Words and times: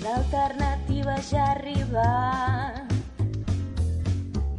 L'alternativa 0.00 1.18
ja 1.20 1.44
ha 1.44 1.50
arribat. 1.52 2.92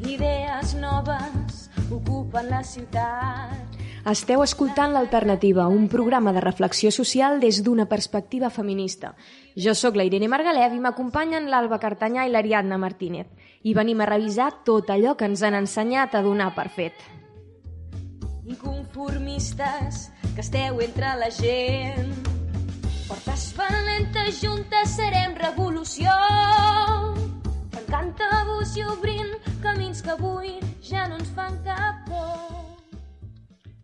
Idees 0.06 0.76
noves 0.78 1.70
ocupen 1.90 2.50
la 2.52 2.62
ciutat. 2.62 3.80
Esteu 4.12 4.42
escoltant 4.42 4.94
l'Alternativa, 4.94 5.68
un 5.70 5.88
programa 5.90 6.34
de 6.34 6.42
reflexió 6.42 6.92
social 6.94 7.40
des 7.42 7.62
d'una 7.66 7.88
perspectiva 7.90 8.50
feminista. 8.50 9.16
Jo 9.56 9.74
sóc 9.78 9.98
la 9.98 10.06
Irene 10.06 10.30
Margalef 10.30 10.74
i 10.74 10.82
m'acompanyen 10.82 11.50
l'Alba 11.50 11.78
Cartanyà 11.82 12.26
i 12.26 12.34
l'Ariadna 12.34 12.78
Martínez. 12.82 13.30
I 13.62 13.74
venim 13.78 14.02
a 14.02 14.10
revisar 14.10 14.52
tot 14.66 14.90
allò 14.90 15.16
que 15.18 15.30
ens 15.30 15.42
han 15.42 15.58
ensenyat 15.58 16.18
a 16.18 16.24
donar 16.26 16.54
per 16.58 16.70
fet. 16.70 16.98
Inconformistes 18.46 20.10
que 20.36 20.42
esteu 20.42 20.82
entre 20.82 21.18
la 21.18 21.30
gent. 21.30 22.31
Portes 23.12 23.50
valentes 23.58 24.38
juntes 24.40 24.94
serem 24.96 25.34
revolució. 25.36 26.14
Tancant 27.74 28.14
tabús 28.16 28.72
i 28.80 28.86
obrint 28.88 29.34
camins 29.60 30.00
que 30.00 30.14
avui 30.14 30.54
ja 30.80 31.10
no 31.12 31.18
ens 31.20 31.34
fan 31.36 31.58
cap 31.66 32.06
por. 32.08 32.38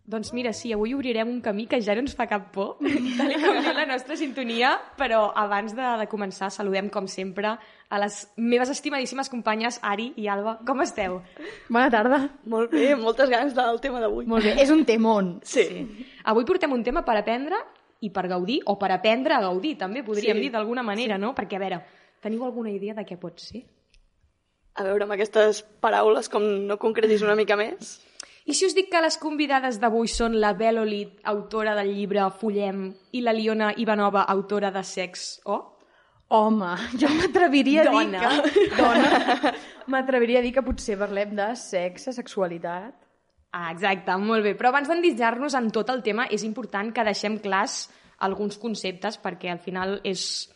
Doncs 0.07 0.31
mira, 0.31 0.53
sí, 0.55 0.71
avui 0.71 0.95
obrirem 0.95 1.27
un 1.27 1.41
camí 1.43 1.65
que 1.67 1.81
ja 1.83 1.97
no 1.97 2.05
ens 2.05 2.15
fa 2.15 2.29
cap 2.31 2.47
por, 2.55 2.77
tal 3.19 3.35
com 3.43 3.59
diu 3.65 3.75
la 3.75 3.83
nostra 3.89 4.15
sintonia, 4.15 4.77
però 4.95 5.25
abans 5.35 5.75
de, 5.75 5.89
de 5.99 6.07
començar 6.07 6.47
saludem, 6.47 6.87
com 6.87 7.11
sempre, 7.11 7.57
a 7.91 7.99
les 7.99 8.21
meves 8.39 8.71
estimadíssimes 8.71 9.27
companyes 9.27 9.81
Ari 9.83 10.13
i 10.23 10.31
Alba. 10.31 10.61
Com 10.63 10.87
esteu? 10.87 11.19
Bona 11.67 11.91
tarda. 11.91 12.29
Molt 12.47 12.71
bé, 12.71 12.93
moltes 12.95 13.27
ganes 13.27 13.51
del 13.59 13.83
tema 13.83 13.99
d'avui. 13.99 14.23
Molt 14.23 14.47
bé, 14.47 14.55
és 14.63 14.71
un 14.71 14.87
temón. 14.87 15.41
Sí. 15.43 15.67
sí. 15.67 16.13
Avui 16.23 16.47
portem 16.47 16.71
un 16.71 16.87
tema 16.87 17.03
per 17.03 17.19
aprendre 17.19 17.59
i 18.01 18.09
per 18.13 18.27
gaudir, 18.27 18.59
o 18.65 18.77
per 18.77 18.91
aprendre 18.91 19.33
a 19.33 19.41
gaudir, 19.41 19.77
també 19.77 20.03
podríem 20.03 20.37
Sí. 20.37 20.41
dir 20.47 20.51
d'alguna 20.51 20.83
manera, 20.83 21.17
no? 21.17 21.33
Perquè, 21.35 21.55
a 21.55 21.59
veure, 21.59 21.81
teniu 22.21 22.43
alguna 22.45 22.69
idea 22.71 22.93
de 22.93 23.05
què 23.05 23.17
pot 23.17 23.39
ser? 23.39 23.63
A 24.75 24.83
veure, 24.83 25.03
amb 25.03 25.13
aquestes 25.15 25.63
paraules, 25.81 26.29
com 26.29 26.43
no 26.67 26.77
concretis 26.77 27.21
una 27.23 27.35
mica 27.35 27.55
més. 27.57 27.95
I 28.45 28.53
si 28.53 28.65
us 28.65 28.75
dic 28.75 28.89
que 28.91 29.01
les 29.01 29.17
convidades 29.17 29.79
d'avui 29.81 30.07
són 30.07 30.39
la 30.39 30.53
Belolit, 30.53 31.17
autora 31.25 31.73
del 31.75 31.89
llibre 31.95 32.29
Fullem, 32.31 32.93
i 33.11 33.21
la 33.21 33.33
Liona 33.33 33.73
Ivanova, 33.75 34.21
autora 34.23 34.71
de 34.71 34.83
Sex 34.83 35.41
O? 35.45 35.73
Home, 36.29 36.75
jo 36.99 37.07
m'atreviria 37.09 37.81
a 37.81 37.89
dir 37.89 38.05
Dona. 38.11 38.19
que... 38.19 38.69
Dona. 38.77 39.53
M'atreviria 39.87 40.39
a 40.39 40.41
dir 40.43 40.53
que 40.53 40.61
potser 40.61 40.97
parlem 40.99 41.35
de 41.35 41.55
sexe, 41.55 42.13
sexualitat... 42.13 42.93
Ah, 43.51 43.71
exacte, 43.71 44.15
molt 44.19 44.43
bé. 44.43 44.53
Però 44.57 44.69
abans 44.73 44.89
d'endinsar-nos 44.89 45.55
en 45.57 45.71
tot 45.73 45.89
el 45.89 46.03
tema, 46.03 46.27
és 46.31 46.43
important 46.43 46.91
que 46.93 47.05
deixem 47.07 47.39
clars 47.43 47.87
alguns 48.25 48.57
conceptes, 48.57 49.19
perquè 49.21 49.51
al 49.53 49.61
final 49.63 49.99
és 50.03 50.49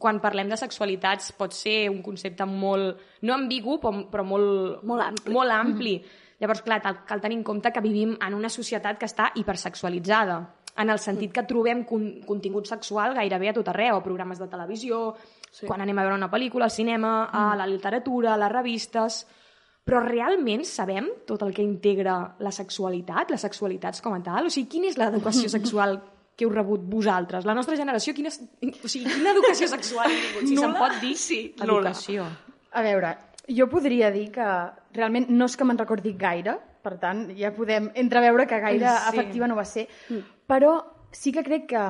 quan 0.00 0.20
parlem 0.20 0.48
de 0.50 0.56
sexualitats 0.58 1.32
pot 1.38 1.52
ser 1.54 1.88
un 1.90 2.00
concepte 2.02 2.46
molt, 2.48 3.00
no 3.22 3.34
ambigu, 3.34 3.78
però, 3.82 4.04
però 4.10 4.24
molt, 4.24 4.82
Molt 4.82 5.04
ampli. 5.04 5.34
Molt 5.34 5.54
ampli. 5.54 5.94
Llavors, 6.38 6.62
clar, 6.62 6.80
cal, 6.82 7.02
cal 7.06 7.20
tenir 7.20 7.38
en 7.40 7.44
compte 7.44 7.72
que 7.74 7.82
vivim 7.82 8.14
en 8.24 8.34
una 8.34 8.48
societat 8.48 8.98
que 8.98 9.08
està 9.10 9.32
hipersexualitzada, 9.34 10.38
en 10.78 10.92
el 10.94 11.00
sentit 11.02 11.32
que 11.34 11.42
trobem 11.42 11.82
con 11.84 12.04
contingut 12.26 12.68
sexual 12.70 13.16
gairebé 13.16 13.50
a 13.50 13.56
tot 13.56 13.68
arreu, 13.72 13.96
a 13.98 14.04
programes 14.04 14.38
de 14.38 14.46
televisió, 14.46 15.16
sí. 15.50 15.66
quan 15.66 15.82
anem 15.82 15.98
a 15.98 16.04
veure 16.06 16.20
una 16.20 16.30
pel·lícula, 16.30 16.68
al 16.68 16.74
cinema, 16.74 17.24
a 17.26 17.56
la 17.58 17.66
literatura, 17.66 18.34
a 18.34 18.40
les 18.40 18.52
revistes... 18.54 19.26
Però 19.88 20.02
realment 20.04 20.66
sabem 20.68 21.06
tot 21.26 21.40
el 21.46 21.54
que 21.56 21.62
integra 21.64 22.18
la 22.44 22.50
sexualitat, 22.52 23.30
les 23.32 23.40
sexualitats 23.40 24.02
com 24.04 24.12
a 24.12 24.20
tal? 24.22 24.46
O 24.46 24.52
sigui, 24.52 24.68
quina 24.68 24.90
és 24.90 24.98
l'educació 25.00 25.48
sexual 25.48 25.96
que 26.36 26.44
heu 26.44 26.50
rebut 26.52 26.82
vosaltres? 26.92 27.46
La 27.48 27.54
nostra 27.56 27.74
generació, 27.74 28.12
quina, 28.14 28.28
és- 28.28 28.42
o 28.84 28.86
sigui, 28.88 29.06
quina 29.10 29.32
educació 29.32 29.66
sexual 29.66 30.10
heu 30.12 30.18
rebut? 30.28 30.48
Si 30.48 30.56
se'n 30.60 30.74
pot 30.76 31.00
dir 31.00 31.14
Sí, 31.16 31.54
educació. 31.58 32.26
A 32.72 32.82
veure, 32.82 33.16
jo 33.48 33.66
podria 33.72 34.10
dir 34.12 34.30
que 34.30 34.44
realment 34.92 35.30
no 35.30 35.46
és 35.46 35.56
que 35.56 35.64
me'n 35.64 35.78
recordi 35.78 36.12
gaire, 36.20 36.58
per 36.82 36.98
tant, 37.00 37.30
ja 37.36 37.50
podem 37.56 37.90
entreveure 37.94 38.46
que 38.46 38.60
gaire 38.60 38.86
Sí. 38.88 39.08
efectiva 39.16 39.48
no 39.48 39.56
va 39.56 39.64
ser, 39.64 39.88
però 40.46 40.84
sí 41.10 41.32
que 41.32 41.42
crec 41.42 41.66
que 41.66 41.82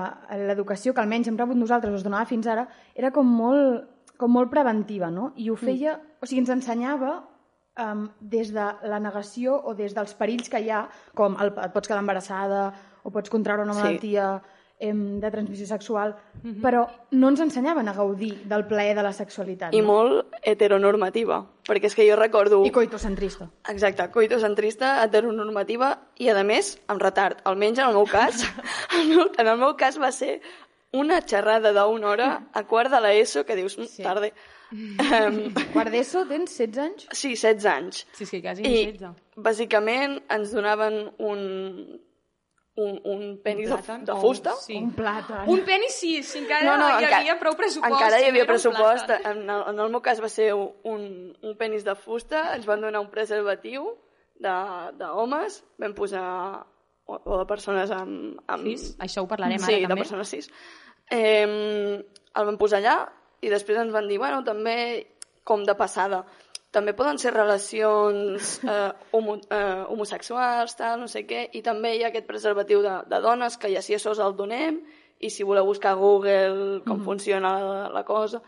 l'educació 0.47 0.95
que 0.95 1.01
almenys 1.01 1.27
hem 1.29 1.37
rebut 1.37 1.57
nosaltres, 1.57 1.93
o 1.93 1.97
es 1.97 2.05
donava 2.05 2.25
fins 2.27 2.47
ara, 2.47 2.69
era 2.95 3.11
com 3.11 3.27
molt, 3.27 3.89
com 4.17 4.31
molt 4.31 4.49
preventiva, 4.51 5.11
no? 5.11 5.33
I 5.37 5.51
ho 5.51 5.57
feia, 5.57 6.01
o 6.23 6.27
sigui, 6.27 6.41
ens 6.41 6.49
ensenyava 6.51 7.25
um, 7.79 8.09
des 8.21 8.53
de 8.53 8.67
la 8.91 8.99
negació 9.01 9.57
o 9.65 9.75
des 9.75 9.95
dels 9.95 10.15
perills 10.19 10.51
que 10.51 10.61
hi 10.61 10.71
ha, 10.71 10.85
com 11.15 11.37
el, 11.41 11.55
et 11.55 11.73
pots 11.73 11.89
quedar 11.89 12.03
embarassada 12.03 12.73
o 13.05 13.11
pots 13.15 13.31
contraure 13.31 13.63
una 13.63 13.75
Sí. 13.75 13.81
malaltia 13.83 14.31
em, 14.81 15.19
de 15.19 15.31
transmissió 15.31 15.67
sexual, 15.67 16.13
però 16.63 16.85
no 17.11 17.29
ens 17.33 17.41
ensenyaven 17.41 17.89
a 17.89 17.95
gaudir 17.97 18.45
del 18.47 18.65
plaer 18.69 18.95
de 18.95 19.03
la 19.03 19.13
sexualitat. 19.13 19.75
I 19.75 19.81
no? 19.83 19.87
molt 19.89 20.37
heteronormativa, 20.47 21.41
perquè 21.67 21.91
és 21.91 21.97
que 21.99 22.07
jo 22.07 22.15
recordo... 22.15 22.61
I 22.65 22.71
coitocentrista. 22.71 23.49
Exacte, 23.73 24.07
coitocentrista, 24.15 25.03
heteronormativa 25.03 25.97
i, 26.19 26.29
a 26.31 26.45
més, 26.45 26.77
amb 26.87 27.03
retard. 27.03 27.43
Almenys 27.45 27.81
en 27.81 27.89
el 27.89 27.99
meu 27.99 28.07
cas, 28.07 28.45
en 29.41 29.47
el 29.49 29.59
meu 29.59 29.75
cas 29.77 29.99
va 29.99 30.13
ser 30.13 30.41
una 30.93 31.21
xerrada 31.27 31.73
d'una 31.75 32.09
hora 32.09 32.29
a 32.55 32.63
quart 32.65 32.91
de 32.91 33.01
l'ESO 33.03 33.45
que 33.45 33.57
dius, 33.59 33.75
sí. 33.83 34.03
tarde. 34.03 34.33
Um, 34.73 35.39
Quart 35.73 35.91
d'ESO, 35.95 36.27
tens 36.29 36.53
16 36.59 36.79
anys? 36.85 37.07
sí, 37.17 37.31
16 37.37 37.65
anys. 37.73 38.03
Sí, 38.19 38.27
sí, 38.27 38.43
quasi 38.45 38.63
I, 38.67 38.75
16. 38.93 39.15
bàsicament, 39.41 40.19
ens 40.35 40.51
donaven 40.53 40.99
un, 41.25 41.41
un, 42.79 42.99
un 43.11 43.23
penis 43.43 43.71
de, 43.71 43.77
plàtan 43.79 44.05
de 44.07 44.17
fusta. 44.21 44.53
sí. 44.61 44.77
Un 44.77 44.91
plàtan. 44.95 45.49
Un 45.51 45.63
penis 45.67 45.97
sí, 45.99 46.23
si 46.23 46.43
encara 46.43 46.77
hi 46.77 47.05
enca- 47.07 47.17
havia 47.23 47.39
prou 47.41 47.57
pressupost. 47.59 47.93
Encara 47.95 48.21
hi 48.21 48.27
no 48.27 48.33
havia 48.35 48.45
un 48.45 48.51
pressupost. 48.53 49.11
En 49.19 49.41
el, 49.51 49.63
en 49.73 49.81
el 49.87 49.91
meu 49.97 50.03
cas 50.05 50.21
va 50.23 50.29
ser 50.29 50.53
un, 50.55 51.09
un 51.43 51.57
penis 51.59 51.85
de 51.89 51.95
fusta, 51.97 52.45
ens 52.55 52.67
van 52.69 52.85
donar 52.85 53.01
un 53.01 53.11
preservatiu 53.11 53.89
de- 54.39 54.93
d'homes, 55.01 55.63
vam 55.81 55.95
posar 55.97 56.27
o, 57.09 57.17
o 57.17 57.39
de 57.41 57.47
persones 57.49 57.91
amb... 57.91 58.37
amb 58.47 58.69
Cis? 58.69 58.91
Això 59.01 59.25
ho 59.25 59.31
parlarem 59.31 59.59
sí, 59.59 59.73
ara, 59.75 59.81
de 59.87 59.89
també. 59.95 60.03
persones 60.05 60.29
cis. 60.29 60.51
Eh, 61.11 62.05
el 62.37 62.45
vam 62.53 62.59
posar 62.61 62.83
allà 62.83 62.99
i 63.41 63.49
després 63.53 63.79
ens 63.79 63.93
van 63.93 64.09
dir, 64.09 64.19
bueno, 64.19 64.43
també, 64.45 65.07
com 65.45 65.65
de 65.65 65.75
passada, 65.75 66.25
també 66.71 66.93
poden 66.93 67.17
ser 67.19 67.33
relacions 67.33 68.59
eh, 68.65 68.93
homo, 69.13 69.39
eh, 69.51 69.85
homosexuals, 69.89 70.75
tal, 70.77 71.01
no 71.01 71.09
sé 71.09 71.23
què, 71.27 71.47
i 71.57 71.63
també 71.63 71.95
hi 71.97 72.03
ha 72.05 72.09
aquest 72.13 72.27
preservatiu 72.29 72.83
de, 72.85 72.99
de 73.09 73.21
dones 73.25 73.57
que 73.57 73.71
ja 73.73 73.81
si 73.83 73.95
això 73.97 74.13
us 74.13 74.21
el 74.21 74.35
donem 74.37 74.83
i 75.21 75.31
si 75.31 75.43
voleu 75.43 75.65
buscar 75.67 75.93
a 75.95 75.99
Google 75.99 76.83
com 76.87 77.01
funciona 77.05 77.57
la, 77.63 77.89
la 77.95 78.05
cosa... 78.05 78.43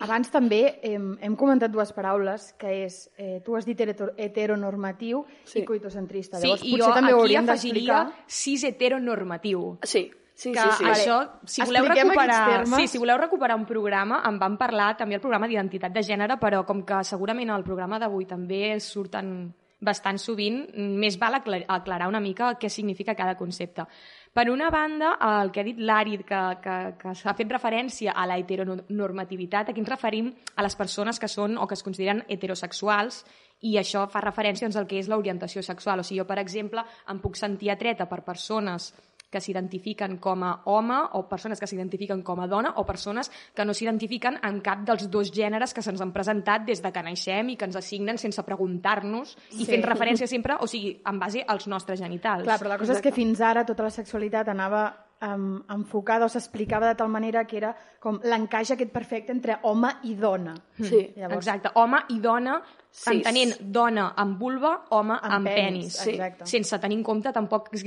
Abans 0.00 0.30
també 0.32 0.78
hem, 0.88 1.18
hem 1.20 1.34
comentat 1.36 1.68
dues 1.72 1.90
paraules, 1.92 2.50
que 2.56 2.70
és, 2.86 2.94
eh, 3.20 3.42
tu 3.44 3.56
has 3.56 3.66
dit 3.68 3.76
hetero- 3.80 4.12
heteronormatiu 4.16 5.22
Sí. 5.44 5.60
i 5.60 5.64
coitocentrista. 5.68 6.38
Sí, 6.40 6.46
Llavors, 6.46 6.62
i 6.64 6.70
potser 6.72 6.86
jo 6.86 6.94
també 6.94 7.12
ho 7.12 7.16
aquí 7.16 7.22
hauríem 7.22 7.48
afegiria 7.48 7.98
d'explicar. 8.04 8.24
cis 8.26 8.64
heteronormatiu. 8.64 9.78
Sí, 9.82 10.10
sí, 10.36 10.52
que 10.52 10.60
sí. 10.60 10.78
sí. 10.78 10.88
això, 10.92 11.18
si 11.48 11.64
voleu 11.64 11.88
Expliquem 11.88 12.12
recuperar, 12.12 12.66
sí, 12.76 12.86
si 12.92 13.02
voleu 13.02 13.18
recuperar 13.18 13.56
un 13.58 13.66
programa, 13.66 14.22
en 14.28 14.38
vam 14.38 14.58
parlar 14.60 14.92
també 15.00 15.16
al 15.16 15.24
programa 15.24 15.48
d'identitat 15.48 15.94
de 15.96 16.04
gènere, 16.04 16.36
però 16.38 16.62
com 16.68 16.84
que 16.86 17.02
segurament 17.08 17.50
al 17.50 17.64
programa 17.64 17.98
d'avui 17.98 18.28
també 18.28 18.76
surten 18.78 19.48
bastant 19.80 20.16
sovint, 20.16 20.62
més 20.76 21.18
val 21.20 21.34
aclar- 21.36 21.64
aclarar 21.68 22.08
una 22.08 22.20
mica 22.20 22.54
què 22.56 22.68
significa 22.72 23.14
cada 23.14 23.34
concepte. 23.36 23.84
Per 24.32 24.50
una 24.50 24.70
banda, 24.70 25.14
el 25.40 25.50
que 25.52 25.60
ha 25.60 25.64
dit 25.64 25.78
l'Àrid, 25.80 26.22
que, 26.28 26.40
que, 26.64 26.76
que 27.00 27.14
s'ha 27.16 27.34
fet 27.36 27.52
referència 27.52 28.12
a 28.12 28.26
la 28.28 28.38
heteronormativitat, 28.40 29.70
aquí 29.70 29.80
ens 29.80 29.88
referim 29.92 30.30
a 30.56 30.64
les 30.64 30.76
persones 30.76 31.20
que 31.20 31.28
són 31.28 31.56
o 31.58 31.66
que 31.66 31.76
es 31.76 31.84
consideren 31.84 32.24
heterosexuals 32.28 33.24
i 33.64 33.76
això 33.80 34.06
fa 34.12 34.20
referència 34.20 34.66
doncs, 34.66 34.76
al 34.76 34.88
que 34.88 34.98
és 35.00 35.08
l'orientació 35.08 35.62
sexual. 35.64 36.00
O 36.00 36.04
sigui, 36.04 36.20
jo, 36.20 36.26
per 36.28 36.38
exemple, 36.40 36.84
em 37.08 37.20
puc 37.20 37.36
sentir 37.36 37.70
atreta 37.72 38.08
per 38.08 38.22
persones 38.24 38.92
que 39.30 39.40
s'identifiquen 39.40 40.18
com 40.18 40.42
a 40.44 40.62
home 40.64 40.98
o 41.14 41.24
persones 41.28 41.58
que 41.60 41.66
s'identifiquen 41.66 42.22
com 42.22 42.40
a 42.40 42.46
dona 42.46 42.74
o 42.76 42.84
persones 42.86 43.30
que 43.54 43.64
no 43.64 43.74
s'identifiquen 43.74 44.38
en 44.42 44.60
cap 44.60 44.84
dels 44.86 45.08
dos 45.10 45.32
gèneres 45.34 45.74
que 45.74 45.82
se'ns 45.82 46.00
han 46.00 46.12
presentat 46.12 46.64
des 46.66 46.82
de 46.82 46.92
que 46.92 47.02
naixem 47.02 47.50
i 47.50 47.56
que 47.56 47.64
ens 47.64 47.76
assignen 47.76 48.18
sense 48.18 48.42
preguntar-nos 48.42 49.36
i 49.52 49.64
Sí. 49.64 49.66
fent 49.66 49.82
referència 49.84 50.26
sempre, 50.26 50.56
o 50.60 50.66
sigui, 50.66 51.00
en 51.04 51.18
base 51.18 51.44
als 51.46 51.66
nostres 51.66 52.00
genitals. 52.00 52.44
Clar, 52.44 52.58
però 52.58 52.68
la 52.68 52.78
cosa 52.78 52.92
és 52.92 53.02
que 53.02 53.12
fins 53.12 53.40
ara 53.40 53.64
tota 53.66 53.82
la 53.82 53.90
sexualitat 53.90 54.48
anava 54.48 55.05
um, 55.22 55.62
enfocada 55.72 56.26
o 56.26 56.28
s'explicava 56.28 56.88
de 56.88 56.94
tal 56.98 57.08
manera 57.08 57.44
que 57.46 57.56
era 57.56 57.74
com 58.00 58.18
l'encaix 58.22 58.70
aquest 58.74 58.92
perfecte 58.92 59.32
entre 59.32 59.58
home 59.62 59.88
i 60.04 60.14
dona. 60.14 60.54
Sí. 60.78 61.12
Llavors, 61.16 61.46
Exacte, 61.46 61.72
home 61.74 62.02
i 62.10 62.20
dona, 62.20 62.60
Sí. 62.96 63.10
entenent 63.12 63.58
dona 63.60 64.14
amb 64.16 64.38
vulva, 64.40 64.86
home 64.88 65.18
amb, 65.20 65.34
Amb 65.34 65.44
penis, 65.50 65.66
penis. 65.66 65.96
sí. 65.98 66.10
exacte. 66.14 66.46
Sense 66.46 66.78
tenir 66.80 66.96
en 66.96 67.02
compte 67.04 67.32
tampoc 67.32 67.68
que, 67.68 67.80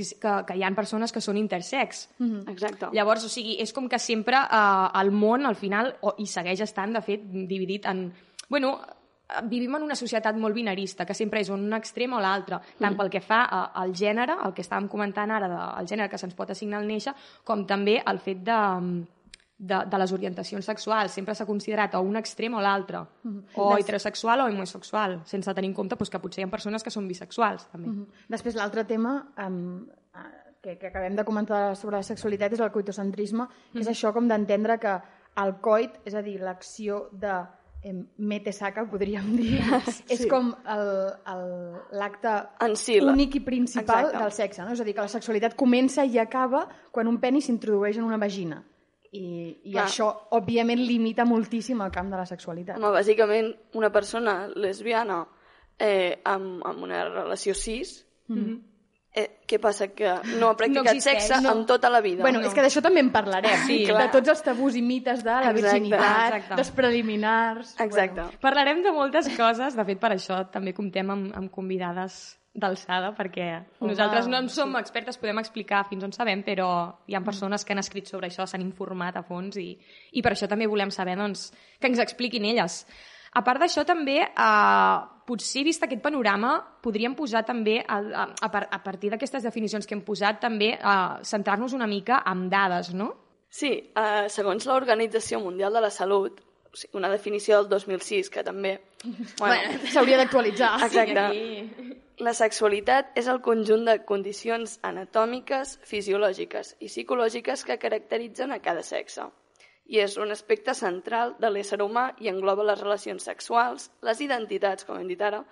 que, 0.46 0.54
hi 0.54 0.62
ha 0.62 0.70
persones 0.70 1.10
que 1.10 1.20
són 1.20 1.36
intersex. 1.36 2.08
Exacte. 2.46 2.92
Llavors, 2.92 3.24
o 3.24 3.28
sigui, 3.28 3.56
és 3.60 3.72
com 3.72 3.88
que 3.88 3.98
sempre 3.98 4.36
eh, 4.38 5.00
el 5.00 5.10
món, 5.10 5.46
al 5.46 5.56
final, 5.56 5.96
o, 6.02 6.14
i 6.18 6.26
segueix 6.26 6.60
estant, 6.60 6.94
de 6.94 7.02
fet, 7.02 7.26
dividit 7.26 7.86
en... 7.90 8.12
Bueno, 8.48 8.78
vivim 9.48 9.74
en 9.76 9.82
una 9.82 9.94
societat 9.94 10.36
molt 10.36 10.54
binarista, 10.54 11.04
que 11.06 11.14
sempre 11.14 11.40
és 11.40 11.48
un 11.50 11.72
extrem 11.76 12.12
o 12.12 12.20
l'altre, 12.20 12.58
tant 12.78 12.96
pel 12.96 13.10
que 13.10 13.20
fa 13.20 13.44
a- 13.44 13.70
al 13.82 13.92
gènere, 13.94 14.36
el 14.46 14.52
que 14.54 14.62
estàvem 14.62 14.88
comentant 14.88 15.30
ara, 15.30 15.48
del 15.48 15.86
gènere 15.86 16.08
que 16.10 16.18
se'ns 16.18 16.34
pot 16.34 16.50
assignar 16.50 16.80
al 16.80 16.86
néixer, 16.86 17.14
com 17.44 17.66
també 17.66 18.02
el 18.06 18.18
fet 18.18 18.42
de, 18.42 18.58
de, 19.58 19.78
de 19.86 19.98
les 19.98 20.12
orientacions 20.12 20.64
sexuals 20.64 21.12
sempre 21.12 21.34
s'ha 21.34 21.44
considerat 21.46 21.94
o 21.94 22.00
un 22.00 22.16
extrem 22.16 22.54
o 22.54 22.60
l'altre, 22.60 23.02
o 23.54 23.76
heterosexual 23.76 24.40
o 24.40 24.46
homosexual, 24.48 25.20
sense 25.26 25.54
tenir 25.54 25.68
en 25.70 25.74
compte 25.74 25.96
doncs, 25.96 26.10
que 26.10 26.18
potser 26.18 26.42
hi 26.42 26.48
ha 26.48 26.50
persones 26.50 26.82
que 26.82 26.90
són 26.90 27.06
bisexuals, 27.08 27.66
també. 27.70 27.88
Mhm. 27.88 28.06
Després, 28.28 28.54
l'altre 28.56 28.84
tema 28.84 29.18
um, 29.46 29.86
que, 30.62 30.76
que 30.78 30.86
acabem 30.88 31.14
de 31.16 31.24
comentar 31.24 31.74
sobre 31.76 31.96
la 31.96 32.02
sexualitat 32.02 32.52
és 32.52 32.60
el 32.60 32.70
coitocentrisme, 32.72 33.46
que 33.72 33.80
és 33.80 33.88
això 33.88 34.12
com 34.12 34.26
d'entendre 34.28 34.78
que 34.78 34.98
el 35.40 35.54
coit, 35.60 36.00
és 36.04 36.14
a 36.14 36.22
dir, 36.22 36.40
l'acció 36.40 37.08
de 37.12 37.28
eh, 37.30 37.46
mete 38.18 38.52
saca, 38.52 38.84
podríem 38.90 39.30
dir, 39.38 39.60
és 40.12 40.26
com 40.28 40.50
l'acte 41.92 42.34
si, 42.76 42.98
la- 43.00 43.12
únic 43.12 43.36
i 43.38 43.40
principal 43.44 44.06
Exacte. 44.06 44.18
del 44.22 44.32
sexe. 44.36 44.64
No? 44.64 44.72
És 44.74 44.80
a 44.80 44.84
dir, 44.84 44.94
que 44.94 45.04
la 45.04 45.08
sexualitat 45.12 45.56
comença 45.58 46.04
i 46.04 46.18
acaba 46.20 46.66
quan 46.92 47.08
un 47.08 47.18
penis 47.22 47.48
s'introdueix 47.48 47.96
en 47.98 48.04
una 48.08 48.18
vagina. 48.20 48.62
I, 49.10 49.22
i 49.64 49.72
Clar. 49.72 49.88
això, 49.88 50.06
òbviament, 50.38 50.78
limita 50.86 51.24
moltíssim 51.26 51.80
el 51.82 51.90
camp 51.90 52.12
de 52.12 52.18
la 52.20 52.26
sexualitat. 52.28 52.76
Home, 52.78 52.92
bàsicament, 52.94 53.48
una 53.74 53.90
persona 53.90 54.44
lesbiana 54.54 55.24
eh, 55.80 56.20
amb, 56.30 56.60
amb 56.68 56.84
una 56.86 57.02
relació 57.08 57.56
cis, 57.58 58.04
eh, 59.14 59.26
què 59.48 59.58
passa? 59.62 59.88
Que 59.96 60.14
no 60.38 60.50
ha 60.50 60.56
practicat 60.58 60.92
existeix, 60.94 61.26
sexe 61.26 61.40
no. 61.44 61.54
en 61.58 61.62
tota 61.68 61.90
la 61.92 62.00
vida. 62.04 62.22
Bueno, 62.24 62.42
és 62.46 62.54
que 62.54 62.64
d'això 62.64 62.82
també 62.84 63.02
en 63.04 63.10
parlarem. 63.14 63.64
Sí, 63.66 63.82
de 63.86 64.08
tots 64.14 64.34
els 64.34 64.42
tabús 64.46 64.76
i 64.78 64.82
mites 64.86 65.24
de 65.26 65.30
la 65.30 65.50
Exacte, 65.50 65.60
virginitat, 65.60 66.34
exacte. 66.34 66.58
dels 66.60 66.74
preliminars... 66.76 67.72
Exacte. 67.82 68.26
Parlarem 68.42 68.84
de 68.86 68.92
moltes 68.94 69.30
coses, 69.36 69.78
de 69.78 69.88
fet 69.88 70.02
per 70.02 70.14
això 70.16 70.44
també 70.52 70.74
comptem 70.76 71.10
amb, 71.16 71.32
amb 71.36 71.50
convidades 71.54 72.20
d'alçada, 72.50 73.12
perquè 73.14 73.46
nosaltres 73.78 74.26
no 74.26 74.40
en 74.42 74.48
som 74.50 74.74
expertes, 74.80 75.18
podem 75.22 75.38
explicar 75.38 75.84
fins 75.86 76.02
on 76.02 76.12
sabem, 76.14 76.42
però 76.42 76.66
hi 77.06 77.14
ha 77.14 77.22
persones 77.22 77.62
que 77.64 77.76
han 77.76 77.82
escrit 77.82 78.10
sobre 78.10 78.26
això, 78.26 78.46
s'han 78.46 78.64
informat 78.64 79.20
a 79.20 79.22
fons 79.22 79.58
i, 79.62 79.68
i 80.18 80.22
per 80.22 80.32
això 80.34 80.48
també 80.50 80.66
volem 80.66 80.90
saber 80.90 81.14
doncs, 81.20 81.50
que 81.78 81.90
ens 81.90 82.02
expliquin 82.02 82.48
elles. 82.50 82.82
A 83.32 83.42
part 83.46 83.60
d'això, 83.62 83.84
també, 83.86 84.18
eh, 84.26 84.98
potser 85.26 85.62
vist 85.64 85.82
aquest 85.86 86.02
panorama, 86.02 86.56
podríem 86.82 87.14
posar 87.14 87.44
també, 87.46 87.78
a, 87.86 87.98
a, 88.00 88.28
a, 88.42 88.48
par- 88.50 88.66
a 88.70 88.82
partir 88.82 89.10
d'aquestes 89.12 89.44
definicions 89.46 89.86
que 89.86 89.94
hem 89.94 90.02
posat, 90.02 90.40
també 90.42 90.72
eh, 90.74 90.98
centrar-nos 91.22 91.72
una 91.76 91.86
mica 91.86 92.22
amb 92.26 92.50
dades, 92.50 92.92
no? 92.94 93.12
Sí, 93.50 93.70
eh, 93.94 94.26
segons 94.30 94.66
l'Organització 94.66 95.40
Mundial 95.42 95.72
de 95.74 95.80
la 95.86 95.90
Salut, 95.90 96.40
una 96.94 97.08
definició 97.10 97.60
del 97.62 97.68
2006, 97.68 98.30
que 98.30 98.44
també... 98.46 98.76
Bueno, 99.40 99.78
S'hauria 99.90 100.18
d'actualitzar. 100.20 100.74
Exacte. 100.84 101.96
La 102.20 102.34
sexualitat 102.36 103.14
és 103.16 103.30
el 103.32 103.38
conjunt 103.40 103.86
de 103.88 103.94
condicions 104.04 104.74
anatòmiques, 104.84 105.78
fisiològiques 105.88 106.74
i 106.84 106.90
psicològiques 106.90 107.64
que 107.64 107.78
caracteritzen 107.80 108.52
a 108.52 108.58
cada 108.60 108.82
sexe. 108.84 109.24
I 109.90 109.98
és 110.04 110.14
un 110.22 110.30
aspecte 110.30 110.74
central 110.78 111.34
de 111.42 111.50
l'ésser 111.50 111.80
humà 111.82 112.10
i 112.22 112.30
engloba 112.30 112.66
les 112.68 112.80
relacions 112.82 113.24
sexuals, 113.26 113.88
les 114.06 114.20
identitats, 114.22 114.86
com 114.86 115.00
hem 115.00 115.08
dit 115.10 115.22
ara, 115.26 115.42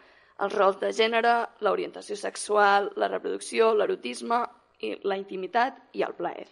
els 0.45 0.55
rols 0.55 0.79
de 0.79 0.93
gènere, 0.95 1.35
l'orientació 1.67 2.15
sexual, 2.17 2.93
la 2.97 3.11
reproducció, 3.11 3.73
l'erotisme, 3.75 4.45
la 5.03 5.19
intimitat 5.19 5.83
i 5.99 6.07
el 6.07 6.15
plaer. 6.15 6.47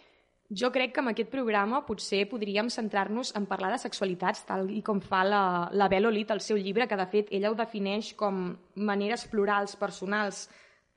Jo 0.47 0.69
crec 0.71 0.93
que 0.95 1.01
amb 1.03 1.11
aquest 1.11 1.27
programa 1.31 1.81
potser 1.87 2.21
podríem 2.31 2.69
centrar-nos 2.71 3.33
en 3.35 3.47
parlar 3.47 3.73
de 3.73 3.81
sexualitats, 3.81 4.45
tal 4.47 4.69
i 4.71 4.79
com 4.83 5.01
fa 5.03 5.25
la, 5.27 5.41
la 5.71 5.89
Bel 5.91 6.07
Olit 6.07 6.31
al 6.31 6.39
seu 6.43 6.59
llibre, 6.59 6.87
que 6.87 6.99
de 6.99 7.07
fet 7.11 7.33
ella 7.35 7.51
ho 7.51 7.57
defineix 7.59 8.13
com 8.19 8.53
maneres 8.75 9.25
plurals, 9.27 9.75
personals 9.75 10.45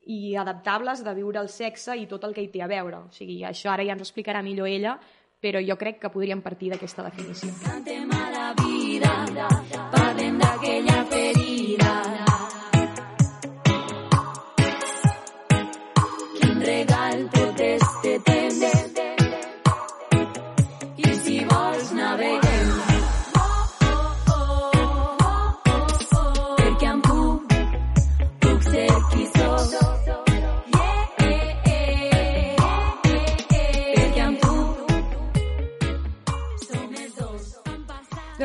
i 0.06 0.36
adaptables 0.38 1.02
de 1.02 1.14
viure 1.18 1.42
el 1.42 1.50
sexe 1.50 1.96
i 1.98 2.06
tot 2.10 2.24
el 2.24 2.34
que 2.34 2.44
hi 2.46 2.52
té 2.52 2.62
a 2.62 2.70
veure. 2.70 3.02
O 3.08 3.14
sigui, 3.14 3.40
això 3.46 3.72
ara 3.74 3.86
ja 3.86 3.96
ens 3.96 4.04
ho 4.04 4.06
explicarà 4.06 4.42
millor 4.42 4.70
ella, 4.70 4.94
però 5.40 5.60
jo 5.64 5.76
crec 5.80 5.98
que 6.02 6.12
podríem 6.12 6.42
partir 6.44 6.70
d'aquesta 6.70 7.02
definició. 7.08 7.48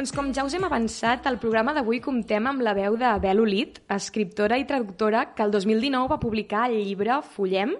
Doncs 0.05 0.13
com 0.13 0.27
ja 0.37 0.43
us 0.45 0.53
hem 0.53 0.61
avançat, 0.67 1.23
al 1.25 1.39
programa 1.41 1.73
d'avui 1.73 1.97
comptem 1.97 2.45
amb 2.45 2.61
la 2.61 2.75
veu 2.77 2.93
de 2.93 3.09
Bel 3.23 3.39
Olit, 3.41 3.79
escriptora 3.89 4.59
i 4.61 4.65
traductora 4.69 5.23
que 5.33 5.41
el 5.41 5.49
2019 5.49 6.11
va 6.11 6.19
publicar 6.21 6.67
el 6.69 6.83
llibre 6.85 7.15
Follem, 7.25 7.71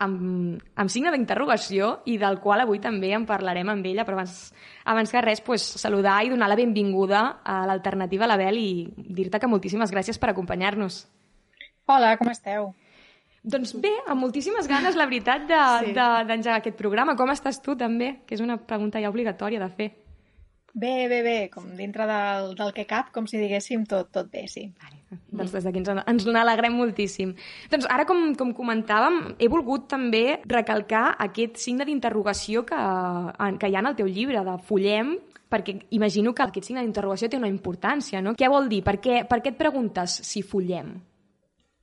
amb, 0.00 0.62
amb 0.80 0.88
signe 0.94 1.12
d'interrogació 1.12 1.90
i 2.08 2.16
del 2.16 2.40
qual 2.40 2.64
avui 2.64 2.80
també 2.80 3.10
en 3.12 3.28
parlarem 3.28 3.68
amb 3.68 3.84
ella, 3.84 4.08
però 4.08 4.16
abans, 4.16 4.38
abans 4.88 5.12
que 5.12 5.20
res 5.20 5.44
pues, 5.44 5.68
saludar 5.84 6.22
i 6.24 6.32
donar 6.32 6.48
la 6.48 6.56
benvinguda 6.56 7.22
a 7.44 7.58
l'Alternativa 7.68 8.24
a 8.24 8.32
la 8.32 8.40
Bel 8.40 8.62
i 8.64 8.72
dir-te 8.96 9.36
que 9.36 9.52
moltíssimes 9.52 9.92
gràcies 9.92 10.16
per 10.16 10.32
acompanyar-nos. 10.32 11.02
Hola, 11.84 12.16
com 12.16 12.32
esteu? 12.32 12.72
Doncs 13.44 13.76
bé, 13.76 13.92
amb 14.08 14.24
moltíssimes 14.24 14.72
ganes, 14.72 14.96
la 14.96 15.04
veritat, 15.04 15.44
d'engegar 15.44 15.84
Sí. 15.84 15.92
de, 15.92 16.00
de, 16.00 16.28
d'engegar 16.32 16.60
aquest 16.64 16.80
programa. 16.80 17.12
Com 17.14 17.28
estàs 17.36 17.60
tu, 17.60 17.76
també? 17.76 18.22
Que 18.24 18.40
és 18.40 18.40
una 18.40 18.56
pregunta 18.56 19.04
ja 19.04 19.12
obligatòria 19.12 19.60
de 19.60 19.74
fer. 19.76 19.94
Bé, 20.74 21.08
bé, 21.08 21.22
bé, 21.24 21.36
com 21.50 21.64
dintre 21.78 22.04
del, 22.06 22.52
del 22.58 22.72
que 22.76 22.84
cap, 22.86 23.08
com 23.14 23.26
si 23.26 23.40
diguéssim, 23.40 23.86
tot, 23.88 24.10
tot 24.14 24.28
bé, 24.30 24.44
sí. 24.50 24.66
Doncs 25.32 25.54
des 25.54 25.64
d'aquí 25.64 25.80
ens, 25.80 25.88
ens 26.04 26.26
n'alegrem 26.28 26.76
moltíssim. 26.76 27.32
Doncs 27.72 27.88
ara, 27.90 28.04
com, 28.08 28.34
com 28.38 28.52
comentàvem, 28.54 29.34
he 29.40 29.48
volgut 29.48 29.88
també 29.90 30.38
recalcar 30.44 31.06
aquest 31.24 31.56
signe 31.62 31.88
d'interrogació 31.88 32.66
que, 32.68 32.78
que 33.58 33.70
hi 33.70 33.78
ha 33.78 33.82
en 33.82 33.90
el 33.90 33.98
teu 33.98 34.10
llibre, 34.12 34.44
de 34.44 34.58
Follem, 34.68 35.16
perquè 35.48 35.78
imagino 35.96 36.34
que 36.36 36.44
aquest 36.44 36.68
signe 36.68 36.84
d'interrogació 36.84 37.30
té 37.32 37.40
una 37.40 37.50
importància, 37.50 38.20
no? 38.22 38.36
Què 38.38 38.50
vol 38.52 38.68
dir? 38.68 38.82
Per 38.84 38.98
què, 39.00 39.22
per 39.28 39.40
què 39.40 39.54
et 39.54 39.60
preguntes 39.60 40.20
si 40.28 40.44
follem? 40.44 40.92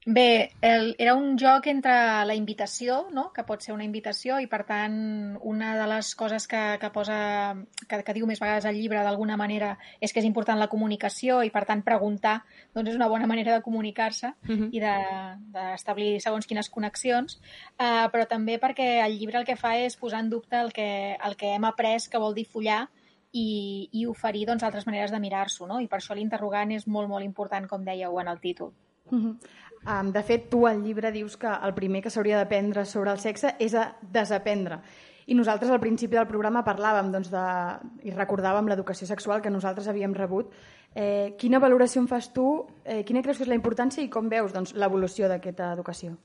Bé, 0.07 0.51
el, 0.61 0.91
era 1.01 1.15
un 1.17 1.31
joc 1.41 1.65
entre 1.65 1.91
la 2.29 2.35
invitació, 2.37 3.07
no? 3.11 3.31
que 3.33 3.41
pot 3.43 3.63
ser 3.65 3.73
una 3.73 3.83
invitació, 3.87 4.35
i 4.37 4.45
per 4.45 4.59
tant 4.67 4.93
una 5.41 5.71
de 5.79 5.87
les 5.89 6.11
coses 6.13 6.45
que, 6.47 6.59
que 6.79 6.91
posa, 6.93 7.55
que, 7.89 8.03
que 8.05 8.13
diu 8.13 8.27
més 8.29 8.37
vegades 8.39 8.67
al 8.69 8.77
llibre 8.77 9.01
d'alguna 9.01 9.33
manera 9.35 9.71
és 9.99 10.13
que 10.13 10.21
és 10.21 10.27
important 10.29 10.61
la 10.61 10.67
comunicació 10.69 11.39
i 11.41 11.49
per 11.49 11.63
tant 11.65 11.81
preguntar 11.81 12.35
doncs 12.75 12.91
és 12.93 12.99
una 12.99 13.07
bona 13.09 13.25
manera 13.25 13.55
de 13.57 13.63
comunicar-se 13.65 14.29
Mhm. 14.45 14.69
i 14.77 14.79
de- 14.79 15.33
d'establir 15.57 16.13
de, 16.13 16.19
segons 16.19 16.45
quines 16.45 16.69
connexions, 16.69 17.39
uh, 17.79 18.05
però 18.13 18.27
també 18.29 18.59
perquè 18.61 19.03
el 19.07 19.17
llibre 19.17 19.39
el 19.41 19.45
que 19.49 19.55
fa 19.57 19.73
és 19.79 19.97
posar 19.97 20.19
en 20.21 20.29
dubte 20.29 20.55
el 20.61 20.71
que, 20.71 21.17
el 21.17 21.35
que 21.35 21.55
hem 21.55 21.65
après 21.65 22.07
que 22.11 22.21
vol 22.21 22.35
dir 22.35 22.45
follar 22.45 22.89
i, 23.33 23.89
i 23.91 24.05
oferir 24.05 24.45
doncs, 24.45 24.61
altres 24.63 24.85
maneres 24.85 25.09
de 25.11 25.19
mirar-s'ho, 25.19 25.65
no? 25.65 25.81
i 25.81 25.87
per 25.87 25.97
això 25.97 26.13
l'interrogant 26.13 26.71
és 26.71 26.85
molt, 26.87 27.09
molt 27.09 27.25
important, 27.25 27.65
com 27.67 27.83
dèieu 27.83 28.19
en 28.21 28.27
el 28.27 28.39
títol. 28.39 28.71
Mhm. 29.09 29.39
Um, 29.85 30.09
de 30.11 30.23
fet, 30.25 30.47
tu 30.49 30.63
al 30.65 30.79
llibre 30.81 31.11
dius 31.13 31.35
que 31.37 31.49
el 31.49 31.75
primer 31.77 32.01
que 32.01 32.09
s'hauria 32.09 32.39
d'aprendre 32.39 32.87
sobre 32.89 33.11
el 33.13 33.19
sexe 33.21 33.53
és 33.61 33.75
a 33.77 33.91
desaprendre. 34.01 34.79
I 35.29 35.35
nosaltres 35.37 35.71
al 35.71 35.81
principi 35.81 36.17
del 36.17 36.29
programa 36.29 36.63
parlàvem 36.65 37.11
doncs, 37.13 37.29
de, 37.33 37.43
i 38.05 38.13
recordàvem 38.13 38.69
l'educació 38.69 39.07
sexual 39.09 39.41
que 39.41 39.53
nosaltres 39.53 39.89
havíem 39.89 40.13
rebut. 40.17 40.53
Eh, 40.95 41.35
quina 41.37 41.61
valoració 41.61 42.01
en 42.01 42.09
fas 42.09 42.31
tu? 42.33 42.65
Eh, 42.83 43.03
quina 43.05 43.21
creus 43.21 43.37
que 43.37 43.45
és 43.45 43.51
la 43.51 43.57
importància 43.57 44.01
i 44.05 44.09
com 44.09 44.29
veus 44.29 44.53
doncs, 44.53 44.73
l'evolució 44.73 45.29
d'aquesta 45.29 45.73
educació? 45.77 46.15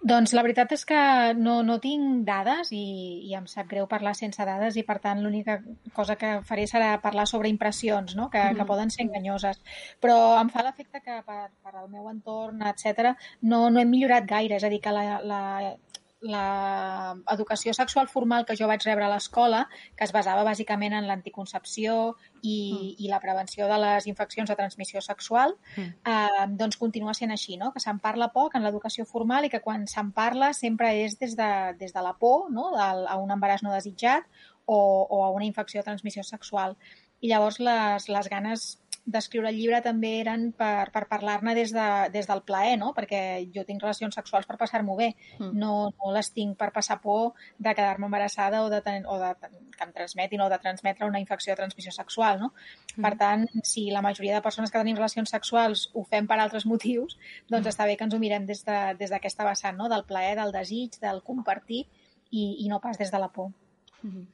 Doncs 0.00 0.32
la 0.32 0.40
veritat 0.40 0.70
és 0.72 0.86
que 0.88 1.00
no, 1.36 1.58
no 1.66 1.76
tinc 1.82 2.22
dades 2.24 2.70
i, 2.72 2.84
i 3.28 3.34
em 3.36 3.44
sap 3.50 3.68
greu 3.68 3.84
parlar 3.90 4.14
sense 4.16 4.44
dades 4.48 4.78
i 4.80 4.84
per 4.88 4.96
tant 5.04 5.20
l'única 5.20 5.58
cosa 5.92 6.16
que 6.16 6.38
faré 6.48 6.64
serà 6.70 6.94
parlar 7.02 7.26
sobre 7.28 7.50
impressions, 7.52 8.16
no? 8.16 8.30
que, 8.32 8.40
que 8.56 8.68
poden 8.68 8.88
ser 8.94 9.04
enganyoses. 9.04 9.60
Però 10.00 10.16
em 10.40 10.48
fa 10.48 10.64
l'efecte 10.64 11.02
que 11.04 11.20
per, 11.26 11.42
per 11.60 11.74
al 11.74 11.90
meu 11.92 12.08
entorn, 12.08 12.64
etc 12.72 13.12
no, 13.42 13.68
no 13.68 13.80
hem 13.80 13.90
millorat 13.92 14.26
gaire. 14.28 14.56
És 14.56 14.64
a 14.64 14.72
dir, 14.72 14.80
que 14.80 14.94
la, 14.94 15.20
la, 15.24 15.40
la 16.20 17.16
educació 17.32 17.72
sexual 17.72 18.08
formal 18.08 18.44
que 18.44 18.56
jo 18.56 18.68
vaig 18.68 18.84
rebre 18.84 19.06
a 19.06 19.10
l'escola, 19.12 19.62
que 19.96 20.04
es 20.04 20.12
basava 20.12 20.44
bàsicament 20.44 20.92
en 20.96 21.06
l'anticoncepció 21.08 22.16
i, 22.42 22.56
mm. 22.56 22.90
i 23.04 23.08
la 23.08 23.20
prevenció 23.22 23.68
de 23.70 23.78
les 23.80 24.06
infeccions 24.10 24.50
de 24.50 24.56
transmissió 24.58 25.00
sexual, 25.00 25.56
mm. 25.76 25.88
eh, 26.12 26.46
doncs 26.60 26.76
continua 26.80 27.14
sent 27.16 27.32
així, 27.32 27.56
no? 27.60 27.72
que 27.72 27.80
se'n 27.80 28.02
parla 28.04 28.30
poc 28.34 28.56
en 28.56 28.66
l'educació 28.66 29.06
formal 29.08 29.48
i 29.48 29.52
que 29.52 29.62
quan 29.64 29.86
se'n 29.88 30.12
parla 30.12 30.52
sempre 30.56 30.92
és 31.04 31.16
des 31.20 31.36
de, 31.38 31.50
des 31.80 31.96
de 31.96 32.04
la 32.04 32.12
por 32.20 32.50
no? 32.52 32.70
Del, 32.76 33.06
a 33.08 33.16
un 33.16 33.32
embaràs 33.32 33.64
no 33.64 33.72
desitjat 33.72 34.28
o, 34.66 34.76
o 35.08 35.24
a 35.24 35.30
una 35.32 35.48
infecció 35.48 35.80
de 35.80 35.88
transmissió 35.88 36.22
sexual. 36.22 36.76
I 37.20 37.32
llavors 37.32 37.60
les, 37.60 38.08
les 38.08 38.28
ganes 38.32 38.70
d'escriure 39.12 39.50
el 39.50 39.58
llibre 39.58 39.80
també 39.84 40.12
eren 40.20 40.50
per, 40.56 40.90
per 40.94 41.04
parlar-ne 41.10 41.54
des, 41.56 41.72
de, 41.74 41.86
des 42.14 42.28
del 42.28 42.42
plaer, 42.46 42.76
no? 42.80 42.92
Perquè 42.96 43.20
jo 43.54 43.64
tinc 43.68 43.82
relacions 43.82 44.16
sexuals 44.18 44.48
per 44.48 44.56
passar-m'ho 44.60 44.96
bé, 44.98 45.10
mm. 45.38 45.50
no, 45.58 45.72
no 45.90 46.12
les 46.14 46.30
tinc 46.36 46.56
per 46.60 46.70
passar 46.74 47.00
por 47.02 47.34
de 47.58 47.74
quedar-me 47.74 48.08
embarassada 48.08 48.62
o, 48.64 48.70
de, 48.72 48.80
ten, 48.86 49.06
o 49.06 49.18
de, 49.20 49.32
que 49.76 49.86
em 49.86 49.94
transmetin 49.96 50.44
o 50.44 50.48
de 50.52 50.60
transmetre 50.62 51.08
una 51.08 51.22
infecció 51.22 51.54
de 51.54 51.62
transmissió 51.62 51.94
sexual, 51.96 52.40
no? 52.42 52.52
Mm. 52.96 53.04
Per 53.06 53.14
tant, 53.20 53.46
si 53.66 53.88
la 53.90 54.04
majoria 54.06 54.36
de 54.38 54.44
persones 54.46 54.72
que 54.72 54.78
tenim 54.78 54.98
relacions 54.98 55.32
sexuals 55.36 55.88
ho 55.94 56.04
fem 56.08 56.28
per 56.30 56.40
altres 56.40 56.66
motius, 56.66 57.18
doncs 57.48 57.66
mm. 57.66 57.74
està 57.74 57.88
bé 57.90 57.96
que 57.96 58.08
ens 58.08 58.16
ho 58.16 58.22
mirem 58.22 58.46
des 58.48 58.64
d'aquesta 58.66 59.44
de, 59.44 59.48
vessant, 59.50 59.78
no? 59.78 59.90
Del 59.92 60.06
plaer, 60.08 60.36
del 60.40 60.54
desig, 60.54 61.00
del 61.02 61.24
compartir 61.26 61.86
i, 62.30 62.44
i 62.64 62.68
no 62.70 62.80
pas 62.80 62.98
des 62.98 63.10
de 63.10 63.18
la 63.18 63.28
por. 63.28 63.50
Mm 64.02 64.10
-hmm. 64.10 64.28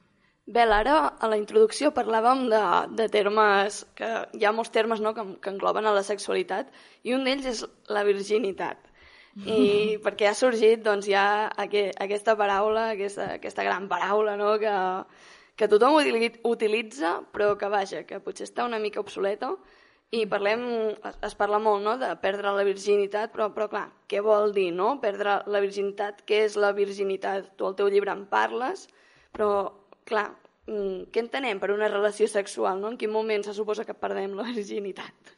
Bé, 0.47 0.61
ara 0.63 0.95
a 1.19 1.27
la 1.27 1.35
introducció 1.35 1.89
parlàvem 1.91 2.45
de, 2.47 2.59
de 2.95 3.07
termes, 3.11 3.81
que 3.99 4.07
hi 4.31 4.45
ha 4.47 4.53
molts 4.55 4.71
termes 4.71 5.01
no, 5.03 5.11
que, 5.15 5.23
que 5.43 5.51
engloben 5.51 5.87
a 5.89 5.91
la 5.95 6.03
sexualitat, 6.07 6.69
i 7.03 7.15
un 7.17 7.25
d'ells 7.27 7.47
és 7.51 7.63
la 7.91 8.05
virginitat. 8.07 8.85
I 9.43 9.57
perquè 10.05 10.29
ha 10.29 10.37
sorgit 10.39 10.85
doncs, 10.85 11.09
ja 11.11 11.23
aquest, 11.63 11.99
aquesta 12.05 12.37
paraula, 12.39 12.85
aquesta, 12.93 13.25
aquesta 13.41 13.65
gran 13.67 13.89
paraula 13.91 14.37
no, 14.39 14.53
que, 14.61 14.75
que 15.59 15.67
tothom 15.67 15.97
utilitza, 15.99 17.11
però 17.35 17.49
que 17.59 17.69
vaja, 17.73 18.05
que 18.07 18.21
potser 18.23 18.47
està 18.47 18.63
una 18.69 18.79
mica 18.79 19.03
obsoleta, 19.03 19.49
i 20.15 20.21
parlem, 20.31 20.63
es 21.27 21.35
parla 21.35 21.59
molt 21.59 21.83
no, 21.83 21.97
de 21.99 22.13
perdre 22.23 22.53
la 22.55 22.63
virginitat, 22.63 23.33
però, 23.35 23.49
però 23.51 23.67
clar, 23.73 23.89
què 24.07 24.23
vol 24.23 24.55
dir, 24.55 24.69
no? 24.71 24.93
Perdre 25.03 25.41
la 25.51 25.59
virginitat, 25.59 26.23
què 26.23 26.45
és 26.45 26.55
la 26.55 26.71
virginitat? 26.71 27.51
Tu 27.59 27.67
al 27.67 27.75
teu 27.75 27.91
llibre 27.91 28.15
en 28.15 28.23
parles, 28.31 28.87
però 29.35 29.51
clar, 30.07 30.27
mm, 30.67 31.09
què 31.13 31.23
entenem 31.23 31.59
per 31.59 31.73
una 31.75 31.91
relació 31.91 32.27
sexual, 32.31 32.79
no? 32.81 32.93
En 32.93 33.01
quin 33.01 33.13
moment 33.13 33.43
se 33.45 33.55
suposa 33.57 33.85
que 33.85 33.97
perdem 33.97 34.35
la 34.37 34.47
virginitat? 34.51 35.35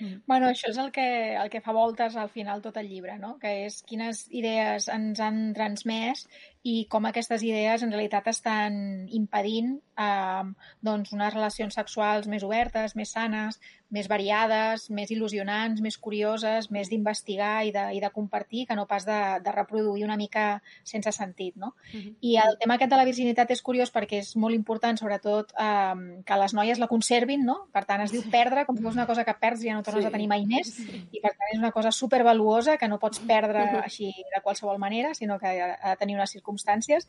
Mm. 0.00 0.22
Bueno, 0.26 0.48
això 0.48 0.70
és 0.72 0.78
el 0.80 0.90
que, 0.94 1.06
el 1.38 1.50
que 1.52 1.60
fa 1.64 1.74
voltes 1.76 2.16
al 2.16 2.30
final 2.32 2.62
tot 2.64 2.78
el 2.80 2.88
llibre, 2.88 3.18
no? 3.22 3.36
que 3.42 3.52
és 3.66 3.82
quines 3.86 4.24
idees 4.34 4.88
ens 4.92 5.20
han 5.20 5.52
transmès 5.56 6.24
i 6.62 6.86
com 6.90 7.06
aquestes 7.08 7.42
idees 7.42 7.82
en 7.82 7.90
realitat 7.90 8.28
estan 8.30 8.74
impedint 9.10 9.74
eh, 9.98 10.44
doncs 10.80 11.12
unes 11.14 11.34
relacions 11.34 11.74
sexuals 11.74 12.28
més 12.30 12.44
obertes, 12.46 12.94
més 12.98 13.10
sanes, 13.10 13.58
més 13.92 14.08
variades, 14.08 14.86
més 14.90 15.10
il·lusionants, 15.12 15.82
més 15.84 15.98
curioses, 16.00 16.70
més 16.72 16.88
d'investigar 16.88 17.66
i, 17.68 17.72
de, 17.74 17.82
i 17.92 18.00
de 18.00 18.10
compartir 18.14 18.64
que 18.68 18.76
no 18.78 18.86
pas 18.88 19.04
de, 19.04 19.18
de 19.44 19.52
reproduir 19.52 20.06
una 20.06 20.16
mica 20.16 20.62
sense 20.88 21.12
sentit. 21.12 21.56
No? 21.56 21.74
Uh 21.92 22.00
-huh. 22.00 22.14
I 22.20 22.36
el 22.40 22.56
tema 22.58 22.74
aquest 22.74 22.90
de 22.90 22.96
la 22.96 23.04
virginitat 23.04 23.50
és 23.50 23.62
curiós 23.62 23.92
perquè 23.92 24.18
és 24.18 24.34
molt 24.36 24.54
important, 24.54 24.98
sobretot, 24.98 25.52
eh, 25.58 26.22
que 26.24 26.36
les 26.36 26.54
noies 26.54 26.78
la 26.78 26.88
conservin, 26.88 27.44
no? 27.44 27.68
Per 27.72 27.84
tant, 27.84 28.00
es 28.00 28.12
diu 28.12 28.22
perdre, 28.30 28.64
com 28.64 28.76
si 28.76 28.82
fos 28.82 28.94
una 28.94 29.06
cosa 29.06 29.24
que 29.24 29.34
perds 29.34 29.62
i 29.62 29.68
ja 29.68 29.74
no 29.74 29.82
tornes 29.82 30.04
sí. 30.04 30.08
a 30.08 30.10
tenir 30.10 30.28
mai 30.28 30.46
més, 30.46 30.72
sí. 30.72 31.08
i 31.12 31.20
per 31.20 31.32
tant 31.36 31.48
és 31.52 31.58
una 31.58 31.72
cosa 31.72 31.90
supervaluosa 31.90 32.78
que 32.78 32.88
no 32.88 32.98
pots 32.98 33.18
perdre 33.20 33.82
així 33.84 34.06
de 34.06 34.42
qualsevol 34.42 34.78
manera, 34.78 35.14
sinó 35.14 35.38
que 35.38 35.46
ha 35.46 35.90
de 35.90 35.96
tenir 35.96 36.16
unes 36.16 36.30
circumstàncies 36.52 37.08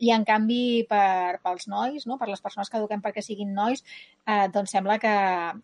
i 0.00 0.10
en 0.14 0.24
canvi 0.24 0.86
per, 0.88 1.40
pels 1.44 1.68
nois, 1.68 2.06
no? 2.08 2.16
per 2.18 2.28
les 2.30 2.40
persones 2.40 2.70
que 2.70 2.78
eduquem 2.78 3.02
perquè 3.04 3.20
siguin 3.22 3.52
nois, 3.52 3.82
eh, 4.24 4.48
doncs 4.52 4.72
sembla 4.72 4.96
que, 4.98 5.12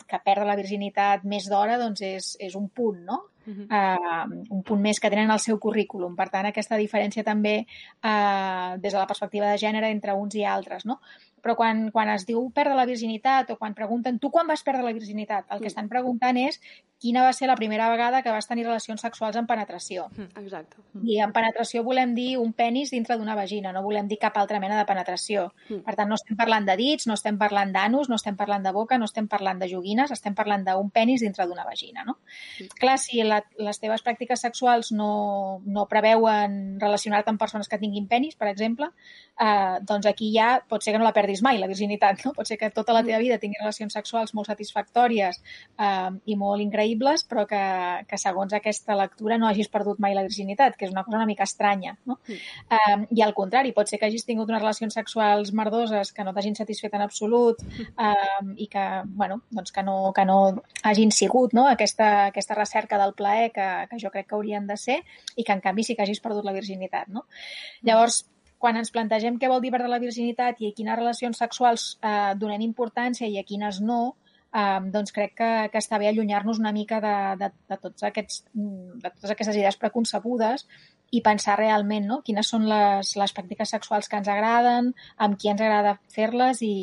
que 0.07 0.21
perdre 0.25 0.45
la 0.45 0.59
virginitat 0.59 1.25
més 1.25 1.49
d'hora 1.49 1.79
doncs 1.81 2.03
és, 2.05 2.37
és 2.41 2.55
un 2.55 2.69
punt, 2.69 3.01
no? 3.07 3.23
Uh 3.47 3.55
-huh. 3.55 3.67
uh, 3.71 4.45
un 4.51 4.63
punt 4.63 4.81
més 4.83 4.99
que 4.99 5.09
tenen 5.09 5.31
al 5.31 5.39
seu 5.39 5.59
currículum. 5.59 6.17
Per 6.17 6.29
tant, 6.29 6.47
aquesta 6.47 6.77
diferència 6.77 7.23
també 7.23 7.65
uh, 8.03 8.77
des 8.77 8.93
de 8.93 8.99
la 8.99 9.07
perspectiva 9.07 9.47
de 9.47 9.57
gènere 9.59 9.89
entre 9.89 10.13
uns 10.13 10.35
i 10.35 10.45
altres. 10.45 10.85
No? 10.85 10.99
Però 11.47 11.55
quan, 11.55 11.85
quan 11.95 12.11
es 12.11 12.25
diu 12.27 12.41
perdre 12.51 12.75
la 12.75 12.89
virginitat 12.89 13.53
o 13.55 13.57
quan 13.61 13.75
pregunten 13.79 14.19
tu 14.19 14.33
quan 14.35 14.49
vas 14.51 14.67
perdre 14.67 14.83
la 14.83 14.95
virginitat, 14.97 15.47
el 15.55 15.61
que 15.63 15.71
estan 15.71 15.87
preguntant 15.87 16.35
és 16.43 16.59
quina 16.99 17.23
va 17.23 17.33
ser 17.37 17.47
la 17.47 17.55
primera 17.55 17.91
vegada 17.93 18.23
que 18.25 18.33
vas 18.33 18.49
tenir 18.49 18.65
relacions 18.65 19.03
sexuals 19.05 19.37
en 19.37 19.47
penetració. 19.47 20.07
Mm, 20.17 20.41
exacte. 20.41 20.81
I 21.05 21.21
en 21.21 21.33
penetració 21.37 21.83
volem 21.85 22.15
dir 22.17 22.39
un 22.41 22.55
penis 22.57 22.91
dintre 22.91 23.19
d'una 23.21 23.37
vagina, 23.37 23.71
no 23.73 23.85
volem 23.85 24.09
dir 24.09 24.19
cap 24.19 24.39
altra 24.41 24.59
mena 24.63 24.79
de 24.81 24.87
penetració. 24.89 25.51
Mm. 25.69 25.83
Per 25.85 25.95
tant, 25.99 26.09
no 26.09 26.17
estem 26.19 26.39
parlant 26.41 26.67
de 26.67 26.77
dits, 26.81 27.07
no 27.07 27.15
estem 27.15 27.39
parlant 27.39 27.75
d'anus, 27.75 28.09
no 28.09 28.17
estem 28.17 28.37
parlant 28.37 28.65
de 28.65 28.73
boca, 28.73 28.99
no 28.99 29.07
estem 29.07 29.29
parlant 29.29 29.61
de 29.61 29.69
joguines, 29.71 30.11
estem 30.11 30.35
parlant 30.35 30.65
d'un 30.65 30.91
penis 30.91 31.23
dintre 31.23 31.47
d'una 31.47 31.69
vagina. 31.69 32.03
No? 32.09 32.17
Mm. 32.59 32.81
Clar, 32.81 32.97
si 32.99 33.23
la, 33.23 33.43
les 33.61 33.81
teves 33.83 34.03
pràctiques 34.03 34.43
sexuals 34.49 34.91
no, 34.97 35.61
no 35.67 35.87
preveuen 35.87 36.81
relacionar-te 36.81 37.31
amb 37.31 37.39
persones 37.39 37.69
que 37.69 37.79
tinguin 37.79 38.09
penis, 38.09 38.41
per 38.41 38.49
exemple, 38.49 38.91
eh, 39.39 39.79
doncs 39.85 40.09
aquí 40.09 40.33
ja 40.35 40.57
pot 40.67 40.83
ser 40.83 40.97
que 40.97 41.03
no 41.03 41.07
la 41.07 41.15
perdis 41.17 41.36
mai, 41.43 41.59
la 41.61 41.69
virginitat. 41.71 42.25
No? 42.25 42.33
Pot 42.37 42.49
ser 42.49 42.59
que 42.61 42.71
tota 42.71 42.95
la 42.97 43.03
teva 43.07 43.19
vida 43.23 43.41
tinguis 43.43 43.61
relacions 43.63 43.97
sexuals 43.97 44.35
molt 44.37 44.49
satisfactòries 44.51 45.41
eh, 45.79 46.11
i 46.27 46.37
molt 46.37 46.63
increïbles 46.65 47.27
però 47.27 47.47
que, 47.49 47.63
que 48.09 48.19
segons 48.21 48.55
aquesta 48.57 48.97
lectura 48.99 49.39
no 49.39 49.49
hagis 49.49 49.69
perdut 49.73 50.01
mai 50.03 50.15
la 50.15 50.25
virginitat, 50.27 50.77
que 50.77 50.87
és 50.87 50.93
una 50.95 51.05
cosa 51.05 51.17
una 51.17 51.27
mica 51.27 51.45
estranya. 51.45 51.97
No? 52.05 52.19
Mm. 52.29 52.39
Um, 52.77 53.07
I 53.17 53.25
al 53.25 53.35
contrari, 53.35 53.73
pot 53.77 53.91
ser 53.91 53.99
que 54.01 54.09
hagis 54.09 54.27
tingut 54.29 54.51
unes 54.53 54.63
relacions 54.63 54.95
sexuals 54.95 55.53
merdoses 55.57 56.13
que 56.13 56.25
no 56.25 56.35
t'hagin 56.37 56.57
satisfet 56.59 56.95
en 56.95 57.05
absolut 57.05 57.63
um, 57.63 58.53
i 58.57 58.69
que, 58.73 58.87
bueno, 59.07 59.41
doncs 59.51 59.75
que, 59.75 59.85
no, 59.87 60.13
que 60.17 60.27
no 60.29 60.39
hagin 60.87 61.13
sigut 61.13 61.57
no? 61.57 61.67
aquesta, 61.69 62.29
aquesta 62.31 62.59
recerca 62.59 63.01
del 63.03 63.17
plaer 63.19 63.51
que, 63.53 63.69
que 63.91 64.01
jo 64.03 64.13
crec 64.15 64.31
que 64.31 64.39
haurien 64.39 64.67
de 64.69 64.79
ser 64.81 65.01
i 65.37 65.45
que 65.45 65.57
en 65.57 65.65
canvi 65.65 65.85
sí 65.87 65.97
que 65.97 66.07
hagis 66.07 66.23
perdut 66.25 66.47
la 66.47 66.57
virginitat. 66.57 67.09
No? 67.09 67.27
Mm. 67.27 67.91
Llavors, 67.91 68.25
quan 68.67 68.81
ens 68.81 68.91
plantegem 68.91 69.37
què 69.39 69.47
vol 69.47 69.61
dir 69.63 69.71
perdre 69.71 69.87
la 69.87 70.03
virginitat 70.03 70.59
i 70.59 70.73
a 70.73 70.75
quines 70.75 70.99
relacions 70.99 71.39
sexuals 71.39 71.85
eh, 72.03 72.33
donem 72.35 72.65
importància 72.67 73.29
i 73.31 73.39
a 73.39 73.45
quines 73.47 73.79
no, 73.79 74.17
um, 74.51 74.89
doncs 74.91 75.15
crec 75.15 75.37
que, 75.39 75.51
que 75.71 75.79
està 75.79 76.01
bé 76.03 76.09
allunyar-nos 76.11 76.59
una 76.59 76.73
mica 76.75 76.99
de, 77.05 77.15
de, 77.45 77.53
de, 77.71 77.79
tots 77.85 78.09
aquests, 78.09 78.43
de 78.51 79.07
totes 79.07 79.37
aquestes 79.37 79.61
idees 79.61 79.79
preconcebudes 79.79 80.67
i 81.15 81.23
pensar 81.23 81.55
realment 81.61 82.11
no? 82.11 82.19
quines 82.27 82.51
són 82.51 82.67
les, 82.67 83.15
les 83.15 83.37
pràctiques 83.37 83.71
sexuals 83.77 84.11
que 84.11 84.19
ens 84.19 84.33
agraden, 84.33 84.91
amb 85.23 85.39
qui 85.39 85.53
ens 85.53 85.63
agrada 85.63 85.95
fer-les 86.11 86.65
i, 86.67 86.75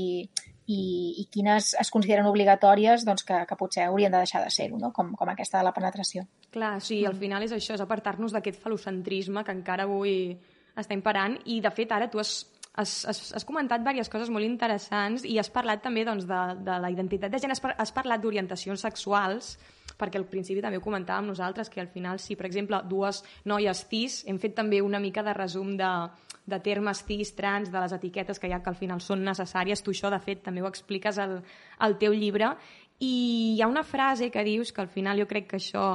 i, 0.71 0.79
i 1.19 1.27
quines 1.35 1.73
es 1.83 1.91
consideren 1.91 2.31
obligatòries 2.31 3.03
doncs, 3.03 3.27
que, 3.27 3.43
que 3.49 3.59
potser 3.59 3.89
haurien 3.89 4.15
de 4.15 4.23
deixar 4.23 4.45
de 4.45 4.55
ser-ho, 4.55 4.79
no? 4.79 4.93
com, 4.95 5.11
com 5.19 5.35
aquesta 5.35 5.59
de 5.59 5.67
la 5.67 5.75
penetració. 5.75 6.23
Clar, 6.55 6.77
sí, 6.79 7.03
al 7.03 7.19
final 7.19 7.43
és 7.43 7.59
això, 7.59 7.75
és 7.75 7.83
apartar-nos 7.83 8.31
d'aquest 8.31 8.63
falocentrisme 8.63 9.43
que 9.43 9.59
encara 9.59 9.89
avui 9.89 10.37
està 10.75 10.95
imperant 10.95 11.37
i, 11.45 11.59
de 11.61 11.71
fet, 11.71 11.91
ara 11.91 12.09
tu 12.09 12.21
has 12.21 12.41
has, 12.73 13.05
has, 13.05 13.19
has 13.37 13.45
comentat 13.45 13.83
diverses 13.83 14.09
coses 14.09 14.31
molt 14.33 14.45
interessants 14.45 15.25
i 15.29 15.37
has 15.37 15.49
parlat 15.53 15.83
també 15.83 16.05
doncs, 16.07 16.25
de, 16.29 16.41
de 16.65 16.79
la 16.81 16.89
identitat 16.89 17.31
de 17.31 17.39
gènere, 17.41 17.57
has, 17.59 17.77
has 17.85 17.93
parlat 17.93 18.21
d'orientacions 18.23 18.81
sexuals, 18.81 19.53
perquè 19.99 20.17
al 20.17 20.25
principi 20.29 20.63
també 20.63 20.79
ho 20.79 20.85
comentàvem 20.85 21.29
nosaltres, 21.29 21.69
que 21.69 21.81
al 21.81 21.91
final, 21.93 22.19
si 22.19 22.35
per 22.35 22.47
exemple 22.49 22.81
dues 22.89 23.21
noies 23.45 23.85
cis, 23.89 24.23
hem 24.27 24.39
fet 24.41 24.55
també 24.57 24.81
una 24.81 25.01
mica 25.03 25.23
de 25.23 25.35
resum 25.37 25.75
de, 25.77 25.91
de 26.49 26.59
termes 26.65 27.03
cis, 27.05 27.35
trans, 27.37 27.69
de 27.71 27.83
les 27.83 27.93
etiquetes 27.93 28.41
que 28.41 28.49
ha 28.49 28.63
que 28.63 28.73
al 28.73 28.79
final 28.79 29.01
són 29.01 29.23
necessàries, 29.25 29.83
tu 29.85 29.93
això 29.93 30.09
de 30.09 30.21
fet 30.23 30.41
també 30.43 30.63
ho 30.63 30.71
expliques 30.71 31.21
al, 31.21 31.41
al 31.77 31.99
teu 32.01 32.15
llibre, 32.17 32.55
i 33.03 33.13
hi 33.53 33.61
ha 33.61 33.69
una 33.69 33.83
frase 33.83 34.31
que 34.31 34.43
dius 34.47 34.71
que 34.73 34.81
al 34.81 34.89
final 34.89 35.19
jo 35.19 35.29
crec 35.29 35.49
que 35.51 35.61
això 35.61 35.85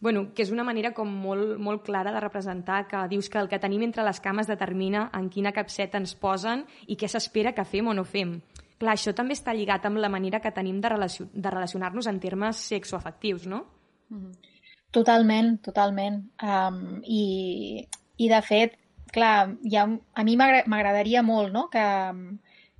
bueno, 0.00 0.28
que 0.34 0.44
és 0.44 0.52
una 0.54 0.64
manera 0.64 0.92
com 0.94 1.10
molt, 1.10 1.56
molt 1.58 1.82
clara 1.86 2.12
de 2.14 2.20
representar 2.22 2.86
que 2.86 3.00
dius 3.10 3.28
que 3.28 3.40
el 3.40 3.48
que 3.50 3.58
tenim 3.58 3.82
entre 3.82 4.04
les 4.06 4.20
cames 4.20 4.46
determina 4.46 5.08
en 5.14 5.28
quina 5.28 5.52
capseta 5.52 5.98
ens 5.98 6.14
posen 6.14 6.64
i 6.86 6.96
què 6.96 7.10
s'espera 7.10 7.54
que 7.54 7.66
fem 7.66 7.88
o 7.90 7.94
no 7.94 8.04
fem. 8.06 8.38
Clar, 8.78 8.94
això 8.94 9.10
també 9.14 9.34
està 9.34 9.54
lligat 9.54 9.88
amb 9.88 9.98
la 9.98 10.10
manera 10.12 10.38
que 10.38 10.54
tenim 10.54 10.78
de, 10.80 10.92
relacion 10.92 11.30
de 11.34 11.50
relacionar-nos 11.50 12.06
en 12.06 12.20
termes 12.22 12.62
sexoafectius, 12.70 13.46
no? 13.46 13.64
Mm 14.08 14.20
-hmm. 14.20 14.54
Totalment, 14.90 15.58
totalment. 15.60 16.22
Um, 16.40 17.00
i, 17.04 17.86
I, 18.16 18.28
de 18.28 18.40
fet, 18.42 18.78
clar, 19.12 19.50
ha, 19.52 19.84
a 20.14 20.24
mi 20.24 20.36
m'agradaria 20.36 21.22
molt 21.22 21.52
no? 21.52 21.68
que, 21.68 21.84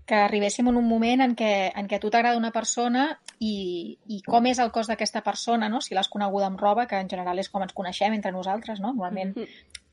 que 0.06 0.14
arribéssim 0.14 0.68
en 0.68 0.76
un 0.76 0.88
moment 0.88 1.20
en 1.20 1.36
què, 1.36 1.70
en 1.76 1.86
què 1.86 1.96
a 1.96 2.00
tu 2.00 2.10
t'agrada 2.10 2.40
una 2.40 2.50
persona 2.50 3.18
i, 3.38 3.98
i 4.10 4.20
com 4.26 4.46
és 4.50 4.58
el 4.58 4.70
cos 4.74 4.88
d'aquesta 4.90 5.22
persona, 5.22 5.68
no? 5.70 5.80
si 5.84 5.94
l'has 5.94 6.10
coneguda 6.10 6.48
amb 6.48 6.60
roba, 6.60 6.86
que 6.90 6.98
en 6.98 7.10
general 7.10 7.38
és 7.38 7.48
com 7.52 7.62
ens 7.62 7.74
coneixem 7.76 8.16
entre 8.16 8.32
nosaltres, 8.34 8.80
no? 8.80 8.90
Normalment, 8.92 9.36
mm 9.36 9.44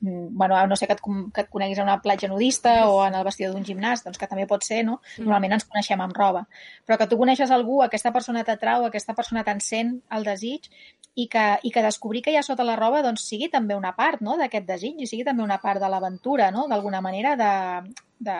-hmm. 0.02 0.28
bueno, 0.32 0.68
no 0.68 0.76
sé 0.76 0.88
que 0.88 0.94
et, 0.94 1.02
que 1.34 1.42
et 1.42 1.50
coneguis 1.50 1.80
a 1.80 1.84
una 1.84 2.02
platja 2.02 2.28
nudista 2.28 2.90
o 2.90 3.06
en 3.06 3.16
el 3.16 3.24
vestidor 3.24 3.54
d'un 3.54 3.64
gimnàs, 3.64 4.04
doncs 4.04 4.18
que 4.18 4.28
també 4.28 4.48
pot 4.48 4.64
ser, 4.64 4.84
no? 4.86 5.02
Normalment 5.18 5.54
ens 5.54 5.66
coneixem 5.66 6.02
amb 6.02 6.18
roba. 6.18 6.48
Però 6.86 6.98
que 6.98 7.08
tu 7.08 7.18
coneixes 7.18 7.52
algú, 7.52 7.82
aquesta 7.84 8.12
persona 8.12 8.44
t'atrau, 8.44 8.86
aquesta 8.86 9.14
persona 9.14 9.44
t'encén 9.44 10.02
el 10.10 10.24
desig 10.24 10.70
i 11.16 11.28
que, 11.28 11.60
i 11.64 11.72
que 11.72 11.84
descobrir 11.84 12.22
que 12.22 12.32
hi 12.32 12.38
ha 12.38 12.44
sota 12.44 12.64
la 12.64 12.76
roba 12.76 13.02
doncs 13.02 13.28
sigui 13.30 13.50
també 13.50 13.76
una 13.76 13.96
part 13.96 14.22
no? 14.22 14.38
d'aquest 14.38 14.68
desig 14.68 15.00
i 15.00 15.08
sigui 15.08 15.24
també 15.24 15.44
una 15.44 15.60
part 15.60 15.80
de 15.80 15.90
l'aventura, 15.90 16.52
no? 16.52 16.68
d'alguna 16.68 17.02
manera 17.02 17.36
de, 17.36 17.94
de, 18.20 18.38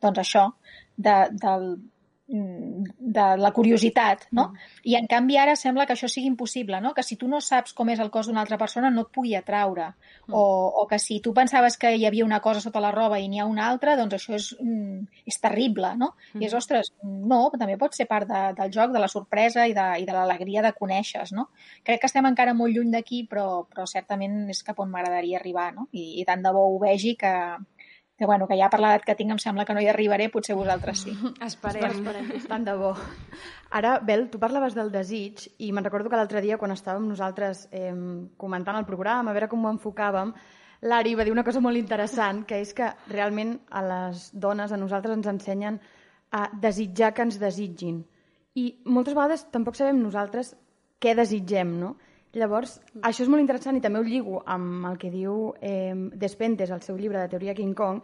doncs 0.00 0.18
això, 0.18 0.52
de, 0.96 1.28
del, 1.30 1.78
de 2.28 3.36
la 3.38 3.52
curiositat, 3.52 4.26
no? 4.32 4.48
Mm. 4.48 4.80
I 4.90 4.94
en 4.98 5.06
canvi 5.06 5.36
ara 5.38 5.54
sembla 5.56 5.86
que 5.86 5.94
això 5.94 6.08
sigui 6.10 6.26
impossible, 6.26 6.80
no? 6.82 6.92
Que 6.94 7.04
si 7.06 7.16
tu 7.16 7.28
no 7.30 7.38
saps 7.40 7.74
com 7.76 7.88
és 7.92 8.00
el 8.02 8.10
cos 8.10 8.26
d'una 8.26 8.40
altra 8.42 8.58
persona 8.58 8.90
no 8.90 9.04
et 9.06 9.12
pugui 9.14 9.36
atraure. 9.38 9.92
Mm. 10.26 10.34
O, 10.34 10.42
o 10.82 10.86
que 10.90 10.98
si 10.98 11.20
tu 11.22 11.32
pensaves 11.34 11.78
que 11.78 11.92
hi 11.94 12.06
havia 12.06 12.24
una 12.26 12.40
cosa 12.42 12.60
sota 12.60 12.82
la 12.82 12.90
roba 12.90 13.20
i 13.22 13.28
n'hi 13.30 13.40
ha 13.40 13.46
una 13.46 13.68
altra, 13.70 13.94
doncs 13.96 14.18
això 14.18 14.34
és, 14.34 14.48
mm, 14.58 15.22
és 15.30 15.38
terrible, 15.40 15.92
no? 15.96 16.14
Mm. 16.34 16.42
I 16.42 16.48
és, 16.48 16.56
ostres, 16.58 16.92
no, 17.02 17.40
també 17.54 17.78
pot 17.78 17.94
ser 17.94 18.08
part 18.10 18.26
de, 18.28 18.42
del 18.58 18.74
joc, 18.74 18.90
de 18.96 19.02
la 19.02 19.12
sorpresa 19.12 19.68
i 19.70 19.76
de, 19.76 19.86
i 20.02 20.08
de 20.08 20.18
l'alegria 20.18 20.66
de 20.66 20.74
conèixer, 20.74 21.28
no? 21.36 21.48
Crec 21.86 22.02
que 22.02 22.10
estem 22.10 22.26
encara 22.26 22.56
molt 22.58 22.74
lluny 22.74 22.90
d'aquí, 22.90 23.22
però, 23.30 23.62
però 23.70 23.86
certament 23.86 24.48
és 24.50 24.64
cap 24.66 24.82
on 24.82 24.90
m'agradaria 24.90 25.38
arribar, 25.38 25.70
no? 25.78 25.86
I, 25.92 26.16
I 26.20 26.26
tant 26.26 26.42
de 26.42 26.52
bo 26.52 26.66
ho 26.74 26.78
vegi 26.82 27.14
que, 27.14 27.32
que, 28.16 28.24
bueno, 28.24 28.48
que 28.48 28.56
ja 28.56 28.70
per 28.72 28.80
l'edat 28.80 29.04
que 29.04 29.14
tinc 29.14 29.34
em 29.34 29.40
sembla 29.42 29.66
que 29.68 29.74
no 29.76 29.82
hi 29.84 29.88
arribaré, 29.92 30.30
potser 30.32 30.56
vosaltres 30.56 31.04
sí. 31.04 31.12
Esperem. 31.44 31.98
Esperem. 31.98 32.30
Tant 32.48 32.64
de 32.64 32.76
bo. 32.80 32.94
Ara, 33.76 33.98
Bel, 34.00 34.28
tu 34.32 34.40
parlaves 34.40 34.76
del 34.76 34.92
desig 34.94 35.44
i 35.60 35.72
me'n 35.72 35.84
recordo 35.84 36.08
que 36.08 36.16
l'altre 36.16 36.40
dia 36.40 36.56
quan 36.56 36.72
estàvem 36.72 37.04
nosaltres 37.08 37.66
eh, 37.76 37.92
comentant 38.40 38.78
el 38.80 38.88
programa, 38.88 39.30
a 39.30 39.36
veure 39.36 39.50
com 39.52 39.66
ho 39.66 39.74
enfocàvem, 39.74 40.32
l'Ari 40.88 41.14
va 41.16 41.24
dir 41.28 41.32
una 41.34 41.44
cosa 41.44 41.60
molt 41.60 41.76
interessant, 41.76 42.44
que 42.48 42.60
és 42.62 42.72
que 42.76 42.88
realment 43.12 43.56
a 43.70 43.84
les 43.84 44.30
dones, 44.32 44.72
a 44.72 44.80
nosaltres, 44.80 45.16
ens 45.16 45.28
ensenyen 45.32 45.80
a 46.32 46.48
desitjar 46.62 47.12
que 47.14 47.24
ens 47.26 47.40
desitgin. 47.40 48.00
I 48.56 48.70
moltes 48.88 49.16
vegades 49.16 49.44
tampoc 49.52 49.76
sabem 49.76 50.00
nosaltres 50.00 50.54
què 51.00 51.12
desitgem, 51.16 51.76
no? 51.80 51.96
Llavors, 52.36 52.74
això 53.00 53.24
és 53.24 53.30
molt 53.32 53.40
interessant 53.40 53.78
i 53.78 53.80
també 53.80 54.00
ho 54.02 54.04
lligo 54.04 54.42
amb 54.44 54.84
el 54.90 54.98
que 55.00 55.08
diu 55.12 55.54
eh, 55.64 55.94
Despentes, 56.20 56.70
al 56.70 56.82
seu 56.84 56.98
llibre 57.00 57.22
de 57.22 57.30
teoria 57.32 57.54
King 57.56 57.72
Kong, 57.76 58.02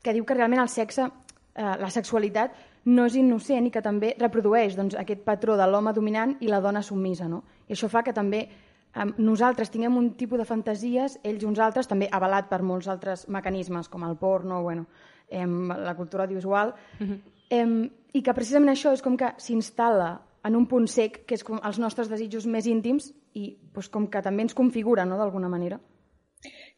que 0.00 0.14
diu 0.16 0.24
que 0.24 0.36
realment 0.36 0.62
el 0.62 0.70
sexe, 0.72 1.04
eh, 1.52 1.74
la 1.80 1.90
sexualitat, 1.92 2.54
no 2.88 3.04
és 3.08 3.16
innocent 3.20 3.68
i 3.68 3.72
que 3.72 3.82
també 3.84 4.14
reprodueix 4.20 4.76
doncs, 4.76 4.96
aquest 4.96 5.24
patró 5.24 5.58
de 5.60 5.68
l'home 5.68 5.92
dominant 5.92 6.36
i 6.40 6.48
la 6.48 6.62
dona 6.64 6.82
submisa. 6.82 7.28
No? 7.28 7.42
I 7.68 7.76
això 7.76 7.90
fa 7.92 8.02
que 8.06 8.16
també 8.16 8.42
eh, 8.48 9.06
nosaltres 9.18 9.72
tinguem 9.72 10.00
un 10.00 10.14
tipus 10.16 10.40
de 10.40 10.48
fantasies, 10.48 11.18
ells 11.22 11.44
uns 11.44 11.60
altres, 11.60 11.88
també 11.90 12.08
avalat 12.10 12.48
per 12.48 12.62
molts 12.64 12.88
altres 12.88 13.28
mecanismes, 13.28 13.92
com 13.92 14.08
el 14.08 14.16
porno, 14.16 14.62
bueno, 14.62 14.86
eh, 15.28 15.44
la 15.44 15.96
cultura 15.96 16.24
audiovisual, 16.24 16.72
uh 16.72 17.06
-huh. 17.06 17.18
eh, 17.50 17.90
i 18.12 18.22
que 18.22 18.34
precisament 18.34 18.72
això 18.72 18.92
és 18.92 19.02
com 19.02 19.16
que 19.16 19.34
s'instal·la 19.36 20.14
en 20.44 20.56
un 20.56 20.66
punt 20.68 20.86
sec, 20.90 21.22
que 21.28 21.38
és 21.38 21.44
com 21.46 21.60
els 21.64 21.80
nostres 21.80 22.10
desitjos 22.12 22.46
més 22.46 22.68
íntims 22.70 23.10
i 23.34 23.54
doncs, 23.74 23.90
com 23.92 24.08
que 24.12 24.22
també 24.22 24.44
ens 24.46 24.56
configura, 24.56 25.06
no?, 25.08 25.18
d'alguna 25.20 25.50
manera. 25.52 25.80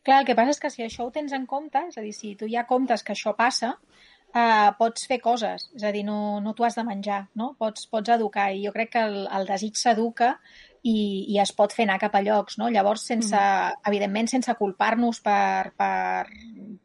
Clar, 0.06 0.20
el 0.20 0.26
que 0.28 0.36
passa 0.38 0.54
és 0.54 0.60
que 0.62 0.70
si 0.70 0.84
això 0.84 1.06
ho 1.06 1.14
tens 1.14 1.32
en 1.34 1.46
compte, 1.50 1.82
és 1.90 1.98
a 1.98 2.04
dir, 2.04 2.12
si 2.14 2.36
tu 2.38 2.46
ja 2.50 2.66
comptes 2.68 3.02
que 3.02 3.16
això 3.16 3.34
passa, 3.38 3.72
eh, 4.30 4.70
pots 4.78 5.08
fer 5.10 5.18
coses, 5.24 5.66
és 5.74 5.84
a 5.84 5.92
dir, 5.94 6.04
no, 6.06 6.38
no 6.44 6.54
t'ho 6.54 6.66
has 6.68 6.78
de 6.78 6.84
menjar, 6.86 7.24
no? 7.34 7.54
Pots, 7.58 7.88
pots 7.90 8.14
educar, 8.14 8.52
i 8.54 8.62
jo 8.66 8.72
crec 8.76 8.92
que 8.94 9.04
el, 9.08 9.18
el 9.26 9.48
desig 9.50 9.78
s'educa 9.80 10.36
i, 10.82 10.98
i 11.32 11.38
es 11.42 11.52
pot 11.56 11.72
fer 11.76 11.86
anar 11.86 11.98
cap 12.02 12.14
a 12.16 12.22
llocs, 12.24 12.58
no? 12.60 12.68
Llavors, 12.72 13.06
sense, 13.08 13.36
mm. 13.36 13.82
evidentment, 13.90 14.28
sense 14.32 14.54
culpar-nos 14.58 15.22
per, 15.24 15.72
per, 15.78 16.26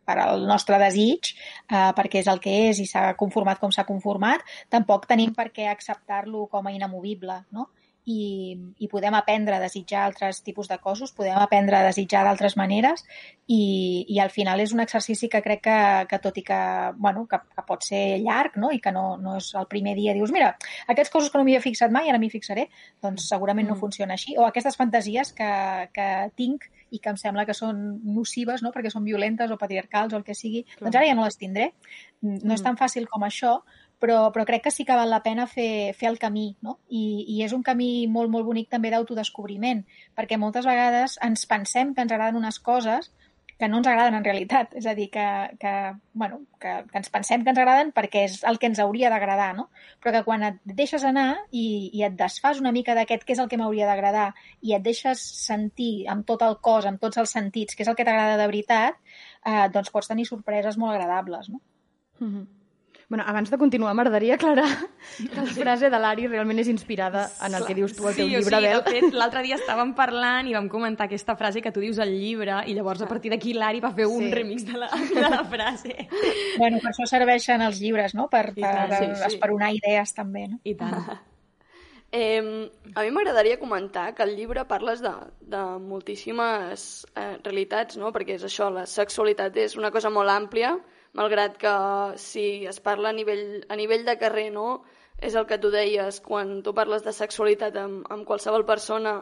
per 0.08 0.18
el 0.28 0.48
nostre 0.50 0.80
desig, 0.82 1.34
eh, 1.68 1.90
perquè 1.98 2.22
és 2.24 2.32
el 2.32 2.42
que 2.44 2.56
és 2.70 2.82
i 2.84 2.88
s'ha 2.90 3.12
conformat 3.20 3.62
com 3.62 3.74
s'ha 3.74 3.88
conformat, 3.90 4.46
tampoc 4.70 5.08
tenim 5.10 5.36
per 5.38 5.50
què 5.56 5.68
acceptar-lo 5.72 6.48
com 6.52 6.68
a 6.68 6.76
inamovible, 6.76 7.42
no? 7.52 7.70
I, 8.05 8.58
i 8.81 8.88
podem 8.89 9.13
aprendre 9.13 9.55
a 9.55 9.62
desitjar 9.62 10.05
altres 10.08 10.41
tipus 10.41 10.67
de 10.67 10.77
cossos, 10.81 11.12
podem 11.13 11.38
aprendre 11.38 11.77
a 11.77 11.84
desitjar 11.86 12.24
d'altres 12.25 12.55
maneres 12.58 13.03
i, 13.46 14.05
i 14.10 14.20
al 14.24 14.31
final 14.34 14.60
és 14.63 14.74
un 14.74 14.81
exercici 14.81 15.29
que 15.29 15.43
crec 15.46 15.62
que, 15.67 15.77
que 16.10 16.20
tot 16.24 16.38
i 16.41 16.43
que, 16.46 16.62
bueno, 16.98 17.27
que, 17.29 17.38
que 17.38 17.65
pot 17.67 17.86
ser 17.86 18.20
llarg 18.24 18.58
no? 18.58 18.72
i 18.74 18.81
que 18.81 18.93
no, 18.96 19.17
no 19.22 19.38
és 19.38 19.51
el 19.60 19.70
primer 19.70 19.93
dia, 20.00 20.15
dius, 20.17 20.34
mira, 20.34 20.55
aquests 20.89 21.13
cossos 21.13 21.29
que 21.29 21.38
no 21.38 21.46
m'hi 21.46 21.60
he 21.60 21.63
fixat 21.63 21.93
mai, 21.93 22.10
ara 22.10 22.22
m'hi 22.22 22.31
fixaré, 22.34 22.67
doncs 23.03 23.29
segurament 23.29 23.70
no 23.70 23.75
mm. 23.75 23.84
funciona 23.84 24.17
així. 24.17 24.34
O 24.39 24.48
aquestes 24.48 24.79
fantasies 24.79 25.34
que, 25.38 25.51
que 25.93 26.08
tinc 26.39 26.65
i 26.91 27.00
que 27.00 27.13
em 27.13 27.20
sembla 27.20 27.46
que 27.48 27.55
són 27.55 28.01
nocives, 28.15 28.65
no? 28.65 28.74
perquè 28.74 28.91
són 28.91 29.05
violentes 29.05 29.51
o 29.51 29.60
patriarcals 29.62 30.13
o 30.13 30.20
el 30.20 30.25
que 30.27 30.36
sigui, 30.36 30.65
Clar. 30.65 30.88
doncs 30.88 30.98
ara 30.98 31.08
ja 31.12 31.15
no 31.17 31.27
les 31.27 31.38
tindré. 31.39 31.72
No 32.22 32.36
mm. 32.36 32.58
és 32.58 32.65
tan 32.65 32.77
fàcil 32.79 33.08
com 33.12 33.24
això, 33.27 33.60
però, 34.01 34.17
però 34.34 34.46
crec 34.50 34.65
que 34.65 34.74
sí 34.74 34.86
que 34.88 34.98
val 34.98 35.13
la 35.13 35.22
pena 35.24 35.46
fer, 35.48 35.93
fer 35.98 36.10
el 36.10 36.20
camí, 36.20 36.48
no? 36.65 36.79
I, 36.89 37.03
I 37.36 37.43
és 37.46 37.53
un 37.53 37.63
camí 37.63 38.08
molt, 38.10 38.31
molt 38.34 38.48
bonic 38.48 38.70
també 38.74 38.91
d'autodescobriment, 38.91 39.86
perquè 40.17 40.39
moltes 40.41 40.67
vegades 40.67 41.20
ens 41.22 41.46
pensem 41.50 41.93
que 41.93 42.05
ens 42.05 42.13
agraden 42.15 42.41
unes 42.41 42.60
coses 42.60 43.12
que 43.62 43.67
no 43.70 43.77
ens 43.77 43.88
agraden 43.88 44.15
en 44.17 44.24
realitat. 44.25 44.72
És 44.74 44.88
a 44.89 44.96
dir, 44.98 45.12
que, 45.13 45.24
que, 45.62 45.72
bueno, 46.17 46.39
que, 46.60 46.72
que 46.89 46.98
ens 46.98 47.12
pensem 47.13 47.43
que 47.46 47.51
ens 47.53 47.60
agraden 47.62 47.91
perquè 47.93 48.24
és 48.25 48.39
el 48.50 48.58
que 48.58 48.72
ens 48.72 48.79
hauria 48.81 49.12
d'agradar, 49.13 49.51
no? 49.53 49.67
Però 50.01 50.15
que 50.15 50.24
quan 50.25 50.42
et 50.48 50.57
deixes 50.66 51.05
anar 51.05 51.27
i, 51.51 51.92
i 51.94 52.01
et 52.07 52.16
desfas 52.18 52.57
una 52.64 52.72
mica 52.74 52.96
d'aquest 52.98 53.27
què 53.27 53.35
és 53.35 53.42
el 53.44 53.51
que 53.51 53.59
m'hauria 53.61 53.85
d'agradar 53.85 54.31
i 54.66 54.74
et 54.74 54.81
deixes 54.81 55.22
sentir 55.44 56.07
amb 56.09 56.25
tot 56.25 56.42
el 56.48 56.57
cos, 56.57 56.90
amb 56.90 56.98
tots 57.05 57.22
els 57.22 57.35
sentits, 57.37 57.77
què 57.77 57.85
és 57.85 57.92
el 57.94 58.00
que 58.00 58.07
t'agrada 58.07 58.40
de 58.42 58.50
veritat, 58.50 58.98
eh, 59.46 59.68
doncs 59.77 59.94
pots 59.94 60.09
tenir 60.09 60.25
sorpreses 60.25 60.81
molt 60.81 60.98
agradables, 60.98 61.53
no? 61.53 61.61
Mm 62.18 62.31
-hmm. 62.33 62.61
Bueno, 63.12 63.26
abans 63.28 63.52
de 63.52 63.58
continuar, 63.58 63.92
m'agradaria 63.94 64.36
aclarar 64.36 64.70
que 65.20 65.36
la 65.36 65.44
frase 65.52 65.90
de 65.92 65.98
l'Ari 66.00 66.30
realment 66.30 66.62
és 66.62 66.70
inspirada 66.72 67.26
en 67.44 67.58
el 67.58 67.66
que 67.68 67.74
dius 67.76 67.92
tu 67.92 68.06
al 68.08 68.14
teu 68.16 68.30
sí, 68.30 68.38
llibre, 68.38 68.56
sí, 68.56 68.64
Bel. 68.64 68.78
de 68.78 68.94
fet, 68.94 69.18
l'altre 69.20 69.42
dia 69.44 69.58
estàvem 69.60 69.90
parlant 69.98 70.48
i 70.48 70.54
vam 70.56 70.70
comentar 70.72 71.10
aquesta 71.10 71.36
frase 71.36 71.60
que 71.60 71.74
tu 71.76 71.84
dius 71.84 72.00
al 72.00 72.14
llibre 72.16 72.62
i 72.72 72.76
llavors 72.78 73.04
a 73.04 73.10
partir 73.10 73.34
d'aquí 73.34 73.52
l'Ari 73.58 73.84
va 73.84 73.92
fer 73.98 74.06
un 74.08 74.24
sí. 74.24 74.30
remix 74.32 74.64
de 74.64 74.80
la, 74.80 74.88
de 75.10 75.26
la 75.26 75.42
frase. 75.44 75.98
Bueno, 76.56 76.80
per 76.80 76.94
això 76.94 77.10
serveixen 77.12 77.66
els 77.66 77.82
llibres, 77.84 78.16
no? 78.16 78.30
Per, 78.32 78.46
per 78.56 78.72
tant, 78.94 78.96
sí, 78.96 79.10
sí. 79.12 79.28
esperonar 79.34 79.74
idees 79.76 80.16
també, 80.16 80.46
no? 80.54 80.62
I 80.64 80.78
tant. 80.80 80.96
Eh, 82.12 82.42
a 82.96 83.04
mi 83.06 83.12
m'agradaria 83.16 83.56
comentar 83.56 84.10
que 84.16 84.24
al 84.24 84.34
llibre 84.36 84.66
parles 84.68 85.00
de, 85.00 85.14
de 85.48 85.62
moltíssimes 85.80 87.06
eh, 87.16 87.38
realitats, 87.40 87.96
no? 87.96 88.10
perquè 88.12 88.36
és 88.36 88.44
això, 88.44 88.68
la 88.68 88.84
sexualitat 88.84 89.56
és 89.64 89.78
una 89.80 89.94
cosa 89.96 90.12
molt 90.12 90.28
àmplia, 90.28 90.74
malgrat 91.18 91.58
que 91.60 91.76
si 92.18 92.66
es 92.68 92.80
parla 92.80 93.12
a 93.12 93.16
nivell, 93.16 93.64
a 93.70 93.76
nivell 93.76 94.06
de 94.08 94.18
carrer, 94.18 94.50
no? 94.56 94.82
És 95.22 95.36
el 95.38 95.46
que 95.46 95.60
tu 95.62 95.70
deies, 95.70 96.20
quan 96.26 96.62
tu 96.66 96.74
parles 96.74 97.04
de 97.06 97.14
sexualitat 97.14 97.76
amb, 97.78 98.06
amb 98.10 98.26
qualsevol 98.26 98.66
persona, 98.66 99.20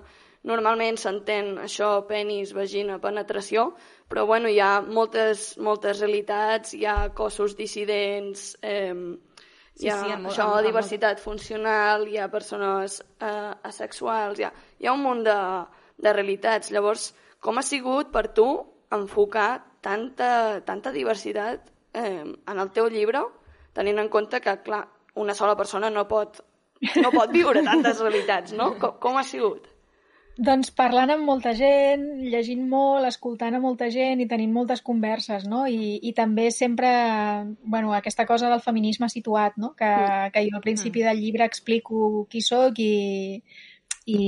normalment 0.48 0.96
s'entén 0.98 1.58
això, 1.60 1.90
penis, 2.08 2.54
vagina, 2.56 3.00
penetració, 3.04 3.74
però 4.08 4.26
bueno, 4.30 4.48
hi 4.48 4.62
ha 4.64 4.80
moltes, 4.82 5.58
moltes 5.60 6.00
realitats, 6.00 6.74
hi 6.78 6.86
ha 6.88 7.10
cossos 7.16 7.58
dissidents, 7.58 8.54
eh, 8.62 8.94
hi 9.80 9.90
ha 9.90 9.98
sí, 9.98 10.06
sí, 10.06 10.14
amb, 10.16 10.30
això, 10.32 10.48
amb, 10.54 10.68
diversitat 10.70 11.20
amb... 11.20 11.26
funcional, 11.26 12.08
hi 12.08 12.20
ha 12.20 12.30
persones 12.32 13.02
eh, 13.20 13.52
asexuals, 13.72 14.40
hi 14.40 14.48
ha, 14.48 14.54
hi 14.80 14.88
ha 14.88 14.96
un 14.96 15.04
munt 15.04 15.26
de, 15.28 15.40
de 16.00 16.14
realitats. 16.16 16.72
Llavors, 16.72 17.10
com 17.44 17.60
ha 17.60 17.66
sigut 17.66 18.14
per 18.16 18.30
tu 18.36 18.48
enfocar 18.96 19.52
tanta, 19.84 20.32
tanta 20.68 20.96
diversitat 20.96 21.68
eh, 21.94 22.24
en 22.24 22.60
el 22.60 22.72
teu 22.76 22.90
llibre, 22.92 23.24
tenint 23.74 24.00
en 24.02 24.10
compte 24.10 24.42
que, 24.42 24.56
clar, 24.66 24.86
una 25.20 25.36
sola 25.36 25.58
persona 25.58 25.90
no 25.90 26.08
pot, 26.08 26.42
no 27.02 27.12
pot 27.12 27.34
viure 27.34 27.64
tantes 27.66 28.00
realitats, 28.06 28.56
no? 28.58 28.74
Com, 28.80 28.98
com 29.02 29.20
ha 29.20 29.26
sigut? 29.28 29.68
Doncs 30.40 30.70
parlant 30.72 31.12
amb 31.12 31.28
molta 31.28 31.52
gent, 31.52 32.04
llegint 32.32 32.62
molt, 32.72 33.04
escoltant 33.10 33.58
a 33.58 33.60
molta 33.60 33.90
gent 33.92 34.22
i 34.24 34.28
tenint 34.30 34.54
moltes 34.56 34.80
converses, 34.86 35.44
no? 35.52 35.66
I, 35.68 35.98
i 36.00 36.14
també 36.16 36.48
sempre, 36.56 36.90
bueno, 37.60 37.92
aquesta 37.98 38.24
cosa 38.30 38.48
del 38.48 38.64
feminisme 38.64 39.10
situat, 39.12 39.58
no? 39.60 39.74
Que, 39.76 39.90
que 40.32 40.46
jo 40.48 40.56
al 40.56 40.64
principi 40.64 41.04
mm. 41.04 41.10
del 41.10 41.20
llibre 41.26 41.50
explico 41.50 42.24
qui 42.32 42.40
sóc 42.46 42.80
i, 42.80 43.42
i, 44.08 44.22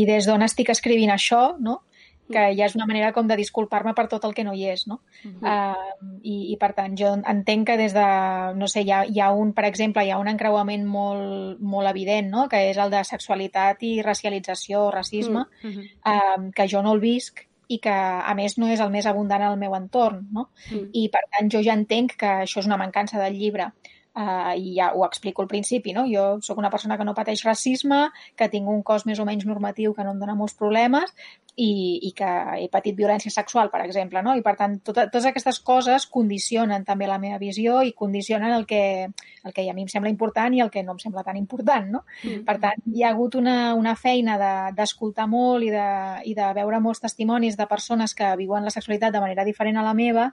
i 0.00 0.06
des 0.08 0.30
d'on 0.30 0.46
estic 0.46 0.72
escrivint 0.72 1.12
això, 1.12 1.42
no? 1.60 1.82
Que 2.32 2.44
ja 2.56 2.66
és 2.66 2.76
una 2.76 2.86
manera 2.86 3.12
com 3.16 3.26
de 3.28 3.36
disculpar-me 3.36 3.94
per 3.94 4.06
tot 4.08 4.24
el 4.28 4.34
que 4.36 4.44
no 4.44 4.54
hi 4.54 4.66
és, 4.70 4.86
no? 4.86 5.00
Uh 5.24 5.30
-huh. 5.30 5.48
uh, 5.48 6.18
i, 6.22 6.52
I, 6.52 6.56
per 6.56 6.72
tant, 6.74 6.96
jo 6.96 7.14
entenc 7.14 7.66
que 7.66 7.76
des 7.76 7.94
de, 7.94 8.06
no 8.54 8.68
sé, 8.68 8.82
hi 8.82 8.90
ha, 8.90 9.04
hi 9.06 9.20
ha 9.20 9.32
un, 9.32 9.52
per 9.52 9.64
exemple, 9.64 10.04
hi 10.04 10.10
ha 10.10 10.18
un 10.18 10.28
encreuament 10.28 10.84
molt, 10.84 11.60
molt 11.60 11.88
evident, 11.88 12.30
no?, 12.30 12.48
que 12.48 12.70
és 12.70 12.76
el 12.76 12.90
de 12.90 13.04
sexualitat 13.04 13.82
i 13.82 14.02
racialització 14.02 14.86
o 14.86 14.90
racisme, 14.90 15.40
uh 15.40 15.70
-huh. 15.70 15.84
uh, 16.04 16.50
que 16.54 16.68
jo 16.68 16.82
no 16.82 16.92
el 16.92 17.00
visc 17.00 17.48
i 17.68 17.78
que, 17.78 17.90
a 17.90 18.34
més, 18.34 18.56
no 18.58 18.66
és 18.66 18.80
el 18.80 18.90
més 18.90 19.06
abundant 19.06 19.42
al 19.42 19.58
meu 19.58 19.74
entorn, 19.74 20.28
no? 20.32 20.48
Uh 20.70 20.78
-huh. 20.78 20.90
I, 20.92 21.08
per 21.08 21.24
tant, 21.30 21.50
jo 21.50 21.62
ja 21.62 21.74
entenc 21.74 22.16
que 22.16 22.26
això 22.26 22.60
és 22.60 22.66
una 22.66 22.78
mancança 22.78 23.18
del 23.18 23.34
llibre 23.34 23.72
uh, 24.18 24.54
i 24.56 24.74
ja 24.76 24.92
ho 24.94 25.04
explico 25.06 25.42
al 25.42 25.48
principi, 25.48 25.92
no? 25.92 26.06
Jo 26.10 26.40
sóc 26.40 26.58
una 26.58 26.70
persona 26.70 26.96
que 26.98 27.04
no 27.04 27.14
pateix 27.14 27.44
racisme, 27.44 28.08
que 28.36 28.48
tinc 28.48 28.68
un 28.68 28.82
cos 28.82 29.06
més 29.06 29.18
o 29.18 29.24
menys 29.28 29.46
normatiu 29.46 29.94
que 29.94 30.04
no 30.04 30.12
em 30.12 30.18
dona 30.18 30.34
molts 30.34 30.54
problemes 30.54 31.14
i, 31.58 31.98
i 32.06 32.12
que 32.14 32.28
he 32.62 32.68
patit 32.70 32.94
violència 32.96 33.32
sexual, 33.34 33.70
per 33.72 33.80
exemple, 33.82 34.22
no? 34.22 34.36
I 34.38 34.44
per 34.46 34.54
tant, 34.60 34.76
tot, 34.86 35.00
totes 35.00 35.26
aquestes 35.26 35.58
coses 35.66 36.06
condicionen 36.06 36.84
també 36.86 37.08
la 37.10 37.18
meva 37.18 37.40
visió 37.42 37.80
i 37.82 37.90
condicionen 37.98 38.54
el 38.54 38.66
que, 38.70 38.82
el 39.08 39.56
que 39.56 39.64
a 39.66 39.74
mi 39.74 39.82
em 39.82 39.90
sembla 39.90 40.12
important 40.12 40.54
i 40.54 40.62
el 40.62 40.70
que 40.70 40.84
no 40.86 40.94
em 40.94 41.02
sembla 41.02 41.24
tan 41.26 41.40
important, 41.40 41.90
no? 41.96 42.04
Mm. 42.22 42.44
Per 42.46 42.56
tant, 42.62 42.86
hi 42.94 43.02
ha 43.02 43.10
hagut 43.10 43.34
una, 43.40 43.74
una 43.74 43.96
feina 43.98 44.38
d'escoltar 44.76 45.26
de, 45.26 45.32
molt 45.34 45.66
i 45.66 45.72
de, 45.74 45.88
i 46.30 46.36
de 46.38 46.52
veure 46.60 46.80
molts 46.84 47.02
testimonis 47.02 47.58
de 47.58 47.66
persones 47.66 48.14
que 48.14 48.30
viuen 48.38 48.62
la 48.62 48.74
sexualitat 48.74 49.16
de 49.16 49.24
manera 49.24 49.46
diferent 49.48 49.82
a 49.82 49.86
la 49.86 49.96
meva, 49.98 50.30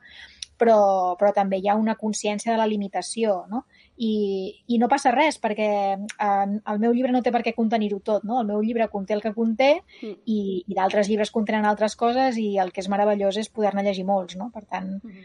però, 0.61 1.15
però 1.17 1.33
també 1.33 1.57
hi 1.57 1.69
ha 1.69 1.79
una 1.79 1.97
consciència 1.97 2.53
de 2.53 2.61
la 2.61 2.69
limitació, 2.69 3.43
no? 3.49 3.65
I, 3.97 4.63
i 4.67 4.77
no 4.77 4.89
passa 4.91 5.11
res, 5.11 5.37
perquè 5.39 5.67
eh, 5.95 6.59
el 6.71 6.79
meu 6.79 6.91
llibre 6.93 7.11
no 7.15 7.21
té 7.23 7.31
per 7.31 7.41
què 7.45 7.53
contenir-ho 7.55 7.99
tot, 8.03 8.23
no? 8.27 8.41
El 8.41 8.47
meu 8.47 8.61
llibre 8.61 8.89
conté 8.91 9.13
el 9.15 9.21
que 9.21 9.33
conté 9.33 9.81
Mm. 10.01 10.13
i, 10.25 10.63
i 10.67 10.73
d'altres 10.75 11.07
llibres 11.07 11.31
contenen 11.31 11.65
altres 11.65 11.95
coses 11.95 12.37
i 12.37 12.57
el 12.59 12.71
que 12.71 12.81
és 12.81 12.89
meravellós 12.91 13.37
és 13.37 13.49
poder-ne 13.49 13.83
llegir 13.83 14.03
molts, 14.05 14.35
no? 14.35 14.49
Per 14.53 14.65
tant, 14.65 14.99
Mhm. 15.03 15.23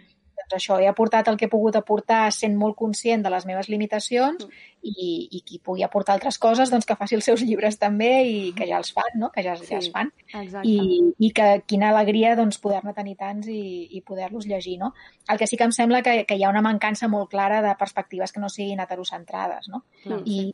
Doncs 0.51 0.57
això, 0.59 0.81
he 0.83 0.89
aportat 0.91 1.29
el 1.31 1.37
que 1.39 1.47
he 1.47 1.53
pogut 1.53 1.77
aportar 1.79 2.25
sent 2.35 2.57
molt 2.59 2.75
conscient 2.77 3.23
de 3.23 3.31
les 3.31 3.47
meves 3.47 3.69
limitacions 3.71 4.47
i, 4.83 5.29
i 5.31 5.41
qui 5.47 5.61
pugui 5.63 5.85
aportar 5.87 6.17
altres 6.17 6.39
coses, 6.43 6.71
doncs 6.73 6.87
que 6.89 6.97
faci 6.99 7.15
els 7.15 7.25
seus 7.29 7.43
llibres 7.47 7.79
també 7.79 8.11
i 8.27 8.39
que 8.57 8.67
ja 8.67 8.79
els 8.81 8.91
fan, 8.97 9.13
no? 9.21 9.31
Que 9.31 9.45
ja, 9.47 9.55
ja 9.57 9.79
es 9.79 9.87
Sí. 9.87 9.93
fan. 9.95 10.11
Exacte. 10.35 10.67
I, 10.69 11.13
i 11.19 11.31
que 11.37 11.63
quina 11.67 11.91
alegria 11.91 12.35
doncs, 12.37 12.59
poder-ne 12.59 12.95
tenir 12.97 13.15
tants 13.17 13.47
i, 13.49 13.87
i 13.97 14.01
poder-los 14.03 14.47
llegir, 14.51 14.79
no? 14.81 14.93
El 15.29 15.39
que 15.39 15.47
sí 15.47 15.57
que 15.57 15.69
em 15.69 15.73
sembla 15.73 16.03
que, 16.03 16.25
que 16.27 16.37
hi 16.37 16.43
ha 16.45 16.51
una 16.51 16.63
mancança 16.65 17.09
molt 17.09 17.31
clara 17.31 17.63
de 17.63 17.77
perspectives 17.79 18.33
que 18.33 18.41
no 18.41 18.49
siguin 18.49 18.81
heterocentrades, 18.81 19.69
no? 19.69 19.85
Clar. 20.03 20.23
I, 20.27 20.51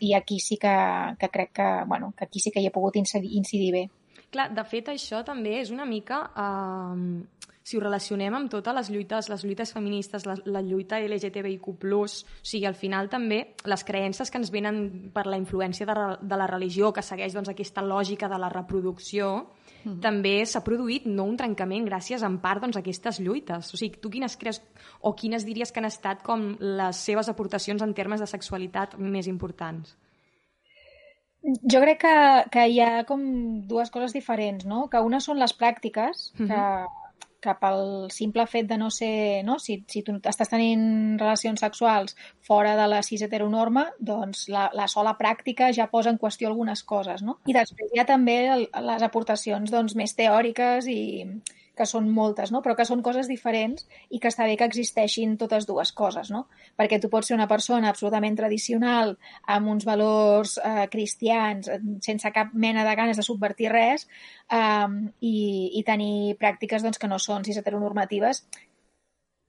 i 0.00 0.14
aquí 0.14 0.40
sí 0.40 0.56
que, 0.56 0.74
que 1.18 1.28
crec 1.28 1.52
que, 1.52 1.68
bueno, 1.86 2.14
que 2.16 2.24
aquí 2.24 2.40
sí 2.40 2.50
que 2.50 2.60
hi 2.62 2.66
he 2.66 2.74
pogut 2.74 2.96
incidir, 2.96 3.34
incidir 3.36 3.72
bé. 3.72 3.84
Clar, 4.30 4.48
de 4.54 4.64
fet, 4.66 4.88
això 4.90 5.20
també 5.26 5.60
és 5.60 5.70
una 5.70 5.84
mica... 5.86 6.24
Eh, 6.34 7.50
si 7.64 7.78
ho 7.78 7.82
relacionem 7.82 8.34
amb 8.36 8.50
totes 8.52 8.76
les 8.76 8.90
lluites, 8.92 9.30
les 9.32 9.44
lluites 9.44 9.72
feministes, 9.72 10.26
la, 10.28 10.36
la 10.44 10.62
lluita 10.62 11.00
LGTBIQ+, 11.00 11.72
o 11.96 12.06
sigui, 12.06 12.66
al 12.68 12.76
final 12.76 13.08
també 13.08 13.56
les 13.64 13.84
creences 13.88 14.30
que 14.30 14.38
ens 14.42 14.52
venen 14.52 15.10
per 15.14 15.24
la 15.26 15.40
influència 15.40 15.88
de, 15.88 15.94
de 16.20 16.40
la 16.40 16.48
religió, 16.50 16.92
que 16.92 17.02
segueix 17.02 17.34
doncs, 17.34 17.48
aquesta 17.50 17.82
lògica 17.82 18.28
de 18.28 18.38
la 18.38 18.52
reproducció, 18.52 19.48
Mm-hmm. 19.84 20.00
també 20.00 20.38
s'ha 20.48 20.62
produït 20.64 21.04
no 21.04 21.26
un 21.28 21.36
trencament 21.36 21.84
gràcies 21.84 22.22
en 22.24 22.38
part 22.40 22.62
doncs, 22.64 22.78
a 22.78 22.80
aquestes 22.80 23.20
lluites. 23.20 23.68
O 23.74 23.76
sigui, 23.76 24.00
tu 24.00 24.08
quines 24.12 24.36
creus 24.40 24.62
o 25.04 25.12
quines 25.12 25.44
diries 25.44 25.72
que 25.72 25.82
han 25.82 25.90
estat 25.90 26.22
com 26.24 26.54
les 26.60 27.02
seves 27.08 27.28
aportacions 27.28 27.84
en 27.84 27.92
termes 27.92 28.24
de 28.24 28.30
sexualitat 28.30 28.96
més 28.96 29.28
importants? 29.28 29.92
Jo 31.44 31.82
crec 31.84 32.00
que, 32.00 32.16
que 32.54 32.64
hi 32.72 32.80
ha 32.80 33.04
com 33.04 33.20
dues 33.68 33.92
coses 33.92 34.16
diferents, 34.16 34.64
no? 34.64 34.86
Que 34.88 35.04
una 35.04 35.20
són 35.20 35.36
les 35.36 35.52
pràctiques, 35.52 36.30
que, 36.38 36.60
que 37.44 37.54
pel 37.60 37.82
simple 38.14 38.46
fet 38.50 38.68
de 38.70 38.78
no 38.80 38.90
ser... 38.94 39.42
No? 39.44 39.58
Si, 39.62 39.78
si 39.90 40.02
tu 40.06 40.16
estàs 40.16 40.50
tenint 40.50 41.18
relacions 41.20 41.60
sexuals 41.60 42.16
fora 42.44 42.74
de 42.78 42.86
la 42.90 43.02
cis 43.06 43.24
heteronorma, 43.26 43.86
doncs 43.98 44.46
la, 44.52 44.68
la 44.76 44.88
sola 44.90 45.14
pràctica 45.20 45.70
ja 45.76 45.90
posa 45.92 46.12
en 46.14 46.20
qüestió 46.20 46.50
algunes 46.50 46.84
coses, 46.88 47.22
no? 47.26 47.38
I 47.50 47.56
després 47.56 47.92
hi 47.92 48.00
ha 48.00 48.08
també 48.08 48.38
el, 48.56 48.66
les 48.88 49.04
aportacions 49.06 49.72
doncs, 49.74 49.96
més 49.98 50.16
teòriques 50.16 50.88
i 50.90 51.00
que 51.76 51.86
són 51.88 52.08
moltes, 52.14 52.52
no? 52.54 52.60
però 52.62 52.76
que 52.78 52.86
són 52.88 53.02
coses 53.02 53.28
diferents 53.30 53.86
i 54.10 54.20
que 54.22 54.30
està 54.30 54.46
bé 54.48 54.56
que 54.58 54.68
existeixin 54.68 55.36
totes 55.40 55.66
dues 55.66 55.92
coses, 55.92 56.30
no? 56.30 56.44
Perquè 56.78 57.00
tu 57.02 57.10
pots 57.10 57.30
ser 57.30 57.36
una 57.36 57.48
persona 57.50 57.90
absolutament 57.90 58.36
tradicional, 58.38 59.16
amb 59.56 59.72
uns 59.72 59.86
valors 59.88 60.56
eh, 60.58 60.86
cristians, 60.92 61.68
eh, 61.68 61.80
sense 62.04 62.30
cap 62.34 62.54
mena 62.54 62.86
de 62.86 62.94
ganes 62.94 63.18
de 63.18 63.26
subvertir 63.26 63.72
res, 63.72 64.06
eh, 64.50 64.92
i, 65.20 65.34
i 65.80 65.82
tenir 65.86 66.38
pràctiques 66.40 66.86
doncs, 66.86 67.02
que 67.02 67.10
no 67.10 67.18
són 67.18 67.46
cis 67.46 67.58
heteronormatives, 67.58 68.44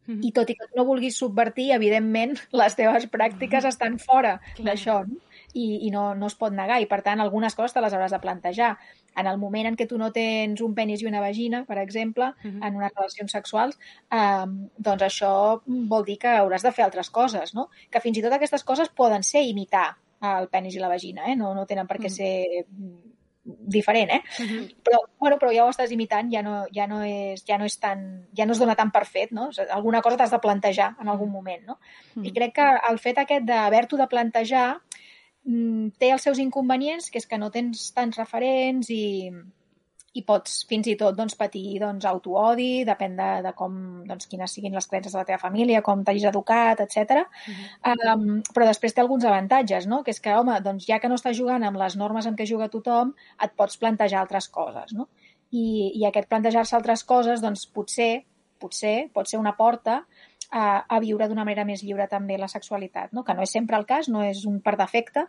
i 0.05 0.29
tot 0.31 0.49
i 0.49 0.55
que 0.57 0.67
no 0.77 0.85
vulguis 0.85 1.17
subvertir, 1.17 1.71
evidentment, 1.73 2.35
les 2.61 2.77
teves 2.77 3.07
pràctiques 3.13 3.65
estan 3.65 3.97
fora 4.01 4.38
d'això, 4.59 5.03
no? 5.09 5.24
I, 5.56 5.65
i 5.88 5.89
no, 5.94 6.10
no 6.20 6.28
es 6.28 6.36
pot 6.36 6.54
negar, 6.54 6.82
i 6.84 6.88
per 6.91 7.00
tant 7.06 7.24
algunes 7.24 7.56
coses 7.56 7.74
te 7.76 7.84
les 7.84 7.96
hauràs 7.96 8.12
de 8.12 8.20
plantejar. 8.20 8.74
En 9.15 9.30
el 9.32 9.39
moment 9.39 9.70
en 9.70 9.78
què 9.80 9.88
tu 9.88 9.98
no 9.98 10.12
tens 10.12 10.60
un 10.62 10.76
penis 10.76 11.02
i 11.02 11.08
una 11.08 11.24
vagina, 11.24 11.63
per 11.68 11.78
exemple, 11.80 12.34
en 12.44 12.76
unes 12.76 12.91
relacions 12.91 13.32
sexuals, 13.38 13.80
eh, 14.12 14.46
doncs 14.78 15.08
això 15.08 15.32
vol 15.65 16.04
dir 16.08 16.18
que 16.20 16.36
hauràs 16.41 16.68
de 16.68 16.74
fer 16.76 16.84
altres 16.84 17.10
coses, 17.10 17.56
no? 17.56 17.70
Que 17.89 18.04
fins 18.04 18.20
i 18.20 18.26
tot 18.26 18.36
aquestes 18.36 18.68
coses 18.68 18.91
poden 18.91 19.24
ser 19.24 19.46
imitar 19.48 19.94
el 20.26 20.48
penis 20.52 20.76
i 20.76 20.82
la 20.82 20.91
vagina, 20.91 21.28
eh? 21.32 21.36
no, 21.36 21.54
no 21.56 21.65
tenen 21.70 21.88
per 21.88 22.00
què 22.02 22.10
ser 22.10 22.32
diferent, 23.46 24.10
eh? 24.10 24.22
Però, 24.84 25.00
bueno, 25.22 25.38
però 25.41 25.52
ja 25.54 25.65
ho 25.65 25.72
estàs 25.74 25.91
imitant, 25.94 26.32
ja 26.34 26.41
no, 26.46 26.63
ja 26.74 26.88
no, 26.89 27.02
és, 27.06 27.44
ja 27.46 27.60
no 27.62 27.68
és 27.70 27.78
tan, 27.82 28.02
ja 28.38 28.48
no 28.48 28.56
es 28.56 28.62
dona 28.62 28.76
tan 28.78 28.91
per 28.91 29.06
fet, 29.06 29.32
no? 29.36 29.52
Alguna 29.70 30.02
cosa 30.02 30.18
t'has 30.18 30.34
de 30.34 30.41
plantejar 30.41 30.96
en 31.02 31.12
algun 31.13 31.30
moment, 31.32 31.62
no? 31.68 31.78
I 32.26 32.34
crec 32.34 32.56
que 32.58 32.68
el 32.89 32.98
fet 33.02 33.22
aquest 33.22 33.46
d'haver-t'ho 33.46 34.02
de 34.02 34.10
plantejar 34.10 34.68
mm, 34.74 35.06
té 35.99 36.10
els 36.12 36.23
seus 36.25 36.39
inconvenients, 36.41 37.12
que 37.12 37.21
és 37.21 37.29
que 37.29 37.38
no 37.38 37.51
tens 37.53 37.91
tants 37.93 38.17
referents 38.17 38.89
i, 38.89 39.29
i 40.15 40.23
pots 40.25 40.62
fins 40.69 40.88
i 40.88 40.95
tot 40.99 41.15
doncs, 41.17 41.36
patir 41.38 41.77
doncs, 41.81 42.05
autoodi, 42.10 42.86
depèn 42.88 43.17
de, 43.19 43.27
de 43.45 43.51
com, 43.58 43.75
doncs, 44.08 44.29
quines 44.31 44.55
siguin 44.58 44.77
les 44.77 44.88
creences 44.89 45.13
de 45.13 45.19
la 45.19 45.25
teva 45.27 45.41
família, 45.41 45.84
com 45.86 46.05
t'hagis 46.08 46.29
educat, 46.31 46.81
etc. 46.86 47.25
Um, 47.91 48.39
però 48.55 48.69
després 48.69 48.95
té 48.95 49.03
alguns 49.03 49.27
avantatges, 49.27 49.89
no? 49.91 50.01
que 50.05 50.15
és 50.15 50.21
que, 50.23 50.34
home, 50.34 50.55
doncs, 50.65 50.88
ja 50.89 51.01
que 51.03 51.12
no 51.12 51.19
estàs 51.19 51.38
jugant 51.38 51.67
amb 51.67 51.81
les 51.81 51.97
normes 51.99 52.29
en 52.29 52.39
què 52.39 52.47
juga 52.49 52.71
tothom, 52.71 53.13
et 53.43 53.53
pots 53.60 53.77
plantejar 53.81 54.23
altres 54.23 54.47
coses. 54.47 54.95
No? 54.95 55.10
I, 55.51 55.91
I 55.99 56.08
aquest 56.08 56.31
plantejar-se 56.31 56.79
altres 56.79 57.03
coses, 57.03 57.43
doncs, 57.43 57.67
potser, 57.75 58.23
potser 58.63 58.95
pot 59.13 59.27
ser 59.27 59.38
una 59.41 59.53
porta 59.60 60.05
a, 60.51 60.86
a 60.88 60.99
viure 61.03 61.27
d'una 61.29 61.45
manera 61.45 61.65
més 61.65 61.84
lliure 61.84 62.08
també 62.12 62.38
la 62.38 62.49
sexualitat, 62.51 63.13
no? 63.13 63.23
que 63.23 63.34
no 63.34 63.45
és 63.45 63.53
sempre 63.53 63.77
el 63.77 63.86
cas, 63.89 64.10
no 64.10 64.23
és 64.25 64.45
un 64.49 64.60
per 64.63 64.75
defecte, 64.79 65.25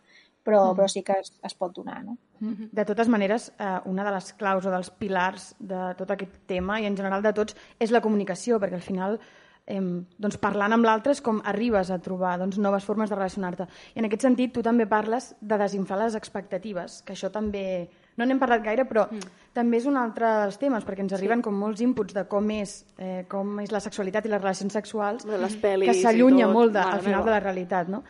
però, 0.47 0.61
mm. 0.71 0.77
però 0.79 0.91
sí 0.91 1.03
que 1.07 1.19
es, 1.23 1.33
es 1.45 1.57
pot 1.59 1.75
donar. 1.75 2.03
No? 2.05 2.17
De 2.41 2.85
totes 2.89 3.09
maneres, 3.13 3.51
eh, 3.59 3.73
una 3.91 4.05
de 4.07 4.15
les 4.15 4.31
claus 4.39 4.67
o 4.67 4.75
dels 4.75 4.93
pilars 5.01 5.51
de 5.59 5.89
tot 5.99 6.13
aquest 6.15 6.39
tema, 6.47 6.81
i 6.81 6.87
en 6.87 6.97
general 6.99 7.25
de 7.25 7.35
tots, 7.37 7.57
és 7.83 7.95
la 7.95 8.03
comunicació, 8.05 8.61
perquè 8.63 8.79
al 8.79 8.87
final 8.87 9.19
eh, 9.67 9.83
doncs 9.83 10.39
parlant 10.43 10.77
amb 10.77 10.87
l'altre 10.87 11.15
és 11.17 11.23
com 11.25 11.43
arribes 11.45 11.91
a 11.91 12.01
trobar 12.03 12.37
doncs, 12.41 12.61
noves 12.63 12.87
formes 12.87 13.11
de 13.11 13.19
relacionar-te. 13.19 13.69
I 13.95 14.03
en 14.03 14.09
aquest 14.09 14.29
sentit, 14.29 14.55
tu 14.55 14.65
també 14.67 14.87
parles 14.87 15.35
de 15.41 15.59
desinflar 15.61 16.05
les 16.05 16.19
expectatives, 16.19 17.03
que 17.03 17.17
això 17.17 17.33
també... 17.35 17.89
No 18.17 18.25
n'hem 18.25 18.39
parlat 18.41 18.63
gaire, 18.65 18.87
però 18.89 19.07
mm. 19.11 19.35
també 19.57 19.81
és 19.81 19.87
un 19.89 19.99
altre 20.01 20.29
dels 20.43 20.57
temes, 20.61 20.85
perquè 20.87 21.05
ens 21.05 21.13
arriben 21.17 21.43
com 21.45 21.57
molts 21.57 21.83
inputs 21.85 22.17
de 22.17 22.25
com 22.31 22.49
és, 22.55 22.79
eh, 22.99 23.25
com 23.29 23.61
és 23.61 23.75
la 23.75 23.83
sexualitat 23.85 24.27
i 24.27 24.33
les 24.33 24.43
relacions 24.43 24.73
sexuals, 24.73 25.27
De 25.29 25.39
les 25.39 25.59
que 25.61 25.99
s'allunya 26.01 26.49
molt 26.49 26.73
de, 26.73 26.81
mare 26.81 26.97
al 26.97 27.05
final 27.05 27.21
meva. 27.21 27.29
de 27.29 27.37
la 27.37 27.43
realitat, 27.45 27.93
no? 27.93 28.03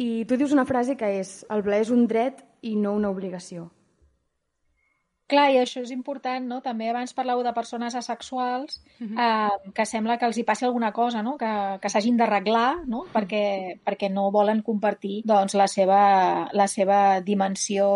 I 0.00 0.24
tu 0.24 0.38
dius 0.40 0.52
una 0.56 0.64
frase 0.64 0.96
que 0.96 1.18
és 1.20 1.42
el 1.52 1.62
plaer 1.62 1.84
és 1.84 1.92
un 1.92 2.06
dret 2.08 2.40
i 2.62 2.76
no 2.76 2.94
una 2.96 3.10
obligació. 3.12 3.68
Clar, 5.32 5.46
i 5.54 5.56
això 5.56 5.80
és 5.80 5.90
important, 5.94 6.44
no? 6.44 6.58
També 6.60 6.90
abans 6.90 7.14
parlàveu 7.16 7.40
de 7.46 7.54
persones 7.56 7.94
asexuals 7.96 8.82
eh, 9.00 9.70
que 9.72 9.86
sembla 9.88 10.18
que 10.20 10.26
els 10.28 10.36
hi 10.36 10.44
passi 10.44 10.66
alguna 10.68 10.90
cosa, 10.92 11.22
no? 11.24 11.38
Que, 11.40 11.52
que 11.80 11.88
s'hagin 11.88 12.18
d'arreglar, 12.20 12.82
no? 12.84 13.06
Perquè, 13.14 13.44
perquè 13.80 14.10
no 14.12 14.26
volen 14.34 14.60
compartir 14.66 15.22
doncs, 15.24 15.56
la, 15.56 15.70
seva, 15.72 16.02
la 16.52 16.68
seva 16.68 16.98
dimensió 17.24 17.86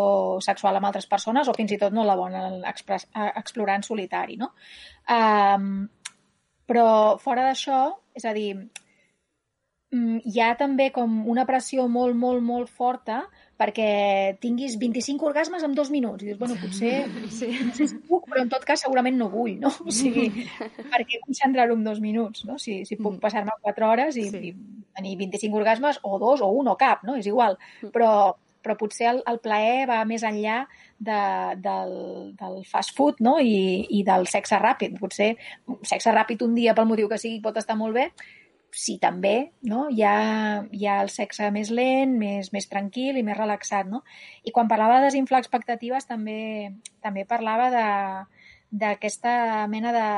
sexual 0.47 0.81
amb 0.81 0.89
altres 0.89 1.11
persones 1.11 1.51
o 1.53 1.57
fins 1.59 1.77
i 1.77 1.81
tot 1.83 1.93
no 1.93 2.07
la 2.09 2.17
volen 2.17 2.65
express, 2.65 3.05
eh, 3.13 3.29
explorar 3.43 3.77
en 3.83 3.85
solitari, 3.85 4.41
no? 4.41 4.55
Um, 5.13 5.91
però 6.67 6.89
fora 7.21 7.45
d'això, 7.51 7.83
és 8.17 8.25
a 8.25 8.33
dir, 8.33 8.55
mm, 9.93 10.23
hi 10.25 10.41
ha 10.41 10.55
també 10.57 10.89
com 10.95 11.21
una 11.29 11.45
pressió 11.45 11.85
molt, 11.85 12.17
molt, 12.17 12.41
molt 12.41 12.73
forta 12.73 13.27
perquè 13.57 14.37
tinguis 14.41 14.77
25 14.79 15.27
orgasmes 15.31 15.63
en 15.65 15.75
dos 15.75 15.91
minuts. 15.91 16.23
I 16.23 16.31
dius, 16.31 16.39
bueno, 16.39 16.57
potser, 16.61 17.07
sí. 17.39 17.51
no 17.65 17.75
sé 17.75 17.89
si 17.89 17.99
puc, 18.09 18.27
però 18.29 18.43
en 18.45 18.51
tot 18.53 18.65
cas 18.69 18.83
segurament 18.85 19.17
no 19.17 19.31
vull, 19.33 19.57
no? 19.61 19.73
O 19.85 19.93
sigui, 19.95 20.29
per 20.93 21.03
què 21.09 21.21
concentrar-ho 21.25 21.77
en 21.77 21.85
dos 21.87 22.01
minuts, 22.05 22.45
no? 22.49 22.59
Si, 22.63 22.83
si 22.89 22.99
puc 23.01 23.21
passar-me 23.23 23.57
4 23.63 23.89
hores 23.91 24.19
i, 24.21 24.27
Sí. 24.31 24.51
i 24.51 24.91
tenir 24.97 25.17
25 25.21 25.57
orgasmes, 25.57 26.01
o 26.03 26.19
dos, 26.21 26.41
o 26.45 26.51
un, 26.53 26.69
o 26.69 26.77
cap, 26.77 27.03
no? 27.05 27.17
És 27.17 27.27
igual. 27.29 27.57
Però, 27.93 28.11
però 28.65 28.77
potser 28.81 29.11
el, 29.13 29.23
el 29.31 29.39
plaer 29.45 29.85
va 29.89 30.01
més 30.09 30.25
enllà 30.27 30.63
de, 30.99 31.19
del, 31.63 31.93
del 32.37 32.57
fast 32.67 32.97
food 32.97 33.21
no? 33.25 33.37
I, 33.39 33.85
i 33.93 34.01
del 34.07 34.27
sexe 34.29 34.59
ràpid. 34.61 34.97
Potser 35.01 35.35
sexe 35.87 36.13
ràpid 36.17 36.43
un 36.45 36.57
dia 36.57 36.75
pel 36.75 36.89
motiu 36.89 37.09
que 37.13 37.21
sigui 37.21 37.43
pot 37.45 37.57
estar 37.61 37.77
molt 37.77 37.95
bé, 37.95 38.11
sí, 38.77 38.99
també, 39.01 39.53
no? 39.65 39.87
Hi 39.89 40.03
ha, 40.05 40.17
hi 40.69 40.85
ha 40.85 41.01
el 41.01 41.09
sexe 41.09 41.49
més 41.55 41.71
lent, 41.73 42.13
més, 42.21 42.53
més 42.53 42.69
tranquil 42.69 43.17
i 43.17 43.25
més 43.25 43.39
relaxat, 43.39 43.89
no? 43.89 44.03
I 44.45 44.53
quan 44.53 44.69
parlava 44.69 45.01
de 45.01 45.09
desinflar 45.09 45.41
expectatives 45.41 46.05
també, 46.11 46.75
també 47.01 47.25
parlava 47.25 47.71
d'aquesta 47.73 49.65
mena 49.73 49.95
de, 49.97 50.09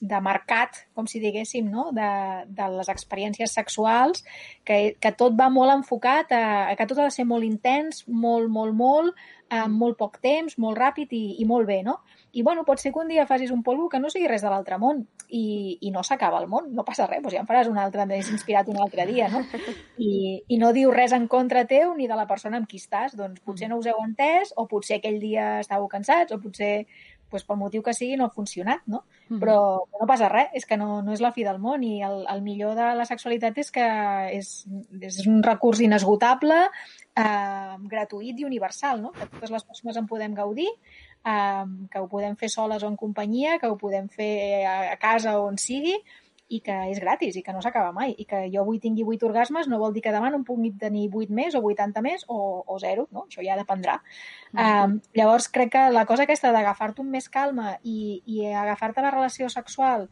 de 0.00 0.20
mercat, 0.26 0.82
com 0.98 1.06
si 1.06 1.22
diguéssim, 1.22 1.70
no? 1.70 1.88
de, 1.94 2.10
de 2.50 2.68
les 2.74 2.90
experiències 2.92 3.54
sexuals, 3.54 4.24
que, 4.66 4.96
que 5.00 5.14
tot 5.14 5.38
va 5.38 5.46
molt 5.52 5.72
enfocat 5.72 6.34
a, 6.34 6.44
a 6.66 6.76
que 6.76 6.86
tot 6.90 6.98
ha 6.98 7.08
de 7.08 7.14
ser 7.14 7.28
molt 7.30 7.46
intens, 7.46 8.02
molt, 8.08 8.50
molt, 8.50 8.74
molt, 8.76 9.26
en 9.54 9.72
molt 9.72 9.96
poc 10.02 10.18
temps, 10.24 10.58
molt 10.58 10.82
ràpid 10.82 11.14
i, 11.14 11.24
i 11.40 11.46
molt 11.46 11.70
bé, 11.70 11.82
no? 11.86 12.00
I 12.32 12.42
bueno, 12.42 12.64
pot 12.64 12.78
ser 12.78 12.92
que 12.92 13.00
un 13.00 13.08
dia 13.08 13.26
facis 13.26 13.50
un 13.50 13.62
polvo 13.64 13.88
que 13.88 13.98
no 14.02 14.10
sigui 14.12 14.28
res 14.28 14.42
de 14.44 14.50
l'altre 14.52 14.76
món 14.78 15.06
i, 15.28 15.78
i 15.80 15.90
no 15.94 16.02
s'acaba 16.04 16.40
el 16.42 16.48
món, 16.52 16.68
no 16.76 16.84
passa 16.84 17.06
res, 17.06 17.22
doncs 17.22 17.34
ja 17.34 17.40
en 17.40 17.48
faràs 17.48 17.70
un 17.70 17.78
altre 17.80 18.04
més 18.06 18.28
inspirat 18.32 18.68
un 18.68 18.80
altre 18.82 19.06
dia, 19.08 19.30
no? 19.32 19.40
I, 19.96 20.42
I 20.48 20.58
no 20.60 20.72
diu 20.76 20.92
res 20.92 21.14
en 21.16 21.28
contra 21.32 21.64
teu 21.64 21.94
ni 21.96 22.08
de 22.10 22.18
la 22.18 22.26
persona 22.28 22.60
amb 22.60 22.68
qui 22.68 22.82
estàs, 22.82 23.16
doncs 23.16 23.40
potser 23.46 23.70
no 23.70 23.80
us 23.80 23.88
heu 23.88 24.02
entès 24.04 24.52
o 24.56 24.66
potser 24.68 24.98
aquell 24.98 25.20
dia 25.22 25.60
estàveu 25.62 25.88
cansats 25.88 26.36
o 26.36 26.40
potser 26.42 26.86
pues, 27.30 27.44
pel 27.44 27.58
motiu 27.58 27.82
que 27.82 27.94
sigui 27.94 28.16
no 28.16 28.26
ha 28.26 28.32
funcionat, 28.32 28.82
no? 28.86 29.04
Mm 29.28 29.36
-hmm. 29.36 29.40
Però 29.40 29.56
no 30.00 30.06
passa 30.06 30.28
res, 30.28 30.48
és 30.54 30.66
que 30.66 30.76
no, 30.76 31.02
no 31.02 31.12
és 31.12 31.20
la 31.20 31.32
fi 31.32 31.44
del 31.44 31.58
món 31.58 31.82
i 31.82 32.02
el, 32.02 32.26
el 32.28 32.42
millor 32.42 32.74
de 32.74 32.94
la 32.94 33.04
sexualitat 33.04 33.58
és 33.58 33.70
que 33.70 33.86
és, 34.32 34.66
és 35.00 35.26
un 35.26 35.42
recurs 35.42 35.80
inesgotable, 35.80 36.68
eh, 37.16 37.76
gratuït 37.90 38.38
i 38.38 38.44
universal, 38.44 39.02
no? 39.02 39.12
Que 39.12 39.26
totes 39.26 39.50
les 39.50 39.64
persones 39.64 39.96
en 39.96 40.06
podem 40.06 40.34
gaudir, 40.34 40.68
eh, 41.26 41.64
que 41.90 42.02
ho 42.02 42.08
podem 42.12 42.36
fer 42.36 42.50
soles 42.52 42.84
o 42.84 42.92
en 42.92 42.96
companyia, 42.96 43.58
que 43.58 43.70
ho 43.70 43.76
podem 43.80 44.08
fer 44.08 44.64
a, 44.64 44.78
a 44.92 44.96
casa 45.02 45.38
o 45.40 45.48
on 45.50 45.58
sigui, 45.58 45.96
i 46.48 46.60
que 46.62 46.74
és 46.92 47.00
gratis 47.02 47.34
i 47.34 47.42
que 47.42 47.52
no 47.54 47.60
s'acaba 47.62 47.90
mai 47.94 48.12
i 48.22 48.24
que 48.28 48.44
jo 48.52 48.60
avui 48.62 48.78
tingui 48.78 49.02
8 49.02 49.26
orgasmes 49.26 49.66
no 49.66 49.80
vol 49.80 49.94
dir 49.94 50.02
que 50.04 50.12
demà 50.14 50.30
no 50.30 50.38
en 50.38 50.44
pugui 50.46 50.70
tenir 50.78 51.08
8 51.10 51.34
més 51.34 51.56
o 51.58 51.62
80 51.72 52.04
més 52.06 52.22
o, 52.30 52.62
o 52.62 52.78
0, 52.78 53.08
no? 53.10 53.26
Això 53.26 53.42
ja 53.42 53.56
dependrà. 53.58 53.98
Mm 54.52 54.58
-hmm. 54.60 54.84
um, 54.84 55.00
llavors 55.14 55.48
crec 55.48 55.72
que 55.72 55.90
la 55.90 56.06
cosa 56.06 56.22
aquesta 56.22 56.52
d'agafar-te 56.52 57.02
amb 57.02 57.10
més 57.10 57.28
calma 57.28 57.78
i, 57.82 58.22
i 58.26 58.46
agafar-te 58.46 59.02
la 59.02 59.10
relació 59.10 59.48
sexual 59.48 60.08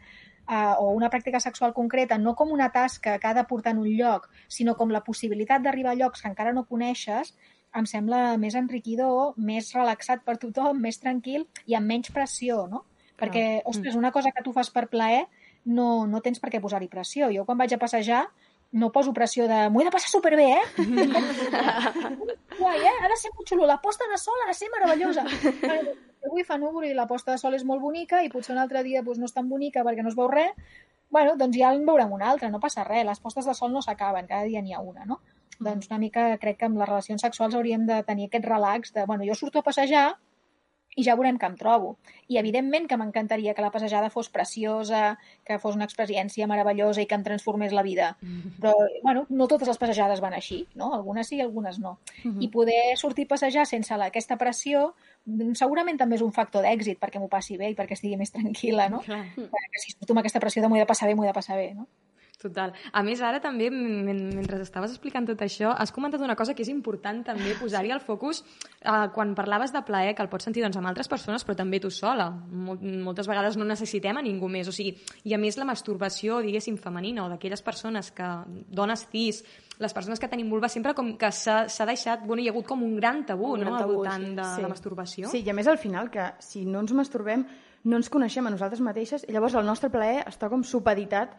uh, 0.48 0.74
o 0.79 0.90
una 0.92 1.11
pràctica 1.11 1.40
sexual 1.40 1.72
concreta 1.72 2.18
no 2.18 2.35
com 2.35 2.50
una 2.50 2.70
tasca 2.72 3.18
que 3.18 3.27
ha 3.27 3.35
de 3.35 3.44
portar 3.44 3.72
en 3.72 3.79
un 3.79 3.88
lloc, 3.88 4.29
sinó 4.48 4.74
com 4.74 4.90
la 4.90 5.05
possibilitat 5.05 5.62
d'arribar 5.62 5.92
a 5.92 5.94
llocs 5.94 6.22
que 6.22 6.29
encara 6.29 6.53
no 6.53 6.66
coneixes, 6.66 7.35
em 7.75 7.87
sembla 7.91 8.37
més 8.41 8.55
enriquidor, 8.59 9.35
més 9.37 9.73
relaxat 9.75 10.25
per 10.27 10.37
tothom, 10.43 10.81
més 10.81 11.01
tranquil 11.03 11.47
i 11.67 11.77
amb 11.79 11.91
menys 11.91 12.13
pressió, 12.15 12.65
no? 12.71 12.85
Perquè, 13.19 13.63
ostres, 13.71 13.95
una 13.95 14.11
cosa 14.11 14.33
que 14.35 14.43
tu 14.43 14.53
fas 14.53 14.71
per 14.75 14.89
plaer 14.91 15.27
no, 15.65 16.07
no 16.11 16.21
tens 16.21 16.41
per 16.43 16.51
què 16.53 16.61
posar-hi 16.61 16.91
pressió. 16.91 17.31
Jo 17.33 17.45
quan 17.47 17.59
vaig 17.61 17.73
a 17.75 17.81
passejar 17.81 18.25
no 18.75 18.91
poso 18.91 19.13
pressió 19.15 19.47
de 19.47 19.69
m'ho 19.71 19.81
he 19.81 19.85
de 19.87 19.93
passar 19.95 20.11
superbé, 20.11 20.49
eh? 20.51 20.65
Guai, 22.59 22.81
eh? 22.83 22.95
Ha 23.03 23.11
de 23.11 23.19
ser 23.21 23.31
molt 23.31 23.47
xulo. 23.47 23.69
La 23.71 23.79
posta 23.83 24.09
de 24.11 24.19
sol 24.19 24.41
ha 24.43 24.49
de 24.51 24.57
ser 24.59 24.71
meravellosa. 24.73 25.23
Avui 26.27 26.43
fa 26.49 26.59
núvol 26.59 26.89
i 26.89 26.95
la 26.97 27.07
posta 27.07 27.37
de 27.37 27.39
sol 27.39 27.55
és 27.55 27.63
molt 27.69 27.83
bonica 27.85 28.25
i 28.25 28.33
potser 28.33 28.55
un 28.57 28.61
altre 28.63 28.83
dia 28.83 29.05
doncs, 29.07 29.21
no 29.23 29.31
és 29.31 29.37
tan 29.37 29.47
bonica 29.49 29.85
perquè 29.87 30.03
no 30.03 30.11
es 30.11 30.19
veu 30.19 30.27
res. 30.33 30.59
bueno, 31.15 31.37
doncs 31.39 31.55
ja 31.55 31.71
en 31.71 31.85
veurem 31.87 32.11
una 32.11 32.27
altra, 32.33 32.49
no 32.51 32.59
passa 32.59 32.83
res. 32.83 33.05
Les 33.07 33.21
postes 33.23 33.47
de 33.47 33.55
sol 33.55 33.71
no 33.71 33.83
s'acaben, 33.83 34.27
cada 34.27 34.43
dia 34.51 34.63
n'hi 34.63 34.75
ha 34.75 34.81
una, 34.83 35.05
no? 35.07 35.21
Doncs 35.61 35.90
una 35.90 36.01
mica 36.03 36.29
crec 36.43 36.59
que 36.61 36.69
amb 36.71 36.79
les 36.81 36.88
relacions 36.88 37.23
sexuals 37.27 37.55
hauríem 37.55 37.87
de 37.87 38.03
tenir 38.03 38.29
aquest 38.29 38.47
relax 38.49 38.95
de, 38.95 39.05
bueno, 39.07 39.27
jo 39.29 39.37
surto 39.38 39.61
a 39.61 39.67
passejar, 39.67 40.09
i 40.95 41.03
ja 41.03 41.17
veurem 41.19 41.38
què 41.40 41.49
em 41.51 41.57
trobo. 41.59 41.95
I 42.31 42.38
evidentment 42.38 42.87
que 42.90 42.99
m'encantaria 42.99 43.55
que 43.55 43.62
la 43.64 43.73
passejada 43.75 44.11
fos 44.14 44.29
preciosa, 44.31 45.17
que 45.47 45.59
fos 45.62 45.75
una 45.75 45.88
experiència 45.88 46.47
meravellosa 46.51 47.03
i 47.03 47.09
que 47.11 47.19
em 47.19 47.25
transformés 47.27 47.75
la 47.75 47.83
vida. 47.83 48.12
Però, 48.61 48.75
bueno, 49.03 49.25
no 49.29 49.49
totes 49.51 49.69
les 49.71 49.81
passejades 49.81 50.23
van 50.23 50.37
així, 50.38 50.64
no? 50.79 50.93
Algunes 50.95 51.29
sí, 51.33 51.40
algunes 51.40 51.81
no. 51.83 51.99
Uh 52.23 52.31
-huh. 52.31 52.45
I 52.45 52.49
poder 52.49 52.97
sortir 52.97 53.27
a 53.27 53.35
passejar 53.35 53.67
sense 53.67 53.97
la, 53.97 54.07
aquesta 54.07 54.37
pressió 54.37 54.95
segurament 55.55 55.99
també 55.99 56.17
és 56.17 56.23
un 56.23 56.33
factor 56.33 56.62
d'èxit 56.62 56.99
perquè 56.99 57.19
m'ho 57.19 57.29
passi 57.29 57.57
bé 57.57 57.71
i 57.71 57.75
perquè 57.75 57.93
estigui 57.93 58.17
més 58.17 58.33
tranquil·la, 58.33 58.88
no? 58.90 59.01
Clar. 59.01 59.27
Perquè 59.37 59.79
si 59.79 59.93
surto 59.93 60.12
amb 60.12 60.21
aquesta 60.21 60.40
pressió 60.40 60.62
de 60.62 60.69
m'ho 60.69 60.77
he 60.77 60.81
de 60.81 60.87
passar 60.87 61.09
bé, 61.09 61.14
m'ho 61.14 61.25
he 61.25 61.27
de 61.27 61.33
passar 61.33 61.57
bé, 61.57 61.75
no? 61.75 61.88
Total. 62.44 62.74
A 62.92 63.00
més, 63.00 63.22
ara 63.24 63.38
també, 63.40 63.70
mentre 63.72 64.59
estaves 64.61 64.92
explicant 64.92 65.24
tot 65.24 65.40
això, 65.46 65.70
has 65.72 65.92
comentat 65.94 66.20
una 66.20 66.37
cosa 66.37 66.52
que 66.52 66.61
és 66.61 66.68
important 66.68 67.22
també 67.24 67.54
posar-hi 67.57 67.94
el 67.94 68.02
focus 68.04 68.42
eh, 68.42 69.07
quan 69.14 69.33
parlaves 69.38 69.72
de 69.72 69.80
plaer, 69.87 70.12
que 70.12 70.20
el 70.20 70.28
pots 70.28 70.44
sentir 70.44 70.61
doncs, 70.61 70.76
amb 70.76 70.90
altres 70.90 71.09
persones, 71.09 71.46
però 71.48 71.57
també 71.57 71.80
tu 71.80 71.88
sola. 71.88 72.28
Moltes 72.52 73.30
vegades 73.30 73.57
no 73.57 73.64
necessitem 73.64 74.20
a 74.20 74.26
ningú 74.26 74.52
més. 74.52 74.68
O 74.68 74.76
sigui, 74.76 74.92
I 75.24 75.38
a 75.38 75.40
més 75.40 75.57
la 75.57 75.64
masturbació, 75.64 76.42
diguéssim, 76.44 76.76
femenina, 76.76 77.24
o 77.24 77.33
d'aquelles 77.33 77.64
persones 77.64 78.12
que, 78.12 78.28
dones 78.68 79.09
cis, 79.09 79.40
les 79.80 79.96
persones 79.96 80.20
que 80.20 80.28
tenim 80.28 80.52
vulva, 80.52 80.68
sempre 80.68 80.92
com 80.92 81.14
que 81.16 81.33
s'ha 81.33 81.88
deixat, 81.88 82.28
bueno, 82.28 82.44
hi 82.44 82.50
ha 82.50 82.52
hagut 82.52 82.68
com 82.68 82.85
un 82.85 82.98
gran 83.00 83.24
tabú, 83.24 83.54
un 83.54 83.64
no?, 83.64 83.70
gran 83.70 83.87
tabú, 83.87 84.02
al 84.02 84.02
voltant 84.04 84.28
sí. 84.28 84.35
de 84.37 84.50
sí. 84.52 84.66
la 84.68 84.74
masturbació. 84.76 85.33
Sí, 85.33 85.40
i 85.40 85.48
a 85.48 85.57
més 85.57 85.70
al 85.70 85.80
final 85.80 86.12
que 86.12 86.35
si 86.44 86.68
no 86.68 86.85
ens 86.85 86.92
masturbem 86.92 87.48
no 87.85 87.98
ens 88.00 88.09
coneixem 88.09 88.46
a 88.48 88.52
nosaltres 88.52 88.80
mateixes 88.80 89.26
i 89.28 89.35
llavors 89.35 89.57
el 89.61 89.66
nostre 89.68 89.90
plaer 89.92 90.22
està 90.28 90.48
com 90.52 90.64
supeditat 90.64 91.35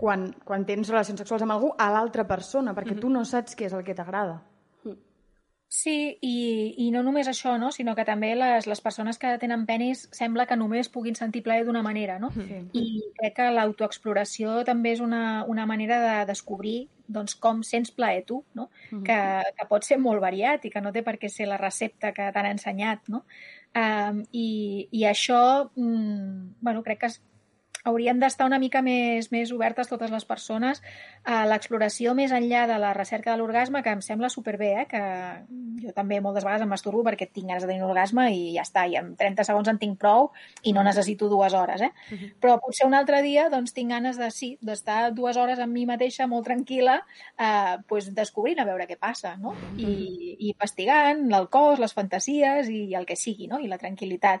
quan, 0.00 0.30
quan 0.48 0.64
tens 0.64 0.88
relacions 0.88 1.20
sexuals 1.20 1.44
amb 1.44 1.52
algú 1.52 1.74
a 1.76 1.90
l'altra 1.92 2.24
persona, 2.26 2.72
perquè 2.72 2.94
mm 2.94 2.96
-hmm. 2.96 3.00
tu 3.04 3.10
no 3.10 3.24
saps 3.24 3.56
què 3.56 3.66
és 3.66 3.74
el 3.76 3.84
que 3.84 3.94
t'agrada. 3.94 4.40
Sí, 5.72 6.18
i, 6.20 6.74
i 6.82 6.90
no 6.90 7.04
només 7.06 7.28
això, 7.28 7.52
no? 7.56 7.70
sinó 7.70 7.94
que 7.94 8.04
també 8.04 8.34
les, 8.34 8.66
les 8.66 8.80
persones 8.80 9.18
que 9.18 9.38
tenen 9.38 9.66
penis 9.66 10.08
sembla 10.10 10.46
que 10.46 10.56
només 10.56 10.88
puguin 10.88 11.14
sentir 11.14 11.44
plaer 11.44 11.64
d'una 11.64 11.82
manera, 11.82 12.18
no? 12.18 12.32
Sí. 12.34 12.42
I 12.72 13.02
crec 13.20 13.36
que 13.36 13.46
l'autoexploració 13.54 14.64
també 14.64 14.90
és 14.96 15.00
una, 15.00 15.44
una 15.46 15.66
manera 15.66 16.00
de 16.02 16.26
descobrir 16.26 16.88
doncs, 17.06 17.36
com 17.36 17.62
sents 17.62 17.92
plaer 17.92 18.24
tu, 18.26 18.44
no? 18.52 18.68
Mm 18.90 18.98
-hmm. 18.98 19.04
que, 19.06 19.52
que 19.58 19.68
pot 19.68 19.84
ser 19.84 19.98
molt 19.98 20.20
variat 20.20 20.64
i 20.64 20.70
que 20.70 20.80
no 20.80 20.90
té 20.92 21.02
per 21.02 21.18
què 21.20 21.28
ser 21.28 21.46
la 21.46 21.56
recepta 21.56 22.12
que 22.12 22.32
t'han 22.32 22.46
ensenyat, 22.46 23.08
no? 23.08 23.24
Um, 23.72 24.24
i, 24.32 24.88
I 24.90 25.04
això, 25.04 25.70
mm, 25.76 26.54
bueno, 26.60 26.82
crec 26.82 26.98
que 26.98 27.06
hauríem 27.84 28.20
d'estar 28.20 28.46
una 28.48 28.58
mica 28.60 28.82
més, 28.82 29.30
més 29.32 29.52
obertes 29.52 29.88
totes 29.88 30.10
les 30.12 30.26
persones 30.28 30.82
a 31.24 31.42
l'exploració 31.48 32.14
més 32.14 32.32
enllà 32.32 32.66
de 32.68 32.78
la 32.80 32.92
recerca 32.96 33.32
de 33.32 33.40
l'orgasme, 33.40 33.82
que 33.82 33.94
em 33.96 34.02
sembla 34.04 34.30
superbé, 34.32 34.70
eh? 34.82 34.86
que 34.90 35.02
jo 35.80 35.94
també 35.96 36.20
moltes 36.20 36.44
vegades 36.44 36.64
em 36.64 36.70
masturbo 36.72 37.04
perquè 37.06 37.30
tinc 37.30 37.48
ganes 37.48 37.64
de 37.64 37.70
tenir 37.70 37.82
un 37.84 37.90
orgasme 37.90 38.26
i 38.34 38.54
ja 38.56 38.64
està, 38.66 38.86
i 38.88 38.96
en 39.00 39.14
30 39.20 39.46
segons 39.48 39.70
en 39.72 39.80
tinc 39.80 39.98
prou 40.00 40.30
i 40.62 40.74
no 40.76 40.84
necessito 40.86 41.28
dues 41.32 41.54
hores. 41.56 41.80
Eh? 41.80 41.92
Uh 42.12 42.18
-huh. 42.18 42.32
Però 42.40 42.58
potser 42.60 42.86
un 42.86 42.94
altre 42.94 43.22
dia 43.22 43.48
doncs, 43.48 43.72
tinc 43.72 43.90
ganes 43.90 44.16
de 44.18 44.30
sí, 44.30 44.58
d'estar 44.60 45.12
dues 45.14 45.36
hores 45.36 45.58
amb 45.58 45.72
mi 45.72 45.86
mateixa 45.86 46.26
molt 46.26 46.46
tranquil·la, 46.46 47.00
eh, 47.38 47.76
pues, 47.88 48.14
descobrint 48.14 48.60
a 48.60 48.64
veure 48.64 48.86
què 48.86 48.98
passa, 48.98 49.36
no? 49.36 49.54
I, 49.76 50.36
i 50.38 50.48
investigant 50.50 51.32
el 51.32 51.48
cos, 51.48 51.78
les 51.78 51.94
fantasies 51.94 52.68
i 52.68 52.94
el 52.94 53.06
que 53.06 53.16
sigui, 53.16 53.46
no? 53.46 53.58
i 53.58 53.68
la 53.68 53.78
tranquil·litat 53.78 54.40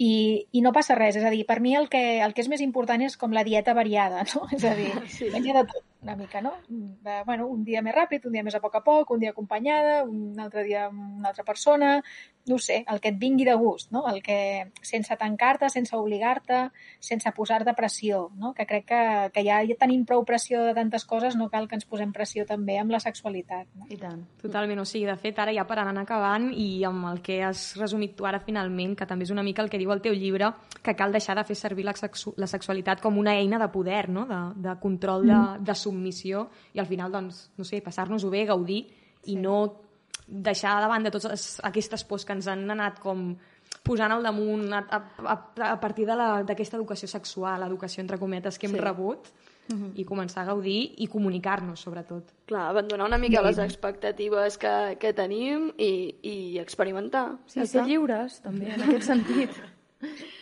i, 0.00 0.46
i 0.56 0.62
no 0.64 0.72
passa 0.72 0.96
res. 0.96 1.18
És 1.20 1.26
a 1.26 1.32
dir, 1.32 1.44
per 1.48 1.60
mi 1.60 1.76
el 1.76 1.90
que, 1.92 2.02
el 2.24 2.34
que 2.34 2.44
és 2.44 2.50
més 2.52 2.64
important 2.64 3.04
és 3.04 3.18
com 3.20 3.36
la 3.36 3.44
dieta 3.44 3.76
variada, 3.76 4.24
no? 4.32 4.46
És 4.56 4.64
a 4.64 4.74
dir, 4.78 4.90
sí. 5.12 5.28
menja 5.34 5.60
de 5.60 5.66
tot 5.72 5.89
una 6.02 6.16
mica, 6.16 6.40
no? 6.40 6.54
De, 6.68 7.22
bueno, 7.26 7.46
un 7.46 7.64
dia 7.64 7.82
més 7.84 7.94
ràpid, 7.94 8.24
un 8.26 8.32
dia 8.32 8.44
més 8.44 8.56
a 8.56 8.60
poc 8.60 8.78
a 8.78 8.84
poc, 8.84 9.10
un 9.12 9.20
dia 9.20 9.34
acompanyada, 9.34 10.02
un 10.08 10.38
altre 10.40 10.64
dia 10.64 10.86
amb 10.88 11.20
una 11.20 11.28
altra 11.28 11.44
persona, 11.44 11.98
no 12.46 12.58
sé, 12.58 12.84
el 12.88 13.00
que 13.00 13.10
et 13.12 13.18
vingui 13.20 13.44
de 13.44 13.54
gust, 13.54 13.90
no? 13.92 14.06
El 14.08 14.22
que, 14.24 14.70
sense 14.82 15.14
tancar-te, 15.20 15.68
sense 15.70 15.94
obligar-te, 15.96 16.62
sense 16.98 17.30
posar-te 17.36 17.74
pressió, 17.76 18.30
no? 18.40 18.54
Que 18.56 18.66
crec 18.66 18.86
que, 18.88 19.02
que 19.34 19.44
ja, 19.44 19.60
ja 19.68 19.76
tenim 19.78 20.06
prou 20.08 20.24
pressió 20.26 20.62
de 20.64 20.74
tantes 20.74 21.04
coses, 21.04 21.36
no 21.36 21.50
cal 21.52 21.68
que 21.68 21.76
ens 21.78 21.86
posem 21.88 22.14
pressió 22.16 22.46
també 22.48 22.78
amb 22.80 22.94
la 22.94 23.00
sexualitat. 23.02 23.68
No? 23.76 23.86
I 23.92 24.00
tant. 24.00 24.24
Totalment, 24.40 24.80
o 24.80 24.86
sigui, 24.88 25.06
de 25.08 25.16
fet, 25.20 25.38
ara 25.38 25.54
ja 25.54 25.66
per 25.68 25.78
anar 25.82 26.06
acabant 26.06 26.50
i 26.56 26.82
amb 26.88 27.10
el 27.12 27.20
que 27.24 27.40
has 27.44 27.74
resumit 27.78 28.16
tu 28.16 28.26
ara 28.28 28.40
finalment, 28.40 28.96
que 28.96 29.08
també 29.08 29.28
és 29.28 29.34
una 29.34 29.44
mica 29.46 29.62
el 29.62 29.70
que 29.70 29.80
diu 29.80 29.92
el 29.92 30.02
teu 30.02 30.16
llibre, 30.16 30.50
que 30.80 30.96
cal 30.96 31.12
deixar 31.12 31.36
de 31.36 31.44
fer 31.44 31.58
servir 31.58 31.84
la, 31.86 31.94
sexu 31.98 32.32
la 32.40 32.48
sexualitat 32.50 33.04
com 33.04 33.20
una 33.20 33.36
eina 33.36 33.60
de 33.60 33.68
poder, 33.70 34.08
no? 34.08 34.24
de, 34.26 34.40
de 34.68 34.76
control, 34.80 35.28
de, 35.28 35.36
mm. 35.36 35.64
de 35.68 35.76
submissió, 35.90 36.48
i 36.72 36.80
al 36.80 36.88
final, 36.88 37.12
doncs, 37.12 37.50
no 37.58 37.66
sé, 37.66 37.82
passar-nos-ho 37.84 38.30
bé, 38.32 38.46
gaudir, 38.48 38.84
sí. 38.86 39.34
i 39.34 39.36
no 39.36 39.60
deixar 40.30 40.78
de 41.02 41.10
totes 41.10 41.58
aquestes 41.66 42.04
pors 42.06 42.24
que 42.24 42.36
ens 42.38 42.46
han 42.48 42.68
anat 42.70 43.00
com 43.02 43.34
posant 43.82 44.12
al 44.12 44.22
damunt 44.22 44.72
a, 44.72 44.82
a, 44.86 45.36
a 45.72 45.76
partir 45.80 46.06
d'aquesta 46.06 46.78
educació 46.78 47.08
sexual, 47.10 47.64
educació 47.66 48.02
entre 48.04 48.18
cometes 48.18 48.58
que 48.58 48.68
hem 48.68 48.76
sí. 48.76 48.80
rebut, 48.80 49.30
uh 49.70 49.74
-huh. 49.74 49.92
i 49.94 50.04
començar 50.04 50.42
a 50.42 50.50
gaudir 50.52 50.94
i 50.98 51.06
comunicar-nos, 51.06 51.80
sobretot. 51.80 52.32
Clar, 52.46 52.68
abandonar 52.70 53.06
una 53.06 53.18
mica 53.18 53.42
les 53.42 53.58
expectatives 53.58 54.58
que, 54.58 54.96
que 55.00 55.12
tenim 55.12 55.72
i, 55.78 56.14
i 56.22 56.58
experimentar. 56.58 57.38
Sí, 57.46 57.66
ser 57.66 57.86
lliures, 57.86 58.40
també, 58.40 58.74
en 58.74 58.82
aquest 58.82 59.06
sentit. 59.06 59.50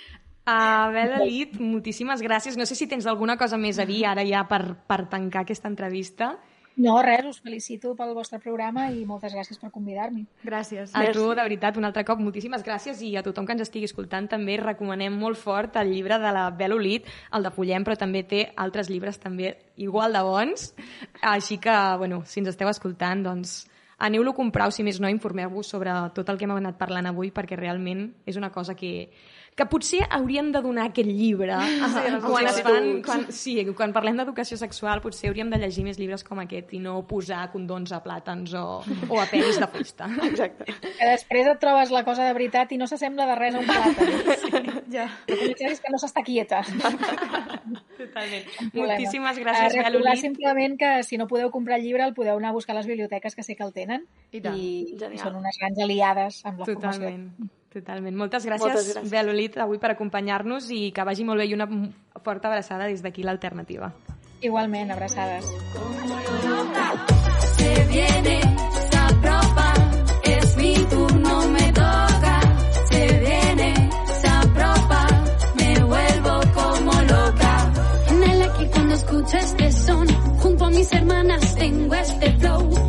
Uh, 0.48 0.88
Bela 0.94 1.24
Lit, 1.28 1.58
moltíssimes 1.60 2.22
gràcies. 2.24 2.56
No 2.56 2.64
sé 2.64 2.76
si 2.78 2.86
tens 2.88 3.04
alguna 3.06 3.36
cosa 3.36 3.58
més 3.60 3.76
a 3.76 3.84
dir 3.84 4.06
ara 4.08 4.24
ja 4.24 4.46
per, 4.48 4.62
per 4.88 5.02
tancar 5.12 5.42
aquesta 5.44 5.68
entrevista. 5.68 6.38
No, 6.78 6.94
res, 7.02 7.26
us 7.26 7.40
felicito 7.42 7.90
pel 7.98 8.12
vostre 8.14 8.38
programa 8.38 8.86
i 8.94 9.02
moltes 9.04 9.34
gràcies 9.34 9.58
per 9.58 9.72
convidar-me. 9.74 10.22
Gràcies. 10.46 10.92
A 10.94 11.02
tu, 11.12 11.26
de 11.34 11.42
veritat, 11.42 11.76
un 11.76 11.88
altre 11.88 12.04
cop, 12.06 12.20
moltíssimes 12.22 12.62
gràcies 12.64 13.02
i 13.02 13.10
a 13.18 13.22
tothom 13.26 13.48
que 13.48 13.56
ens 13.56 13.64
estigui 13.66 13.88
escoltant 13.90 14.28
també 14.30 14.54
recomanem 14.62 15.16
molt 15.18 15.40
fort 15.42 15.76
el 15.82 15.90
llibre 15.90 16.20
de 16.22 16.30
la 16.32 16.46
Bela 16.54 16.78
Olit, 16.78 17.10
el 17.34 17.44
de 17.44 17.52
Follem, 17.52 17.84
però 17.84 17.98
també 17.98 18.22
té 18.30 18.44
altres 18.56 18.88
llibres 18.88 19.18
també 19.18 19.56
igual 19.76 20.14
de 20.14 20.22
bons. 20.22 20.70
Així 21.20 21.58
que, 21.58 21.74
bueno, 21.98 22.22
si 22.24 22.40
ens 22.40 22.54
esteu 22.54 22.70
escoltant, 22.70 23.26
doncs 23.26 23.64
aneu-lo 23.98 24.30
a 24.30 24.38
comprar 24.38 24.70
o 24.70 24.74
si 24.74 24.86
més 24.86 25.00
no, 25.02 25.10
informeu-vos 25.10 25.66
sobre 25.74 25.90
tot 26.14 26.30
el 26.30 26.38
que 26.38 26.46
hem 26.46 26.54
anat 26.54 26.78
parlant 26.78 27.10
avui 27.10 27.34
perquè 27.34 27.58
realment 27.58 28.06
és 28.24 28.38
una 28.38 28.52
cosa 28.54 28.78
que 28.78 29.10
que 29.58 29.66
potser 29.66 30.04
haurien 30.14 30.52
de 30.54 30.60
donar 30.62 30.86
aquest 30.88 31.08
llibre 31.10 31.56
sí, 31.66 32.02
quan, 32.22 32.46
es 32.46 32.60
fan, 32.62 32.86
quan, 33.02 33.24
sí, 33.34 33.54
quan 33.76 33.92
parlem 33.96 34.20
d'educació 34.20 34.58
sexual 34.60 35.02
potser 35.02 35.32
hauríem 35.32 35.50
de 35.50 35.58
llegir 35.58 35.82
més 35.86 35.98
llibres 35.98 36.22
com 36.26 36.38
aquest 36.44 36.70
i 36.78 36.80
no 36.82 37.00
posar 37.10 37.48
condons 37.50 37.90
a 37.94 37.98
plàtans 38.04 38.54
o, 38.58 38.64
o 39.08 39.18
a 39.18 39.26
penis 39.30 39.58
de 39.58 39.68
fusta. 39.72 40.06
Exacte. 40.28 40.68
Que 40.68 41.10
després 41.10 41.50
et 41.50 41.60
trobes 41.62 41.90
la 41.94 42.04
cosa 42.06 42.28
de 42.28 42.36
veritat 42.38 42.72
i 42.74 42.78
no 42.78 42.86
s'assembla 42.90 43.26
de 43.32 43.38
res 43.40 43.58
a 43.58 43.64
un 43.64 43.68
plàtan. 43.68 44.14
Sí, 44.38 44.52
ja. 44.92 45.08
El 45.26 45.50
és 45.66 45.80
que 45.82 45.90
no 45.90 45.98
s'està 46.00 46.22
quieta. 46.24 46.60
Totalment. 46.62 48.46
Moltíssimes 48.78 49.40
gràcies, 49.42 49.74
uh, 49.74 49.82
Recordar 49.82 50.14
simplement 50.20 50.78
que 50.80 50.92
si 51.04 51.18
no 51.20 51.26
podeu 51.30 51.50
comprar 51.54 51.80
el 51.80 51.86
llibre 51.88 52.06
el 52.06 52.14
podeu 52.16 52.38
anar 52.38 52.54
a 52.54 52.56
buscar 52.56 52.76
a 52.76 52.80
les 52.80 52.88
biblioteques 52.88 53.34
que 53.34 53.44
sé 53.44 53.58
que 53.58 53.66
el 53.66 53.74
tenen 53.74 54.06
i, 54.30 54.40
i, 54.40 54.66
i 54.94 55.20
són 55.20 55.40
unes 55.42 55.58
grans 55.60 55.82
aliades 55.84 56.42
amb 56.46 56.62
la 56.62 56.68
Totalment. 56.68 56.78
formació. 56.78 57.08
Totalment. 57.08 57.57
Moltes 57.74 58.46
gràcies, 58.46 58.64
Moltes 58.64 58.86
gràcies. 58.94 59.10
Belolit, 59.12 59.58
avui 59.60 59.78
per 59.78 59.90
acompanyar-nos 59.92 60.70
i 60.72 60.90
que 60.90 61.04
vagi 61.04 61.24
molt 61.24 61.38
bé 61.42 61.46
i 61.50 61.54
una 61.54 61.68
forta 62.24 62.48
abraçada 62.48 62.86
des 62.88 63.02
d'aquí 63.02 63.22
l'alternativa. 63.22 63.92
Igualment, 64.40 64.90
abraçades. 64.90 65.44
Se 67.58 67.84
viene, 67.90 68.40
se 68.90 68.98
apropa, 68.98 69.72
es 70.24 70.56
mi 70.56 70.74
turno, 70.88 71.48
me 71.48 71.72
toca. 71.72 72.40
Se 72.90 73.06
viene, 73.18 73.90
se 74.20 74.28
apropa, 74.28 75.06
me 75.56 75.84
vuelvo 75.84 76.40
como 76.54 76.92
loca. 77.02 77.72
En 78.08 78.22
el 78.30 78.42
aquí 78.42 78.66
cuando 78.72 78.94
escucho 78.94 79.36
este 79.36 79.72
son, 79.72 80.08
junto 80.38 80.64
a 80.64 80.70
mis 80.70 80.92
hermanas 80.92 81.54
tengo 81.54 81.94
este 81.94 82.32
flow. 82.38 82.87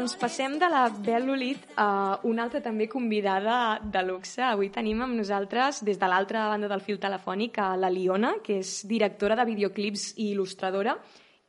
Doncs 0.00 0.14
passem 0.16 0.54
de 0.56 0.64
la 0.72 0.86
Belolit 0.88 1.74
a 1.76 2.16
una 2.24 2.46
altra 2.46 2.62
també 2.64 2.86
convidada 2.88 3.76
de 3.84 4.00
luxe. 4.00 4.40
Avui 4.40 4.70
tenim 4.72 5.02
amb 5.04 5.12
nosaltres, 5.12 5.82
des 5.84 5.98
de 6.00 6.08
l'altra 6.08 6.46
banda 6.48 6.70
del 6.70 6.80
fil 6.80 6.96
telefònic, 6.96 7.58
a 7.60 7.74
la 7.76 7.90
Liona, 7.92 8.30
que 8.40 8.62
és 8.62 8.70
directora 8.88 9.36
de 9.36 9.44
videoclips 9.44 10.06
i 10.16 10.30
il·lustradora, 10.30 10.94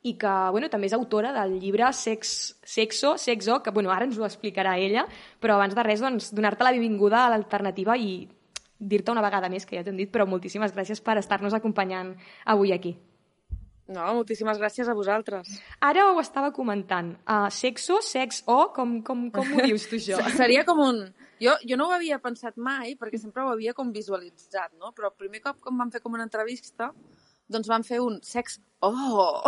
i 0.04 0.12
que 0.20 0.32
bueno, 0.52 0.68
també 0.68 0.90
és 0.90 0.96
autora 0.98 1.30
del 1.32 1.54
llibre 1.62 1.88
Sex, 1.96 2.34
Sexo, 2.60 3.14
Sexo, 3.16 3.62
que 3.64 3.72
bueno, 3.72 3.88
ara 3.88 4.04
ens 4.04 4.18
ho 4.20 4.26
explicarà 4.28 4.76
ella, 4.76 5.06
però 5.40 5.56
abans 5.56 5.72
de 5.72 5.86
res 5.86 6.04
doncs, 6.04 6.28
donar-te 6.36 6.66
la 6.68 6.74
benvinguda 6.76 7.22
a 7.24 7.30
l'alternativa 7.32 7.96
i 7.96 8.28
dir-te 8.76 9.16
una 9.16 9.24
vegada 9.24 9.48
més, 9.48 9.64
que 9.64 9.80
ja 9.80 9.86
t'hem 9.88 9.96
dit, 9.96 10.12
però 10.12 10.28
moltíssimes 10.28 10.76
gràcies 10.76 11.00
per 11.00 11.16
estar-nos 11.22 11.56
acompanyant 11.56 12.12
avui 12.44 12.76
aquí. 12.76 12.98
No, 13.92 14.04
moltíssimes 14.18 14.58
gràcies 14.60 14.88
a 14.88 14.94
vosaltres. 14.96 15.48
Ara 15.84 16.08
ho 16.12 16.20
estava 16.22 16.52
comentant. 16.56 17.14
Uh, 17.26 17.48
sexo, 17.52 18.00
sex 18.02 18.42
o, 18.46 18.70
com, 18.76 19.00
com, 19.06 19.26
com 19.34 19.52
ho 19.56 19.66
dius 19.66 19.84
tu, 19.90 19.98
això? 20.00 20.18
Se- 20.30 20.36
Seria 20.42 20.64
com 20.68 20.80
un... 20.84 21.02
Jo, 21.42 21.56
jo 21.66 21.74
no 21.74 21.88
ho 21.88 21.94
havia 21.96 22.20
pensat 22.22 22.54
mai, 22.62 22.92
perquè 22.94 23.18
sempre 23.18 23.42
ho 23.42 23.48
havia 23.50 23.72
com 23.74 23.88
visualitzat, 23.90 24.76
no? 24.78 24.92
Però 24.94 25.08
el 25.10 25.16
primer 25.18 25.40
cop 25.42 25.56
que 25.64 25.72
em 25.72 25.80
van 25.80 25.90
fer 25.90 25.98
com 26.04 26.14
una 26.14 26.22
entrevista, 26.28 26.92
doncs 27.52 27.70
van 27.70 27.86
fer 27.86 28.02
un 28.02 28.20
sex... 28.26 28.60
Oh! 28.82 29.38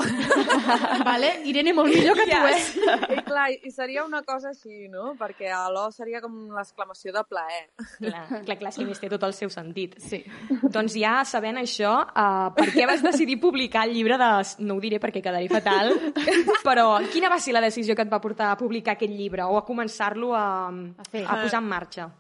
Vale? 1.08 1.30
Irene, 1.50 1.72
molt 1.74 1.90
millor 1.90 2.14
que 2.14 2.26
tu, 2.28 2.36
eh? 2.46 3.16
I 3.16 3.22
clar, 3.26 3.48
i 3.50 3.72
seria 3.74 4.04
una 4.06 4.20
cosa 4.22 4.52
així, 4.52 4.86
no? 4.92 5.16
Perquè 5.18 5.48
a 5.50 5.64
l'O 5.74 5.88
seria 5.90 6.20
com 6.22 6.36
l'exclamació 6.54 7.10
de 7.16 7.24
plaer. 7.26 7.64
Clar, 7.98 8.22
clar, 8.46 8.58
clar, 8.60 8.72
sí, 8.76 8.86
té 9.02 9.10
tot 9.10 9.26
el 9.26 9.34
seu 9.34 9.50
sentit. 9.50 9.98
Sí. 9.98 10.22
Doncs 10.70 10.94
ja 10.94 11.16
sabent 11.26 11.58
això, 11.58 11.96
uh, 12.06 12.54
per 12.54 12.68
què 12.76 12.86
vas 12.86 13.02
decidir 13.02 13.40
publicar 13.42 13.88
el 13.88 13.96
llibre 13.98 14.20
de... 14.22 14.30
No 14.62 14.78
ho 14.78 14.84
diré 14.84 15.02
perquè 15.02 15.24
quedaria 15.24 15.50
fatal, 15.50 15.96
però 16.68 17.00
quina 17.10 17.32
va 17.32 17.42
ser 17.42 17.58
la 17.58 17.64
decisió 17.64 17.98
que 17.98 18.06
et 18.06 18.14
va 18.14 18.22
portar 18.22 18.52
a 18.52 18.60
publicar 18.60 18.94
aquest 18.94 19.18
llibre 19.18 19.50
o 19.50 19.58
a 19.58 19.66
començar-lo 19.66 20.30
a, 20.38 20.46
a, 20.70 21.08
fer. 21.10 21.26
a 21.26 21.42
posar 21.42 21.58
en 21.58 21.74
marxa? 21.74 22.12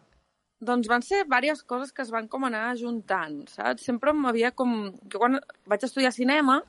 Doncs 0.64 0.88
van 0.88 1.02
ser 1.04 1.22
diverses 1.24 1.64
coses 1.68 1.92
que 1.92 2.02
es 2.04 2.12
van 2.14 2.28
com 2.32 2.46
anar 2.46 2.70
ajuntant, 2.70 3.42
saps? 3.52 3.84
Sempre 3.84 4.14
m'havia 4.16 4.52
com... 4.56 4.92
Jo 5.12 5.20
quan 5.22 5.38
vaig 5.70 5.84
estudiar 5.86 6.12
cinema 6.16 6.62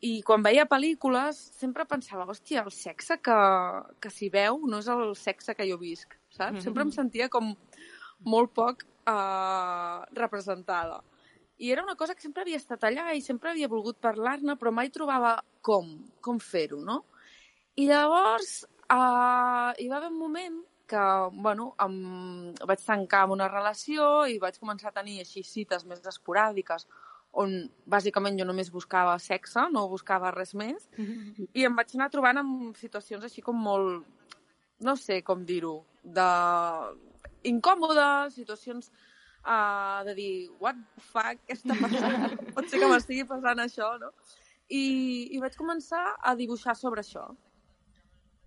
i 0.00 0.22
quan 0.24 0.44
veia 0.44 0.64
pel·lícules 0.68 1.38
sempre 1.58 1.84
pensava, 1.88 2.24
hòstia, 2.24 2.64
el 2.64 2.72
sexe 2.72 3.18
que, 3.20 3.38
que 4.00 4.12
s'hi 4.12 4.30
veu 4.32 4.62
no 4.70 4.80
és 4.80 4.88
el 4.88 5.14
sexe 5.20 5.54
que 5.56 5.66
jo 5.68 5.76
visc, 5.80 6.16
saps? 6.32 6.64
Sempre 6.64 6.86
em 6.86 6.92
sentia 6.92 7.28
com 7.32 7.54
molt 8.24 8.54
poc 8.56 8.84
eh, 8.84 9.98
representada. 10.16 11.02
I 11.58 11.70
era 11.70 11.84
una 11.84 11.94
cosa 11.94 12.14
que 12.14 12.24
sempre 12.24 12.42
havia 12.42 12.58
estat 12.58 12.82
allà 12.84 13.12
i 13.14 13.22
sempre 13.22 13.50
havia 13.50 13.70
volgut 13.70 14.00
parlar-ne, 14.02 14.56
però 14.58 14.72
mai 14.74 14.90
trobava 14.90 15.36
com, 15.62 15.92
com 16.20 16.40
fer-ho, 16.42 16.80
no? 16.82 17.04
I 17.76 17.86
llavors 17.90 18.64
uh, 18.90 19.70
hi 19.78 19.88
va 19.90 19.96
haver 19.98 20.10
un 20.10 20.18
moment 20.18 20.58
que, 20.88 21.04
bueno, 21.32 21.70
em, 21.80 22.52
vaig 22.68 22.84
tancar 22.84 23.24
amb 23.24 23.36
una 23.38 23.48
relació 23.48 24.26
i 24.30 24.38
vaig 24.42 24.58
començar 24.60 24.90
a 24.90 24.98
tenir 25.00 25.20
així 25.22 25.42
cites 25.46 25.86
més 25.88 26.04
esporàdiques 26.04 26.86
on 27.34 27.54
bàsicament 27.90 28.38
jo 28.38 28.46
només 28.46 28.70
buscava 28.70 29.16
sexe, 29.18 29.66
no 29.74 29.88
buscava 29.90 30.30
res 30.34 30.54
més, 30.54 30.86
i 31.52 31.64
em 31.66 31.74
vaig 31.74 31.96
anar 31.96 32.10
trobant 32.12 32.38
en 32.38 32.52
situacions 32.78 33.24
així 33.26 33.42
com 33.42 33.58
molt, 33.58 34.04
no 34.86 34.94
sé 35.00 35.20
com 35.26 35.42
dir-ho, 35.48 35.80
de 36.04 36.28
incòmodes, 37.50 38.36
situacions 38.38 38.90
uh, 39.44 40.04
de 40.06 40.14
dir, 40.14 40.30
what 40.60 40.78
the 40.78 41.04
fuck, 41.10 41.42
què 41.48 41.56
està 41.58 41.76
passant? 41.80 42.38
Pot 42.54 42.70
ser 42.70 42.80
que 42.82 42.92
m'estigui 42.92 43.26
passant 43.28 43.62
això, 43.64 43.90
no? 44.00 44.12
I, 44.70 44.84
I 45.34 45.42
vaig 45.42 45.58
començar 45.58 46.04
a 46.22 46.32
dibuixar 46.38 46.76
sobre 46.78 47.04
això. 47.04 47.26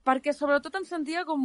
Perquè 0.07 0.33
sobretot 0.33 0.79
em 0.79 0.87
sentia 0.87 1.25
com 1.27 1.43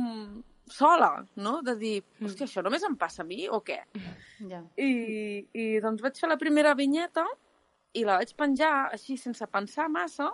sola, 0.69 1.25
no? 1.37 1.61
De 1.63 1.75
dir, 1.77 1.97
hòstia, 2.23 2.47
això 2.47 2.63
només 2.65 2.83
em 2.87 2.95
passa 2.97 3.23
a 3.23 3.27
mi 3.29 3.47
o 3.49 3.61
què? 3.65 3.81
Ja. 4.43 4.59
I, 4.77 5.47
I 5.55 5.65
doncs 5.85 6.03
vaig 6.03 6.17
fer 6.19 6.27
la 6.29 6.37
primera 6.41 6.73
vinyeta 6.75 7.23
i 7.95 8.03
la 8.05 8.17
vaig 8.19 8.33
penjar 8.35 8.89
així 8.91 9.15
sense 9.21 9.47
pensar 9.47 9.85
massa 9.93 10.33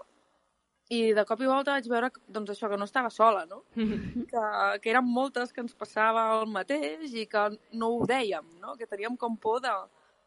i 0.89 1.13
de 1.13 1.25
cop 1.29 1.43
i 1.45 1.49
volta 1.51 1.75
vaig 1.75 1.89
veure 1.93 2.09
doncs 2.33 2.55
això, 2.55 2.71
que 2.73 2.79
no 2.81 2.87
estava 2.89 3.11
sola, 3.13 3.43
no? 3.51 3.59
que, 4.31 4.45
que 4.81 4.91
eren 4.95 5.05
moltes 5.05 5.53
que 5.53 5.61
ens 5.61 5.75
passava 5.77 6.23
el 6.39 6.47
mateix 6.49 7.13
i 7.21 7.27
que 7.29 7.43
no 7.77 7.91
ho 7.99 8.07
dèiem, 8.09 8.47
no? 8.63 8.77
Que 8.81 8.87
teníem 8.89 9.17
com 9.21 9.37
por 9.37 9.61
de, 9.61 9.75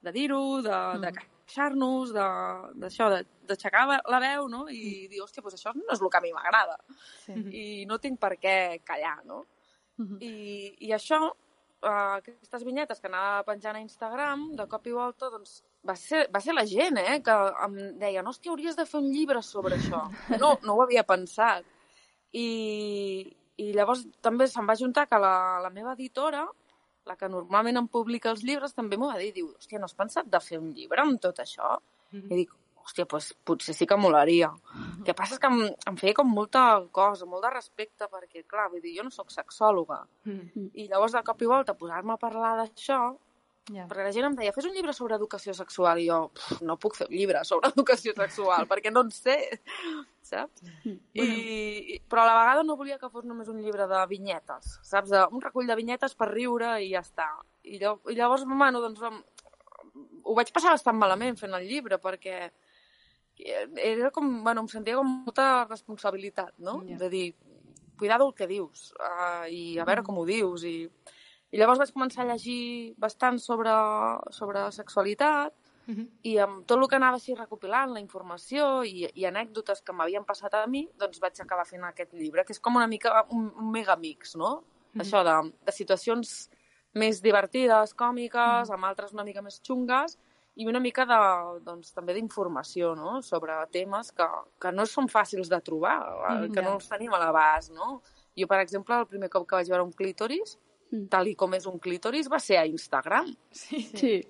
de 0.06 0.14
dir-ho, 0.14 0.62
de, 0.62 0.78
de 1.02 1.12
queixar-nos, 1.18 2.14
de- 2.14 2.76
d'això, 2.84 3.08
de, 3.16 3.24
d'aixecar 3.50 3.88
la- 3.90 4.04
la 4.14 4.20
veu, 4.22 4.46
no? 4.48 4.68
I 4.70 5.08
dir, 5.10 5.24
hòstia, 5.26 5.42
doncs 5.42 5.58
això 5.58 5.74
no 5.74 5.88
és 5.90 6.02
el 6.06 6.14
que 6.14 6.22
a 6.22 6.24
mi 6.28 6.36
m'agrada. 6.38 6.78
Sí. 7.26 7.34
I 7.50 7.66
no 7.90 7.98
tinc 7.98 8.22
per 8.22 8.36
què 8.38 8.56
callar, 8.86 9.18
no? 9.26 9.42
I, 10.22 10.32
i 10.88 10.94
això, 10.96 11.20
uh, 11.28 12.16
aquestes 12.20 12.64
vinyetes 12.68 13.02
que 13.02 13.10
anava 13.10 13.44
penjant 13.48 13.78
a 13.78 13.84
Instagram, 13.84 14.48
de 14.60 14.68
cop 14.72 14.88
i 14.88 14.96
volta, 14.96 15.30
doncs, 15.34 15.62
va 15.88 15.96
ser, 15.98 16.28
va 16.34 16.42
ser 16.44 16.54
la 16.54 16.66
gent, 16.70 16.98
eh, 17.02 17.20
que 17.26 17.36
em 17.66 17.78
deien, 18.00 18.28
hòstia, 18.28 18.52
hauries 18.54 18.78
de 18.78 18.86
fer 18.86 19.02
un 19.02 19.12
llibre 19.12 19.42
sobre 19.42 19.78
això. 19.78 20.06
No, 20.42 20.56
no 20.66 20.76
ho 20.76 20.84
havia 20.86 21.04
pensat. 21.04 21.66
I, 22.32 22.48
i 23.58 23.72
llavors 23.76 24.06
també 24.24 24.48
se'm 24.48 24.70
va 24.70 24.78
juntar 24.80 25.08
que 25.10 25.20
la, 25.20 25.60
la 25.64 25.72
meva 25.74 25.96
editora, 25.98 26.46
la 27.10 27.18
que 27.18 27.30
normalment 27.30 27.82
em 27.82 27.88
publica 27.90 28.30
els 28.32 28.44
llibres, 28.46 28.76
també 28.78 28.98
m'ho 28.98 29.10
va 29.10 29.20
dir, 29.20 29.32
diu, 29.34 29.50
hòstia, 29.58 29.80
no 29.82 29.90
has 29.90 29.98
pensat 29.98 30.30
de 30.30 30.40
fer 30.40 30.60
un 30.62 30.70
llibre 30.78 31.02
amb 31.02 31.20
tot 31.22 31.42
això? 31.42 31.76
I 32.30 32.36
dic, 32.44 32.54
hòstia, 32.84 33.06
pues, 33.06 33.32
potser 33.46 33.74
sí 33.78 33.86
que 33.88 33.96
molaria. 33.98 34.52
El 34.98 35.04
que 35.08 35.14
passa 35.18 35.36
és 35.38 35.40
que 35.42 35.48
em, 35.48 35.64
em 35.88 35.98
feia 36.02 36.14
com 36.18 36.28
molta 36.30 36.84
cosa, 36.92 37.26
molt 37.26 37.44
de 37.46 37.52
respecte, 37.54 38.08
perquè, 38.12 38.44
clar, 38.48 38.70
vull 38.74 38.82
dir, 38.84 38.98
jo 38.98 39.04
no 39.08 39.12
sóc 39.14 39.32
sexòloga. 39.32 40.02
I 40.74 40.88
llavors, 40.90 41.14
de 41.14 41.24
cop 41.24 41.42
i 41.42 41.50
volta, 41.50 41.74
posar-me 41.78 42.14
a 42.18 42.22
parlar 42.22 42.56
d'això, 42.64 43.04
Ja. 43.72 43.84
perquè 43.88 44.04
la 44.04 44.12
gent 44.12 44.26
em 44.26 44.36
deia, 44.36 44.52
fes 44.52 44.66
un 44.66 44.74
llibre 44.74 44.92
sobre 44.92 45.16
educació 45.16 45.54
sexual, 45.54 46.00
i 46.02 46.08
jo, 46.10 46.32
"Pf, 46.34 46.64
no 46.66 46.78
puc 46.82 46.96
fer 46.98 47.06
un 47.08 47.14
llibre 47.16 47.44
sobre 47.46 47.70
educació 47.76 48.12
sexual, 48.18 48.66
perquè 48.68 48.92
no 48.92 49.02
en 49.06 49.12
sé, 49.12 49.38
saps? 50.32 50.64
I, 51.14 51.22
i, 51.22 52.00
però 52.10 52.24
a 52.24 52.26
la 52.26 52.40
vegada 52.40 52.64
no 52.64 52.76
volia 52.76 52.98
que 52.98 53.10
fos 53.10 53.24
només 53.24 53.48
un 53.48 53.62
llibre 53.62 53.86
de 53.88 54.02
vinyetes, 54.10 54.80
saps? 54.82 55.10
De, 55.14 55.22
un 55.32 55.40
recull 55.42 55.68
de 55.70 55.76
vinyetes 55.78 56.16
per 56.16 56.32
riure 56.34 56.82
i 56.84 56.90
ja 56.96 57.00
està. 57.06 57.30
I, 57.64 57.78
llavors, 57.78 58.02
i 58.12 58.16
llavors 58.18 58.46
bueno, 58.50 58.82
doncs, 58.82 59.00
ho 60.24 60.34
vaig 60.36 60.52
passar 60.52 60.72
bastant 60.74 60.98
malament 60.98 61.38
fent 61.38 61.54
el 61.54 61.68
llibre, 61.68 62.00
perquè 62.02 62.50
era 63.42 64.12
com, 64.12 64.28
bueno, 64.44 64.66
em 64.66 64.70
sentia 64.72 64.98
com 65.00 65.08
molta 65.08 65.66
responsabilitat, 65.70 66.54
no? 66.60 66.82
Ja. 66.88 67.00
De 67.02 67.10
dir, 67.10 67.26
cuidado 67.98 68.28
el 68.28 68.36
que 68.38 68.48
dius 68.50 68.92
uh, 68.98 69.48
i 69.50 69.78
a 69.80 69.88
veure 69.88 70.04
com 70.06 70.20
ho 70.22 70.26
dius. 70.26 70.66
I, 70.68 70.88
i 71.52 71.60
llavors 71.60 71.82
vaig 71.82 71.92
començar 71.96 72.24
a 72.24 72.32
llegir 72.32 72.94
bastant 73.02 73.40
sobre, 73.42 73.74
sobre 74.34 74.70
sexualitat 74.76 75.58
i 76.24 76.38
amb 76.40 76.66
tot 76.70 76.80
el 76.80 76.88
que 76.88 76.96
anava 76.96 77.18
així 77.18 77.34
recopilant, 77.36 77.92
la 77.92 78.00
informació 78.00 78.84
i, 78.88 79.08
i 79.18 79.26
anècdotes 79.28 79.82
que 79.84 79.96
m'havien 79.96 80.24
passat 80.28 80.54
a 80.56 80.66
mi, 80.70 80.86
doncs 81.02 81.20
vaig 81.20 81.42
acabar 81.42 81.66
fent 81.68 81.84
aquest 81.84 82.14
llibre, 82.16 82.46
que 82.46 82.54
és 82.56 82.62
com 82.64 82.78
una 82.80 82.88
mica 82.88 83.26
un, 83.36 83.50
un 83.60 83.72
megamix, 83.74 84.36
no? 84.40 84.62
Això 85.02 85.24
de, 85.24 85.36
de 85.66 85.74
situacions 85.76 86.50
més 87.02 87.22
divertides, 87.24 87.96
còmiques, 87.98 88.72
amb 88.72 88.88
altres 88.88 89.14
una 89.16 89.26
mica 89.28 89.44
més 89.44 89.62
xungues, 89.64 90.18
i 90.60 90.68
una 90.68 90.82
mica 90.84 91.06
de, 91.08 91.20
doncs, 91.64 91.94
també 91.96 92.16
d'informació 92.18 92.92
no? 92.98 93.22
sobre 93.24 93.56
temes 93.72 94.12
que, 94.16 94.28
que 94.60 94.72
no 94.76 94.86
són 94.90 95.08
fàcils 95.12 95.52
de 95.52 95.62
trobar, 95.64 95.96
mm, 96.02 96.52
que 96.52 96.60
ja. 96.60 96.66
no 96.68 96.76
els 96.76 96.90
tenim 96.92 97.16
a 97.16 97.22
l'abast. 97.22 97.72
No? 97.76 98.02
Jo, 98.38 98.50
per 98.52 98.60
exemple, 98.64 98.98
el 99.00 99.08
primer 99.08 99.32
cop 99.32 99.48
que 99.48 99.62
vaig 99.62 99.72
veure 99.72 99.86
un 99.88 99.96
clítoris, 99.96 100.58
tal 101.12 101.32
i 101.32 101.38
com 101.40 101.56
és 101.56 101.68
un 101.72 101.80
clítoris, 101.80 102.28
va 102.32 102.40
ser 102.44 102.60
a 102.60 102.68
Instagram. 102.68 103.32
Sí. 103.56 104.22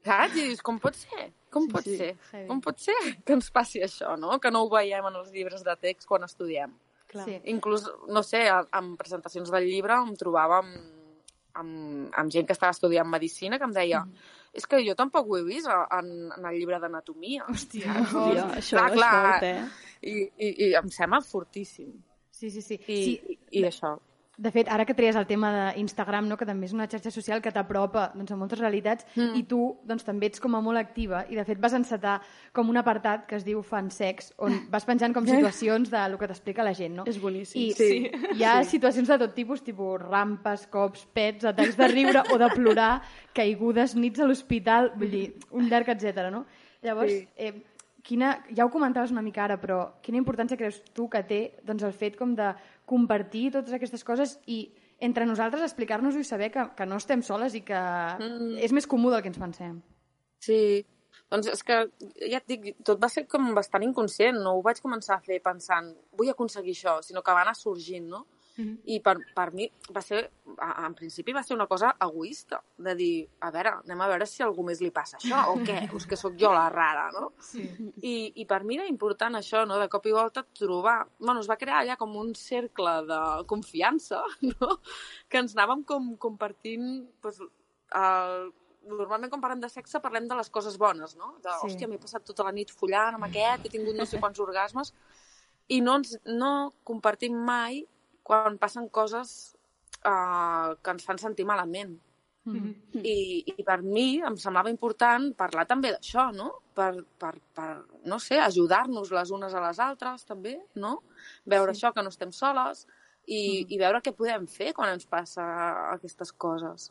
Saps? 0.00 0.36
I 0.36 0.48
dius, 0.48 0.62
com 0.64 0.78
pot 0.80 0.96
ser? 0.96 1.30
Com 1.52 1.66
pot 1.70 1.84
sí, 1.84 1.96
ser? 1.98 2.14
heavy. 2.30 2.46
Com 2.48 2.62
pot 2.64 2.78
ser 2.80 2.96
que 3.26 3.34
ens 3.36 3.50
passi 3.52 3.82
això, 3.84 4.14
no? 4.18 4.38
Que 4.40 4.52
no 4.54 4.64
ho 4.64 4.70
veiem 4.72 5.06
en 5.10 5.18
els 5.20 5.28
llibres 5.34 5.64
de 5.66 5.74
text 5.76 6.08
quan 6.08 6.24
estudiem. 6.26 6.72
Clar. 7.10 7.26
Sí. 7.26 7.36
Inclús, 7.52 7.84
no 8.08 8.22
sé, 8.24 8.46
en 8.48 8.94
presentacions 8.98 9.50
del 9.52 9.66
llibre 9.68 9.98
em 9.98 10.14
trobava 10.18 10.60
amb, 10.62 10.76
amb, 11.58 11.74
amb 12.16 12.32
gent 12.32 12.48
que 12.48 12.56
estava 12.56 12.72
estudiant 12.74 13.10
medicina 13.10 13.58
que 13.58 13.66
em 13.68 13.74
deia 13.76 14.04
és 14.52 14.66
que 14.66 14.80
jo 14.86 14.94
tampoc 14.98 15.28
ho 15.30 15.36
he 15.38 15.42
vist 15.46 15.66
a- 15.70 15.86
en, 15.98 16.08
en 16.36 16.46
el 16.50 16.58
llibre 16.58 16.78
d'anatomia. 16.82 17.44
Hòstia. 17.48 17.92
Hòstia, 18.02 18.44
això 18.58 18.76
Clar, 18.78 18.88
és 18.90 18.96
clar. 18.98 19.12
fort, 19.14 19.42
eh? 19.42 19.64
I, 20.02 20.14
i, 20.38 20.48
I 20.66 20.74
em 20.80 20.88
sembla 20.90 21.20
fortíssim. 21.20 21.92
Sí, 22.30 22.50
sí, 22.50 22.62
sí. 22.62 22.74
I, 22.86 22.96
sí. 23.04 23.14
i, 23.28 23.38
i 23.60 23.64
això. 23.68 23.94
De 24.40 24.48
fet, 24.50 24.70
ara 24.72 24.86
que 24.88 24.94
treies 24.96 25.16
el 25.20 25.26
tema 25.28 25.50
d'Instagram, 25.74 26.24
no, 26.30 26.36
que 26.40 26.46
també 26.48 26.64
és 26.64 26.72
una 26.72 26.86
xarxa 26.88 27.10
social 27.12 27.42
que 27.44 27.50
t'apropa 27.52 28.06
doncs, 28.14 28.30
a 28.32 28.38
moltes 28.40 28.58
realitats, 28.62 29.04
mm. 29.12 29.34
i 29.36 29.42
tu 29.44 29.58
doncs, 29.84 30.06
també 30.06 30.30
ets 30.30 30.40
com 30.40 30.54
a 30.56 30.62
molt 30.64 30.80
activa, 30.80 31.26
i 31.28 31.36
de 31.36 31.44
fet 31.44 31.60
vas 31.60 31.74
encetar 31.76 32.14
com 32.56 32.70
un 32.72 32.80
apartat 32.80 33.26
que 33.28 33.36
es 33.36 33.44
diu 33.44 33.60
Fan 33.62 33.90
Sex, 33.92 34.32
on 34.40 34.56
vas 34.72 34.86
penjant 34.88 35.12
com 35.12 35.26
situacions 35.28 35.92
de 35.92 36.06
lo 36.08 36.16
que 36.16 36.30
t'explica 36.30 36.64
la 36.64 36.72
gent, 36.72 36.96
no? 37.02 37.04
És 37.06 37.20
boníssim. 37.20 37.60
I 37.68 37.72
Sí. 37.76 38.10
hi 38.38 38.44
ha 38.48 38.62
situacions 38.64 39.12
de 39.12 39.18
tot 39.18 39.34
tipus, 39.36 39.60
tipus 39.62 40.00
rampes, 40.00 40.64
cops, 40.72 41.04
pets, 41.12 41.44
atacs 41.44 41.76
de 41.76 41.88
riure 41.92 42.22
o 42.32 42.38
de 42.40 42.48
plorar, 42.56 43.02
caigudes, 43.36 43.92
nits 43.94 44.20
a 44.20 44.24
l'hospital, 44.30 44.94
vull 44.96 45.10
dir, 45.12 45.26
un 45.52 45.68
llarg 45.68 45.92
etc. 45.92 46.30
no? 46.32 46.46
Llavors, 46.80 47.12
Sí. 47.12 47.28
eh, 47.36 47.52
quina, 48.02 48.38
ja 48.56 48.64
ho 48.64 48.70
comentaves 48.72 49.10
una 49.12 49.20
mica 49.22 49.44
ara, 49.44 49.58
però 49.60 50.00
quina 50.00 50.16
importància 50.16 50.56
creus 50.56 50.80
tu 50.96 51.08
que 51.12 51.20
té 51.28 51.40
doncs, 51.62 51.82
el 51.84 51.92
fet 51.92 52.16
com 52.16 52.34
de 52.34 52.54
compartir 52.90 53.50
totes 53.54 53.74
aquestes 53.76 54.04
coses 54.06 54.36
i 54.50 54.64
entre 55.00 55.26
nosaltres 55.28 55.64
explicar-nos-ho 55.64 56.20
i 56.20 56.28
saber 56.28 56.50
que, 56.52 56.66
que 56.76 56.86
no 56.88 56.98
estem 57.00 57.22
soles 57.24 57.54
i 57.56 57.62
que 57.66 57.78
mm. 57.80 58.56
és 58.66 58.74
més 58.76 58.88
comú 58.90 59.12
del 59.12 59.22
que 59.24 59.30
ens 59.32 59.40
pensem. 59.40 59.78
Sí, 60.44 60.60
doncs 61.32 61.48
és 61.52 61.62
que, 61.66 61.78
ja 62.26 62.40
et 62.40 62.50
dic, 62.50 62.68
tot 62.86 63.00
va 63.00 63.08
ser 63.12 63.24
com 63.30 63.52
bastant 63.56 63.84
inconscient, 63.86 64.40
no 64.42 64.56
ho 64.56 64.64
vaig 64.66 64.82
començar 64.82 65.16
a 65.16 65.24
fer 65.24 65.40
pensant 65.44 65.92
vull 66.18 66.32
aconseguir 66.32 66.74
això, 66.76 66.98
sinó 67.06 67.22
que 67.22 67.36
va 67.36 67.44
anar 67.46 67.56
sorgint, 67.58 68.08
no? 68.10 68.24
Mhm. 68.56 68.78
I 68.92 68.98
per, 69.04 69.14
per 69.34 69.46
mi 69.54 69.66
va 69.94 70.02
ser, 70.04 70.20
en 70.68 70.94
principi 70.98 71.32
va 71.32 71.42
ser 71.46 71.54
una 71.56 71.66
cosa 71.70 71.92
egoista, 72.06 72.60
de 72.76 72.94
dir, 72.98 73.14
a 73.40 73.50
veure, 73.54 73.74
anem 73.84 74.00
a 74.00 74.08
veure 74.10 74.26
si 74.28 74.42
a 74.42 74.46
algú 74.48 74.64
més 74.66 74.82
li 74.82 74.90
passa 74.94 75.18
això, 75.20 75.44
o 75.52 75.58
què? 75.64 75.78
O 75.92 76.00
és 76.00 76.06
que 76.10 76.18
sóc 76.18 76.36
jo 76.40 76.52
la 76.54 76.68
rara, 76.72 77.08
no? 77.14 77.32
Sí. 77.44 77.64
I, 78.02 78.14
I 78.42 78.46
per 78.50 78.62
mi 78.64 78.78
era 78.78 78.88
important 78.90 79.38
això, 79.38 79.64
no? 79.68 79.78
de 79.80 79.88
cop 79.92 80.06
i 80.06 80.14
volta 80.16 80.44
trobar... 80.58 81.02
Bueno, 81.18 81.40
es 81.40 81.50
va 81.50 81.58
crear 81.60 81.82
allà 81.82 81.96
com 82.00 82.16
un 82.20 82.34
cercle 82.38 83.00
de 83.08 83.20
confiança, 83.50 84.22
no? 84.52 84.80
que 85.28 85.44
ens 85.44 85.56
anàvem 85.56 85.84
com 85.88 86.14
compartint... 86.28 87.06
Pues, 87.20 87.40
el... 87.40 88.50
Normalment 88.90 89.28
quan 89.28 89.42
parlem 89.42 89.60
de 89.60 89.68
sexe 89.68 90.00
parlem 90.00 90.24
de 90.26 90.36
les 90.38 90.48
coses 90.48 90.78
bones, 90.80 91.12
no? 91.20 91.34
De, 91.44 91.50
sí. 91.52 91.66
hòstia, 91.66 91.86
m'he 91.86 91.98
passat 92.00 92.24
tota 92.24 92.46
la 92.46 92.52
nit 92.56 92.70
follant 92.72 93.18
amb 93.18 93.26
aquest, 93.26 93.66
he 93.66 93.72
tingut 93.74 93.94
no 93.94 94.06
sé 94.08 94.18
quants 94.18 94.40
orgasmes, 94.40 94.94
i 95.70 95.82
no, 95.84 95.98
ens, 96.00 96.16
no 96.26 96.72
compartim 96.88 97.36
mai 97.46 97.82
quan 98.30 98.60
passen 98.62 98.86
coses 98.94 99.34
uh, 100.06 100.76
que 100.78 100.94
ens 100.94 101.06
fan 101.06 101.18
sentir 101.18 101.48
malament. 101.48 101.98
I, 103.04 103.16
I 103.52 103.64
per 103.66 103.76
mi 103.84 104.20
em 104.26 104.36
semblava 104.40 104.72
important 104.72 105.26
parlar 105.38 105.66
també 105.68 105.90
d'això, 105.92 106.30
no? 106.34 106.48
Per, 106.74 106.92
per, 107.20 107.34
per 107.54 107.68
no 108.08 108.18
sé, 108.22 108.38
ajudar-nos 108.40 109.12
les 109.12 109.32
unes 109.36 109.54
a 109.54 109.60
les 109.66 109.80
altres, 109.84 110.24
també, 110.28 110.54
no? 110.74 110.96
Veure 111.44 111.74
sí. 111.74 111.80
això, 111.80 111.92
que 111.94 112.04
no 112.06 112.12
estem 112.14 112.32
soles, 112.32 112.86
i, 113.26 113.40
mm. 113.40 113.66
i 113.74 113.80
veure 113.82 114.00
què 114.04 114.14
podem 114.16 114.46
fer 114.50 114.72
quan 114.76 114.94
ens 114.94 115.06
passa 115.10 115.44
aquestes 115.90 116.32
coses. 116.32 116.88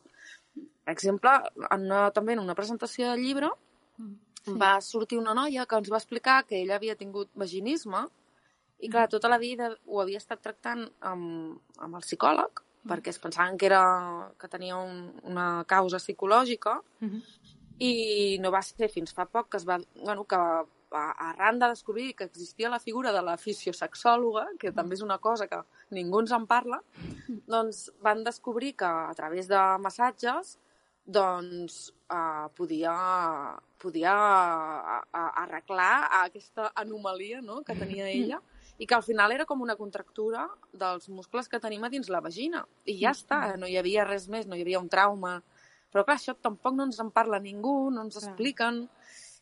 Per 0.54 0.94
exemple, 0.94 1.34
en 1.66 1.90
una, 1.90 2.06
també 2.16 2.36
en 2.38 2.44
una 2.44 2.58
presentació 2.58 3.10
del 3.10 3.26
llibre 3.26 3.50
sí. 3.98 4.54
va 4.54 4.76
sortir 4.86 5.20
una 5.20 5.36
noia 5.38 5.66
que 5.66 5.82
ens 5.82 5.92
va 5.92 6.00
explicar 6.02 6.44
que 6.46 6.62
ella 6.62 6.78
havia 6.78 6.98
tingut 7.00 7.32
vaginisme 7.34 8.06
i, 8.80 8.90
clar, 8.90 9.08
tota 9.12 9.30
la 9.32 9.38
vida 9.38 9.70
ho 9.88 10.02
havia 10.02 10.22
estat 10.22 10.42
tractant 10.44 10.86
amb, 11.12 11.60
amb 11.78 12.00
el 12.00 12.06
psicòleg 12.06 12.64
perquè 12.90 13.12
es 13.12 13.20
pensaven 13.20 13.58
que, 13.60 13.68
era, 13.68 13.84
que 14.40 14.48
tenia 14.48 14.78
un, 14.80 15.10
una 15.28 15.66
causa 15.68 16.00
psicològica 16.00 16.80
i 17.80 18.38
no 18.44 18.52
va 18.56 18.62
ser 18.66 18.90
fins 18.92 19.16
fa 19.16 19.26
poc 19.28 19.52
que 19.52 19.60
es 19.60 19.68
va, 19.68 19.80
bueno, 20.00 20.24
que 20.24 20.40
arran 20.92 21.60
de 21.60 21.68
descobrir 21.70 22.16
que 22.16 22.24
existia 22.24 22.70
la 22.70 22.80
figura 22.80 23.12
de 23.14 23.22
la 23.22 23.36
fisiosexòloga, 23.38 24.48
que 24.60 24.72
també 24.74 24.96
és 24.98 25.04
una 25.06 25.20
cosa 25.20 25.48
que 25.48 25.60
ningú 25.94 26.24
ens 26.24 26.34
en 26.34 26.48
parla, 26.50 26.82
doncs 27.48 27.90
van 28.02 28.24
descobrir 28.24 28.74
que 28.80 28.90
a 28.90 29.14
través 29.16 29.48
de 29.48 29.60
massatges 29.84 30.58
doncs 31.06 31.94
eh, 32.10 32.48
podia, 32.58 32.96
podia 33.82 34.16
arreglar 35.12 36.10
aquesta 36.24 36.72
anomalia 36.76 37.42
no? 37.42 37.62
que 37.64 37.76
tenia 37.78 38.10
ella 38.10 38.42
i 38.80 38.88
que 38.88 38.96
al 38.96 39.04
final 39.04 39.34
era 39.36 39.46
com 39.46 39.62
una 39.62 39.76
contractura 39.76 40.46
dels 40.72 41.10
muscles 41.12 41.50
que 41.52 41.60
tenim 41.60 41.84
a 41.84 41.90
dins 41.92 42.08
la 42.10 42.22
vagina. 42.24 42.64
I 42.88 42.96
ja 43.02 43.12
està, 43.12 43.42
no 43.60 43.68
hi 43.68 43.76
havia 43.78 44.06
res 44.08 44.30
més, 44.32 44.48
no 44.48 44.56
hi 44.56 44.64
havia 44.64 44.80
un 44.80 44.88
trauma. 44.92 45.42
Però 45.92 46.06
clar, 46.08 46.16
això 46.16 46.36
tampoc 46.40 46.78
no 46.78 46.86
ens 46.88 47.02
en 47.04 47.12
parla 47.12 47.42
ningú, 47.44 47.90
no 47.92 48.06
ens 48.08 48.22
expliquen. 48.22 48.86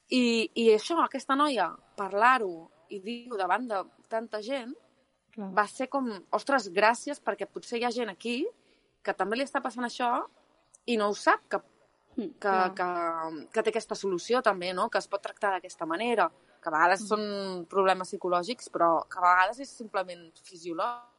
I, 0.09 0.49
I 0.57 0.71
això, 0.73 0.97
aquesta 1.03 1.37
noia, 1.37 1.69
parlar-ho 1.99 2.67
i 2.89 3.01
dir-ho 3.03 3.37
davant 3.37 3.67
de 3.69 3.83
tanta 4.09 4.41
gent, 4.41 4.73
Clar. 5.35 5.51
va 5.53 5.67
ser 5.69 5.89
com, 5.93 6.09
ostres, 6.33 6.71
gràcies, 6.73 7.21
perquè 7.21 7.45
potser 7.45 7.81
hi 7.81 7.85
ha 7.85 7.93
gent 7.93 8.09
aquí 8.09 8.39
que 9.05 9.13
també 9.13 9.37
li 9.37 9.45
està 9.45 9.61
passant 9.61 9.85
això 9.85 10.09
i 10.87 10.97
no 10.97 11.11
ho 11.11 11.15
sap, 11.15 11.43
que, 11.51 11.59
que, 12.17 12.55
que, 12.79 12.87
que 13.53 13.63
té 13.63 13.73
aquesta 13.73 13.95
solució 13.99 14.41
també, 14.41 14.73
no? 14.73 14.89
que 14.89 14.97
es 14.97 15.07
pot 15.11 15.21
tractar 15.21 15.53
d'aquesta 15.53 15.85
manera, 15.85 16.31
que 16.61 16.69
a 16.69 16.73
vegades 16.73 17.03
són 17.09 17.23
problemes 17.69 18.09
psicològics, 18.11 18.71
però 18.73 18.91
que 19.09 19.19
a 19.19 19.25
vegades 19.25 19.61
és 19.65 19.75
simplement 19.81 20.25
fisiològic. 20.43 21.13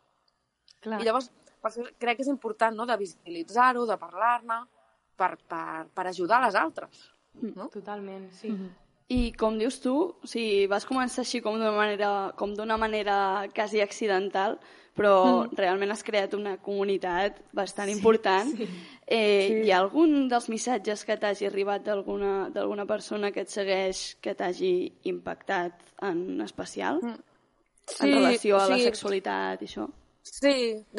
Clar. 0.85 1.01
I 1.03 1.07
llavors, 1.07 1.31
per 1.59 1.71
això 1.73 1.87
crec 1.99 2.19
que 2.19 2.27
és 2.27 2.33
important 2.33 2.77
no? 2.79 2.87
de 2.87 2.97
visibilitzar-ho, 3.01 3.87
de 3.89 3.97
parlar-ne, 3.99 4.61
per, 5.19 5.33
per, 5.51 5.87
per 5.95 6.07
ajudar 6.07 6.43
les 6.45 6.59
altres. 6.59 7.09
No? 7.41 7.69
Totalment, 7.75 8.29
sí. 8.39 8.53
I 9.09 9.33
com 9.41 9.57
dius 9.59 9.79
tu, 9.81 9.95
o 10.13 10.29
sigui, 10.29 10.67
vas 10.71 10.87
començar 10.87 11.23
així 11.25 11.41
com 11.45 11.57
d'una 11.57 11.73
manera, 11.75 12.11
com 12.39 12.53
d'una 12.55 12.77
manera 12.81 13.49
quasi 13.57 13.81
accidental, 13.81 14.59
però 14.99 15.15
mm. 15.25 15.59
realment 15.59 15.95
has 15.95 16.05
creat 16.05 16.35
una 16.37 16.57
comunitat 16.61 17.39
bastant 17.57 17.89
sí, 17.89 17.97
important. 17.97 18.53
Sí. 18.59 18.69
Eh, 19.09 19.47
sí. 19.49 19.61
Hi 19.65 19.73
ha 19.73 19.79
algun 19.81 20.27
dels 20.29 20.51
missatges 20.53 21.07
que 21.09 21.17
t'hagi 21.17 21.47
arribat 21.49 21.87
d'alguna 21.87 22.85
persona 22.89 23.31
que 23.33 23.47
et 23.47 23.53
segueix 23.53 24.03
que 24.21 24.35
t'hagi 24.37 24.73
impactat 25.09 25.81
en 26.05 26.43
especial? 26.45 27.01
Mm. 27.03 27.25
en 28.05 28.11
relació 28.13 28.59
a 28.59 28.67
la 28.69 28.77
sí. 28.77 28.85
sexualitat 28.85 29.63
i 29.65 29.67
això? 29.71 29.87
Sí, 30.29 30.53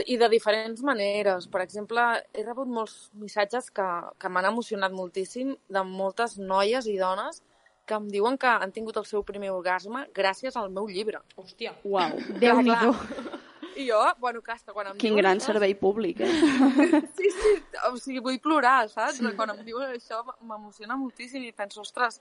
i 0.10 0.16
de 0.18 0.30
diferents 0.32 0.82
maneres. 0.82 1.46
Per 1.54 1.62
exemple, 1.62 2.02
he 2.34 2.44
rebut 2.44 2.68
molts 2.68 3.12
missatges 3.14 3.70
que, 3.70 3.86
que 4.18 4.32
m'han 4.34 4.50
emocionat 4.50 4.96
moltíssim 4.96 5.54
de 5.70 5.84
moltes 5.86 6.40
noies 6.40 6.90
i 6.90 6.98
dones 6.98 7.44
que 7.86 7.98
em 7.98 8.08
diuen 8.10 8.38
que 8.42 8.50
han 8.50 8.74
tingut 8.74 8.98
el 9.02 9.06
seu 9.10 9.22
primer 9.26 9.52
orgasme 9.54 10.08
gràcies 10.18 10.58
al 10.58 10.74
meu 10.74 10.90
llibre. 10.90 11.22
Hòstia. 11.38 11.76
Uau, 11.84 12.18
Déu-n'hi-do. 12.42 12.96
I 13.80 13.88
jo, 13.88 14.00
bueno, 14.20 14.42
clar, 14.44 14.58
hasta 14.58 14.74
quan 14.76 14.90
em 14.92 14.98
quin 15.00 15.14
diuen 15.14 15.24
gran 15.24 15.40
això, 15.40 15.54
servei 15.54 15.74
públic, 15.80 16.20
eh? 16.26 16.30
Sí, 17.18 17.32
sí, 17.32 17.54
o 17.88 17.96
sigui, 17.96 18.20
vull 18.26 18.40
plorar, 18.44 18.90
saps? 18.92 19.22
Sí. 19.22 19.32
Quan 19.38 19.54
em 19.54 19.64
diuen 19.64 19.94
això 19.96 20.20
m'emociona 20.42 20.98
moltíssim 21.00 21.46
i 21.48 21.54
penso, 21.56 21.86
ostres, 21.86 22.20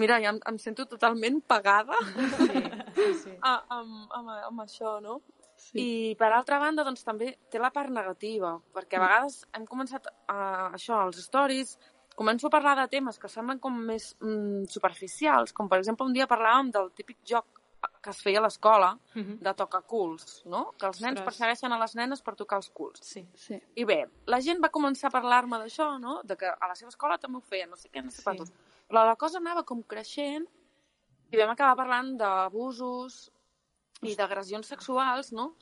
mira, 0.00 0.16
ja 0.24 0.32
em, 0.32 0.40
em 0.48 0.58
sento 0.62 0.86
totalment 0.90 1.42
pagada 1.46 1.98
Sí, 2.08 2.62
sí, 2.96 3.08
sí. 3.26 3.34
a, 3.50 3.58
amb, 3.76 4.06
amb, 4.16 4.32
amb 4.50 4.64
això, 4.64 4.96
no? 5.04 5.20
Sí. 5.60 5.76
I 5.78 5.88
per 6.18 6.32
altra 6.32 6.58
banda, 6.62 6.86
doncs 6.86 7.04
també 7.06 7.34
té 7.52 7.60
la 7.62 7.70
part 7.74 7.92
negativa, 7.92 8.56
perquè 8.74 8.98
a 8.98 9.04
vegades 9.04 9.42
hem 9.54 9.68
començat 9.68 10.08
a, 10.08 10.38
això, 10.72 11.04
als 11.04 11.20
stories, 11.28 11.76
començo 12.16 12.48
a 12.48 12.54
parlar 12.54 12.74
de 12.80 12.88
temes 12.90 13.20
que 13.20 13.30
semblen 13.30 13.60
com 13.62 13.76
més 13.90 14.12
mm, 14.22 14.64
superficials, 14.72 15.52
com 15.52 15.68
per 15.70 15.82
exemple 15.82 16.06
un 16.08 16.16
dia 16.16 16.30
parlàvem 16.30 16.72
del 16.74 16.90
típic 16.96 17.20
joc 17.28 17.53
que 18.02 18.10
es 18.10 18.20
feia 18.22 18.38
a 18.38 18.42
l'escola 18.42 18.98
de 19.14 19.54
tocar 19.54 19.82
culs, 19.82 20.42
no? 20.46 20.72
Que 20.78 20.86
els 20.86 21.00
nens 21.00 21.18
Ostres. 21.20 21.24
persegueixen 21.24 21.72
a 21.72 21.78
les 21.78 21.94
nenes 21.94 22.22
per 22.22 22.34
tocar 22.36 22.56
els 22.56 22.70
culs. 22.70 23.00
Sí. 23.02 23.26
Sí. 23.34 23.60
I 23.76 23.84
bé, 23.84 24.08
la 24.26 24.40
gent 24.40 24.62
va 24.62 24.70
començar 24.70 25.08
a 25.08 25.10
parlar-me 25.10 25.58
d'això, 25.58 25.98
no? 26.00 26.20
De 26.24 26.36
que 26.36 26.46
a 26.46 26.68
la 26.68 26.74
seva 26.74 26.88
escola 26.90 27.18
també 27.18 27.38
ho 27.38 27.40
feien, 27.40 27.70
no 27.70 27.76
sé 27.76 27.88
què, 27.90 28.02
no 28.04 28.10
sé 28.10 28.18
Sí. 28.18 28.24
quantos. 28.24 28.52
Però 28.88 29.04
la 29.06 29.16
cosa 29.16 29.38
anava 29.38 29.62
com 29.64 29.82
creixent 29.82 30.46
i 31.32 31.36
vam 31.36 31.50
acabar 31.50 31.76
parlant 31.76 32.16
d'abusos 32.16 33.30
i 34.02 34.14
d'agressions 34.14 34.66
sexuals, 34.66 35.32
no? 35.32 35.54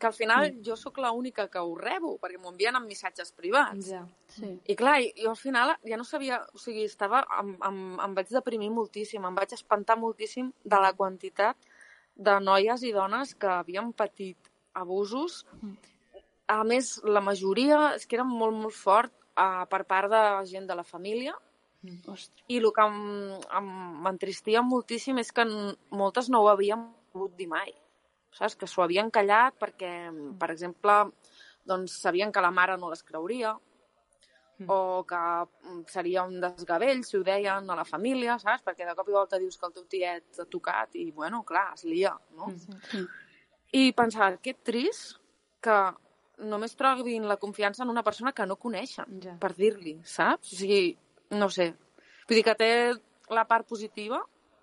Que 0.00 0.08
al 0.08 0.16
final 0.16 0.46
jo 0.64 0.78
sóc 0.80 0.96
l'única 1.02 1.44
que 1.52 1.60
ho 1.60 1.74
rebo, 1.76 2.14
perquè 2.22 2.38
m'ho 2.40 2.54
envien 2.54 2.78
amb 2.78 2.88
missatges 2.88 3.34
privats. 3.36 3.90
Ja. 3.92 4.00
sí. 4.32 4.54
I 4.72 4.76
clar, 4.78 4.96
jo 5.18 5.34
al 5.34 5.36
final 5.36 5.74
ja 5.84 5.98
no 6.00 6.06
sabia, 6.08 6.40
o 6.56 6.60
sigui, 6.62 6.86
estava, 6.88 7.20
em, 7.42 7.50
em, 7.68 7.82
em 8.06 8.14
vaig 8.16 8.32
deprimir 8.32 8.70
moltíssim, 8.72 9.26
em 9.28 9.36
vaig 9.36 9.52
espantar 9.58 9.98
moltíssim 10.00 10.48
de 10.64 10.80
la 10.80 10.94
quantitat 10.96 11.68
de 12.16 12.38
noies 12.40 12.82
i 12.88 12.94
dones 12.96 13.34
que 13.36 13.52
havien 13.60 13.92
patit 13.92 14.50
abusos. 14.72 15.44
A 16.50 16.62
més, 16.64 16.96
la 17.04 17.20
majoria 17.20 17.92
és 17.98 18.08
que 18.08 18.16
era 18.18 18.26
molt, 18.26 18.56
molt 18.56 18.76
fort 18.76 19.12
uh, 19.36 19.66
per 19.70 19.84
part 19.84 20.10
de 20.10 20.24
gent 20.50 20.66
de 20.66 20.76
la 20.76 20.86
família 20.86 21.36
Ostres. 21.82 22.32
i 22.48 22.58
el 22.58 22.68
que 22.76 22.86
m'entristia 22.90 24.62
moltíssim 24.62 25.20
és 25.22 25.30
que 25.32 25.46
moltes 26.02 26.28
no 26.32 26.42
ho 26.42 26.50
havien 26.52 26.88
pogut 27.12 27.36
dir 27.38 27.48
mai. 27.48 27.72
Saps? 28.36 28.56
Que 28.56 28.66
s'ho 28.70 28.82
havien 28.84 29.10
callat 29.10 29.56
perquè, 29.58 29.90
per 30.38 30.50
exemple, 30.52 31.00
doncs 31.66 31.98
sabien 32.02 32.32
que 32.32 32.40
la 32.40 32.50
mare 32.50 32.76
no 32.78 32.90
les 32.90 33.02
creuria 33.02 33.56
o 34.68 35.04
que 35.08 35.16
mm, 35.16 35.84
seria 35.88 36.22
un 36.28 36.38
desgavell, 36.40 37.02
si 37.02 37.16
ho 37.16 37.22
deien 37.24 37.70
a 37.70 37.76
la 37.78 37.84
família, 37.88 38.38
saps? 38.38 38.62
Perquè 38.62 38.84
de 38.84 38.94
cop 38.94 39.08
i 39.08 39.14
volta 39.16 39.38
dius 39.40 39.56
que 39.56 39.66
el 39.66 39.72
teu 39.72 39.86
tiet 39.88 40.26
t'ha 40.36 40.44
tocat 40.44 40.94
i, 41.00 41.10
bueno, 41.16 41.42
clar, 41.48 41.70
es 41.74 41.84
lia, 41.88 42.12
no? 42.36 42.50
I 43.72 43.92
pensar, 43.96 44.34
que 44.44 44.52
trist 44.54 45.16
que 45.64 45.78
només 46.44 46.76
trobin 46.76 47.24
la 47.28 47.38
confiança 47.40 47.84
en 47.84 47.90
una 47.92 48.02
persona 48.02 48.32
que 48.32 48.44
no 48.46 48.56
coneixen, 48.56 49.20
Ja. 49.24 49.36
per 49.40 49.54
dir-li, 49.56 49.98
saps? 50.04 50.52
O 50.52 50.56
sigui, 50.56 50.96
no 51.30 51.48
sé. 51.48 51.70
Vull 52.28 52.36
dir 52.36 52.44
que 52.44 52.54
té 52.54 52.70
la 53.30 53.46
part 53.48 53.66
positiva, 53.68 54.20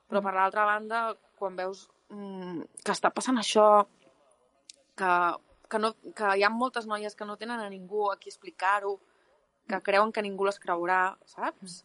però 0.07 0.22
per 0.22 0.34
l'altra 0.34 0.65
banda, 0.65 1.15
quan 1.38 1.55
veus 1.55 1.88
mm, 1.88 1.97
que 2.10 2.93
està 2.93 3.12
passant 3.14 3.38
això, 3.41 3.86
que, 4.97 5.12
que, 5.70 5.80
no, 5.84 5.93
que 6.16 6.32
hi 6.39 6.43
ha 6.47 6.49
moltes 6.53 6.88
noies 6.88 7.16
que 7.16 7.26
no 7.28 7.36
tenen 7.38 7.60
a 7.60 7.70
ningú 7.70 8.08
a 8.12 8.18
qui 8.20 8.30
explicar-ho, 8.32 8.97
que 9.68 9.82
creuen 9.84 10.14
que 10.16 10.24
ningú 10.24 10.45
les 10.47 10.60
creurà, 10.64 11.18
saps? 11.28 11.82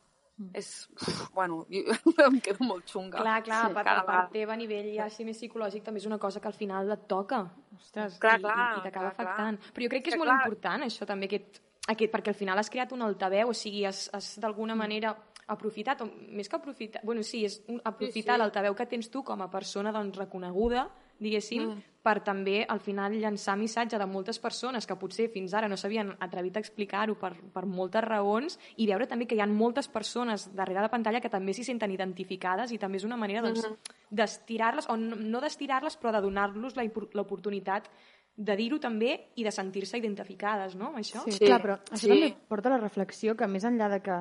És, 0.56 0.68
uf, 0.96 1.28
bueno, 1.36 1.60
jo 1.70 2.24
em 2.26 2.38
quedo 2.42 2.64
molt 2.66 2.86
xunga. 2.90 3.20
Clar, 3.20 3.42
clar, 3.46 3.64
Sí, 3.66 3.70
a 3.70 3.74
part 3.74 3.88
vegada. 3.90 4.22
teva 4.32 4.54
a 4.54 4.56
nivell 4.58 4.88
ja 4.94 5.04
així 5.04 5.26
més 5.28 5.36
psicològic 5.38 5.84
també 5.86 6.00
és 6.00 6.06
una 6.08 6.18
cosa 6.18 6.40
que 6.40 6.48
al 6.48 6.56
final 6.56 6.90
et 6.90 7.04
toca. 7.10 7.42
Ostres, 7.76 8.16
Clar, 8.22 8.38
i, 8.40 8.42
clar, 8.46 8.56
i, 8.76 8.78
i 8.80 8.82
t'acaba 8.86 9.10
clar, 9.10 9.14
clar. 9.18 9.26
afectant. 9.28 9.60
Però 9.74 9.84
jo 9.86 9.90
crec 9.92 10.02
que 10.06 10.10
és 10.10 10.16
Que 10.16 10.22
molt 10.22 10.30
clar. 10.32 10.38
important 10.46 10.86
això 10.88 11.06
també, 11.06 11.28
aquest, 11.30 11.60
aquest, 11.86 12.10
perquè 12.14 12.32
al 12.32 12.38
final 12.40 12.58
has 12.58 12.70
creat 12.72 12.94
un 12.96 13.02
altaveu, 13.06 13.50
o 13.52 13.54
sigui, 13.54 13.84
has, 13.86 14.06
has 14.16 14.32
d'alguna 14.42 14.74
manera 14.78 15.12
aprofitat, 15.52 16.02
o 16.02 16.08
més 16.32 16.48
que 16.48 16.58
aprofitar, 16.58 17.02
bueno, 17.04 17.22
sí, 17.22 17.44
és 17.46 17.60
un, 17.68 17.80
aprofitar 17.84 18.34
Sí, 18.34 18.38
sí. 18.38 18.42
l'altaveu 18.42 18.74
que 18.74 18.86
tens 18.86 19.10
tu 19.10 19.22
com 19.22 19.42
a 19.42 19.50
persona 19.50 19.92
doncs, 19.92 20.18
reconeguda, 20.18 20.88
diguéssim, 21.22 21.62
mm. 21.62 21.82
per 22.02 22.16
també 22.26 22.62
al 22.68 22.80
final 22.82 23.14
llançar 23.14 23.54
missatge 23.56 23.98
de 23.98 24.06
moltes 24.10 24.40
persones 24.42 24.88
que 24.88 24.96
potser 24.98 25.28
fins 25.30 25.54
ara 25.54 25.68
no 25.70 25.78
s'havien 25.78 26.10
atrevit 26.24 26.56
a 26.58 26.62
explicar-ho 26.64 27.14
per, 27.20 27.32
per 27.54 27.64
moltes 27.66 28.02
raons 28.04 28.58
i 28.76 28.88
veure 28.90 29.06
també 29.06 29.28
que 29.30 29.38
hi 29.38 29.42
ha 29.44 29.46
moltes 29.46 29.88
persones 29.92 30.48
darrere 30.56 30.82
la 30.82 30.90
pantalla 30.90 31.20
que 31.22 31.30
també 31.30 31.54
s'hi 31.54 31.66
senten 31.68 31.94
identificades 31.94 32.72
i 32.72 32.80
també 32.82 32.98
és 32.98 33.06
una 33.06 33.20
manera 33.20 33.44
doncs, 33.44 33.68
d'estirar-les, 34.10 34.90
o 34.90 34.98
no, 34.98 35.40
d'estirar-les 35.44 35.96
però 36.00 36.12
de 36.16 36.24
donar-los 36.26 36.76
l'oportunitat 36.76 37.88
de 38.34 38.56
dir-ho 38.56 38.78
també 38.80 39.12
i 39.36 39.44
de 39.44 39.52
sentir-se 39.52 39.98
identificades, 40.00 40.74
no, 40.74 40.88
amb 40.88 41.02
això? 41.02 41.22
Sí, 41.26 41.36
Sí, 41.36 41.44
clar, 41.44 41.60
però 41.60 41.76
això 41.84 42.06
sí. 42.06 42.12
també 42.14 42.32
porta 42.48 42.70
a 42.70 42.76
la 42.76 42.80
reflexió 42.80 43.36
que 43.36 43.46
més 43.46 43.64
enllà 43.68 43.90
de 43.92 44.00
que 44.00 44.16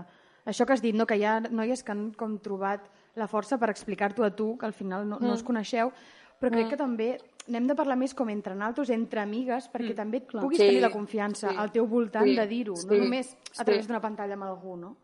això 0.46 0.66
que 0.66 0.74
has 0.74 0.82
dit, 0.82 0.96
no, 0.96 1.06
que 1.06 1.18
hi 1.20 1.26
ha 1.26 1.39
noies 1.50 1.84
que 1.84 1.94
han 1.94 2.10
com 2.18 2.38
trobat 2.44 2.88
la 3.20 3.28
força 3.28 3.60
per 3.60 3.70
explicar-t'ho 3.70 4.26
a 4.26 4.32
tu, 4.36 4.56
que 4.58 4.66
al 4.66 4.74
final 4.74 5.08
no, 5.08 5.20
no 5.20 5.34
us 5.36 5.44
coneixeu, 5.44 5.92
però 6.42 6.54
crec 6.56 6.72
que 6.74 6.80
també 6.80 7.10
n'hem 7.52 7.68
de 7.70 7.76
parlar 7.78 7.98
més 8.00 8.14
com 8.18 8.30
entre 8.34 8.56
naltros, 8.58 8.89
entre 8.94 9.22
amigues, 9.22 9.68
perquè 9.74 9.94
també 9.98 10.22
puguis 10.26 10.60
Sí, 10.62 10.68
tenir 10.68 10.82
la 10.82 10.92
confiança 10.94 11.50
sí, 11.50 11.58
al 11.58 11.72
teu 11.74 11.86
voltant 11.89 12.26
sí, 12.26 12.36
de 12.38 12.48
dir-ho, 12.50 12.78
sí, 12.78 12.88
no 12.89 13.02
només 13.04 13.36
a 13.58 13.66
través 13.66 13.84
sí. 13.84 13.89
d'una 13.89 14.02
pantalla 14.02 14.38
amb 14.38 14.48
algú, 14.48 14.78
no? 14.80 14.96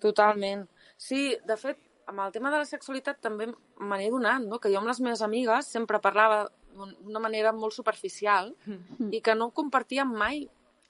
Totalment. 0.00 0.66
Sí, 0.96 1.36
de 1.44 1.56
fet, 1.60 1.80
amb 2.06 2.22
el 2.24 2.32
tema 2.32 2.52
de 2.54 2.60
la 2.62 2.68
sexualitat 2.68 3.20
també 3.20 3.48
me 3.50 3.98
n'he 3.98 4.10
donat, 4.12 4.44
no? 4.46 4.60
que 4.62 4.70
jo 4.72 4.80
amb 4.80 4.88
les 4.88 5.00
meves 5.04 5.24
amigues 5.26 5.68
sempre 5.72 6.00
parlava 6.00 6.46
d'una 6.76 7.22
manera 7.22 7.52
molt 7.56 7.74
superficial 7.74 8.52
i 9.10 9.22
que 9.24 9.34
no 9.34 9.50
compartíem 9.56 10.12
mai 10.12 10.44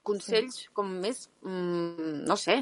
consells 0.07 0.61
com 0.76 0.88
més, 1.02 1.24
mm, 1.42 2.22
no 2.28 2.36
sé, 2.38 2.61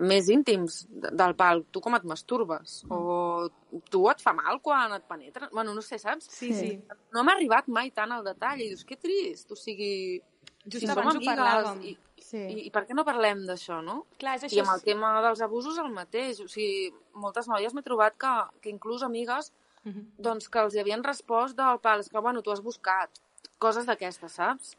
més 0.00 0.28
íntims 0.32 0.84
de- 0.90 1.10
del 1.14 1.34
pal. 1.38 1.64
Tu 1.70 1.80
com 1.82 1.94
et 1.98 2.04
masturbes? 2.04 2.84
O 2.90 3.48
tu 3.90 4.04
et 4.10 4.20
fa 4.22 4.32
mal 4.34 4.60
quan 4.62 4.92
et 4.96 5.04
penetren? 5.10 5.50
Bueno, 5.52 5.74
no 5.74 5.82
sé, 5.82 5.98
saps? 5.98 6.26
Sí, 6.30 6.52
sí. 6.54 6.70
No 7.12 7.22
m'ha 7.24 7.34
arribat 7.36 7.68
mai 7.68 7.90
tant 7.90 8.12
al 8.12 8.24
detall 8.24 8.60
i 8.62 8.68
dius, 8.70 8.84
que 8.84 8.96
trist, 8.96 9.50
o 9.52 9.56
sigui... 9.56 10.20
Just 10.66 10.86
si 10.86 10.90
abans 10.90 11.12
som 11.12 11.22
ho 11.22 11.26
parlàvem. 11.26 11.82
I, 11.84 11.98
Sí. 12.24 12.38
i, 12.40 12.60
I 12.66 12.70
per 12.72 12.86
què 12.88 12.94
no 12.96 13.04
parlem 13.04 13.42
d'això, 13.44 13.82
no? 13.84 14.06
Clar, 14.18 14.36
és 14.38 14.44
I 14.44 14.46
això. 14.46 14.62
amb 14.64 14.72
el 14.78 14.82
tema 14.82 15.10
dels 15.20 15.42
abusos 15.44 15.76
el 15.78 15.90
mateix. 15.92 16.40
O 16.40 16.48
sigui, 16.48 16.88
moltes 17.20 17.46
noies 17.48 17.74
m'he 17.74 17.82
trobat 17.84 18.16
que, 18.16 18.30
que 18.62 18.70
inclús 18.72 19.02
amigues 19.04 19.52
Mhm. 19.84 20.06
doncs, 20.18 20.48
que 20.48 20.58
els 20.58 20.74
hi 20.74 20.80
havien 20.80 21.04
respost 21.04 21.54
del 21.58 21.78
pal, 21.84 22.00
és 22.00 22.08
que, 22.08 22.18
bueno, 22.18 22.40
tu 22.40 22.50
has 22.50 22.62
buscat 22.62 23.10
coses 23.58 23.84
d'aquestes, 23.84 24.32
saps? 24.32 24.72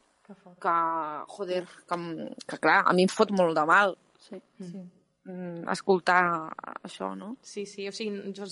Que 0.64 0.74
joder, 1.34 1.64
que, 1.90 1.98
que 2.50 2.58
clar, 2.64 2.80
a 2.90 2.94
mi 2.98 3.06
em 3.06 3.12
fot 3.16 3.34
molt 3.42 3.58
de 3.60 3.66
mal 3.72 3.98
Sí. 4.26 4.40
sí. 4.72 4.80
Mm, 5.26 5.68
escoltar 5.74 6.54
això, 6.84 7.12
no? 7.18 7.36
Sí, 7.42 7.66
sí, 7.66 7.88
o 7.90 7.94
sigui, 7.96 8.34
jo 8.36 8.46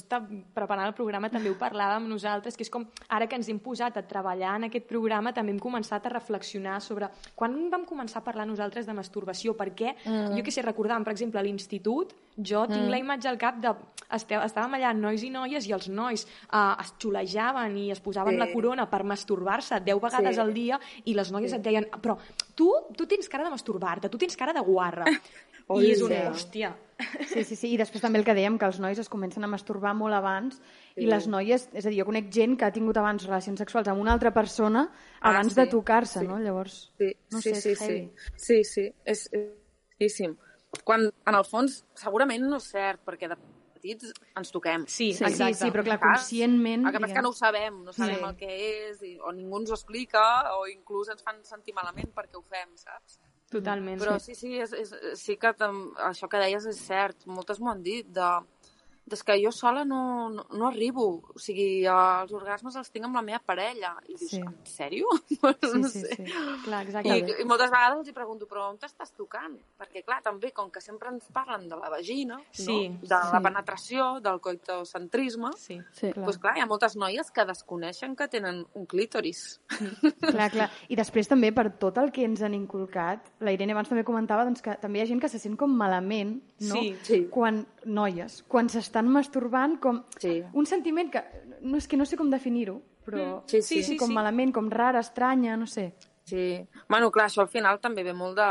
preparant 0.54 0.88
el 0.88 0.96
programa 0.98 1.30
també 1.32 1.52
ho 1.52 1.58
parlàvem 1.60 2.08
nosaltres, 2.10 2.58
que 2.58 2.66
és 2.66 2.72
com 2.74 2.86
ara 3.10 3.28
que 3.30 3.38
ens 3.40 3.50
hem 3.50 3.60
posat 3.64 3.98
a 3.98 4.06
treballar 4.08 4.58
en 4.58 4.68
aquest 4.70 4.88
programa 4.90 5.34
també 5.34 5.54
hem 5.54 5.62
començat 5.62 6.06
a 6.06 6.14
reflexionar 6.14 6.80
sobre 6.82 7.10
quan 7.36 7.56
vam 7.72 7.86
començar 7.86 8.22
a 8.22 8.26
parlar 8.26 8.48
nosaltres 8.50 8.86
de 8.90 8.94
masturbació, 8.98 9.56
perquè 9.58 9.96
mm. 10.04 10.38
jo 10.38 10.44
que 10.44 10.52
sé, 10.52 10.66
recordàvem, 10.66 11.06
per 11.06 11.14
exemple, 11.14 11.40
a 11.40 11.46
l'institut, 11.46 12.14
jo 12.38 12.66
tinc 12.70 12.90
la 12.90 12.98
imatge 12.98 13.30
al 13.30 13.38
cap 13.38 13.60
de... 13.62 13.74
Este, 14.14 14.38
estàvem 14.38 14.76
allà 14.78 14.92
nois 14.94 15.22
i 15.26 15.30
noies 15.34 15.66
i 15.66 15.74
els 15.74 15.88
nois 15.90 16.26
eh, 16.26 16.82
es 16.84 16.94
xulejaven 17.02 17.78
i 17.78 17.92
es 17.94 18.02
posaven 18.02 18.34
Sí. 18.34 18.40
la 18.40 18.50
corona 18.52 18.86
per 18.90 19.04
masturbar-se 19.04 19.80
10 19.82 20.02
vegades 20.02 20.36
Sí. 20.36 20.42
al 20.42 20.54
dia 20.54 20.80
i 21.06 21.14
les 21.14 21.32
noies 21.32 21.54
et 21.54 21.62
deien, 21.62 21.86
però 22.02 22.18
tu, 22.56 22.70
tu 22.98 23.06
tens 23.06 23.30
cara 23.30 23.44
de 23.44 23.54
masturbar-te, 23.54 24.10
tu 24.10 24.18
tens 24.18 24.36
cara 24.38 24.54
de 24.54 24.62
guarra. 24.62 25.06
I 25.70 25.92
és 25.92 26.02
un, 26.02 26.10
Sí. 26.10 26.16
hòstia, 26.16 26.76
Sí, 27.28 27.44
sí, 27.44 27.56
sí, 27.58 27.74
i 27.74 27.78
després 27.78 28.00
també 28.02 28.20
el 28.20 28.24
que 28.24 28.36
dèiem, 28.36 28.58
que 28.58 28.66
els 28.66 28.80
nois 28.80 28.98
es 29.00 29.10
comencen 29.10 29.44
a 29.44 29.48
masturbar 29.48 29.94
molt 29.98 30.14
abans 30.14 30.62
i 30.96 31.06
les 31.10 31.26
noies, 31.28 31.68
és 31.74 31.86
a 31.86 31.90
dir, 31.90 32.00
jo 32.00 32.06
conec 32.06 32.30
gent 32.32 32.56
que 32.58 32.64
ha 32.66 32.72
tingut 32.72 32.96
abans 32.98 33.26
relacions 33.26 33.60
sexuals 33.60 33.88
amb 33.90 34.00
una 34.00 34.14
altra 34.14 34.32
persona 34.32 34.90
Ah, 35.20 35.32
abans 35.32 35.54
sí, 35.54 35.60
de 35.60 35.68
tocar-se, 35.68 36.20
sí. 36.22 36.28
no? 36.28 36.38
Llavors, 36.40 36.94
Sí, 36.98 37.10
no 37.32 37.42
sí, 37.42 37.50
sé, 37.56 37.62
sí, 37.62 37.70
és 37.72 37.82
heavy. 37.82 38.12
sí. 38.38 38.64
Sí, 38.64 38.64
sí, 38.64 38.94
és 39.06 39.30
és 40.00 40.22
Quan, 40.84 41.12
en 41.28 41.36
el 41.36 41.44
fons, 41.46 41.84
segurament 41.94 42.42
no 42.48 42.58
és 42.58 42.64
cert, 42.72 43.02
perquè 43.06 43.28
de 43.30 43.36
petits 43.74 44.14
ens 44.38 44.52
toquem. 44.52 44.86
Sí, 44.88 45.14
Sí, 45.14 45.24
exacte. 45.24 45.54
sí, 45.56 45.66
sí, 45.66 45.72
però 45.72 45.84
clar, 45.84 46.00
conscientment... 46.00 46.86
El 46.88 46.94
que 46.94 47.00
passa 47.00 47.14
que 47.14 47.22
no 47.22 47.30
ho 47.30 47.34
sabem, 47.34 47.84
no 47.84 47.92
sabem 47.94 48.16
Sí. 48.16 48.24
el 48.24 48.36
que 48.38 48.90
és, 48.90 49.04
i, 49.04 49.18
o 49.20 49.32
ningú 49.32 49.60
ens 49.60 49.70
ho 49.72 49.74
explica, 49.74 50.56
o 50.58 50.68
inclús 50.68 51.10
ens 51.10 51.22
fan 51.22 51.44
sentir 51.44 51.74
malament 51.74 52.10
perquè 52.14 52.36
ho 52.38 52.42
fem, 52.42 52.70
saps? 52.76 53.20
Totalment. 53.54 54.02
Però 54.02 54.18
sí, 54.22 54.36
sí, 54.38 54.56
és, 54.64 54.74
és, 54.78 54.94
sí 55.20 55.38
que 55.40 55.54
tam, 55.58 55.86
això 56.10 56.30
que 56.32 56.42
deies 56.42 56.68
és 56.70 56.82
cert. 56.88 57.28
Moltes 57.30 57.62
m'ho 57.62 57.72
han 57.74 57.84
dit, 57.86 58.10
de, 58.18 58.30
des 59.06 59.22
que 59.24 59.36
jo 59.44 59.52
sola 59.52 59.84
no, 59.86 60.30
no, 60.30 60.46
no 60.52 60.68
arribo. 60.70 61.22
O 61.36 61.40
sigui, 61.40 61.84
els 61.86 62.32
orgasmes 62.34 62.76
els 62.80 62.90
tinc 62.90 63.06
amb 63.06 63.16
la 63.20 63.22
meva 63.22 63.40
parella. 63.46 63.96
I 64.08 64.16
dius, 64.16 64.30
Sí. 64.32 64.40
en 64.40 64.54
sèrio? 64.66 65.08
Sí, 65.28 65.40
no 65.82 65.90
sí, 65.90 66.00
sé. 66.02 66.16
sí. 66.16 66.26
Clar, 66.64 66.84
exacte. 66.86 67.18
I, 67.18 67.42
I 67.44 67.46
moltes 67.46 67.70
vegades 67.74 68.00
els 68.00 68.10
hi 68.10 68.16
pregunto, 68.16 68.48
però 68.48 68.70
on 68.72 68.78
t'estàs 68.80 69.12
tocant? 69.18 69.58
Perquè, 69.80 70.04
clar, 70.08 70.22
també, 70.24 70.52
com 70.56 70.72
que 70.72 70.82
sempre 70.82 71.10
ens 71.12 71.28
parlen 71.36 71.68
de 71.70 71.76
la 71.76 71.90
vagina, 71.92 72.40
Sí, 72.52 72.88
no? 72.90 73.00
de 73.04 73.20
la 73.34 73.42
penetració, 73.44 74.20
del 74.24 74.40
coitocentrisme, 74.42 75.52
Sí. 75.58 75.80
Sí, 75.92 76.08
doncs 76.14 76.24
pues, 76.26 76.38
clar, 76.40 76.56
hi 76.58 76.62
ha 76.64 76.66
moltes 76.70 76.96
noies 76.96 77.30
que 77.32 77.46
desconeixen 77.46 78.16
que 78.16 78.28
tenen 78.28 78.66
un 78.74 78.86
clítoris. 78.86 79.60
Clar, 80.22 80.50
clar. 80.52 80.70
I 80.90 80.96
després 80.96 81.28
també 81.30 81.52
per 81.56 81.68
tot 81.80 81.98
el 82.02 82.12
que 82.16 82.24
ens 82.26 82.42
han 82.42 82.54
inculcat, 82.56 83.30
la 83.44 83.52
Irene 83.54 83.74
abans 83.76 83.90
també 83.92 84.04
comentava 84.08 84.46
doncs, 84.48 84.62
que 84.64 84.76
també 84.82 85.00
hi 85.00 85.04
ha 85.04 85.10
gent 85.12 85.22
que 85.22 85.30
se 85.30 85.40
sent 85.40 85.58
com 85.60 85.72
malament, 85.76 86.38
no? 86.70 86.76
Sí. 86.80 86.96
Sí. 87.04 87.22
Quan, 87.34 87.64
noies, 87.86 88.42
quan 88.48 88.70
s'estan 88.72 89.03
masturbant, 89.10 89.80
com 89.80 90.04
Sí. 90.20 90.44
un 90.54 90.66
sentiment 90.66 91.12
que 91.12 91.24
no 91.62 91.78
és 91.78 91.88
que 91.88 91.98
no 91.98 92.06
sé 92.06 92.18
com 92.18 92.30
definir-ho, 92.30 92.82
però 93.06 93.44
Sí, 93.48 93.62
sí, 93.62 93.84
sí, 93.84 93.98
com 93.98 94.08
sí. 94.10 94.14
malament, 94.14 94.54
com 94.54 94.70
rara, 94.70 95.00
estranya, 95.00 95.58
no 95.58 95.68
sé. 95.68 95.94
Sí. 96.24 96.66
Bueno, 96.88 97.12
clar, 97.12 97.26
això 97.28 97.42
al 97.42 97.50
final 97.50 97.82
també 97.82 98.02
ve 98.02 98.14
molt 98.14 98.38
de, 98.38 98.46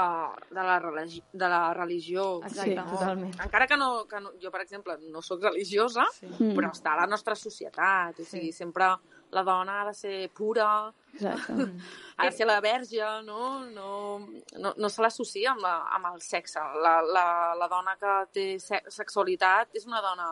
de, 0.50 0.62
la, 0.62 0.78
religi 0.78 1.22
de 1.32 1.48
la 1.48 1.72
religió. 1.72 2.42
Exacte. 2.44 2.70
Sí, 2.70 2.90
totalment. 2.90 3.32
Encara 3.40 3.66
que, 3.66 3.78
no, 3.78 4.06
que 4.06 4.20
no, 4.20 4.32
jo, 4.42 4.50
per 4.50 4.60
exemple, 4.60 4.98
no 5.10 5.22
sóc 5.22 5.42
religiosa, 5.42 6.04
sí. 6.12 6.26
però 6.52 6.70
està 6.70 6.92
a 6.92 7.00
la 7.00 7.06
nostra 7.06 7.34
societat. 7.34 8.20
O 8.20 8.24
sigui, 8.24 8.52
sempre 8.52 8.84
la 9.32 9.42
dona 9.42 9.80
ha 9.80 9.86
de 9.88 9.94
ser 9.96 10.28
pura, 10.36 10.92
Exacte. 11.14 11.52
ha 12.18 12.24
de 12.26 12.32
ser 12.32 12.46
la 12.46 12.60
verge, 12.60 13.00
no? 13.24 13.64
No, 13.66 14.18
no, 14.58 14.74
no 14.76 14.88
se 14.92 15.02
l'associa 15.02 15.52
amb, 15.54 15.62
la, 15.64 15.74
amb 15.96 16.10
el 16.14 16.20
sexe. 16.20 16.60
La, 16.84 16.98
la, 17.02 17.26
la 17.58 17.68
dona 17.68 17.96
que 18.00 18.16
té 18.32 18.46
se 18.60 18.82
sexualitat 18.92 19.72
és 19.80 19.86
una 19.88 20.00
dona 20.04 20.28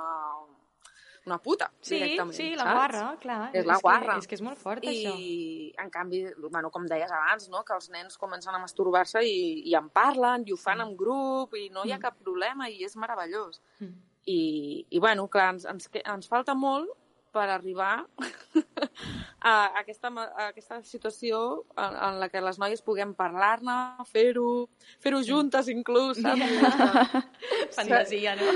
una 1.26 1.36
puta, 1.38 1.66
Sí, 1.84 1.96
directament. 1.98 2.32
sí, 2.34 2.46
la 2.56 2.64
saps? 2.64 2.74
guarra, 2.74 3.16
clar. 3.20 3.50
És 3.54 3.66
la 3.68 3.74
que- 3.76 3.82
guarra. 3.84 4.14
És 4.18 4.26
que 4.26 4.34
és 4.38 4.40
molt 4.42 4.58
fort, 4.58 4.82
I, 4.84 4.88
això. 5.04 5.82
en 5.84 5.90
canvi, 5.90 6.22
bueno, 6.48 6.70
com 6.70 6.86
deies 6.88 7.12
abans, 7.12 7.48
no? 7.50 7.60
que 7.62 7.74
els 7.74 7.90
nens 7.90 8.16
comencen 8.18 8.54
a 8.54 8.58
masturbar-se 8.58 9.20
i, 9.28 9.68
i 9.68 9.74
en 9.76 9.90
parlen, 9.90 10.44
i 10.48 10.52
ho 10.52 10.56
fan 10.56 10.80
en 10.80 10.96
grup, 10.96 11.54
i 11.60 11.68
no 11.68 11.84
hi 11.84 11.92
ha 11.92 11.98
cap 12.00 12.16
problema, 12.24 12.70
i 12.72 12.82
és 12.88 12.96
meravellós. 12.96 13.60
Mm. 13.80 13.92
I, 14.32 14.40
i 14.90 14.98
bueno, 14.98 15.28
clar, 15.28 15.50
ens, 15.54 15.66
ens, 15.68 15.88
que- 15.92 16.02
ens 16.08 16.26
falta 16.26 16.54
molt 16.54 16.88
per 17.32 17.46
arribar 17.50 18.06
a 19.50 19.54
aquesta, 19.80 20.10
a 20.10 20.48
aquesta 20.50 20.80
situació 20.86 21.40
en, 21.76 21.94
en 21.94 22.18
la 22.22 22.28
que 22.32 22.42
les 22.44 22.58
noies 22.60 22.82
puguem 22.86 23.14
parlar-ne, 23.18 23.76
fer-ho, 24.10 24.68
fer-ho 25.02 25.22
juntes 25.26 25.70
inclús, 25.72 26.20
saps? 26.22 27.12
Fantasia, 27.78 28.34
no? 28.38 28.50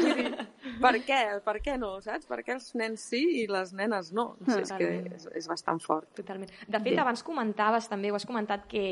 per 0.82 0.94
què? 1.06 1.20
Per 1.44 1.56
què 1.64 1.76
no, 1.80 1.96
saps? 2.04 2.28
Per 2.30 2.40
què 2.42 2.56
els 2.56 2.72
nens 2.78 3.08
sí 3.12 3.22
i 3.42 3.46
les 3.50 3.74
nenes 3.76 4.12
no? 4.16 4.32
no 4.40 4.56
sé, 4.56 4.64
és 4.64 4.74
que 4.78 4.90
és, 5.18 5.28
és 5.42 5.50
bastant 5.50 5.80
fort. 5.82 6.10
Totalment. 6.18 6.50
De 6.66 6.82
fet, 6.82 6.98
abans 7.00 7.22
comentaves 7.26 7.88
també, 7.90 8.10
ho 8.10 8.18
has 8.18 8.26
comentat, 8.28 8.66
que 8.70 8.84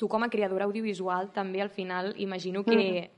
tu 0.00 0.08
com 0.08 0.24
a 0.24 0.30
creadora 0.32 0.64
audiovisual 0.64 1.28
també 1.34 1.60
al 1.60 1.68
final 1.68 2.14
imagino 2.16 2.64
que 2.64 3.10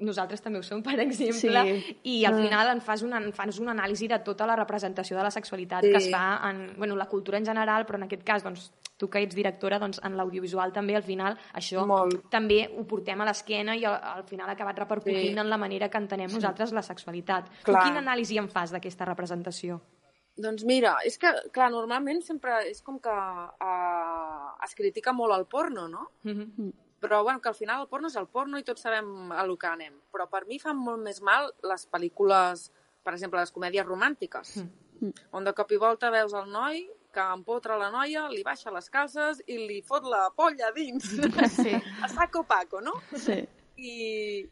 nosaltres 0.00 0.40
també 0.42 0.58
ho 0.58 0.62
som, 0.62 0.82
per 0.82 0.98
exemple, 1.00 1.62
Sí. 1.76 1.96
i 2.04 2.24
al 2.24 2.34
final 2.40 2.68
en 2.72 2.80
fas, 2.80 3.02
una, 3.02 3.18
en 3.18 3.32
fas 3.32 3.58
una 3.60 3.72
anàlisi 3.72 4.08
de 4.08 4.18
tota 4.24 4.46
la 4.46 4.56
representació 4.56 5.16
de 5.16 5.22
la 5.22 5.30
sexualitat 5.30 5.84
Sí. 5.84 5.90
que 5.90 5.96
es 5.98 6.10
fa 6.10 6.40
en 6.50 6.74
bueno, 6.76 6.96
la 6.96 7.06
cultura 7.06 7.38
en 7.38 7.44
general, 7.46 7.86
però 7.86 7.96
en 7.96 8.04
aquest 8.04 8.24
cas, 8.24 8.42
doncs, 8.42 8.72
tu 8.96 9.08
que 9.08 9.22
ets 9.22 9.34
directora, 9.34 9.78
doncs, 9.78 10.00
en 10.04 10.16
l'audiovisual 10.16 10.72
també, 10.72 10.94
al 10.96 11.02
final, 11.02 11.38
això 11.54 11.86
Molt. 11.86 12.28
també 12.30 12.68
ho 12.76 12.84
portem 12.86 13.20
a 13.20 13.24
l'esquena 13.24 13.76
i 13.76 13.84
al, 13.84 13.94
al 14.02 14.24
final 14.24 14.48
ha 14.48 14.52
acabat 14.52 14.78
repercutint 14.78 15.34
Sí. 15.34 15.38
en 15.38 15.48
la 15.48 15.56
manera 15.56 15.88
que 15.88 15.98
entenem 15.98 16.30
nosaltres 16.30 16.72
la 16.72 16.82
sexualitat. 16.82 17.48
Clar. 17.62 17.82
Tu 17.82 17.88
quina 17.88 18.00
anàlisi 18.00 18.36
en 18.38 18.48
fas 18.48 18.70
d'aquesta 18.72 19.04
representació? 19.06 19.80
Doncs 20.36 20.64
mira, 20.64 20.96
és 21.04 21.18
que, 21.18 21.28
clar, 21.52 21.70
normalment 21.70 22.22
sempre 22.22 22.52
és 22.70 22.80
com 22.82 22.98
que 22.98 23.10
uh, 23.10 24.64
es 24.64 24.74
critica 24.74 25.12
molt 25.12 25.34
el 25.36 25.46
porno, 25.46 25.88
no? 25.88 26.10
Mhm. 26.22 26.72
Però, 27.00 27.22
bueno, 27.24 27.40
que 27.40 27.48
al 27.48 27.56
final 27.56 27.80
el 27.80 27.88
porno 27.88 28.10
és 28.10 28.16
el 28.20 28.28
porno 28.28 28.60
i 28.60 28.64
tots 28.66 28.84
sabem 28.84 29.32
a 29.32 29.44
lo 29.48 29.56
que 29.56 29.68
anem. 29.70 29.96
Però 30.12 30.28
per 30.28 30.44
mi 30.46 30.60
fan 30.60 30.76
molt 30.76 31.00
més 31.00 31.22
mal 31.24 31.48
les 31.64 31.86
pel·lícules, 31.88 32.68
per 33.04 33.14
exemple, 33.16 33.40
les 33.40 33.52
comèdies 33.54 33.86
romàntiques, 33.88 34.58
on 35.32 35.46
de 35.46 35.54
cop 35.56 35.72
i 35.72 35.78
volta 35.80 36.10
veus 36.12 36.34
el 36.36 36.50
noi 36.52 36.82
que 37.10 37.22
empotra 37.34 37.78
la 37.80 37.88
noia, 37.90 38.26
li 38.30 38.42
baixa 38.46 38.70
les 38.74 38.90
calces 38.92 39.40
i 39.50 39.56
li 39.66 39.80
fot 39.82 40.04
la 40.06 40.28
polla 40.36 40.68
a 40.68 40.74
dins. 40.76 41.08
Sí. 41.56 41.72
a 42.04 42.10
saco 42.12 42.44
paco, 42.46 42.80
no? 42.84 42.94
Sí. 43.16 43.40
I, 43.80 43.94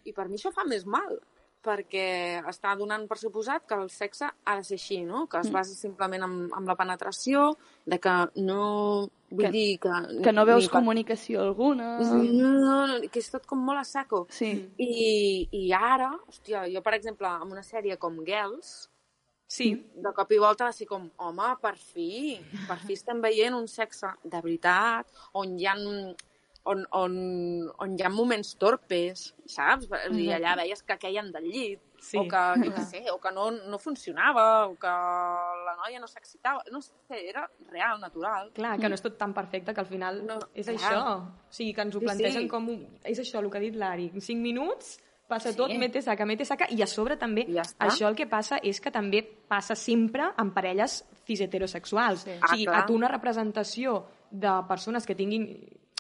I 0.09 0.15
per 0.17 0.27
mi 0.29 0.39
això 0.39 0.51
fa 0.55 0.65
més 0.67 0.87
mal, 0.89 1.21
perquè 1.65 2.41
està 2.49 2.75
donant 2.79 3.05
per 3.11 3.19
suposat 3.19 3.65
que 3.69 3.77
el 3.77 3.89
sexe 3.91 4.29
ha 4.29 4.57
de 4.57 4.65
ser 4.65 4.77
així, 4.79 5.01
no? 5.05 5.27
Que 5.29 5.41
es 5.43 5.51
basa 5.53 5.75
simplement 5.75 6.25
en, 6.25 6.37
en 6.57 6.67
la 6.69 6.77
penetració, 6.79 7.57
de 7.87 7.99
que 8.01 8.17
no... 8.43 9.09
Vull 9.31 9.45
Que- 9.45 9.51
dir 9.53 9.79
que... 9.83 9.91
Que 10.25 10.33
no 10.33 10.47
veus 10.49 10.65
ni 10.65 10.71
comunicació 10.73 11.43
alguna. 11.43 11.99
No, 12.01 12.23
no, 12.23 12.53
no, 12.89 13.01
que 13.13 13.21
és 13.21 13.29
tot 13.31 13.45
com 13.47 13.61
molt 13.61 13.83
a 13.83 13.85
saco. 13.85 14.23
Sí. 14.33 14.53
I, 14.81 15.49
I 15.53 15.67
ara, 15.77 16.15
hòstia, 16.31 16.63
jo, 16.73 16.81
per 16.87 16.95
exemple, 16.97 17.29
amb 17.29 17.53
una 17.53 17.65
sèrie 17.67 17.99
com 18.01 18.23
Girls, 18.25 18.89
Sí, 19.49 19.71
de 19.97 20.11
cop 20.13 20.29
i 20.37 20.37
volta 20.37 20.67
va 20.67 20.75
ser 20.77 20.85
com, 20.85 21.07
home, 21.25 21.47
per 21.63 21.71
fi, 21.81 22.35
per 22.69 22.75
fi 22.83 22.93
estem 22.99 23.23
veient 23.25 23.55
un 23.57 23.65
sexe 23.65 24.11
de 24.21 24.43
veritat, 24.45 25.09
on 25.41 25.55
hi 25.57 25.65
ha, 25.65 25.73
on, 26.69 26.85
on, 26.93 27.15
on 27.81 27.97
hi 27.99 28.03
ha 28.05 28.11
moments 28.13 28.55
torpes, 28.61 29.31
saps? 29.49 29.89
Vull 29.89 30.17
dir, 30.19 30.31
allà 30.37 30.55
veies 30.61 30.83
que 30.85 30.99
queien 31.01 31.33
del 31.33 31.47
llit, 31.51 31.85
Sí. 31.99 32.15
o 32.17 32.23
que, 32.31 32.41
jo 32.63 32.71
què 32.77 32.83
sé, 32.87 33.01
o 33.11 33.17
que 33.19 33.33
no, 33.35 33.49
no 33.51 33.79
funcionava, 33.83 34.69
o 34.71 34.77
que 34.79 34.87
la 34.87 35.73
noia 35.81 35.99
no 35.99 36.07
s'excitava, 36.07 36.63
no 36.71 36.79
sé, 36.81 36.95
era 37.27 37.43
real, 37.73 37.99
natural. 38.01 38.53
clar, 38.55 38.77
que 38.79 38.89
no 38.89 38.95
és 38.95 39.03
tot 39.03 39.17
tan 39.19 39.33
perfecte 39.35 39.75
que 39.75 39.81
al 39.83 39.87
final 39.91 40.21
No, 40.25 40.37
és 40.55 40.69
clar. 40.69 40.79
això. 40.79 41.01
O 41.49 41.51
sigui, 41.51 41.73
que 41.75 41.83
ens 41.83 41.97
ho 41.97 41.99
Sí, 41.99 42.05
plantegen 42.07 42.43
sí. 42.45 42.49
com 42.49 42.69
un... 42.71 42.87
És 43.03 43.19
això, 43.19 43.41
el 43.43 43.51
que 43.51 43.59
ha 43.59 43.61
dit 43.67 43.75
l'Ari. 43.75 44.13
En 44.15 44.21
5 44.21 44.41
minuts 44.41 45.01
passa 45.27 45.51
tot, 45.57 45.75
mete 45.77 46.01
saca, 46.01 46.25
mete 46.25 46.45
saca, 46.47 46.69
i 46.71 46.81
a 46.81 46.87
sobre 46.87 47.17
també, 47.19 47.45
ja 47.51 47.63
està. 47.67 47.89
això 47.91 48.07
el 48.09 48.15
que 48.17 48.29
passa 48.31 48.61
és 48.63 48.79
que 48.81 48.93
també 48.95 49.25
passa 49.49 49.75
sempre 49.75 50.31
en 50.39 50.55
parelles 50.55 51.03
cis-heterosexuals. 51.27 52.21
Sí. 52.23 52.31
O 52.31 52.39
Ah, 52.43 52.49
sigui, 52.55 52.65
clar. 52.67 52.83
a 52.83 52.87
tu 52.87 52.95
una 52.95 53.09
representació 53.09 54.05
de 54.31 54.53
persones 54.69 55.05
que 55.05 55.15
tinguin 55.17 55.49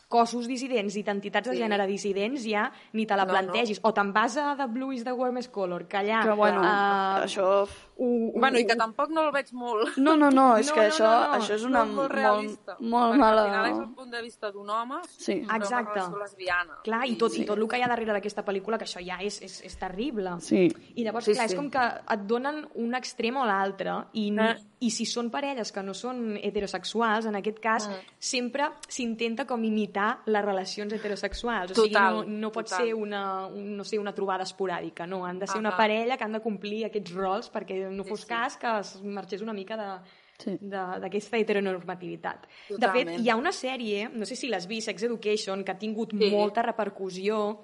cossos 0.09 0.47
dissidents, 0.49 0.97
identitats 0.97 1.49
de 1.51 1.55
Sí. 1.57 1.61
gènere 1.63 1.87
dissidents, 1.87 2.43
ja 2.49 2.73
ni 2.95 3.05
te 3.07 3.15
la 3.17 3.25
No, 3.27 3.31
plantegis. 3.33 3.79
O 3.83 3.93
te'n 3.93 4.13
vas 4.13 4.37
a 4.39 4.55
The 4.57 4.67
Blue 4.67 4.95
is 4.95 5.05
the 5.05 5.13
Warmest 5.13 5.51
Color, 5.53 5.87
que 5.87 5.99
allà... 5.99 6.23
Que, 6.25 6.31
bueno, 6.33 6.63
eh, 6.65 7.25
això... 7.27 7.67
ho, 7.99 8.05
ho, 8.05 8.33
Bueno, 8.39 8.59
i 8.59 8.65
que 8.67 8.75
tampoc 8.77 9.11
no 9.11 9.23
el 9.27 9.33
veig 9.33 9.53
molt... 9.53 9.97
No, 9.99 10.17
no, 10.17 10.31
no, 10.31 10.57
és 10.57 10.69
No, 10.71 10.75
que 10.75 10.81
no, 10.81 10.89
això, 10.95 11.05
no, 11.05 11.27
no. 11.29 11.35
això 11.45 11.55
és 11.55 11.65
una 11.65 11.85
molt, 11.85 11.95
molt, 11.97 12.13
realista. 12.13 12.77
molt 12.81 13.13
perquè 13.13 13.19
mala... 13.19 13.43
Al 13.43 13.49
final 13.51 13.67
és 13.73 13.79
el 13.89 13.95
punt 13.95 14.11
de 14.11 14.23
vista 14.23 14.51
d'un 14.51 14.71
home 14.71 15.01
Sí. 15.19 15.33
Exacte. 15.55 16.01
una 16.01 16.23
lesbiana. 16.25 16.79
Clar, 16.85 17.03
i 17.07 17.17
tot, 17.17 17.33
sí. 17.33 17.43
i 17.43 17.45
tot 17.45 17.59
el 17.59 17.69
que 17.69 17.77
hi 17.77 17.83
ha 17.83 17.89
darrere 17.89 18.13
d'aquesta 18.17 18.45
pel·lícula, 18.47 18.79
que 18.79 18.85
això 18.87 19.05
ja 19.05 19.19
és, 19.21 19.43
és, 19.43 19.61
és 19.65 19.77
terrible. 19.79 20.39
Sí. 20.41 20.65
I 20.95 21.05
llavors, 21.05 21.25
Sí, 21.27 21.35
sí, 21.35 21.37
clar, 21.39 21.49
sí. 21.51 21.55
és 21.55 21.59
com 21.61 21.69
que 21.71 21.85
et 22.15 22.25
donen 22.27 22.65
un 22.77 22.95
extrem 22.95 23.37
o 23.37 23.45
l'altre, 23.45 24.07
i, 24.15 24.31
Eh. 24.39 24.57
i 24.81 24.91
si 24.91 25.05
són 25.05 25.29
parelles 25.29 25.71
que 25.73 25.83
no 25.83 25.93
són 25.93 26.39
heterosexuals, 26.41 27.27
en 27.27 27.35
aquest 27.37 27.59
cas, 27.61 27.89
Eh. 27.89 28.07
sempre 28.19 28.71
s'intenta 28.89 29.45
com 29.45 29.63
imitar 29.65 29.98
les 30.27 30.45
relacions 30.45 30.93
heterosexuals. 30.93 31.73
O 31.73 31.83
sigui, 31.83 31.95
no, 31.95 32.25
no 32.25 32.51
pot 32.53 32.67
total. 32.69 32.85
ser 32.87 32.95
una, 32.95 33.47
un, 33.47 33.77
no 33.77 33.85
sé, 33.85 33.99
una 33.99 34.13
trobada 34.15 34.45
esporàdica, 34.45 35.07
no. 35.07 35.25
Han 35.27 35.39
de 35.39 35.47
ser 35.47 35.59
una 35.59 35.71
Ahà. 35.71 35.77
parella 35.77 36.17
que 36.17 36.25
han 36.25 36.33
de 36.33 36.41
complir 36.45 36.85
aquests 36.87 37.13
rols 37.15 37.51
perquè 37.53 37.89
no 37.91 38.05
fos 38.05 38.25
cas 38.27 38.57
que 38.57 38.79
es 38.81 38.97
marxés 39.03 39.43
una 39.43 39.53
mica 39.53 39.77
de, 39.77 39.91
Sí. 40.39 40.53
de- 40.61 41.01
d'aquesta 41.03 41.37
heteronormativitat. 41.37 42.45
De 42.47 42.77
fet, 42.77 42.79
Totalment. 42.81 43.21
hi 43.25 43.29
ha 43.31 43.35
una 43.37 43.51
sèrie, 43.51 44.09
no 44.13 44.25
sé 44.25 44.37
si 44.37 44.47
l'has 44.49 44.67
vist, 44.69 44.87
Sex 44.87 45.03
Education, 45.03 45.65
que 45.65 45.73
ha 45.73 45.79
tingut 45.79 46.13
Sí. 46.13 46.31
molta 46.31 46.63
repercussió, 46.63 47.61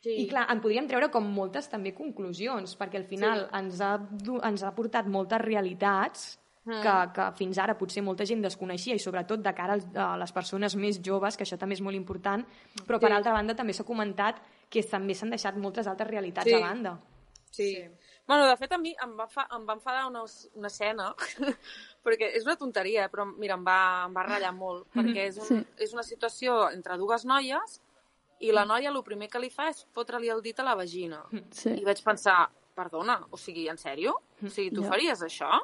Sí. 0.00 0.10
i 0.22 0.26
clar, 0.28 0.46
en 0.52 0.60
podríem 0.60 0.86
treure 0.86 1.10
com 1.10 1.24
moltes 1.24 1.68
també 1.68 1.92
conclusions, 1.94 2.76
perquè 2.78 2.96
al 2.96 3.06
final 3.08 3.48
sí. 3.50 3.56
ens, 3.58 3.80
ha, 3.80 3.98
ens 4.44 4.62
ha 4.62 4.74
portat 4.74 5.06
moltes 5.06 5.40
realitats 5.40 6.38
Mm. 6.64 6.80
que, 6.80 7.12
que 7.12 7.24
fins 7.36 7.58
ara 7.58 7.74
potser 7.76 8.02
molta 8.02 8.24
gent 8.24 8.40
desconeixia 8.40 8.94
i 8.94 8.98
sobretot 8.98 9.40
de 9.44 9.52
cara 9.54 9.74
als, 9.74 9.84
a 9.94 10.16
les 10.16 10.32
persones 10.32 10.74
més 10.76 10.96
joves, 11.04 11.36
que 11.36 11.44
això 11.44 11.58
també 11.60 11.74
és 11.74 11.82
molt 11.84 11.94
important, 11.96 12.44
però 12.86 12.98
per 12.98 13.10
Sí. 13.10 13.14
altra 13.18 13.32
banda 13.34 13.54
també 13.54 13.74
s'ha 13.74 13.84
comentat 13.84 14.40
que 14.70 14.82
també 14.82 15.14
s'han 15.14 15.28
deixat 15.30 15.56
moltes 15.56 15.86
altres 15.86 16.08
realitats 16.08 16.48
Sí. 16.48 16.54
a 16.54 16.60
banda. 16.60 16.98
Sí. 17.50 17.74
sí. 17.74 17.84
Bueno, 18.26 18.46
de 18.48 18.56
fet, 18.56 18.72
a 18.72 18.78
mi 18.78 18.94
em 19.04 19.12
va, 19.18 19.26
fa, 19.28 19.46
em 19.54 19.66
va 19.68 19.74
enfadar 19.74 20.06
una, 20.08 20.22
una 20.54 20.66
escena, 20.68 21.14
perquè 22.04 22.30
és 22.34 22.44
una 22.46 22.56
tonteria, 22.56 23.10
però 23.12 23.26
mira, 23.36 23.54
em 23.58 23.64
va, 23.66 23.76
em 24.06 24.14
va 24.16 24.22
ratllar 24.24 24.54
molt, 24.56 24.86
perquè 24.94 25.28
és, 25.28 25.38
un, 25.38 25.46
Sí. 25.46 25.66
és 25.84 25.92
una 25.92 26.02
situació 26.02 26.70
entre 26.72 26.96
dues 26.96 27.24
noies 27.26 27.80
i 28.40 28.50
la 28.52 28.64
noia 28.64 28.88
el 28.90 29.02
primer 29.04 29.28
que 29.28 29.38
li 29.38 29.50
fa 29.50 29.68
és 29.68 29.84
fotre-li 29.92 30.28
el 30.32 30.40
dit 30.42 30.58
a 30.60 30.64
la 30.64 30.74
vagina. 30.74 31.22
Sí. 31.50 31.70
I 31.76 31.84
vaig 31.84 32.02
pensar, 32.02 32.48
perdona, 32.74 33.20
o 33.30 33.36
sigui, 33.36 33.68
en 33.68 33.76
sèrio? 33.76 34.16
O 34.42 34.48
sigui, 34.48 34.70
tu 34.74 34.82
Ja. 34.82 34.88
faries 34.88 35.20
això? 35.22 35.60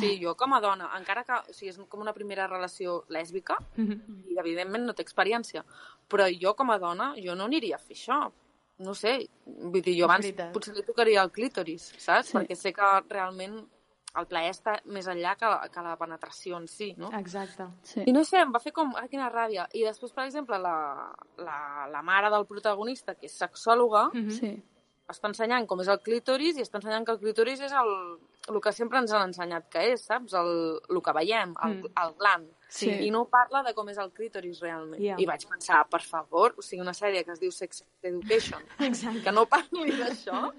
Sigui, 0.00 0.18
jo 0.24 0.34
com 0.36 0.52
a 0.54 0.60
dona, 0.60 0.90
encara 0.98 1.24
que 1.24 1.32
o 1.50 1.52
sigui, 1.52 1.70
és 1.70 1.78
com 1.88 2.00
una 2.00 2.12
primera 2.14 2.46
relació 2.46 3.04
lèsbica, 3.08 3.56
i 3.76 4.38
evidentment 4.38 4.84
no 4.86 4.94
té 4.94 5.02
experiència, 5.02 5.64
però 6.08 6.26
jo 6.40 6.54
com 6.54 6.70
a 6.70 6.78
dona, 6.78 7.14
jo 7.16 7.34
no 7.34 7.44
aniria 7.44 7.76
a 7.76 7.78
fer 7.82 7.96
això. 7.96 8.20
No 8.78 8.94
sé, 8.94 9.16
vull 9.44 9.82
dir, 9.82 9.96
jo 9.98 10.04
abans 10.06 10.22
veritat. 10.24 10.52
potser 10.54 10.72
li 10.76 10.84
tocaria 10.86 11.22
el 11.24 11.32
clítoris, 11.34 11.88
saps? 11.98 12.28
Sí. 12.28 12.36
Perquè 12.36 12.54
sé 12.54 12.72
que 12.72 12.90
realment 13.10 13.56
el 14.18 14.26
plaer 14.26 14.52
està 14.54 14.76
més 14.86 15.06
enllà 15.10 15.34
que 15.36 15.46
la, 15.50 15.68
que 15.68 15.82
la 15.82 15.96
penetració 15.98 16.56
en 16.56 16.68
si, 16.70 16.92
no? 16.96 17.10
Exacte. 17.18 17.66
Sí. 17.82 18.04
I 18.06 18.12
no 18.14 18.22
sé, 18.24 18.38
em 18.38 18.52
va 18.54 18.60
fer 18.62 18.72
com, 18.72 18.94
ah, 18.96 19.08
quina 19.10 19.26
ràbia. 19.30 19.66
I 19.74 19.82
després, 19.84 20.12
per 20.14 20.24
exemple, 20.28 20.58
la, 20.62 21.10
la, 21.42 21.58
la 21.90 22.02
mare 22.02 22.30
del 22.30 22.46
protagonista, 22.46 23.14
que 23.18 23.26
és 23.26 23.36
sexòloga, 23.36 24.08
Sí. 24.38 24.54
està 25.08 25.26
ensenyant 25.28 25.66
com 25.66 25.80
és 25.80 25.88
el 25.88 25.98
clítoris 26.00 26.56
i 26.56 26.62
està 26.62 26.78
ensenyant 26.78 27.04
que 27.04 27.12
el 27.12 27.18
clítoris 27.18 27.60
és 27.60 27.72
el, 27.72 27.92
el 28.48 28.60
que 28.64 28.72
sempre 28.72 28.98
ens 28.98 29.12
han 29.12 29.28
ensenyat 29.28 29.68
que 29.72 29.82
és, 29.92 30.04
saps? 30.08 30.34
El, 30.34 30.80
el 30.90 31.02
que 31.02 31.12
veiem, 31.16 31.54
el, 31.64 31.76
Mm. 31.82 31.92
el 32.04 32.14
gland. 32.18 32.48
Sí. 32.68 32.90
I 33.06 33.10
no 33.10 33.24
parla 33.32 33.62
de 33.64 33.72
com 33.74 33.88
és 33.88 33.96
el 33.98 34.10
clítoris 34.12 34.60
realment. 34.60 35.00
Ja. 35.00 35.14
I 35.18 35.24
vaig 35.26 35.46
pensar, 35.48 35.86
per 35.88 36.02
favor, 36.04 36.54
o 36.58 36.62
sigui, 36.62 36.82
una 36.82 36.92
sèrie 36.92 37.24
que 37.24 37.32
es 37.32 37.40
diu 37.40 37.50
Sex 37.50 37.84
Education, 38.02 38.62
Exacte. 38.90 39.22
que 39.24 39.32
no 39.32 39.46
parli 39.46 39.90
d'això. 39.96 40.52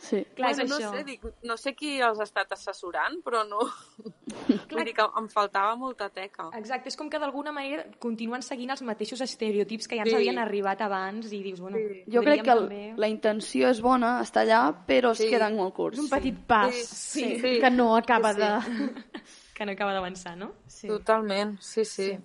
Sí. 0.00 0.22
Clar, 0.34 0.54
bueno, 0.56 0.76
això. 0.78 0.86
no 0.90 0.96
sé, 0.96 1.04
dic, 1.04 1.24
no 1.44 1.56
sé 1.60 1.74
qui 1.76 1.98
els 2.00 2.18
ha 2.20 2.24
estat 2.24 2.52
assessorant, 2.56 3.18
però 3.22 3.42
no... 3.46 3.58
Vull 4.70 4.84
dir 4.86 4.94
que 4.96 5.04
em 5.18 5.26
faltava 5.28 5.74
molta 5.76 6.08
teca. 6.14 6.46
Exacte, 6.56 6.88
és 6.88 6.96
com 6.96 7.10
que 7.12 7.18
d'alguna 7.20 7.52
manera 7.52 7.84
continuen 8.00 8.40
seguint 8.46 8.72
els 8.72 8.80
mateixos 8.86 9.20
estereotips 9.26 9.88
que 9.90 9.98
ja 9.98 10.06
ens 10.06 10.12
Sí. 10.14 10.16
havien 10.16 10.38
arribat 10.40 10.80
abans 10.86 11.28
i 11.32 11.42
dius, 11.44 11.60
bueno, 11.60 11.76
Sí. 11.76 12.04
Jo 12.14 12.22
crec 12.24 12.42
que 12.46 12.50
el, 12.54 12.64
també... 12.64 12.80
la 12.96 13.08
intenció 13.12 13.68
és 13.68 13.80
bona, 13.84 14.14
està 14.24 14.42
allà, 14.46 14.62
però 14.88 15.12
es 15.12 15.18
Sí. 15.18 15.28
queden 15.28 15.56
molt 15.56 15.74
curts. 15.74 15.98
És 15.98 16.04
un 16.04 16.10
petit 16.10 16.38
pas 16.46 16.74
Sí, 16.74 16.84
sí, 17.24 17.38
sí. 17.40 17.54
que 17.60 17.70
no 17.70 17.94
acaba 17.96 18.32
Sí, 18.32 18.40
de... 18.40 18.50
que 19.54 19.66
no 19.66 19.72
acaba 19.72 19.92
d'avançar, 19.92 20.36
no? 20.38 20.54
Sí. 20.66 20.88
Totalment, 20.88 21.58
sí, 21.60 21.84
sí. 21.84 22.06
Sí. 22.14 22.18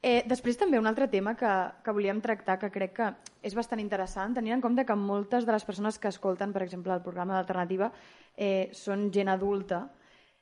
Eh, 0.00 0.22
després 0.30 0.56
també 0.56 0.78
un 0.78 0.86
altre 0.86 1.08
tema 1.08 1.34
que, 1.36 1.48
que 1.84 1.90
volíem 1.92 2.20
tractar 2.22 2.56
que 2.60 2.70
crec 2.70 2.92
que 2.94 3.08
és 3.42 3.54
bastant 3.54 3.80
interessant, 3.80 4.34
tenint 4.34 4.54
en 4.54 4.60
compte 4.60 4.84
que 4.86 4.94
moltes 4.96 5.46
de 5.46 5.52
les 5.52 5.64
persones 5.64 5.98
que 5.98 6.08
escolten, 6.08 6.52
per 6.52 6.62
exemple, 6.62 6.92
el 6.94 7.02
programa 7.02 7.34
d'Alternativa 7.34 7.90
eh, 8.36 8.70
són 8.72 9.10
gent 9.14 9.28
adulta. 9.28 9.88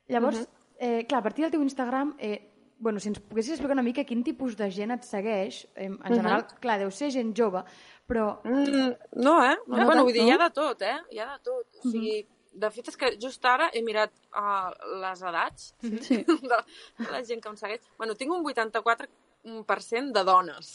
Llavors, 0.09 0.39
uh 0.39 0.45
-huh. 0.45 0.77
eh, 0.79 1.07
clar, 1.07 1.21
a 1.21 1.23
partir 1.23 1.43
del 1.45 1.51
teu 1.53 1.63
Instagram, 1.63 2.15
eh, 2.19 2.53
bueno, 2.79 3.01
si 3.01 3.09
ens 3.09 3.21
poguessis 3.21 3.53
explicar 3.53 3.73
una 3.75 3.83
mica 3.83 4.05
quin 4.05 4.23
tipus 4.23 4.57
de 4.57 4.71
gent 4.71 4.91
et 4.93 5.03
segueix, 5.03 5.67
eh, 5.75 5.87
en 5.87 5.99
general, 6.15 6.41
uh 6.43 6.47
-huh. 6.47 6.59
clar, 6.61 6.79
deu 6.79 6.91
ser 6.91 7.11
gent 7.11 7.35
jove, 7.37 7.63
però 8.07 8.41
Mm, 8.45 8.95
no, 9.23 9.45
eh? 9.45 9.57
No, 9.67 9.77
No 9.77 9.85
bueno, 9.87 10.03
vull 10.05 10.13
dir, 10.13 10.23
hi 10.23 10.31
ha 10.31 10.39
de 10.39 10.51
tot, 10.51 10.83
eh? 10.83 10.99
Hi 11.11 11.19
ha 11.19 11.33
de 11.33 11.43
tot. 11.43 11.67
O 11.85 11.91
sigui, 11.91 12.27
de 12.53 12.71
fet 12.71 12.89
és 12.89 12.97
que 12.97 13.17
just 13.21 13.45
ara 13.45 13.71
he 13.73 13.83
mirat 13.83 14.13
uh, 14.33 14.71
les 15.01 15.23
edats 15.23 15.75
Sí. 16.07 16.25
de 16.25 17.11
la 17.11 17.23
gent 17.25 17.43
que 17.43 17.49
em 17.49 17.57
segueix. 17.57 17.81
Bueno, 17.99 18.15
tinc 18.15 18.33
un 18.33 18.43
84% 18.45 19.09
de 19.47 20.25
dones. 20.27 20.73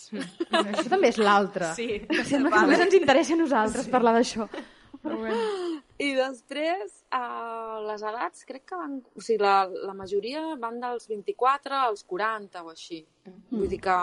això 0.51 0.87
també 0.89 1.11
és 1.11 1.19
l'altre. 1.21 1.73
Sí. 1.77 1.89
Que 2.07 2.23
sembla 2.27 2.53
que 2.53 2.61
només 2.65 2.85
ens 2.87 2.99
interessa 2.99 3.35
a 3.35 3.41
nosaltres 3.43 3.87
sí. 3.87 3.91
parlar 3.93 4.15
d'això. 4.17 4.47
Però 5.01 5.17
bueno. 5.17 5.81
I 6.01 6.11
després, 6.17 6.93
uh, 7.13 7.77
les 7.85 8.01
edats 8.01 8.45
crec 8.49 8.63
que 8.69 8.77
van... 8.77 8.95
O 9.17 9.21
sigui, 9.21 9.37
la, 9.41 9.67
la 9.69 9.93
majoria 9.97 10.41
van 10.61 10.79
dels 10.81 11.07
24 11.09 11.77
als 11.77 12.05
40 12.09 12.63
o 12.65 12.71
així. 12.73 13.03
Vull 13.51 13.67
dir 13.69 13.77
que, 13.83 13.95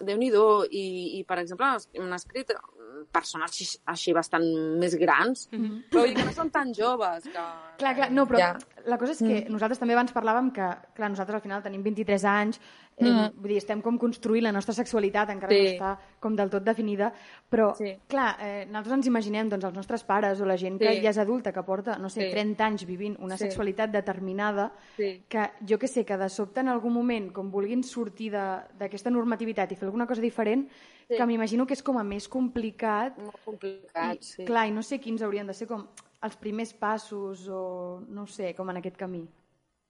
déu 0.00 0.16
nhi 0.16 0.30
I, 0.32 0.84
I, 1.18 1.24
per 1.28 1.38
exemple, 1.42 1.68
m'han 1.98 2.16
escrit 2.16 2.54
mm, 2.56 3.04
persones 3.12 3.52
així, 3.52 3.66
així 3.92 4.14
bastant 4.16 4.46
més 4.80 4.96
grans, 4.96 5.48
però 5.52 6.06
vull 6.06 6.12
dir 6.14 6.16
que 6.22 6.28
no 6.30 6.32
són 6.36 6.52
tan 6.54 6.72
joves. 6.76 7.28
Que... 7.28 7.44
Clar, 7.82 7.94
clar, 7.98 8.10
no, 8.16 8.24
però 8.30 8.40
Ja. 8.40 8.52
la 8.88 8.98
cosa 8.98 9.12
és 9.12 9.20
que 9.20 9.42
nosaltres 9.52 9.82
també 9.82 9.92
abans 9.98 10.14
parlàvem 10.16 10.52
que, 10.56 10.70
clar, 10.96 11.12
nosaltres 11.12 11.36
al 11.36 11.44
final 11.44 11.62
tenim 11.62 11.84
23 11.84 12.24
anys, 12.32 12.60
eh, 12.96 13.04
Mm. 13.04 13.40
vull 13.40 13.48
dir, 13.48 13.56
estem 13.58 13.80
com 13.80 13.96
construint 13.98 14.42
la 14.44 14.52
nostra 14.52 14.74
sexualitat, 14.74 15.30
encara 15.30 15.52
Sí. 15.54 15.62
no 15.62 15.70
està 15.70 15.98
com 16.20 16.36
del 16.36 16.50
tot 16.50 16.62
definida, 16.62 17.12
però, 17.50 17.74
Sí. 17.74 17.96
clar, 18.06 18.36
eh, 18.40 18.66
nosaltres 18.66 18.94
ens 18.94 19.06
imaginem 19.06 19.48
doncs, 19.48 19.64
els 19.64 19.74
nostres 19.74 20.04
pares 20.04 20.40
o 20.40 20.44
la 20.44 20.56
gent 20.56 20.78
que 20.78 20.94
Sí. 20.96 21.00
ja 21.02 21.10
és 21.10 21.18
adulta, 21.18 21.52
que 21.52 21.62
porta, 21.62 21.98
no 21.98 22.08
sé, 22.08 22.26
Sí. 22.26 22.30
30 22.30 22.64
anys 22.66 22.84
vivint 22.86 23.16
una 23.20 23.36
Sí. 23.36 23.44
sexualitat 23.44 23.90
determinada, 23.90 24.72
Sí. 24.96 25.24
que 25.28 25.50
jo 25.68 25.78
que 25.78 25.88
sé, 25.88 26.04
que 26.04 26.16
de 26.16 26.28
sobte 26.28 26.60
en 26.60 26.68
algun 26.68 26.92
moment, 26.92 27.32
com 27.32 27.50
vulguin 27.50 27.82
sortir 27.82 28.30
de- 28.32 28.60
d'aquesta 28.78 29.10
normativitat 29.10 29.72
i 29.72 29.76
fer 29.76 29.86
alguna 29.86 30.06
cosa 30.06 30.20
diferent, 30.20 30.68
Sí. 31.08 31.16
que 31.16 31.26
m'imagino 31.26 31.66
que 31.66 31.74
és 31.74 31.82
com 31.82 31.98
a 31.98 32.04
més 32.04 32.28
complicat 32.28 33.18
Molt 33.18 33.36
complicat, 33.44 34.14
i, 34.14 34.22
sí. 34.22 34.44
Clar, 34.44 34.68
i 34.68 34.70
no 34.70 34.82
sé 34.82 35.00
quins 35.00 35.22
haurien 35.22 35.46
de 35.46 35.54
ser 35.54 35.66
com 35.66 35.86
els 36.22 36.36
primers 36.36 36.72
passos 36.74 37.48
o 37.48 38.02
no 38.08 38.22
ho 38.22 38.26
sé, 38.26 38.54
com 38.54 38.68
en 38.70 38.76
aquest 38.76 38.96
camí. 38.96 39.28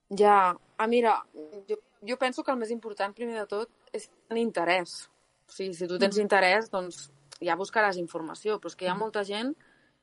Ja, 0.09 0.55
ah, 0.77 0.87
mira, 0.87 1.23
jo, 1.67 1.75
jo 2.07 2.17
penso 2.21 2.43
que 2.43 2.51
el 2.53 2.59
més 2.61 2.71
important, 2.73 3.13
primer 3.15 3.39
de 3.39 3.47
tot, 3.49 3.71
és 3.95 4.09
tenir 4.29 4.45
interès. 4.45 5.03
O 5.47 5.53
sigui, 5.53 5.73
si 5.77 5.87
tu 5.89 5.99
tens 6.01 6.19
interès, 6.21 6.69
doncs 6.71 7.07
ja 7.43 7.57
buscaràs 7.59 7.99
informació, 8.01 8.59
però 8.59 8.71
és 8.71 8.79
que 8.79 8.87
hi 8.87 8.91
ha 8.91 8.97
molta 8.97 9.23
gent 9.27 9.53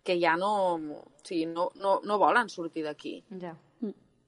que 0.05 0.17
ja 0.21 0.37
no, 0.41 0.53
o 0.77 1.27
sigui, 1.27 1.47
no, 1.51 1.71
no, 1.81 1.99
no 2.05 2.19
volen 2.21 2.49
sortir 2.53 2.85
d'aquí. 2.87 3.21
Ja. 3.41 3.55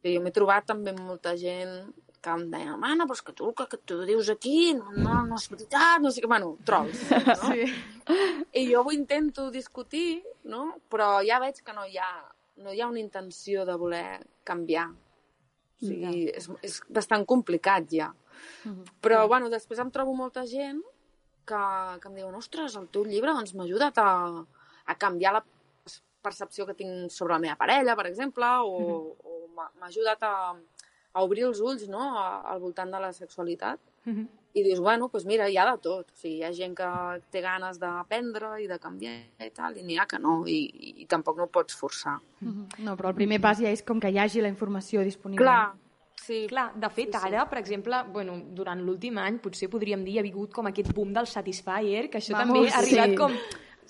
I 0.03 0.17
jo 0.17 0.23
m'he 0.23 0.33
trobat 0.35 0.67
també 0.67 0.93
amb 0.93 1.05
molta 1.07 1.37
gent 1.39 1.93
que 2.23 2.31
em 2.31 2.45
deia, 2.53 2.77
mana, 2.79 3.07
però 3.07 3.19
és 3.19 3.25
que 3.27 3.35
tu 3.39 3.51
que, 3.59 3.67
que 3.71 3.79
tu 3.83 3.99
dius 4.07 4.29
aquí 4.31 4.73
no, 4.79 4.93
no, 4.95 5.23
no 5.27 5.39
és 5.41 5.49
veritat, 5.51 6.03
no 6.03 6.13
sé 6.15 6.23
què, 6.23 6.31
bueno, 6.31 6.53
trolls, 6.67 7.01
no? 7.29 7.51
Sí. 7.51 7.67
I 8.61 8.63
jo 8.69 8.85
ho 8.87 8.93
intento 8.95 9.49
discutir, 9.51 10.23
no? 10.47 10.69
però 10.91 11.17
ja 11.27 11.41
veig 11.43 11.59
que 11.67 11.75
no 11.75 11.87
hi 11.89 11.99
ha, 11.99 12.13
no 12.63 12.75
hi 12.75 12.83
ha 12.83 12.91
una 12.91 13.03
intenció 13.03 13.67
de 13.67 13.75
voler 13.79 14.21
canviar. 14.47 14.89
O 15.83 15.87
sigui, 15.87 16.27
és, 16.31 16.49
és 16.63 16.81
bastant 16.89 17.25
complicat 17.29 17.89
ja. 17.91 18.13
Però, 19.03 19.25
bueno, 19.31 19.51
després 19.51 19.81
em 19.83 19.91
trobo 19.95 20.15
molta 20.15 20.45
gent 20.47 20.81
que, 21.47 21.63
que 22.03 22.11
em 22.11 22.19
diuen 22.21 22.37
ostres, 22.39 22.77
el 22.79 22.89
teu 22.95 23.05
llibre 23.09 23.35
doncs, 23.35 23.55
m'ha 23.55 23.67
ajudat 23.67 23.99
a, 23.99 24.11
a 24.87 24.97
canviar 24.99 25.35
la 25.37 25.45
percepció 26.23 26.67
que 26.69 26.77
tinc 26.79 27.11
sobre 27.11 27.35
la 27.35 27.43
meva 27.43 27.59
parella, 27.59 27.97
per 27.99 28.07
exemple, 28.07 28.47
o, 28.63 29.17
o 29.19 29.39
m'ha 29.57 29.69
m'ha 29.79 29.89
ajudat 29.91 30.23
a, 30.23 30.35
a 31.13 31.25
obrir 31.27 31.49
els 31.49 31.61
ulls 31.61 31.89
no? 31.91 32.03
a, 32.19 32.29
al 32.53 32.63
voltant 32.63 32.93
de 32.95 33.01
la 33.03 33.13
sexualitat. 33.17 33.81
I 34.53 34.63
dius, 34.63 34.81
bueno, 34.85 35.09
doncs 35.09 35.25
mira, 35.25 35.47
hi 35.49 35.57
ha 35.57 35.65
de 35.71 35.79
tot. 35.81 36.11
O 36.13 36.19
sigui, 36.19 36.41
hi 36.41 36.45
ha 36.45 36.51
gent 36.53 36.75
que 36.77 36.89
té 37.33 37.41
ganes 37.45 37.79
d'aprendre 37.81 38.59
i 38.61 38.67
de 38.69 38.77
canviar 38.81 39.15
i 39.41 39.53
tal, 39.55 39.79
i 39.81 39.85
n'hi 39.87 39.97
ha 39.97 40.05
que 40.11 40.21
no, 40.21 40.43
i, 40.47 40.59
i, 40.93 41.07
tampoc 41.09 41.39
no 41.41 41.47
ho 41.49 41.53
pots 41.53 41.79
forçar. 41.79 42.19
No, 42.43 42.97
però 42.99 43.13
el 43.13 43.17
primer 43.17 43.41
pas 43.41 43.63
ja 43.63 43.73
és 43.73 43.85
com 43.87 44.01
que 44.03 44.13
hi 44.13 44.21
hagi 44.21 44.45
la 44.45 44.53
informació 44.53 45.05
disponible. 45.07 45.41
Clar, 45.41 45.73
sí. 46.21 46.45
Clar, 46.51 46.69
de 46.77 46.93
fet, 46.93 47.17
ara, 47.17 47.47
per 47.49 47.63
exemple, 47.63 48.03
bueno, 48.13 48.37
durant 48.53 48.85
l'últim 48.85 49.23
any, 49.23 49.41
potser 49.41 49.71
podríem 49.73 50.05
dir, 50.05 50.19
hi 50.19 50.21
ha 50.21 50.29
hagut 50.29 50.53
com 50.53 50.69
aquest 50.69 50.93
boom 50.93 51.17
del 51.17 51.31
Satisfyer, 51.31 52.09
que 52.13 52.21
això 52.21 52.37
Vamos, 52.37 52.59
també 52.59 52.75
ha 52.75 52.83
arribat 52.85 53.17
sí. 53.17 53.21
com... 53.25 53.39